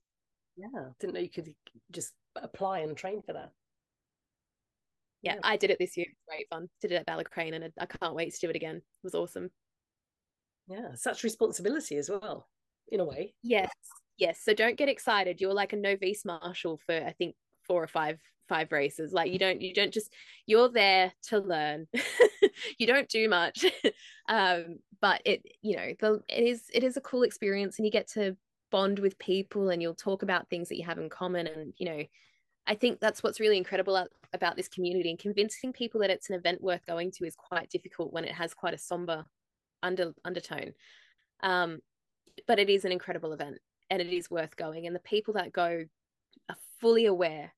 Yeah, 0.57 0.91
didn't 1.01 1.15
know 1.15 1.21
you 1.21 1.31
could 1.31 1.53
just 1.91 2.13
apply 2.37 2.81
and 2.81 2.97
train 2.97 3.23
for 3.27 3.33
that. 3.33 3.51
Yeah, 5.23 5.35
yeah. 5.35 5.41
I 5.43 5.57
did 5.57 5.71
it 5.71 5.79
this 5.81 5.97
year. 5.97 6.07
It 6.07 6.15
was 6.15 6.37
great 6.37 6.49
fun. 6.51 6.69
Did 6.81 6.93
it 6.93 6.97
at 6.97 7.07
Ballacraine, 7.07 7.55
and 7.55 7.73
I 7.81 7.87
can't 7.87 8.15
wait 8.15 8.33
to 8.35 8.41
do 8.41 8.51
it 8.51 8.57
again. 8.57 8.77
It 8.77 8.83
was 9.03 9.15
awesome. 9.15 9.51
Yeah, 10.69 10.95
such 10.95 11.25
responsibility 11.25 11.97
as 11.97 12.11
well, 12.11 12.49
in 12.91 13.01
a 13.01 13.05
way. 13.05 13.35
Yes, 13.43 13.71
yes. 14.19 14.41
So 14.43 14.55
don't 14.55 14.79
get 14.79 14.89
excited. 14.89 15.41
You're 15.41 15.55
like 15.55 15.73
a 15.73 15.77
novice 15.77 16.25
marshal 16.25 16.81
for 16.87 16.95
I 16.95 17.13
think 17.13 17.35
four 17.67 17.83
or 17.83 17.87
five 17.87 18.19
five 18.49 18.73
races. 18.73 19.13
Like 19.13 19.33
you 19.33 19.39
don't 19.39 19.61
you 19.61 19.75
don't 19.75 19.93
just 19.93 20.13
you're 20.47 20.69
there 20.69 21.13
to 21.29 21.39
learn. 21.39 21.87
You 22.79 22.87
don't 22.87 23.09
do 23.09 23.29
much. 23.29 23.65
Um 24.29 24.79
but 25.01 25.21
it 25.25 25.43
you 25.61 25.77
know 25.77 25.93
the 25.99 26.23
it 26.29 26.45
is 26.45 26.63
it 26.73 26.85
is 26.85 26.97
a 26.97 27.01
cool 27.01 27.25
experience 27.25 27.79
and 27.79 27.85
you 27.85 27.91
get 27.91 28.09
to 28.13 28.37
bond 28.71 28.99
with 29.01 29.19
people 29.19 29.71
and 29.71 29.83
you'll 29.83 29.95
talk 29.95 30.23
about 30.23 30.49
things 30.49 30.69
that 30.69 30.77
you 30.79 30.85
have 30.85 30.99
in 30.99 31.11
common. 31.11 31.47
And 31.47 31.75
you 31.77 31.87
know 31.87 32.05
i 32.67 32.75
think 32.75 33.01
that's 33.01 33.23
what's 33.23 33.41
really 33.41 33.59
incredible 33.59 34.07
about 34.33 34.57
this 34.57 34.69
community 34.69 35.11
and 35.11 35.19
convincing 35.19 35.73
people 35.73 36.01
that 36.01 36.09
it's 36.09 36.31
an 36.31 36.37
event 36.37 36.63
worth 36.63 36.87
going 36.87 37.11
to 37.11 37.27
is 37.27 37.37
quite 37.37 37.69
difficult 37.69 38.13
when 38.15 38.25
it 38.25 38.33
has 38.33 38.55
quite 38.55 38.73
a 38.73 38.79
somber 38.79 39.27
under 39.83 40.15
undertone. 40.25 40.73
Um 41.43 41.81
but 42.47 42.59
it 42.59 42.71
is 42.71 42.85
an 42.85 42.93
incredible 42.93 43.33
event 43.33 43.59
and 43.91 44.01
it 44.01 44.13
is 44.13 44.31
worth 44.31 44.57
going. 44.57 44.87
And 44.87 44.95
the 44.95 45.01
people 45.01 45.35
that 45.35 45.53
go 45.53 45.85
are 46.49 46.57
fully 46.81 47.07
aware 47.07 47.53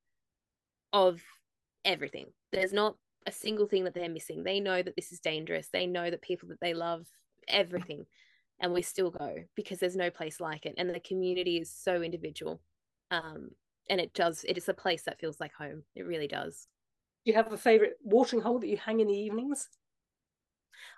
of 0.92 1.22
everything. 1.84 2.26
There's 2.52 2.72
not 2.72 2.96
a 3.26 3.32
single 3.32 3.66
thing 3.66 3.84
that 3.84 3.94
they're 3.94 4.08
missing. 4.08 4.42
They 4.42 4.60
know 4.60 4.82
that 4.82 4.96
this 4.96 5.12
is 5.12 5.20
dangerous. 5.20 5.68
They 5.72 5.86
know 5.86 6.10
that 6.10 6.22
people 6.22 6.48
that 6.48 6.60
they 6.60 6.74
love, 6.74 7.06
everything. 7.48 8.06
And 8.58 8.72
we 8.72 8.80
still 8.82 9.10
go 9.10 9.34
because 9.54 9.80
there's 9.80 9.96
no 9.96 10.08
place 10.08 10.40
like 10.40 10.64
it. 10.64 10.74
And 10.78 10.88
the 10.88 11.00
community 11.00 11.58
is 11.58 11.70
so 11.70 12.00
individual. 12.00 12.62
Um, 13.10 13.50
and 13.90 14.00
it 14.00 14.14
does, 14.14 14.44
it 14.48 14.56
is 14.56 14.68
a 14.68 14.74
place 14.74 15.02
that 15.02 15.20
feels 15.20 15.40
like 15.40 15.52
home. 15.52 15.82
It 15.94 16.06
really 16.06 16.26
does. 16.26 16.66
Do 17.24 17.32
you 17.32 17.36
have 17.36 17.52
a 17.52 17.58
favorite 17.58 17.98
watering 18.02 18.40
hole 18.40 18.58
that 18.60 18.68
you 18.68 18.78
hang 18.78 19.00
in 19.00 19.08
the 19.08 19.14
evenings? 19.14 19.68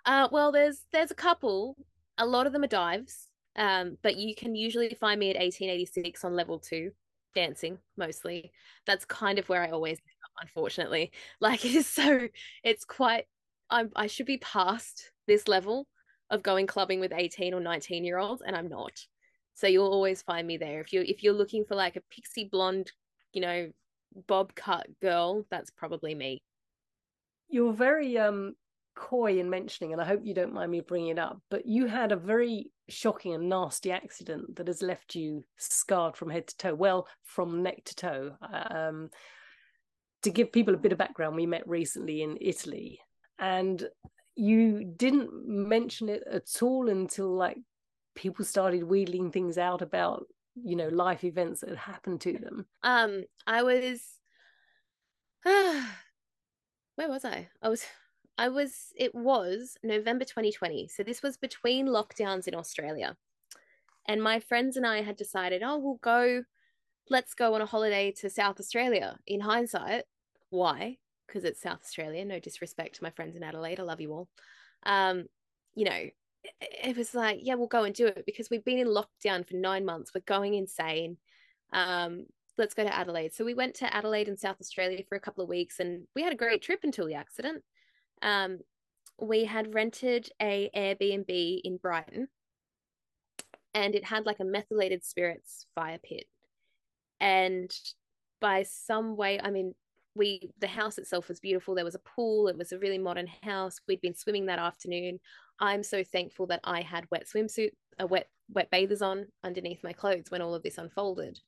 Uh, 0.04 0.28
well, 0.30 0.52
there's 0.52 0.82
there's 0.92 1.10
a 1.10 1.16
couple. 1.16 1.76
A 2.18 2.26
lot 2.26 2.46
of 2.46 2.52
them 2.52 2.62
are 2.62 2.68
dives. 2.68 3.28
Um, 3.56 3.98
but 4.02 4.16
you 4.16 4.36
can 4.36 4.54
usually 4.54 4.88
find 5.00 5.18
me 5.18 5.30
at 5.30 5.36
1886 5.36 6.24
on 6.24 6.34
level 6.34 6.60
two, 6.60 6.92
dancing 7.34 7.78
mostly. 7.96 8.52
That's 8.86 9.04
kind 9.04 9.38
of 9.38 9.48
where 9.48 9.62
I 9.62 9.70
always 9.70 9.98
unfortunately. 10.40 11.12
Like 11.40 11.64
it 11.64 11.74
is 11.74 11.86
so 11.86 12.28
it's 12.64 12.84
quite 12.84 13.26
I'm 13.70 13.90
I 13.96 14.06
should 14.06 14.26
be 14.26 14.38
past 14.38 15.12
this 15.26 15.48
level 15.48 15.86
of 16.30 16.42
going 16.42 16.66
clubbing 16.66 17.00
with 17.00 17.12
18 17.14 17.54
or 17.54 17.60
19 17.60 18.04
year 18.04 18.18
olds 18.18 18.42
and 18.44 18.56
I'm 18.56 18.68
not. 18.68 18.92
So 19.54 19.66
you'll 19.66 19.92
always 19.92 20.22
find 20.22 20.46
me 20.46 20.56
there. 20.56 20.80
If 20.80 20.92
you 20.92 21.02
if 21.02 21.22
you're 21.22 21.32
looking 21.34 21.64
for 21.64 21.74
like 21.74 21.96
a 21.96 22.02
pixie 22.10 22.44
blonde, 22.44 22.92
you 23.32 23.40
know, 23.40 23.70
bob 24.26 24.54
cut 24.54 24.86
girl, 25.00 25.44
that's 25.50 25.70
probably 25.70 26.14
me. 26.14 26.42
You're 27.48 27.72
very 27.72 28.18
um 28.18 28.54
coy 28.98 29.38
in 29.38 29.48
mentioning, 29.48 29.92
and 29.92 30.02
I 30.02 30.04
hope 30.04 30.20
you 30.24 30.34
don't 30.34 30.52
mind 30.52 30.70
me 30.70 30.80
bringing 30.80 31.10
it 31.10 31.18
up, 31.18 31.40
but 31.50 31.66
you 31.66 31.86
had 31.86 32.10
a 32.10 32.16
very 32.16 32.72
shocking 32.88 33.34
and 33.34 33.48
nasty 33.48 33.92
accident 33.92 34.56
that 34.56 34.66
has 34.66 34.82
left 34.82 35.14
you 35.14 35.44
scarred 35.56 36.16
from 36.16 36.30
head 36.30 36.48
to 36.48 36.56
toe, 36.56 36.74
well, 36.74 37.06
from 37.22 37.62
neck 37.62 37.84
to 37.84 37.94
toe. 37.94 38.32
Um, 38.70 39.10
to 40.22 40.30
give 40.30 40.50
people 40.50 40.74
a 40.74 40.78
bit 40.78 40.92
of 40.92 40.98
background, 40.98 41.36
we 41.36 41.46
met 41.46 41.68
recently 41.68 42.22
in 42.22 42.38
Italy, 42.40 42.98
and 43.38 43.88
you 44.34 44.84
didn't 44.84 45.30
mention 45.46 46.08
it 46.08 46.24
at 46.30 46.48
all 46.60 46.88
until 46.88 47.28
like 47.28 47.58
people 48.16 48.44
started 48.44 48.82
wheedling 48.82 49.30
things 49.30 49.58
out 49.58 49.80
about 49.80 50.26
you 50.56 50.74
know 50.74 50.88
life 50.88 51.22
events 51.22 51.60
that 51.60 51.70
had 51.70 51.78
happened 51.78 52.20
to 52.22 52.32
them. 52.32 52.66
Um, 52.82 53.24
I 53.46 53.62
was, 53.62 54.02
uh, 55.46 55.84
where 56.96 57.08
was 57.08 57.24
I? 57.24 57.48
I 57.62 57.68
was 57.68 57.84
I 58.38 58.48
was, 58.48 58.92
it 58.96 59.14
was 59.14 59.76
November 59.82 60.24
2020. 60.24 60.86
So 60.88 61.02
this 61.02 61.22
was 61.22 61.36
between 61.36 61.88
lockdowns 61.88 62.46
in 62.46 62.54
Australia. 62.54 63.16
And 64.06 64.22
my 64.22 64.38
friends 64.38 64.76
and 64.76 64.86
I 64.86 65.02
had 65.02 65.16
decided, 65.16 65.62
oh, 65.64 65.78
we'll 65.78 65.98
go, 66.00 66.44
let's 67.10 67.34
go 67.34 67.54
on 67.54 67.60
a 67.60 67.66
holiday 67.66 68.12
to 68.12 68.30
South 68.30 68.60
Australia. 68.60 69.18
In 69.26 69.40
hindsight, 69.40 70.04
why? 70.50 70.98
Because 71.26 71.44
it's 71.44 71.60
South 71.60 71.80
Australia. 71.82 72.24
No 72.24 72.38
disrespect 72.38 72.94
to 72.96 73.02
my 73.02 73.10
friends 73.10 73.36
in 73.36 73.42
Adelaide. 73.42 73.80
I 73.80 73.82
love 73.82 74.00
you 74.00 74.12
all. 74.12 74.28
Um, 74.84 75.26
you 75.74 75.84
know, 75.84 76.08
it 76.60 76.96
was 76.96 77.14
like, 77.14 77.40
yeah, 77.42 77.54
we'll 77.54 77.66
go 77.66 77.82
and 77.84 77.94
do 77.94 78.06
it 78.06 78.24
because 78.24 78.48
we've 78.50 78.64
been 78.64 78.78
in 78.78 78.86
lockdown 78.86 79.46
for 79.46 79.56
nine 79.56 79.84
months. 79.84 80.12
We're 80.14 80.20
going 80.20 80.54
insane. 80.54 81.16
Um, 81.72 82.26
let's 82.56 82.74
go 82.74 82.84
to 82.84 82.94
Adelaide. 82.94 83.34
So 83.34 83.44
we 83.44 83.54
went 83.54 83.74
to 83.76 83.94
Adelaide 83.94 84.28
in 84.28 84.36
South 84.36 84.60
Australia 84.60 85.02
for 85.08 85.16
a 85.16 85.20
couple 85.20 85.42
of 85.42 85.50
weeks 85.50 85.80
and 85.80 86.06
we 86.14 86.22
had 86.22 86.32
a 86.32 86.36
great 86.36 86.62
trip 86.62 86.80
until 86.84 87.06
the 87.06 87.14
accident 87.14 87.62
um, 88.22 88.58
we 89.20 89.44
had 89.44 89.74
rented 89.74 90.30
a 90.40 90.70
Airbnb 90.74 91.60
in 91.64 91.76
Brighton, 91.76 92.28
and 93.74 93.94
it 93.94 94.04
had 94.04 94.26
like 94.26 94.40
a 94.40 94.44
methylated 94.44 95.04
spirits 95.04 95.66
fire 95.74 95.98
pit. 96.02 96.26
And 97.20 97.70
by 98.40 98.62
some 98.62 99.16
way, 99.16 99.40
I 99.40 99.50
mean, 99.50 99.74
we 100.14 100.50
the 100.60 100.66
house 100.66 100.98
itself 100.98 101.28
was 101.28 101.40
beautiful. 101.40 101.74
There 101.74 101.84
was 101.84 101.94
a 101.94 102.00
pool. 102.00 102.48
It 102.48 102.56
was 102.56 102.72
a 102.72 102.78
really 102.78 102.98
modern 102.98 103.28
house. 103.42 103.80
We'd 103.86 104.00
been 104.00 104.14
swimming 104.14 104.46
that 104.46 104.58
afternoon. 104.58 105.20
I'm 105.60 105.82
so 105.82 106.04
thankful 106.04 106.46
that 106.46 106.60
I 106.64 106.82
had 106.82 107.06
wet 107.10 107.26
swimsuit, 107.26 107.72
a 107.98 108.06
wet 108.06 108.28
wet 108.50 108.70
bathers 108.70 109.02
on 109.02 109.26
underneath 109.44 109.82
my 109.84 109.92
clothes 109.92 110.30
when 110.30 110.42
all 110.42 110.54
of 110.54 110.62
this 110.62 110.78
unfolded. 110.78 111.40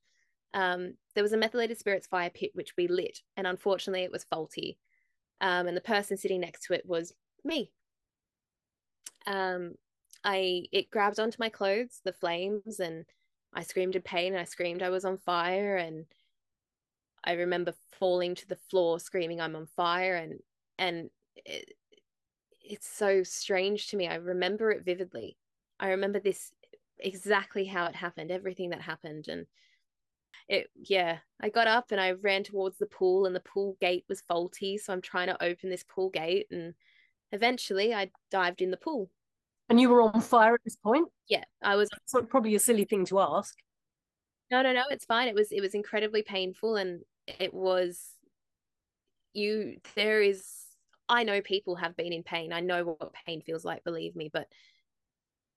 Um, 0.52 0.94
there 1.14 1.22
was 1.22 1.32
a 1.32 1.36
methylated 1.36 1.78
spirits 1.78 2.08
fire 2.08 2.30
pit 2.30 2.50
which 2.54 2.76
we 2.76 2.88
lit, 2.88 3.20
and 3.36 3.46
unfortunately, 3.46 4.02
it 4.02 4.12
was 4.12 4.24
faulty 4.24 4.78
um, 5.40 5.66
and 5.66 5.76
the 5.76 5.80
person 5.82 6.16
sitting 6.16 6.40
next 6.40 6.64
to 6.64 6.74
it 6.74 6.86
was 6.86 7.14
me. 7.44 7.70
Um, 9.26 9.74
I 10.24 10.66
it 10.72 10.90
grabbed 10.90 11.20
onto 11.20 11.36
my 11.38 11.48
clothes, 11.48 12.00
the 12.04 12.12
flames, 12.12 12.80
and 12.80 13.04
I 13.54 13.62
screamed 13.62 13.96
in 13.96 14.02
pain. 14.02 14.34
I 14.34 14.44
screamed 14.44 14.82
I 14.82 14.90
was 14.90 15.04
on 15.04 15.18
fire, 15.18 15.76
and 15.76 16.06
I 17.24 17.32
remember 17.32 17.74
falling 17.98 18.34
to 18.36 18.48
the 18.48 18.56
floor, 18.56 19.00
screaming 19.00 19.40
I'm 19.40 19.56
on 19.56 19.66
fire, 19.66 20.16
and 20.16 20.40
and 20.78 21.10
it, 21.36 21.74
it's 22.62 22.88
so 22.88 23.22
strange 23.22 23.88
to 23.88 23.96
me. 23.96 24.08
I 24.08 24.16
remember 24.16 24.70
it 24.70 24.84
vividly. 24.84 25.36
I 25.78 25.90
remember 25.90 26.20
this 26.20 26.52
exactly 26.98 27.64
how 27.64 27.86
it 27.86 27.94
happened, 27.94 28.30
everything 28.30 28.70
that 28.70 28.82
happened, 28.82 29.28
and 29.28 29.46
it 30.50 30.68
yeah 30.74 31.18
i 31.40 31.48
got 31.48 31.68
up 31.68 31.92
and 31.92 32.00
i 32.00 32.10
ran 32.10 32.42
towards 32.42 32.76
the 32.78 32.86
pool 32.86 33.24
and 33.24 33.34
the 33.34 33.40
pool 33.40 33.76
gate 33.80 34.04
was 34.08 34.20
faulty 34.22 34.76
so 34.76 34.92
i'm 34.92 35.00
trying 35.00 35.28
to 35.28 35.42
open 35.42 35.70
this 35.70 35.84
pool 35.84 36.10
gate 36.10 36.46
and 36.50 36.74
eventually 37.32 37.94
i 37.94 38.10
dived 38.30 38.60
in 38.60 38.70
the 38.70 38.76
pool. 38.76 39.08
And 39.68 39.80
you 39.80 39.88
were 39.88 40.02
on 40.02 40.20
fire 40.20 40.54
at 40.54 40.60
this 40.64 40.76
point? 40.76 41.08
Yeah 41.28 41.44
i 41.62 41.76
was 41.76 41.88
probably 42.28 42.56
a 42.56 42.60
silly 42.60 42.84
thing 42.84 43.06
to 43.06 43.20
ask. 43.20 43.54
No 44.50 44.62
no 44.62 44.72
no 44.72 44.82
it's 44.90 45.04
fine. 45.04 45.28
It 45.28 45.36
was 45.36 45.52
it 45.52 45.60
was 45.60 45.74
incredibly 45.74 46.22
painful 46.22 46.74
and 46.74 47.02
it 47.38 47.54
was 47.54 48.08
you 49.32 49.76
there 49.94 50.20
is 50.20 50.44
i 51.08 51.22
know 51.22 51.40
people 51.40 51.76
have 51.76 51.96
been 51.96 52.12
in 52.12 52.24
pain. 52.24 52.52
I 52.52 52.58
know 52.58 52.82
what 52.82 53.14
pain 53.24 53.40
feels 53.40 53.64
like 53.64 53.84
believe 53.84 54.16
me 54.16 54.28
but 54.32 54.48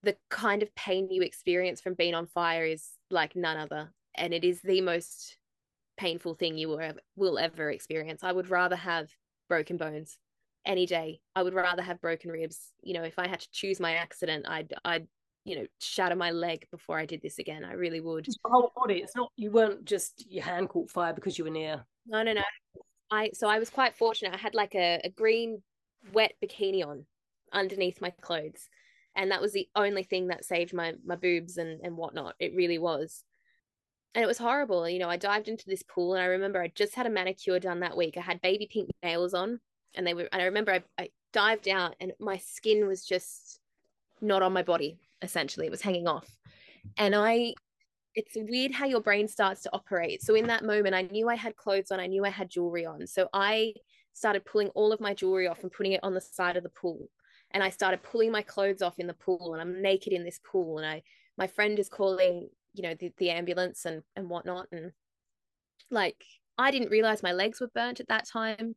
the 0.03 0.15
kind 0.29 0.61
of 0.61 0.75
pain 0.75 1.07
you 1.09 1.23
experience 1.23 1.81
from 1.81 1.95
being 1.95 2.13
on 2.13 2.27
fire 2.27 2.65
is 2.65 2.89
like 3.09 3.35
none 3.35 3.57
other 3.57 3.91
and 4.15 4.33
it 4.33 4.43
is 4.43 4.61
the 4.61 4.81
most 4.81 5.37
painful 5.97 6.35
thing 6.35 6.57
you 6.57 6.67
will 6.67 6.79
ever, 6.79 6.99
will 7.15 7.37
ever 7.37 7.69
experience. 7.69 8.23
I 8.23 8.31
would 8.31 8.49
rather 8.49 8.75
have 8.75 9.09
broken 9.49 9.77
bones 9.77 10.17
any 10.65 10.85
day. 10.85 11.19
I 11.35 11.43
would 11.43 11.53
rather 11.53 11.81
have 11.81 12.01
broken 12.01 12.31
ribs. 12.31 12.71
You 12.81 12.93
know, 12.93 13.03
if 13.03 13.19
I 13.19 13.27
had 13.27 13.41
to 13.41 13.51
choose 13.51 13.79
my 13.79 13.95
accident, 13.95 14.45
I'd 14.47 14.73
I'd 14.85 15.07
you 15.45 15.57
know 15.57 15.67
shatter 15.81 16.15
my 16.15 16.31
leg 16.31 16.65
before 16.71 16.97
I 16.97 17.05
did 17.05 17.21
this 17.21 17.39
again. 17.39 17.65
I 17.65 17.73
really 17.73 18.01
would. 18.01 18.27
It's 18.27 18.37
the 18.43 18.49
whole 18.49 18.71
body. 18.75 18.95
It's 18.95 19.15
not 19.15 19.31
you 19.35 19.51
weren't 19.51 19.85
just 19.85 20.25
your 20.29 20.43
hand 20.43 20.69
caught 20.69 20.89
fire 20.89 21.13
because 21.13 21.37
you 21.37 21.43
were 21.43 21.49
near. 21.49 21.85
No, 22.07 22.23
no, 22.23 22.33
no. 22.33 22.43
I 23.11 23.31
so 23.33 23.47
I 23.47 23.59
was 23.59 23.69
quite 23.69 23.95
fortunate. 23.95 24.33
I 24.33 24.37
had 24.37 24.55
like 24.55 24.75
a, 24.75 25.01
a 25.03 25.09
green 25.09 25.61
wet 26.13 26.33
bikini 26.43 26.85
on 26.85 27.05
underneath 27.51 28.01
my 28.01 28.09
clothes. 28.09 28.67
And 29.15 29.29
that 29.29 29.41
was 29.41 29.53
the 29.53 29.69
only 29.75 30.03
thing 30.03 30.27
that 30.27 30.45
saved 30.45 30.73
my 30.73 30.93
my 31.05 31.15
boobs 31.15 31.57
and, 31.57 31.81
and 31.83 31.97
whatnot. 31.97 32.35
It 32.39 32.55
really 32.55 32.79
was 32.79 33.23
and 34.15 34.23
it 34.23 34.27
was 34.27 34.37
horrible. 34.37 34.87
You 34.87 34.99
know, 34.99 35.09
I 35.09 35.17
dived 35.17 35.47
into 35.47 35.65
this 35.67 35.83
pool 35.83 36.13
and 36.13 36.21
I 36.21 36.27
remember 36.27 36.61
I 36.61 36.71
just 36.75 36.95
had 36.95 37.07
a 37.07 37.09
manicure 37.09 37.59
done 37.59 37.79
that 37.79 37.97
week. 37.97 38.15
I 38.17 38.21
had 38.21 38.41
baby 38.41 38.67
pink 38.71 38.89
nails 39.01 39.33
on 39.33 39.59
and 39.95 40.05
they 40.05 40.13
were, 40.13 40.29
and 40.31 40.41
I 40.41 40.45
remember 40.45 40.71
I, 40.73 40.83
I 40.97 41.09
dived 41.31 41.67
out 41.67 41.95
and 41.99 42.13
my 42.19 42.37
skin 42.37 42.87
was 42.87 43.03
just 43.03 43.59
not 44.21 44.43
on 44.43 44.53
my 44.53 44.63
body, 44.63 44.99
essentially. 45.21 45.65
It 45.65 45.71
was 45.71 45.81
hanging 45.81 46.07
off. 46.07 46.27
And 46.97 47.15
I, 47.15 47.53
it's 48.13 48.35
weird 48.35 48.71
how 48.71 48.85
your 48.85 49.01
brain 49.01 49.27
starts 49.27 49.63
to 49.63 49.73
operate. 49.73 50.21
So 50.21 50.35
in 50.35 50.47
that 50.47 50.63
moment, 50.63 50.93
I 50.93 51.01
knew 51.01 51.27
I 51.27 51.35
had 51.35 51.55
clothes 51.55 51.89
on, 51.89 51.99
I 51.99 52.07
knew 52.07 52.23
I 52.23 52.29
had 52.29 52.49
jewelry 52.49 52.85
on. 52.85 53.07
So 53.07 53.29
I 53.33 53.73
started 54.13 54.45
pulling 54.45 54.67
all 54.69 54.93
of 54.93 55.01
my 55.01 55.15
jewelry 55.15 55.47
off 55.47 55.63
and 55.63 55.71
putting 55.71 55.93
it 55.93 56.03
on 56.03 56.13
the 56.13 56.21
side 56.21 56.55
of 56.55 56.63
the 56.63 56.69
pool. 56.69 57.09
And 57.49 57.63
I 57.63 57.71
started 57.71 58.03
pulling 58.03 58.31
my 58.31 58.43
clothes 58.43 58.83
off 58.83 58.99
in 58.99 59.07
the 59.07 59.13
pool 59.13 59.53
and 59.53 59.61
I'm 59.61 59.81
naked 59.81 60.13
in 60.13 60.23
this 60.23 60.39
pool. 60.43 60.77
And 60.77 60.87
I, 60.87 61.01
my 61.35 61.47
friend 61.47 61.79
is 61.79 61.89
calling 61.89 62.49
you 62.73 62.83
know 62.83 62.95
the, 62.99 63.11
the 63.17 63.29
ambulance 63.29 63.85
and 63.85 64.01
and 64.15 64.29
whatnot 64.29 64.67
and 64.71 64.91
like 65.89 66.23
i 66.57 66.71
didn't 66.71 66.91
realize 66.91 67.23
my 67.23 67.31
legs 67.31 67.61
were 67.61 67.71
burnt 67.73 67.99
at 67.99 68.07
that 68.07 68.27
time. 68.27 68.75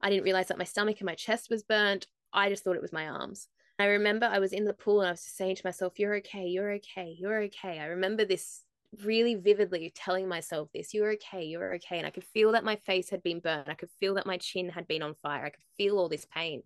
I 0.00 0.10
didn't 0.10 0.24
realize 0.24 0.48
that 0.48 0.58
my 0.58 0.64
stomach 0.64 0.98
and 1.00 1.06
my 1.06 1.14
chest 1.14 1.48
was 1.50 1.62
burnt. 1.62 2.06
I 2.32 2.50
just 2.50 2.62
thought 2.62 2.76
it 2.76 2.82
was 2.82 2.92
my 2.92 3.08
arms. 3.08 3.48
I 3.78 3.86
remember 3.86 4.26
i 4.26 4.38
was 4.38 4.52
in 4.52 4.64
the 4.64 4.72
pool 4.72 5.00
and 5.00 5.08
i 5.08 5.10
was 5.10 5.22
just 5.22 5.36
saying 5.36 5.56
to 5.56 5.66
myself 5.66 5.98
you're 5.98 6.16
okay 6.16 6.46
you're 6.46 6.72
okay 6.72 7.16
you're 7.18 7.42
okay. 7.42 7.78
I 7.78 7.86
remember 7.86 8.24
this 8.24 8.62
really 9.04 9.34
vividly 9.34 9.92
telling 9.94 10.28
myself 10.28 10.68
this 10.72 10.94
you're 10.94 11.12
okay 11.12 11.44
you're 11.44 11.74
okay. 11.74 11.98
And 11.98 12.06
i 12.06 12.10
could 12.10 12.24
feel 12.24 12.52
that 12.52 12.64
my 12.64 12.76
face 12.76 13.10
had 13.10 13.22
been 13.22 13.40
burnt. 13.40 13.68
I 13.68 13.74
could 13.74 13.90
feel 14.00 14.14
that 14.14 14.26
my 14.26 14.38
chin 14.38 14.68
had 14.68 14.86
been 14.88 15.02
on 15.02 15.14
fire. 15.22 15.46
I 15.46 15.50
could 15.50 15.64
feel 15.76 15.98
all 15.98 16.08
this 16.08 16.26
pain. 16.26 16.62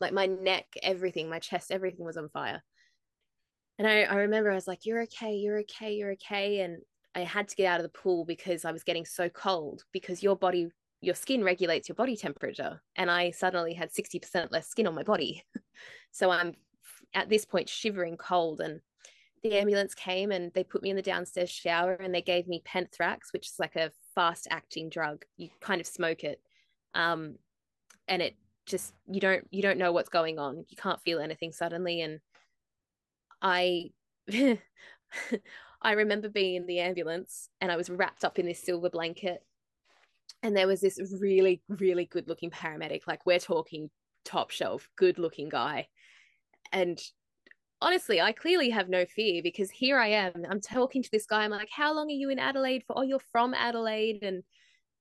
Like 0.00 0.12
my 0.12 0.26
neck 0.26 0.66
everything 0.82 1.28
my 1.28 1.38
chest 1.38 1.70
everything 1.70 2.04
was 2.04 2.16
on 2.16 2.28
fire 2.28 2.62
and 3.82 3.90
I, 3.90 4.02
I 4.02 4.14
remember 4.18 4.48
I 4.48 4.54
was 4.54 4.68
like, 4.68 4.86
You're 4.86 5.02
okay, 5.02 5.34
you're 5.34 5.58
okay, 5.60 5.92
you're 5.92 6.12
okay. 6.12 6.60
And 6.60 6.78
I 7.16 7.22
had 7.22 7.48
to 7.48 7.56
get 7.56 7.66
out 7.66 7.80
of 7.80 7.82
the 7.82 7.98
pool 7.98 8.24
because 8.24 8.64
I 8.64 8.70
was 8.70 8.84
getting 8.84 9.04
so 9.04 9.28
cold 9.28 9.82
because 9.90 10.22
your 10.22 10.36
body, 10.36 10.68
your 11.00 11.16
skin 11.16 11.42
regulates 11.42 11.88
your 11.88 11.96
body 11.96 12.16
temperature. 12.16 12.80
And 12.94 13.10
I 13.10 13.32
suddenly 13.32 13.74
had 13.74 13.90
60% 13.90 14.52
less 14.52 14.68
skin 14.68 14.86
on 14.86 14.94
my 14.94 15.02
body. 15.02 15.42
so 16.12 16.30
I'm 16.30 16.54
at 17.12 17.28
this 17.28 17.44
point 17.44 17.68
shivering 17.68 18.16
cold. 18.16 18.60
And 18.60 18.82
the 19.42 19.58
ambulance 19.58 19.96
came 19.96 20.30
and 20.30 20.52
they 20.54 20.62
put 20.62 20.84
me 20.84 20.90
in 20.90 20.96
the 20.96 21.02
downstairs 21.02 21.50
shower 21.50 21.94
and 21.94 22.14
they 22.14 22.22
gave 22.22 22.46
me 22.46 22.62
Penthrox, 22.64 23.32
which 23.32 23.48
is 23.48 23.56
like 23.58 23.74
a 23.74 23.90
fast 24.14 24.46
acting 24.48 24.90
drug. 24.90 25.24
You 25.36 25.48
kind 25.60 25.80
of 25.80 25.88
smoke 25.88 26.22
it. 26.22 26.40
Um, 26.94 27.34
and 28.06 28.22
it 28.22 28.36
just 28.64 28.94
you 29.10 29.20
don't 29.20 29.44
you 29.50 29.60
don't 29.60 29.76
know 29.76 29.90
what's 29.90 30.08
going 30.08 30.38
on. 30.38 30.64
You 30.68 30.76
can't 30.76 31.02
feel 31.02 31.18
anything 31.18 31.50
suddenly. 31.50 32.00
And 32.02 32.20
I 33.42 33.90
I 35.82 35.92
remember 35.92 36.28
being 36.28 36.54
in 36.54 36.66
the 36.66 36.78
ambulance 36.78 37.48
and 37.60 37.70
I 37.70 37.76
was 37.76 37.90
wrapped 37.90 38.24
up 38.24 38.38
in 38.38 38.46
this 38.46 38.62
silver 38.62 38.88
blanket. 38.88 39.44
And 40.42 40.56
there 40.56 40.66
was 40.66 40.80
this 40.80 40.98
really, 41.20 41.62
really 41.68 42.06
good 42.06 42.28
looking 42.28 42.50
paramedic. 42.50 43.02
Like, 43.06 43.26
we're 43.26 43.38
talking 43.38 43.90
top 44.24 44.50
shelf, 44.50 44.88
good 44.96 45.18
looking 45.18 45.48
guy. 45.48 45.88
And 46.72 47.00
honestly, 47.80 48.20
I 48.20 48.32
clearly 48.32 48.70
have 48.70 48.88
no 48.88 49.04
fear 49.04 49.42
because 49.42 49.70
here 49.70 49.98
I 49.98 50.08
am. 50.08 50.44
I'm 50.48 50.60
talking 50.60 51.02
to 51.02 51.10
this 51.12 51.26
guy. 51.26 51.44
I'm 51.44 51.50
like, 51.50 51.68
how 51.70 51.94
long 51.94 52.08
are 52.08 52.10
you 52.10 52.30
in 52.30 52.38
Adelaide 52.38 52.84
for? 52.86 52.98
Oh, 52.98 53.02
you're 53.02 53.18
from 53.18 53.54
Adelaide. 53.54 54.22
And 54.22 54.42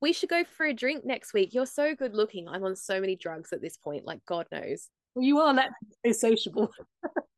we 0.01 0.13
should 0.13 0.29
go 0.29 0.43
for 0.43 0.65
a 0.65 0.73
drink 0.73 1.05
next 1.05 1.33
week. 1.33 1.53
You're 1.53 1.65
so 1.65 1.95
good 1.95 2.15
looking. 2.15 2.47
I'm 2.47 2.63
on 2.63 2.75
so 2.75 2.99
many 2.99 3.15
drugs 3.15 3.53
at 3.53 3.61
this 3.61 3.77
point, 3.77 4.05
like 4.05 4.25
God 4.25 4.47
knows. 4.51 4.89
Well 5.13 5.25
you 5.25 5.39
are 5.39 5.69
so 6.05 6.11
sociable. 6.11 6.71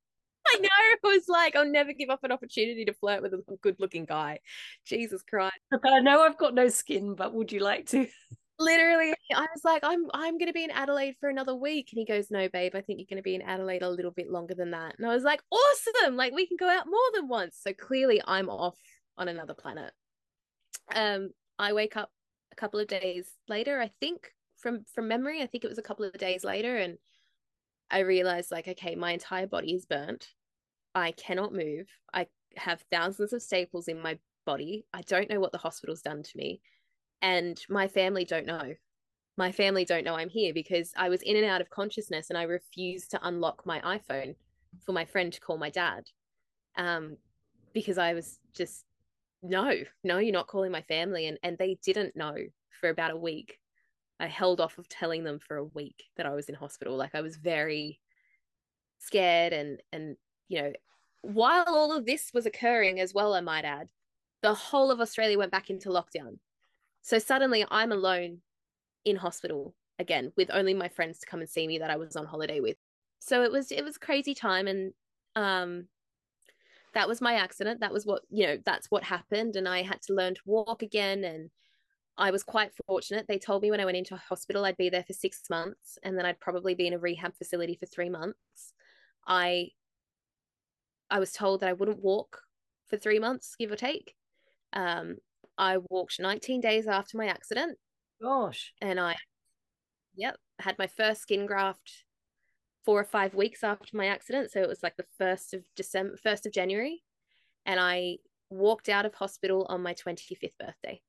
I 0.53 0.59
know. 0.59 0.69
It 0.91 0.99
was 1.03 1.27
like, 1.27 1.55
I'll 1.55 1.69
never 1.69 1.93
give 1.93 2.09
up 2.09 2.23
an 2.23 2.31
opportunity 2.31 2.85
to 2.85 2.93
flirt 2.93 3.21
with 3.21 3.33
a 3.33 3.41
good 3.61 3.75
looking 3.79 4.05
guy. 4.05 4.39
Jesus 4.85 5.21
Christ. 5.23 5.55
I 5.71 5.99
know 5.99 6.21
I've 6.23 6.37
got 6.37 6.53
no 6.53 6.69
skin, 6.69 7.15
but 7.15 7.33
would 7.33 7.51
you 7.51 7.59
like 7.59 7.87
to? 7.87 8.07
Literally, 8.59 9.13
I 9.35 9.41
was 9.41 9.61
like, 9.63 9.83
I'm 9.83 10.05
I'm 10.13 10.37
gonna 10.37 10.53
be 10.53 10.63
in 10.63 10.69
Adelaide 10.69 11.15
for 11.19 11.27
another 11.27 11.55
week. 11.55 11.89
And 11.91 11.97
he 11.97 12.05
goes, 12.05 12.29
No, 12.29 12.47
babe, 12.49 12.75
I 12.75 12.81
think 12.81 12.99
you're 12.99 13.07
gonna 13.09 13.23
be 13.23 13.33
in 13.33 13.41
Adelaide 13.41 13.81
a 13.81 13.89
little 13.89 14.11
bit 14.11 14.29
longer 14.29 14.53
than 14.53 14.71
that. 14.71 14.95
And 14.97 15.07
I 15.07 15.13
was 15.13 15.23
like, 15.23 15.41
Awesome, 15.51 16.15
like 16.15 16.33
we 16.33 16.47
can 16.47 16.57
go 16.57 16.69
out 16.69 16.85
more 16.85 16.99
than 17.15 17.27
once. 17.27 17.57
So 17.59 17.73
clearly 17.73 18.21
I'm 18.25 18.49
off 18.49 18.77
on 19.17 19.27
another 19.27 19.55
planet. 19.55 19.91
Um, 20.93 21.31
I 21.57 21.73
wake 21.73 21.97
up 21.97 22.11
a 22.51 22.55
couple 22.55 22.79
of 22.79 22.87
days 22.87 23.27
later, 23.47 23.81
I 23.81 23.91
think, 23.99 24.29
from 24.57 24.85
from 24.93 25.07
memory. 25.07 25.41
I 25.41 25.47
think 25.47 25.63
it 25.63 25.69
was 25.69 25.79
a 25.79 25.83
couple 25.83 26.05
of 26.05 26.13
days 26.13 26.43
later, 26.43 26.77
and 26.77 26.97
I 27.89 27.99
realized 27.99 28.51
like, 28.51 28.67
okay, 28.67 28.95
my 28.95 29.11
entire 29.11 29.47
body 29.47 29.73
is 29.73 29.85
burnt. 29.85 30.27
I 30.95 31.11
cannot 31.11 31.53
move. 31.53 31.87
I 32.13 32.27
have 32.55 32.83
thousands 32.91 33.33
of 33.33 33.41
staples 33.41 33.87
in 33.87 34.01
my 34.01 34.17
body. 34.45 34.85
I 34.93 35.01
don't 35.01 35.29
know 35.29 35.39
what 35.39 35.51
the 35.51 35.57
hospital's 35.57 36.01
done 36.01 36.23
to 36.23 36.37
me. 36.37 36.61
And 37.21 37.59
my 37.69 37.87
family 37.87 38.25
don't 38.25 38.45
know. 38.45 38.73
My 39.37 39.51
family 39.51 39.85
don't 39.85 40.03
know 40.03 40.15
I'm 40.15 40.29
here 40.29 40.53
because 40.53 40.91
I 40.95 41.09
was 41.09 41.21
in 41.23 41.35
and 41.35 41.45
out 41.45 41.61
of 41.61 41.69
consciousness 41.69 42.29
and 42.29 42.37
I 42.37 42.43
refused 42.43 43.11
to 43.11 43.27
unlock 43.27 43.65
my 43.65 43.79
iPhone 43.81 44.35
for 44.85 44.91
my 44.91 45.05
friend 45.05 45.33
to 45.33 45.39
call 45.39 45.57
my 45.57 45.69
dad. 45.69 46.03
Um, 46.77 47.17
because 47.73 47.97
I 47.97 48.13
was 48.13 48.39
just, 48.53 48.85
no, 49.41 49.73
no, 50.03 50.19
you're 50.19 50.33
not 50.33 50.47
calling 50.47 50.71
my 50.71 50.83
family. 50.83 51.27
And, 51.27 51.39
and 51.41 51.57
they 51.57 51.79
didn't 51.83 52.15
know 52.15 52.35
for 52.79 52.89
about 52.89 53.11
a 53.11 53.17
week. 53.17 53.57
I 54.19 54.27
held 54.27 54.61
off 54.61 54.77
of 54.77 54.87
telling 54.87 55.23
them 55.23 55.39
for 55.39 55.57
a 55.57 55.65
week 55.65 56.03
that 56.17 56.27
I 56.27 56.35
was 56.35 56.49
in 56.49 56.55
hospital. 56.55 56.95
Like 56.95 57.15
I 57.15 57.21
was 57.21 57.35
very 57.35 57.99
scared 58.99 59.51
and 59.51 59.81
and 59.91 60.15
you 60.53 60.61
know, 60.61 60.73
while 61.21 61.65
all 61.67 61.97
of 61.97 62.05
this 62.05 62.31
was 62.31 62.45
occurring 62.45 62.99
as 62.99 63.11
well, 63.11 63.33
I 63.33 63.41
might 63.41 63.65
add, 63.65 63.89
the 64.43 64.53
whole 64.53 64.91
of 64.91 64.99
Australia 64.99 65.37
went 65.37 65.51
back 65.51 65.71
into 65.71 65.89
lockdown. 65.89 66.37
So 67.01 67.17
suddenly 67.17 67.65
I'm 67.71 67.91
alone 67.91 68.41
in 69.03 69.15
hospital 69.15 69.73
again 69.97 70.31
with 70.37 70.51
only 70.53 70.75
my 70.75 70.89
friends 70.89 71.19
to 71.19 71.25
come 71.25 71.39
and 71.39 71.49
see 71.49 71.65
me 71.65 71.79
that 71.79 71.89
I 71.89 71.95
was 71.95 72.15
on 72.15 72.25
holiday 72.25 72.59
with. 72.59 72.77
So 73.19 73.41
it 73.41 73.51
was 73.51 73.71
it 73.71 73.83
was 73.83 73.97
crazy 73.97 74.35
time 74.35 74.67
and 74.67 74.93
um 75.35 75.87
that 76.93 77.07
was 77.07 77.19
my 77.19 77.33
accident. 77.33 77.79
That 77.79 77.93
was 77.93 78.05
what, 78.05 78.21
you 78.29 78.45
know, 78.45 78.57
that's 78.63 78.91
what 78.91 79.03
happened 79.03 79.55
and 79.55 79.67
I 79.67 79.81
had 79.81 80.01
to 80.03 80.13
learn 80.13 80.35
to 80.35 80.41
walk 80.45 80.83
again 80.83 81.23
and 81.23 81.49
I 82.15 82.29
was 82.29 82.43
quite 82.43 82.71
fortunate. 82.85 83.25
They 83.27 83.39
told 83.39 83.63
me 83.63 83.71
when 83.71 83.79
I 83.79 83.85
went 83.85 83.97
into 83.97 84.15
hospital 84.15 84.65
I'd 84.65 84.77
be 84.77 84.89
there 84.89 85.03
for 85.03 85.13
6 85.13 85.41
months 85.49 85.97
and 86.03 86.15
then 86.15 86.27
I'd 86.27 86.39
probably 86.39 86.75
be 86.75 86.85
in 86.85 86.93
a 86.93 86.99
rehab 86.99 87.35
facility 87.35 87.75
for 87.75 87.87
3 87.87 88.09
months. 88.09 88.73
I 89.25 89.71
I 91.09 91.19
was 91.19 91.31
told 91.31 91.59
that 91.61 91.69
I 91.69 91.73
wouldn't 91.73 92.03
walk 92.03 92.41
for 92.87 92.97
3 92.97 93.19
months 93.19 93.55
give 93.57 93.71
or 93.71 93.75
take. 93.75 94.15
Um 94.73 95.17
I 95.57 95.77
walked 95.89 96.19
19 96.19 96.61
days 96.61 96.87
after 96.87 97.17
my 97.17 97.27
accident. 97.27 97.77
Gosh. 98.21 98.73
And 98.81 98.99
I, 98.99 99.15
yep, 100.15 100.37
had 100.59 100.79
my 100.79 100.87
first 100.87 101.21
skin 101.21 101.45
graft 101.45 102.05
four 102.83 102.99
or 102.99 103.05
five 103.05 103.35
weeks 103.35 103.63
after 103.63 103.95
my 103.95 104.07
accident. 104.07 104.51
So 104.51 104.61
it 104.61 104.67
was 104.67 104.81
like 104.81 104.97
the 104.97 105.05
1st 105.19 105.53
of 105.53 105.63
December, 105.75 106.17
1st 106.17 106.47
of 106.47 106.53
January. 106.53 107.03
And 107.65 107.79
I 107.79 108.17
walked 108.49 108.89
out 108.89 109.05
of 109.05 109.13
hospital 109.13 109.65
on 109.69 109.83
my 109.83 109.93
25th 109.93 110.57
birthday. 110.59 111.01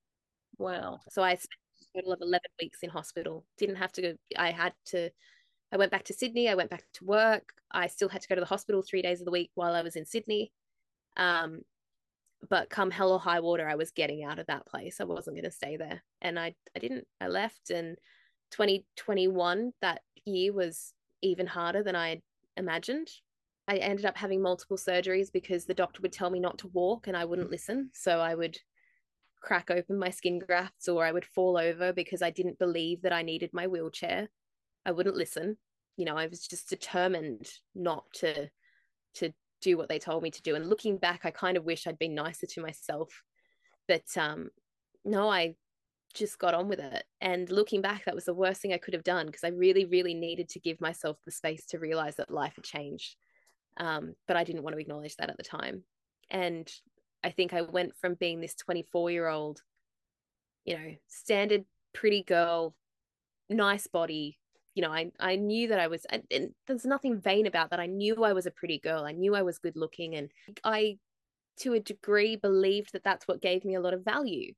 Wow. 0.59 1.01
So 1.11 1.23
I 1.23 1.35
spent 1.37 1.49
a 1.95 1.99
total 1.99 2.13
of 2.13 2.21
11 2.21 2.41
weeks 2.61 2.81
in 2.83 2.91
hospital. 2.91 3.47
Didn't 3.59 3.77
have 3.77 3.93
to 3.93 4.03
go, 4.03 4.15
I 4.37 4.51
had 4.51 4.75
to, 4.87 5.11
I 5.73 5.77
went 5.77 5.91
back 5.91 6.05
to 6.05 6.15
Sydney. 6.15 6.49
I 6.49 6.55
went 6.55 6.71
back 6.71 6.85
to 6.95 7.05
work. 7.05 7.53
I 7.71 7.89
still 7.89 8.09
had 8.09 8.23
to 8.23 8.29
go 8.29 8.35
to 8.35 8.41
the 8.41 8.47
hospital 8.47 8.83
three 8.83 9.03
days 9.03 9.21
of 9.21 9.25
the 9.25 9.33
week 9.33 9.51
while 9.55 9.75
I 9.75 9.83
was 9.83 9.97
in 9.97 10.05
Sydney. 10.05 10.53
Um, 11.17 11.63
but 12.49 12.71
come 12.71 12.91
hell 12.91 13.13
or 13.13 13.19
high 13.19 13.41
water, 13.41 13.69
I 13.69 13.75
was 13.75 13.91
getting 13.91 14.25
out 14.25 14.39
of 14.39 14.47
that 14.47 14.67
place. 14.67 15.01
I 15.01 15.05
wasn't 15.05 15.37
going 15.37 15.45
to 15.45 15.51
stay 15.51 15.77
there. 15.77 16.03
And 16.21 16.39
I, 16.39 16.55
I 16.77 16.79
didn't. 16.79 17.07
I 17.21 17.29
left. 17.29 17.71
And 17.71 17.97
2021, 18.51 19.73
that 19.81 20.03
year 20.25 20.53
was 20.53 20.93
even 21.23 21.47
harder 21.47 21.83
than 21.83 21.97
I 21.97 22.21
imagined. 22.57 23.09
I 23.67 23.77
ended 23.77 24.05
up 24.05 24.17
having 24.17 24.43
multiple 24.43 24.77
surgeries 24.77 25.33
because 25.33 25.65
the 25.65 25.75
doctor 25.75 26.03
would 26.03 26.13
tell 26.13 26.31
me 26.31 26.39
not 26.39 26.59
to 26.59 26.69
walk 26.69 27.07
and 27.07 27.17
I 27.17 27.25
wouldn't 27.25 27.51
listen. 27.51 27.91
So 27.95 28.21
I 28.21 28.35
would 28.35 28.59
crack 29.41 29.71
open 29.71 29.99
my 29.99 30.11
skin 30.11 30.39
grafts 30.39 30.89
or 30.89 31.05
I 31.05 31.13
would 31.13 31.25
fall 31.25 31.57
over 31.57 31.93
because 31.93 32.23
I 32.23 32.31
didn't 32.31 32.59
believe 32.59 33.03
that 33.03 33.13
I 33.13 33.23
needed 33.23 33.51
my 33.53 33.67
wheelchair. 33.67 34.29
I 34.87 34.93
wouldn't 34.93 35.17
listen. 35.17 35.57
You 35.97 36.05
know, 36.05 36.17
I 36.17 36.27
was 36.27 36.47
just 36.47 36.69
determined 36.69 37.49
not 37.75 38.05
to 38.17 38.49
to 39.17 39.33
do 39.63 39.77
what 39.77 39.89
they 39.89 39.99
told 39.99 40.23
me 40.23 40.31
to 40.31 40.43
do. 40.43 40.55
And 40.55 40.67
looking 40.67 40.99
back, 40.99 41.21
I 41.25 41.31
kind 41.31 41.57
of 41.57 41.65
wish 41.65 41.87
I'd 41.87 41.99
been 41.99 42.15
nicer 42.15 42.47
to 42.47 42.61
myself. 42.61 43.23
But 43.89 44.05
um, 44.17 44.51
no, 45.05 45.29
I 45.29 45.55
just 46.15 46.39
got 46.39 46.55
on 46.55 46.69
with 46.69 46.81
it. 46.81 47.05
And 47.21 47.51
looking 47.51 47.81
back, 47.81 48.05
that 48.05 48.15
was 48.15 48.25
the 48.25 48.35
worst 48.35 48.61
thing 48.61 48.73
I 48.73 48.79
could 48.79 48.95
have 48.95 49.05
done 49.05 49.27
because 49.27 49.45
I 49.45 49.49
really, 49.49 49.85
really 49.85 50.15
needed 50.15 50.49
to 50.51 50.61
give 50.61 50.81
myself 50.81 51.19
the 51.25 51.31
space 51.31 51.67
to 51.67 51.79
realize 51.79 52.17
that 52.17 52.31
life 52.31 52.55
had 52.57 52.65
changed. 52.65 53.17
Um, 53.77 54.15
but 54.27 54.37
I 54.37 54.45
didn't 54.45 54.63
want 54.63 54.75
to 54.75 54.81
acknowledge 54.81 55.17
that 55.17 55.31
at 55.31 55.37
the 55.37 55.43
time. 55.43 55.85
And 56.31 56.71
I 57.23 57.31
think 57.31 57.53
I 57.53 57.63
went 57.63 57.97
from 58.01 58.15
being 58.15 58.41
this 58.41 58.55
24 58.55 59.11
year 59.11 59.29
old, 59.29 59.61
you 60.65 60.77
know, 60.77 60.95
standard 61.09 61.65
pretty 61.93 62.23
girl, 62.23 62.75
nice 63.49 63.87
body, 63.87 64.39
you 64.75 64.83
know, 64.83 64.93
I, 64.93 65.11
I 65.21 65.37
knew 65.37 65.69
that 65.69 65.79
I 65.79 65.87
was, 65.87 66.05
and, 66.07 66.25
and 66.31 66.51
there's 66.67 66.85
nothing 66.85 67.21
vain 67.21 67.47
about 67.47 67.71
that. 67.71 67.81
I 67.81 67.87
knew 67.87 68.25
I 68.25 68.33
was 68.33 68.47
a 68.47 68.51
pretty 68.51 68.79
girl. 68.79 69.05
I 69.05 69.13
knew 69.13 69.35
I 69.35 69.43
was 69.43 69.59
good 69.59 69.77
looking. 69.77 70.17
And 70.17 70.31
I, 70.65 70.99
to 71.59 71.75
a 71.75 71.81
degree, 71.81 72.37
believed 72.37 72.93
that 72.93 73.05
that's 73.05 73.29
what 73.29 73.41
gave 73.41 73.65
me 73.65 73.77
a 73.77 73.81
lot 73.81 73.95
of 73.95 74.05
value. 74.05 74.53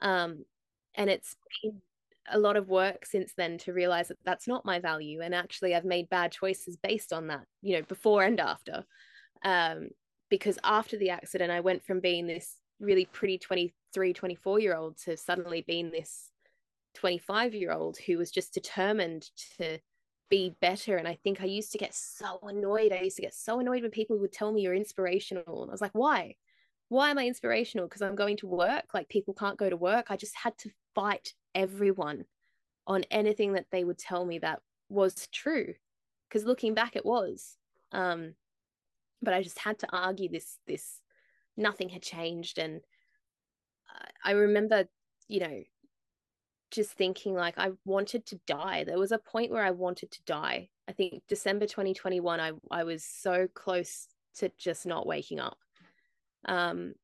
Um, 0.00 0.44
and 0.94 1.08
it's 1.08 1.34
been 1.62 1.80
a 2.30 2.38
lot 2.38 2.56
of 2.56 2.68
work 2.68 3.06
since 3.06 3.32
then 3.36 3.56
to 3.58 3.72
realize 3.72 4.08
that 4.08 4.18
that's 4.24 4.46
not 4.46 4.66
my 4.66 4.80
value. 4.80 5.22
And 5.22 5.34
actually, 5.34 5.74
I've 5.74 5.84
made 5.84 6.10
bad 6.10 6.30
choices 6.30 6.76
based 6.76 7.12
on 7.12 7.28
that, 7.28 7.44
you 7.62 7.76
know, 7.76 7.82
before 7.82 8.24
and 8.24 8.38
after. 8.38 8.84
Um, 9.44 9.88
because 10.28 10.58
after 10.62 10.98
the 10.98 11.10
accident, 11.10 11.50
I 11.50 11.60
went 11.60 11.84
from 11.84 12.00
being 12.00 12.26
this 12.26 12.56
really 12.80 13.06
pretty 13.06 13.38
23, 13.38 14.12
24 14.12 14.60
year 14.60 14.76
old 14.76 14.98
to 15.04 15.16
suddenly 15.16 15.64
being 15.66 15.90
this 15.90 16.30
25 16.98 17.54
year 17.54 17.72
old 17.72 17.96
who 17.98 18.18
was 18.18 18.30
just 18.30 18.52
determined 18.52 19.30
to 19.58 19.78
be 20.28 20.56
better. 20.60 20.96
And 20.96 21.06
I 21.06 21.18
think 21.22 21.40
I 21.40 21.46
used 21.46 21.72
to 21.72 21.78
get 21.78 21.94
so 21.94 22.40
annoyed. 22.42 22.92
I 22.92 23.02
used 23.02 23.16
to 23.16 23.22
get 23.22 23.34
so 23.34 23.60
annoyed 23.60 23.82
when 23.82 23.90
people 23.90 24.18
would 24.18 24.32
tell 24.32 24.52
me 24.52 24.62
you're 24.62 24.74
inspirational. 24.74 25.62
And 25.62 25.70
I 25.70 25.72
was 25.72 25.80
like, 25.80 25.94
why? 25.94 26.34
Why 26.88 27.10
am 27.10 27.18
I 27.18 27.26
inspirational? 27.26 27.86
Because 27.86 28.02
I'm 28.02 28.16
going 28.16 28.36
to 28.38 28.46
work. 28.46 28.86
Like 28.94 29.08
people 29.08 29.32
can't 29.32 29.58
go 29.58 29.70
to 29.70 29.76
work. 29.76 30.06
I 30.10 30.16
just 30.16 30.34
had 30.36 30.56
to 30.58 30.70
fight 30.94 31.34
everyone 31.54 32.24
on 32.86 33.04
anything 33.10 33.52
that 33.52 33.66
they 33.70 33.84
would 33.84 33.98
tell 33.98 34.24
me 34.24 34.40
that 34.40 34.60
was 34.88 35.28
true. 35.32 35.74
Because 36.28 36.44
looking 36.44 36.74
back, 36.74 36.96
it 36.96 37.06
was. 37.06 37.56
Um, 37.92 38.34
but 39.22 39.34
I 39.34 39.42
just 39.42 39.58
had 39.58 39.78
to 39.80 39.88
argue 39.92 40.28
this. 40.28 40.58
This 40.66 41.00
nothing 41.56 41.88
had 41.88 42.02
changed, 42.02 42.58
and 42.58 42.80
I 44.24 44.32
remember, 44.32 44.86
you 45.28 45.40
know, 45.40 45.62
just 46.70 46.92
thinking 46.92 47.34
like 47.34 47.58
I 47.58 47.70
wanted 47.84 48.26
to 48.26 48.40
die. 48.46 48.84
There 48.84 48.98
was 48.98 49.12
a 49.12 49.18
point 49.18 49.50
where 49.50 49.64
I 49.64 49.70
wanted 49.70 50.10
to 50.12 50.22
die. 50.24 50.68
I 50.88 50.92
think 50.92 51.22
December 51.28 51.66
2021 51.66 52.40
I 52.40 52.52
I 52.70 52.84
was 52.84 53.04
so 53.04 53.48
close 53.54 54.08
to 54.36 54.50
just 54.58 54.86
not 54.86 55.06
waking 55.06 55.40
up. 55.40 55.58
Um 56.44 56.94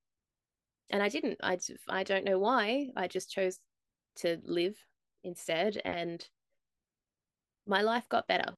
and 0.91 1.03
I 1.03 1.09
didn't. 1.09 1.39
I 1.43 1.59
I 1.89 2.03
don't 2.05 2.24
know 2.24 2.39
why. 2.39 2.91
I 2.97 3.09
just 3.09 3.31
chose 3.31 3.59
to 4.16 4.39
live 4.45 4.77
instead 5.23 5.81
and 5.85 6.27
my 7.66 7.81
life 7.81 8.09
got 8.09 8.28
better. 8.28 8.55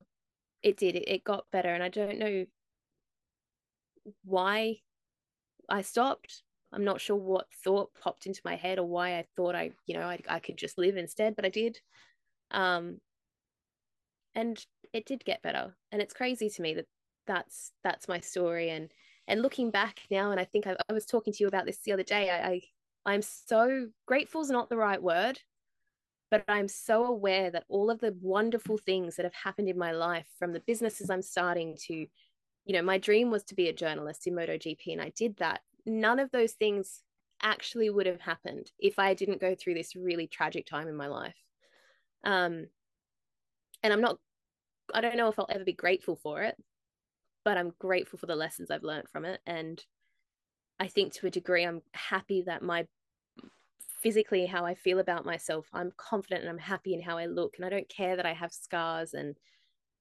It 0.62 0.76
did. 0.76 0.96
It, 0.96 1.08
it 1.08 1.24
got 1.24 1.46
better 1.52 1.72
and 1.72 1.82
I 1.82 1.88
don't 1.88 2.18
know 2.18 2.46
why 4.24 4.80
I 5.68 5.82
stopped. 5.82 6.42
I'm 6.72 6.84
not 6.84 7.01
sure 7.01 7.16
what 7.16 7.47
thought 7.64 7.90
popped 8.01 8.26
into 8.26 8.40
my 8.44 8.56
head 8.56 8.78
or 8.78 8.86
why 8.86 9.18
I 9.18 9.26
thought 9.36 9.55
I, 9.55 9.70
you 9.86 9.94
know, 9.94 10.02
I, 10.02 10.18
I 10.28 10.40
could 10.40 10.56
just 10.56 10.78
live 10.78 10.97
instead, 10.97 11.36
but 11.36 11.44
I 11.44 11.48
did. 11.48 11.78
Um, 12.51 12.98
and 14.34 14.62
it 14.93 15.06
did 15.06 15.24
get 15.24 15.43
better. 15.43 15.74
And 15.93 16.02
it's 16.02 16.14
crazy 16.14 16.51
to 16.51 16.62
me 16.62 16.74
that 16.74 16.86
that's 17.26 17.72
that's 17.82 18.09
my 18.09 18.20
story. 18.20 18.70
And 18.70 18.90
and 19.28 19.43
looking 19.43 19.70
back 19.70 20.01
now, 20.10 20.30
and 20.30 20.40
I 20.40 20.44
think 20.44 20.66
I, 20.66 20.76
I 20.88 20.93
was 20.93 21.06
talking 21.06 21.32
to 21.32 21.43
you 21.43 21.48
about 21.48 21.66
this 21.66 21.78
the 21.84 21.93
other 21.93 22.02
day. 22.02 22.30
I, 22.30 22.48
I 22.48 22.60
I'm 23.06 23.22
so 23.22 23.88
grateful 24.06 24.40
is 24.40 24.51
not 24.51 24.68
the 24.68 24.76
right 24.76 25.02
word, 25.02 25.40
but 26.30 26.44
I'm 26.48 26.68
so 26.68 27.06
aware 27.06 27.51
that 27.51 27.64
all 27.68 27.90
of 27.90 28.01
the 28.01 28.14
wonderful 28.20 28.78
things 28.78 29.16
that 29.16 29.24
have 29.24 29.34
happened 29.34 29.68
in 29.68 29.78
my 29.78 29.93
life, 29.93 30.26
from 30.38 30.52
the 30.52 30.60
businesses 30.60 31.10
I'm 31.10 31.22
starting 31.22 31.76
to 31.86 32.06
you 32.66 32.72
know, 32.72 32.82
my 32.82 32.98
dream 32.98 33.30
was 33.30 33.44
to 33.44 33.55
be 33.55 33.68
a 33.68 33.72
journalist 33.72 34.26
in 34.26 34.34
MotoGP, 34.34 34.88
and 34.88 35.01
I 35.01 35.12
did 35.16 35.36
that. 35.36 35.60
None 35.86 36.18
of 36.18 36.32
those 36.32 36.52
things 36.52 37.02
actually 37.42 37.90
would 37.90 38.06
have 38.06 38.20
happened 38.20 38.72
if 38.78 38.98
I 38.98 39.14
didn't 39.14 39.40
go 39.40 39.54
through 39.54 39.74
this 39.74 39.94
really 39.94 40.26
tragic 40.26 40.66
time 40.66 40.88
in 40.88 40.96
my 40.96 41.06
life. 41.06 41.36
Um, 42.24 42.66
and 43.82 43.92
I'm 43.92 44.00
not, 44.00 44.18
I 44.92 45.00
don't 45.00 45.16
know 45.16 45.28
if 45.28 45.38
I'll 45.38 45.46
ever 45.48 45.64
be 45.64 45.72
grateful 45.72 46.16
for 46.16 46.42
it, 46.42 46.56
but 47.44 47.56
I'm 47.56 47.72
grateful 47.78 48.18
for 48.18 48.26
the 48.26 48.36
lessons 48.36 48.70
I've 48.70 48.82
learned 48.82 49.08
from 49.08 49.24
it. 49.24 49.40
And 49.46 49.84
I 50.80 50.88
think 50.88 51.12
to 51.14 51.26
a 51.26 51.30
degree, 51.30 51.64
I'm 51.64 51.82
happy 51.92 52.42
that 52.42 52.62
my 52.62 52.86
physically 54.02 54.46
how 54.46 54.64
I 54.64 54.74
feel 54.74 54.98
about 54.98 55.24
myself, 55.24 55.66
I'm 55.72 55.92
confident 55.96 56.42
and 56.42 56.50
I'm 56.50 56.58
happy 56.58 56.94
in 56.94 57.02
how 57.02 57.18
I 57.18 57.26
look. 57.26 57.54
And 57.56 57.64
I 57.64 57.68
don't 57.68 57.88
care 57.88 58.16
that 58.16 58.26
I 58.26 58.32
have 58.32 58.52
scars. 58.52 59.14
And, 59.14 59.36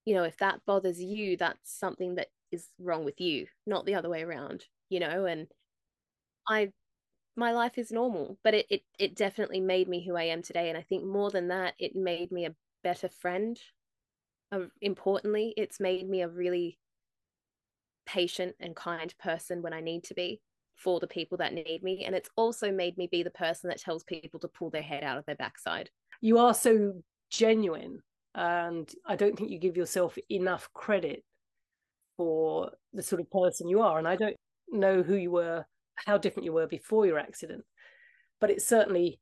you 0.05 0.15
know, 0.15 0.23
if 0.23 0.37
that 0.37 0.61
bothers 0.65 1.01
you, 1.01 1.37
that's 1.37 1.77
something 1.77 2.15
that 2.15 2.27
is 2.51 2.69
wrong 2.79 3.05
with 3.05 3.21
you, 3.21 3.47
not 3.65 3.85
the 3.85 3.95
other 3.95 4.09
way 4.09 4.23
around, 4.23 4.65
you 4.89 4.99
know, 4.99 5.25
and 5.25 5.47
I 6.47 6.69
my 7.37 7.51
life 7.51 7.77
is 7.77 7.91
normal, 7.91 8.37
but 8.43 8.53
it, 8.53 8.65
it 8.69 8.81
it 8.97 9.15
definitely 9.15 9.59
made 9.59 9.87
me 9.87 10.05
who 10.05 10.15
I 10.15 10.23
am 10.23 10.41
today. 10.41 10.69
And 10.69 10.77
I 10.77 10.81
think 10.81 11.03
more 11.03 11.31
than 11.31 11.49
that, 11.49 11.73
it 11.79 11.95
made 11.95 12.31
me 12.31 12.45
a 12.45 12.55
better 12.83 13.09
friend. 13.09 13.59
Uh, 14.51 14.67
importantly, 14.81 15.53
it's 15.57 15.79
made 15.79 16.09
me 16.09 16.21
a 16.21 16.29
really 16.29 16.77
patient 18.05 18.55
and 18.59 18.75
kind 18.75 19.13
person 19.17 19.61
when 19.61 19.73
I 19.73 19.81
need 19.81 20.03
to 20.05 20.13
be 20.13 20.39
for 20.75 20.99
the 20.99 21.07
people 21.07 21.37
that 21.37 21.53
need 21.53 21.81
me. 21.83 22.03
And 22.05 22.15
it's 22.15 22.29
also 22.35 22.71
made 22.71 22.97
me 22.97 23.07
be 23.11 23.23
the 23.23 23.31
person 23.31 23.69
that 23.69 23.79
tells 23.79 24.03
people 24.03 24.39
to 24.41 24.47
pull 24.47 24.69
their 24.69 24.81
head 24.81 25.03
out 25.03 25.17
of 25.17 25.25
their 25.25 25.35
backside. 25.35 25.89
You 26.21 26.37
are 26.37 26.53
so 26.53 26.93
genuine, 27.29 28.01
and 28.35 28.89
I 29.05 29.15
don't 29.15 29.37
think 29.37 29.49
you 29.49 29.59
give 29.59 29.77
yourself 29.77 30.17
enough 30.29 30.69
credit 30.73 31.23
for 32.17 32.71
the 32.93 33.03
sort 33.03 33.21
of 33.21 33.29
person 33.29 33.67
you 33.67 33.81
are. 33.81 33.97
And 33.97 34.07
I 34.07 34.15
don't 34.15 34.35
know 34.69 35.03
who 35.03 35.15
you 35.15 35.31
were, 35.31 35.65
how 35.95 36.17
different 36.17 36.45
you 36.45 36.53
were 36.53 36.67
before 36.67 37.05
your 37.05 37.19
accident, 37.19 37.63
but 38.39 38.49
it 38.49 38.61
certainly 38.61 39.19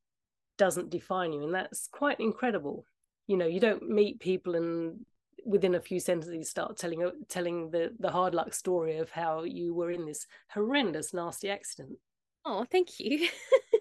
doesn't 0.58 0.90
define 0.90 1.34
you. 1.34 1.44
And 1.44 1.54
that's 1.54 1.88
quite 1.92 2.20
incredible. 2.20 2.86
You 3.28 3.38
know, 3.38 3.48
you 3.48 3.60
don't 3.60 3.90
meet 3.90 4.20
people 4.20 4.56
and 4.56 5.06
within 5.46 5.76
a 5.76 5.82
few 5.82 6.00
sentences 6.00 6.34
you 6.34 6.44
start 6.44 6.78
telling 6.78 7.10
telling 7.28 7.70
the 7.70 7.92
the 8.00 8.12
hard 8.12 8.34
luck 8.34 8.54
story 8.54 8.98
of 8.98 9.10
how 9.10 9.44
you 9.44 9.74
were 9.74 9.92
in 9.92 10.06
this 10.06 10.26
horrendous 10.50 11.14
nasty 11.14 11.50
accident 11.50 11.98
oh 12.46 12.66
thank 12.72 13.00
you 13.00 13.28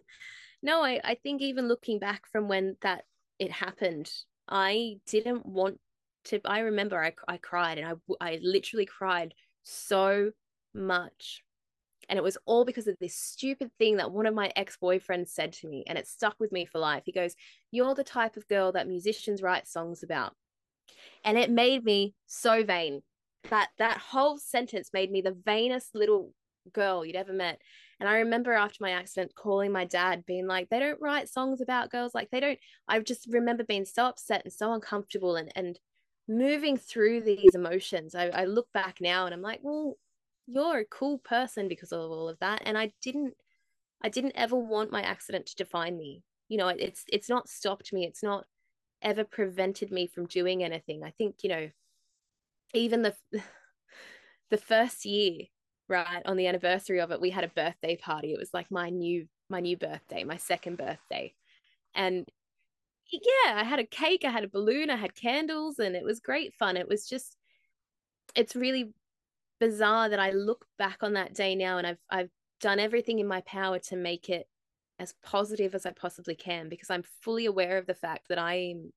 no 0.62 0.82
I, 0.82 1.00
I 1.04 1.14
think 1.14 1.40
even 1.40 1.68
looking 1.68 1.98
back 1.98 2.26
from 2.30 2.48
when 2.48 2.76
that 2.82 3.04
it 3.38 3.50
happened 3.50 4.10
i 4.48 4.96
didn't 5.06 5.46
want 5.46 5.78
to 6.24 6.40
i 6.44 6.60
remember 6.60 7.02
i, 7.02 7.12
I 7.28 7.36
cried 7.36 7.78
and 7.78 7.98
I, 8.20 8.32
I 8.32 8.38
literally 8.42 8.86
cried 8.86 9.34
so 9.62 10.32
much 10.74 11.42
and 12.08 12.18
it 12.18 12.22
was 12.22 12.38
all 12.46 12.64
because 12.64 12.86
of 12.86 12.96
this 13.00 13.14
stupid 13.14 13.70
thing 13.78 13.96
that 13.96 14.10
one 14.10 14.26
of 14.26 14.34
my 14.34 14.52
ex-boyfriends 14.56 15.28
said 15.28 15.52
to 15.52 15.68
me 15.68 15.84
and 15.86 15.98
it 15.98 16.06
stuck 16.06 16.36
with 16.38 16.52
me 16.52 16.64
for 16.64 16.78
life. 16.78 17.02
He 17.06 17.12
goes 17.12 17.34
you're 17.70 17.94
the 17.94 18.04
type 18.04 18.36
of 18.36 18.48
girl 18.48 18.72
that 18.72 18.88
musicians 18.88 19.42
write 19.42 19.68
songs 19.68 20.02
about. 20.02 20.34
And 21.24 21.38
it 21.38 21.50
made 21.50 21.84
me 21.84 22.14
so 22.26 22.64
vain. 22.64 23.02
That 23.50 23.70
that 23.78 23.98
whole 23.98 24.38
sentence 24.38 24.90
made 24.92 25.10
me 25.10 25.20
the 25.20 25.36
vainest 25.44 25.94
little 25.94 26.32
girl 26.72 27.04
you'd 27.04 27.16
ever 27.16 27.32
met. 27.32 27.60
And 27.98 28.08
i 28.08 28.16
remember 28.18 28.52
after 28.52 28.78
my 28.80 28.90
accident 28.90 29.34
calling 29.34 29.72
my 29.72 29.84
dad 29.84 30.24
being 30.26 30.46
like 30.46 30.68
they 30.68 30.78
don't 30.78 31.00
write 31.00 31.28
songs 31.28 31.60
about 31.60 31.90
girls. 31.90 32.14
Like 32.14 32.30
they 32.30 32.40
don't 32.40 32.58
i 32.88 32.98
just 33.00 33.26
remember 33.30 33.64
being 33.64 33.84
so 33.84 34.06
upset 34.06 34.42
and 34.44 34.52
so 34.52 34.72
uncomfortable 34.72 35.36
and 35.36 35.50
and 35.56 35.78
moving 36.28 36.76
through 36.76 37.20
these 37.22 37.54
emotions. 37.54 38.14
I, 38.14 38.28
I 38.28 38.44
look 38.44 38.68
back 38.72 38.98
now 39.00 39.26
and 39.26 39.34
i'm 39.34 39.42
like 39.42 39.60
well 39.62 39.96
you're 40.46 40.78
a 40.78 40.84
cool 40.84 41.18
person 41.18 41.68
because 41.68 41.92
of 41.92 42.10
all 42.10 42.28
of 42.28 42.38
that 42.40 42.62
and 42.64 42.76
i 42.76 42.92
didn't 43.02 43.34
i 44.02 44.08
didn't 44.08 44.32
ever 44.34 44.56
want 44.56 44.90
my 44.92 45.02
accident 45.02 45.46
to 45.46 45.56
define 45.56 45.96
me 45.96 46.22
you 46.48 46.58
know 46.58 46.68
it's 46.68 47.04
it's 47.08 47.28
not 47.28 47.48
stopped 47.48 47.92
me 47.92 48.04
it's 48.04 48.22
not 48.22 48.44
ever 49.02 49.24
prevented 49.24 49.90
me 49.90 50.06
from 50.06 50.26
doing 50.26 50.64
anything. 50.64 51.02
I 51.04 51.10
think, 51.10 51.36
you 51.42 51.50
know, 51.50 51.70
even 52.74 53.02
the 53.02 53.14
the 54.50 54.56
first 54.56 55.04
year, 55.04 55.46
right, 55.88 56.22
on 56.24 56.36
the 56.36 56.46
anniversary 56.46 57.00
of 57.00 57.10
it, 57.10 57.20
we 57.20 57.30
had 57.30 57.44
a 57.44 57.48
birthday 57.48 57.96
party. 57.96 58.32
It 58.32 58.38
was 58.38 58.54
like 58.54 58.70
my 58.70 58.90
new 58.90 59.26
my 59.50 59.60
new 59.60 59.76
birthday, 59.76 60.24
my 60.24 60.36
second 60.36 60.78
birthday. 60.78 61.34
And 61.94 62.26
yeah, 63.10 63.54
I 63.54 63.64
had 63.64 63.80
a 63.80 63.84
cake, 63.84 64.24
I 64.24 64.30
had 64.30 64.44
a 64.44 64.48
balloon, 64.48 64.88
I 64.88 64.96
had 64.96 65.14
candles, 65.14 65.78
and 65.78 65.94
it 65.94 66.04
was 66.04 66.20
great 66.20 66.54
fun. 66.54 66.76
It 66.76 66.88
was 66.88 67.06
just 67.06 67.36
it's 68.34 68.56
really 68.56 68.94
bizarre 69.62 70.08
that 70.08 70.18
I 70.18 70.32
look 70.32 70.66
back 70.76 71.04
on 71.04 71.12
that 71.12 71.34
day 71.34 71.54
now 71.54 71.78
and 71.78 71.86
I've 71.86 72.00
I've 72.10 72.30
done 72.60 72.80
everything 72.80 73.20
in 73.20 73.28
my 73.28 73.42
power 73.42 73.78
to 73.78 73.96
make 73.96 74.28
it 74.28 74.48
as 74.98 75.14
positive 75.22 75.72
as 75.76 75.86
I 75.86 75.92
possibly 75.92 76.34
can 76.34 76.68
because 76.68 76.90
I'm 76.90 77.04
fully 77.22 77.46
aware 77.46 77.78
of 77.78 77.86
the 77.86 77.94
fact 77.94 78.26
that 78.28 78.40
I'm 78.40 78.92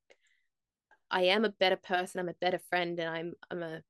I 1.11 1.25
am 1.25 1.45
a 1.45 1.49
better 1.49 1.75
person, 1.75 2.19
I'm 2.19 2.29
a 2.29 2.41
better 2.41 2.57
friend 2.57 2.99
and 2.99 3.07
I'm 3.07 3.33
I'm 3.51 3.61
a 3.61 3.81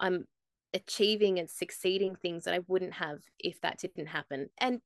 I'm 0.00 0.24
achieving 0.72 1.38
and 1.38 1.50
succeeding 1.50 2.14
things 2.16 2.44
that 2.44 2.54
I 2.54 2.60
wouldn't 2.66 2.94
have 2.94 3.18
if 3.38 3.60
that 3.60 3.78
didn't 3.78 4.06
happen. 4.06 4.48
And 4.56 4.80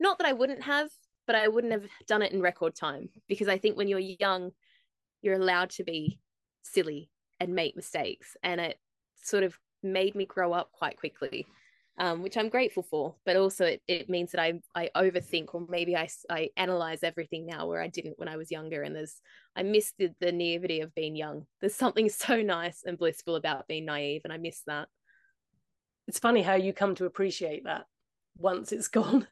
not 0.00 0.16
that 0.16 0.26
I 0.26 0.32
wouldn't 0.32 0.62
have, 0.62 0.88
but 1.26 1.36
I 1.36 1.48
wouldn't 1.48 1.74
have 1.74 1.84
done 2.08 2.22
it 2.22 2.32
in 2.32 2.40
record 2.40 2.74
time 2.74 3.10
because 3.28 3.48
I 3.48 3.58
think 3.58 3.76
when 3.76 3.88
you're 3.88 3.98
young 3.98 4.52
you're 5.20 5.34
allowed 5.34 5.68
to 5.72 5.84
be 5.84 6.18
silly 6.62 7.10
and 7.40 7.54
make 7.54 7.76
mistakes 7.76 8.38
and 8.42 8.58
it 8.58 8.78
sort 9.22 9.44
of 9.44 9.58
made 9.86 10.14
me 10.14 10.26
grow 10.26 10.52
up 10.52 10.70
quite 10.72 10.98
quickly 10.98 11.46
um, 11.98 12.22
which 12.22 12.36
I'm 12.36 12.48
grateful 12.48 12.82
for. 12.82 13.14
But 13.24 13.36
also, 13.36 13.64
it, 13.64 13.82
it 13.88 14.10
means 14.10 14.32
that 14.32 14.40
I 14.40 14.60
I 14.74 14.90
overthink, 14.96 15.54
or 15.54 15.64
maybe 15.68 15.96
I 15.96 16.08
I 16.30 16.50
analyze 16.56 17.02
everything 17.02 17.46
now 17.46 17.66
where 17.66 17.80
I 17.80 17.88
didn't 17.88 18.18
when 18.18 18.28
I 18.28 18.36
was 18.36 18.50
younger. 18.50 18.82
And 18.82 18.94
there's 18.94 19.20
I 19.56 19.62
miss 19.62 19.92
the, 19.98 20.10
the 20.20 20.32
naivety 20.32 20.80
of 20.80 20.94
being 20.94 21.16
young. 21.16 21.46
There's 21.60 21.74
something 21.74 22.08
so 22.08 22.42
nice 22.42 22.82
and 22.84 22.98
blissful 22.98 23.36
about 23.36 23.68
being 23.68 23.86
naive, 23.86 24.22
and 24.24 24.32
I 24.32 24.36
miss 24.36 24.62
that. 24.66 24.88
It's 26.06 26.18
funny 26.18 26.42
how 26.42 26.54
you 26.54 26.72
come 26.72 26.94
to 26.96 27.06
appreciate 27.06 27.64
that 27.64 27.86
once 28.36 28.72
it's 28.72 28.88
gone, 29.00 29.26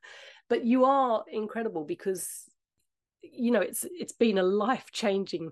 but 0.48 0.64
you 0.64 0.84
are 0.84 1.24
incredible 1.30 1.84
because 1.84 2.44
you 3.22 3.50
know 3.50 3.60
it's 3.60 3.84
it's 3.90 4.12
been 4.12 4.38
a 4.38 4.42
life 4.42 4.86
changing 4.92 5.50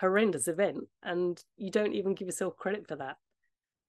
horrendous 0.00 0.46
event 0.46 0.84
and 1.02 1.42
you 1.56 1.72
don't 1.72 1.94
even 1.94 2.14
give 2.14 2.28
yourself 2.28 2.56
credit 2.56 2.86
for 2.86 2.94
that 2.94 3.16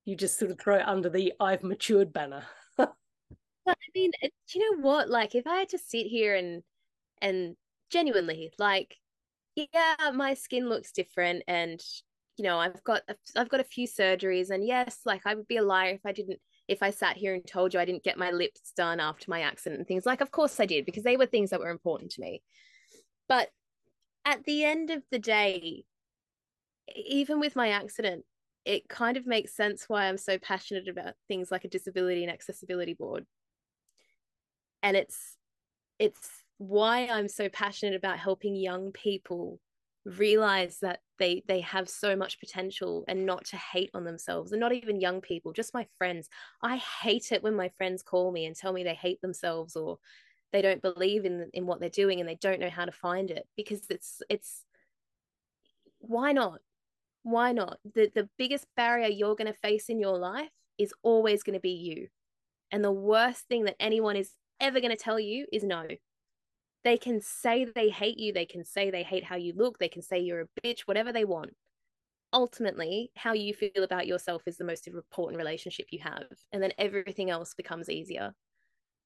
you 0.06 0.16
just 0.16 0.40
sort 0.40 0.52
of 0.52 0.60
throw 0.60 0.78
it 0.78 0.88
under 0.88 1.10
the 1.10 1.34
I've 1.40 1.64
matured 1.64 2.14
banner. 2.14 2.44
but 2.78 2.94
I 3.68 3.74
mean, 3.94 4.12
do 4.22 4.30
you 4.54 4.72
know 4.72 4.82
what? 4.82 5.10
Like, 5.10 5.36
if 5.36 5.46
I 5.48 5.58
had 5.58 5.70
to 5.70 5.78
sit 5.78 6.08
here 6.08 6.36
and 6.36 6.64
and 7.22 7.56
genuinely, 7.92 8.52
like, 8.58 8.96
yeah, 9.56 9.96
my 10.14 10.34
skin 10.34 10.70
looks 10.70 10.92
different, 10.92 11.44
and 11.48 11.80
you 12.38 12.44
know, 12.44 12.58
I've 12.58 12.84
got 12.84 13.02
I've 13.36 13.50
got 13.50 13.60
a 13.60 13.66
few 13.66 13.88
surgeries, 13.88 14.50
and 14.50 14.66
yes, 14.66 15.00
like, 15.06 15.22
I 15.26 15.36
would 15.36 15.48
be 15.48 15.58
a 15.58 15.64
liar 15.64 15.94
if 15.94 16.06
I 16.06 16.12
didn't 16.12 16.40
if 16.68 16.84
I 16.84 16.92
sat 16.92 17.18
here 17.18 17.34
and 17.34 17.46
told 17.46 17.74
you 17.74 17.80
I 17.80 17.86
didn't 17.86 18.04
get 18.04 18.18
my 18.18 18.30
lips 18.32 18.72
done 18.78 19.00
after 19.00 19.26
my 19.28 19.42
accident 19.42 19.80
and 19.80 19.88
things. 19.88 20.06
Like, 20.06 20.22
of 20.22 20.32
course 20.32 20.60
I 20.60 20.66
did 20.66 20.86
because 20.86 21.04
they 21.04 21.18
were 21.18 21.26
things 21.26 21.50
that 21.50 21.60
were 21.60 21.70
important 21.70 22.12
to 22.12 22.22
me. 22.22 22.44
But 23.28 23.50
at 24.24 24.44
the 24.44 24.64
end 24.64 24.92
of 24.92 25.02
the 25.12 25.18
day, 25.18 25.86
even 26.96 27.40
with 27.40 27.56
my 27.56 27.70
accident, 27.70 28.24
it 28.70 28.88
kind 28.88 29.18
of 29.18 29.26
makes 29.26 29.56
sense 29.56 29.86
why 29.88 30.06
I'm 30.06 30.20
so 30.20 30.38
passionate 30.38 30.88
about 30.88 31.16
things 31.28 31.50
like 31.50 31.66
a 31.66 31.68
disability 31.70 32.24
and 32.24 32.32
accessibility 32.32 32.94
board. 32.94 33.26
And 34.84 34.96
it's 34.96 35.36
it's 35.98 36.30
why 36.60 37.08
I'm 37.08 37.28
so 37.28 37.50
passionate 37.50 37.96
about 37.96 38.20
helping 38.20 38.56
young 38.56 38.92
people 38.92 39.60
realize 40.06 40.78
that 40.84 41.00
they 41.18 41.42
they 41.48 41.62
have 41.62 41.90
so 41.90 42.16
much 42.16 42.40
potential 42.40 43.06
and 43.08 43.26
not 43.26 43.44
to 43.46 43.58
hate 43.58 43.90
on 43.96 44.04
themselves 44.04 44.52
and 44.52 44.62
not 44.62 44.72
even 44.72 45.02
young 45.02 45.20
people 45.20 45.52
just 45.52 45.74
my 45.74 45.86
friends 45.98 46.30
i 46.64 46.78
hate 47.04 47.34
it 47.34 47.44
when 47.44 47.54
my 47.54 47.70
friends 47.78 48.02
call 48.02 48.32
me 48.32 48.46
and 48.46 48.56
tell 48.56 48.72
me 48.72 48.82
they 48.82 48.96
hate 48.96 49.20
themselves 49.22 49.76
or 49.76 49.98
they 50.54 50.62
don't 50.62 50.82
believe 50.82 51.26
in 51.26 51.50
in 51.54 51.66
what 51.66 51.82
they're 51.82 51.90
doing 51.90 52.22
and 52.22 52.30
they 52.30 52.40
don't 52.42 52.62
know 52.62 52.70
how 52.70 52.86
to 52.86 52.94
find 52.94 53.30
it 53.30 53.46
because 53.58 53.82
it's 53.90 54.22
it's 54.30 54.64
why 56.00 56.32
not 56.32 56.60
why 57.24 57.52
not? 57.52 57.78
The 57.94 58.12
the 58.14 58.30
biggest 58.38 58.66
barrier 58.76 59.08
you're 59.08 59.36
going 59.36 59.52
to 59.52 59.60
face 59.60 59.90
in 59.90 60.00
your 60.00 60.18
life 60.18 60.50
is 60.78 60.94
always 61.04 61.44
going 61.44 61.56
to 61.56 61.60
be 61.60 61.72
you. 61.72 62.08
And 62.72 62.84
the 62.84 62.92
worst 62.92 63.48
thing 63.48 63.66
that 63.66 63.76
anyone 63.80 64.16
is 64.16 64.32
ever 64.60 64.80
going 64.80 64.96
to 64.96 65.04
tell 65.04 65.20
you 65.20 65.46
is 65.52 65.64
no. 65.64 65.86
They 66.84 66.98
can 66.98 67.22
say 67.22 67.66
they 67.66 67.90
hate 67.90 68.18
you, 68.18 68.32
they 68.32 68.46
can 68.46 68.64
say 68.64 68.90
they 68.90 69.04
hate 69.04 69.26
how 69.26 69.36
you 69.36 69.54
look, 69.56 69.80
they 69.80 69.90
can 69.90 70.02
say 70.02 70.20
you're 70.20 70.42
a 70.42 70.62
bitch, 70.64 70.82
whatever 70.82 71.12
they 71.12 71.26
want. 71.26 71.52
Ultimately, 72.32 73.12
how 73.16 73.34
you 73.34 73.54
feel 73.54 73.84
about 73.84 74.08
yourself 74.08 74.44
is 74.46 74.58
the 74.58 74.64
most 74.64 74.88
important 74.88 75.38
relationship 75.38 75.88
you 75.92 76.00
have. 76.00 76.26
And 76.54 76.64
then 76.64 76.72
everything 76.78 77.30
else 77.30 77.54
becomes 77.54 77.90
easier. 77.90 78.34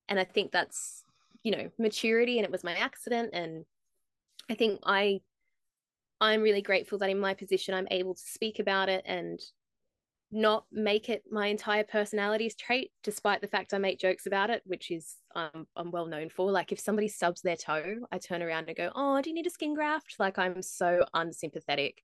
And 0.08 0.20
I 0.20 0.26
think 0.26 0.52
that's, 0.52 1.04
you 1.42 1.52
know, 1.52 1.72
maturity 1.80 2.38
and 2.38 2.46
it 2.46 2.52
was 2.52 2.64
my 2.64 2.76
accident 2.76 3.32
and 3.34 3.66
I 4.50 4.56
think 4.56 4.82
I 4.86 5.22
I'm 6.24 6.42
really 6.42 6.62
grateful 6.62 6.98
that 7.00 7.10
in 7.10 7.20
my 7.20 7.34
position 7.34 7.74
I'm 7.74 7.88
able 7.92 8.16
to 8.16 8.22
speak 8.22 8.60
about 8.60 8.88
it 8.88 9.04
and 9.06 9.42
not 10.32 10.66
make 10.72 11.10
it 11.10 11.24
my 11.30 11.48
entire 11.48 11.84
personality's 11.84 12.56
trait, 12.56 12.92
despite 13.04 13.42
the 13.42 13.48
fact 13.48 13.74
I 13.74 13.78
make 13.78 14.00
jokes 14.00 14.26
about 14.26 14.50
it, 14.50 14.62
which 14.66 14.90
is 14.90 15.16
um, 15.36 15.68
I'm 15.76 15.92
well 15.92 16.08
known 16.08 16.30
for. 16.30 16.50
Like 16.50 16.72
if 16.72 16.80
somebody 16.80 17.10
stubs 17.10 17.42
their 17.42 17.58
toe, 17.58 17.98
I 18.10 18.20
turn 18.20 18.42
around 18.42 18.70
and 18.70 18.78
go, 18.78 18.90
"Oh, 18.96 19.22
do 19.22 19.30
you 19.30 19.36
need 19.36 19.48
a 19.48 19.50
skin 19.50 19.76
graft?" 19.76 20.16
Like 20.18 20.40
I'm 20.40 20.62
so 20.62 21.06
unsympathetic. 21.14 22.02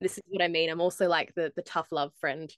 This 0.00 0.18
is 0.18 0.24
what 0.28 0.44
I 0.44 0.48
mean. 0.48 0.68
I'm 0.68 0.82
also 0.82 1.08
like 1.08 1.34
the 1.34 1.50
the 1.56 1.62
tough 1.62 1.88
love 1.90 2.12
friend, 2.20 2.54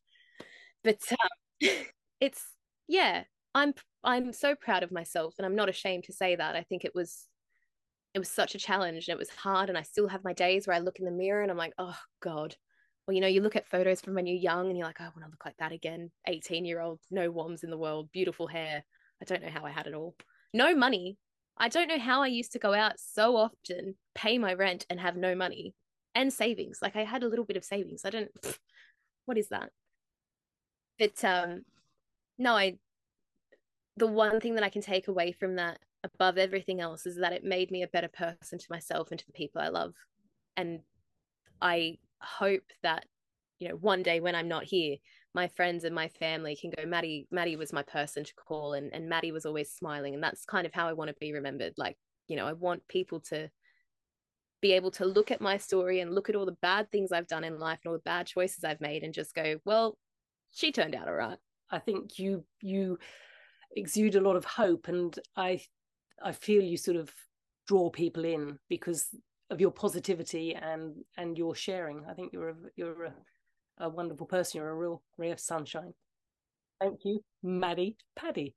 but 0.82 1.00
um, 1.12 1.68
it's 2.20 2.44
yeah. 2.88 3.24
I'm 3.54 3.74
I'm 4.04 4.32
so 4.32 4.54
proud 4.56 4.82
of 4.82 4.92
myself, 4.92 5.34
and 5.38 5.46
I'm 5.46 5.56
not 5.56 5.68
ashamed 5.68 6.04
to 6.04 6.12
say 6.12 6.36
that. 6.36 6.56
I 6.56 6.62
think 6.64 6.84
it 6.84 6.94
was 6.94 7.26
it 8.14 8.18
was 8.18 8.28
such 8.28 8.54
a 8.54 8.58
challenge, 8.58 9.08
and 9.08 9.14
it 9.14 9.18
was 9.18 9.30
hard, 9.30 9.68
and 9.68 9.78
I 9.78 9.82
still 9.82 10.08
have 10.08 10.24
my 10.24 10.32
days 10.32 10.66
where 10.66 10.76
I 10.76 10.80
look 10.80 10.98
in 10.98 11.04
the 11.04 11.10
mirror 11.10 11.42
and 11.42 11.50
I'm 11.50 11.56
like, 11.56 11.74
"Oh 11.78 11.98
God." 12.20 12.56
Well, 13.06 13.14
you 13.14 13.20
know, 13.20 13.26
you 13.26 13.40
look 13.40 13.56
at 13.56 13.66
photos 13.66 14.00
from 14.00 14.14
when 14.14 14.26
you're 14.26 14.36
young 14.36 14.68
and 14.68 14.78
you're 14.78 14.86
like, 14.86 15.00
I 15.00 15.04
want 15.04 15.22
to 15.24 15.30
look 15.30 15.44
like 15.44 15.56
that 15.58 15.72
again. 15.72 16.12
18 16.28 16.64
year 16.64 16.80
old, 16.80 17.00
no 17.10 17.32
woms 17.32 17.64
in 17.64 17.70
the 17.70 17.78
world, 17.78 18.12
beautiful 18.12 18.46
hair. 18.46 18.84
I 19.20 19.24
don't 19.24 19.42
know 19.42 19.50
how 19.50 19.64
I 19.64 19.70
had 19.70 19.88
it 19.88 19.94
all. 19.94 20.14
No 20.54 20.76
money. 20.76 21.18
I 21.56 21.68
don't 21.68 21.88
know 21.88 21.98
how 21.98 22.22
I 22.22 22.28
used 22.28 22.52
to 22.52 22.58
go 22.58 22.72
out 22.72 23.00
so 23.00 23.36
often, 23.36 23.96
pay 24.14 24.38
my 24.38 24.54
rent, 24.54 24.86
and 24.88 25.00
have 25.00 25.16
no 25.16 25.34
money 25.34 25.74
and 26.14 26.32
savings. 26.32 26.78
Like 26.80 26.96
I 26.96 27.04
had 27.04 27.22
a 27.22 27.28
little 27.28 27.44
bit 27.44 27.56
of 27.56 27.64
savings. 27.64 28.02
I 28.04 28.10
don't, 28.10 28.30
what 29.26 29.38
is 29.38 29.48
that? 29.48 29.70
But 30.98 31.24
um, 31.24 31.62
no, 32.38 32.54
I, 32.54 32.78
the 33.96 34.06
one 34.06 34.40
thing 34.40 34.54
that 34.54 34.64
I 34.64 34.70
can 34.70 34.82
take 34.82 35.08
away 35.08 35.32
from 35.32 35.56
that 35.56 35.78
above 36.04 36.38
everything 36.38 36.80
else 36.80 37.06
is 37.06 37.16
that 37.16 37.32
it 37.32 37.44
made 37.44 37.70
me 37.70 37.82
a 37.82 37.88
better 37.88 38.08
person 38.08 38.58
to 38.58 38.66
myself 38.70 39.10
and 39.10 39.18
to 39.18 39.26
the 39.26 39.32
people 39.32 39.60
I 39.60 39.68
love. 39.68 39.94
And 40.56 40.80
I 41.60 41.98
hope 42.20 42.64
that 42.82 43.04
you 43.58 43.68
know 43.68 43.76
one 43.76 44.02
day 44.02 44.20
when 44.20 44.34
i'm 44.34 44.48
not 44.48 44.64
here 44.64 44.96
my 45.34 45.48
friends 45.48 45.84
and 45.84 45.94
my 45.94 46.08
family 46.08 46.56
can 46.56 46.70
go 46.70 46.82
Maddi 46.84 47.26
Maddi 47.32 47.56
was 47.56 47.72
my 47.72 47.82
person 47.82 48.24
to 48.24 48.34
call 48.34 48.72
and, 48.74 48.92
and 48.92 49.10
Maddi 49.10 49.32
was 49.32 49.46
always 49.46 49.70
smiling. 49.70 50.14
And 50.14 50.22
that's 50.22 50.44
kind 50.44 50.66
of 50.66 50.74
how 50.74 50.88
i 50.88 50.92
want 50.92 51.08
to 51.08 51.16
be 51.20 51.32
remembered. 51.32 51.74
Like 51.76 51.96
you 52.28 52.36
know 52.36 52.46
i 52.46 52.52
want 52.52 52.86
people 52.88 53.20
to 53.20 53.48
be 54.60 54.72
able 54.72 54.90
to 54.90 55.06
look 55.06 55.30
at 55.30 55.40
my 55.40 55.56
story 55.56 56.00
and 56.00 56.14
look 56.14 56.28
at 56.28 56.36
all 56.36 56.46
the 56.46 56.56
bad 56.60 56.90
things 56.90 57.12
i've 57.12 57.26
done 57.26 57.44
in 57.44 57.58
life 57.58 57.78
and 57.84 57.90
all 57.90 57.96
the 57.96 58.02
bad 58.04 58.26
choices 58.26 58.64
i've 58.64 58.80
made 58.80 59.02
and 59.02 59.14
just 59.14 59.34
go 59.34 59.56
well 59.64 59.96
she 60.52 60.72
turned 60.72 60.94
out 60.94 61.08
all 61.08 61.14
right. 61.14 61.38
I 61.70 61.78
think 61.78 62.18
you 62.18 62.44
you 62.60 62.98
exude 63.76 64.16
a 64.16 64.20
lot 64.20 64.36
of 64.36 64.44
hope. 64.44 64.88
And 64.88 65.16
i 65.36 65.60
i 66.22 66.32
feel 66.32 66.62
you 66.62 66.76
sort 66.76 66.96
of 66.96 67.12
draw 67.66 67.88
people 67.88 68.24
in 68.24 68.58
because 68.68 69.08
of 69.50 69.60
your 69.60 69.70
positivity 69.70 70.54
and 70.54 70.94
and 71.16 71.36
your 71.36 71.54
sharing. 71.54 72.04
I 72.08 72.14
think 72.14 72.32
you're 72.32 72.50
a 72.50 72.54
you're 72.76 73.04
a, 73.04 73.14
a 73.78 73.88
wonderful 73.88 74.26
person. 74.26 74.58
You're 74.58 74.70
a 74.70 74.74
real 74.74 75.02
ray 75.18 75.30
of 75.30 75.40
sunshine. 75.40 75.92
Thank 76.80 77.00
you, 77.04 77.22
Maddi 77.44 77.96
Paddy. 78.16 78.54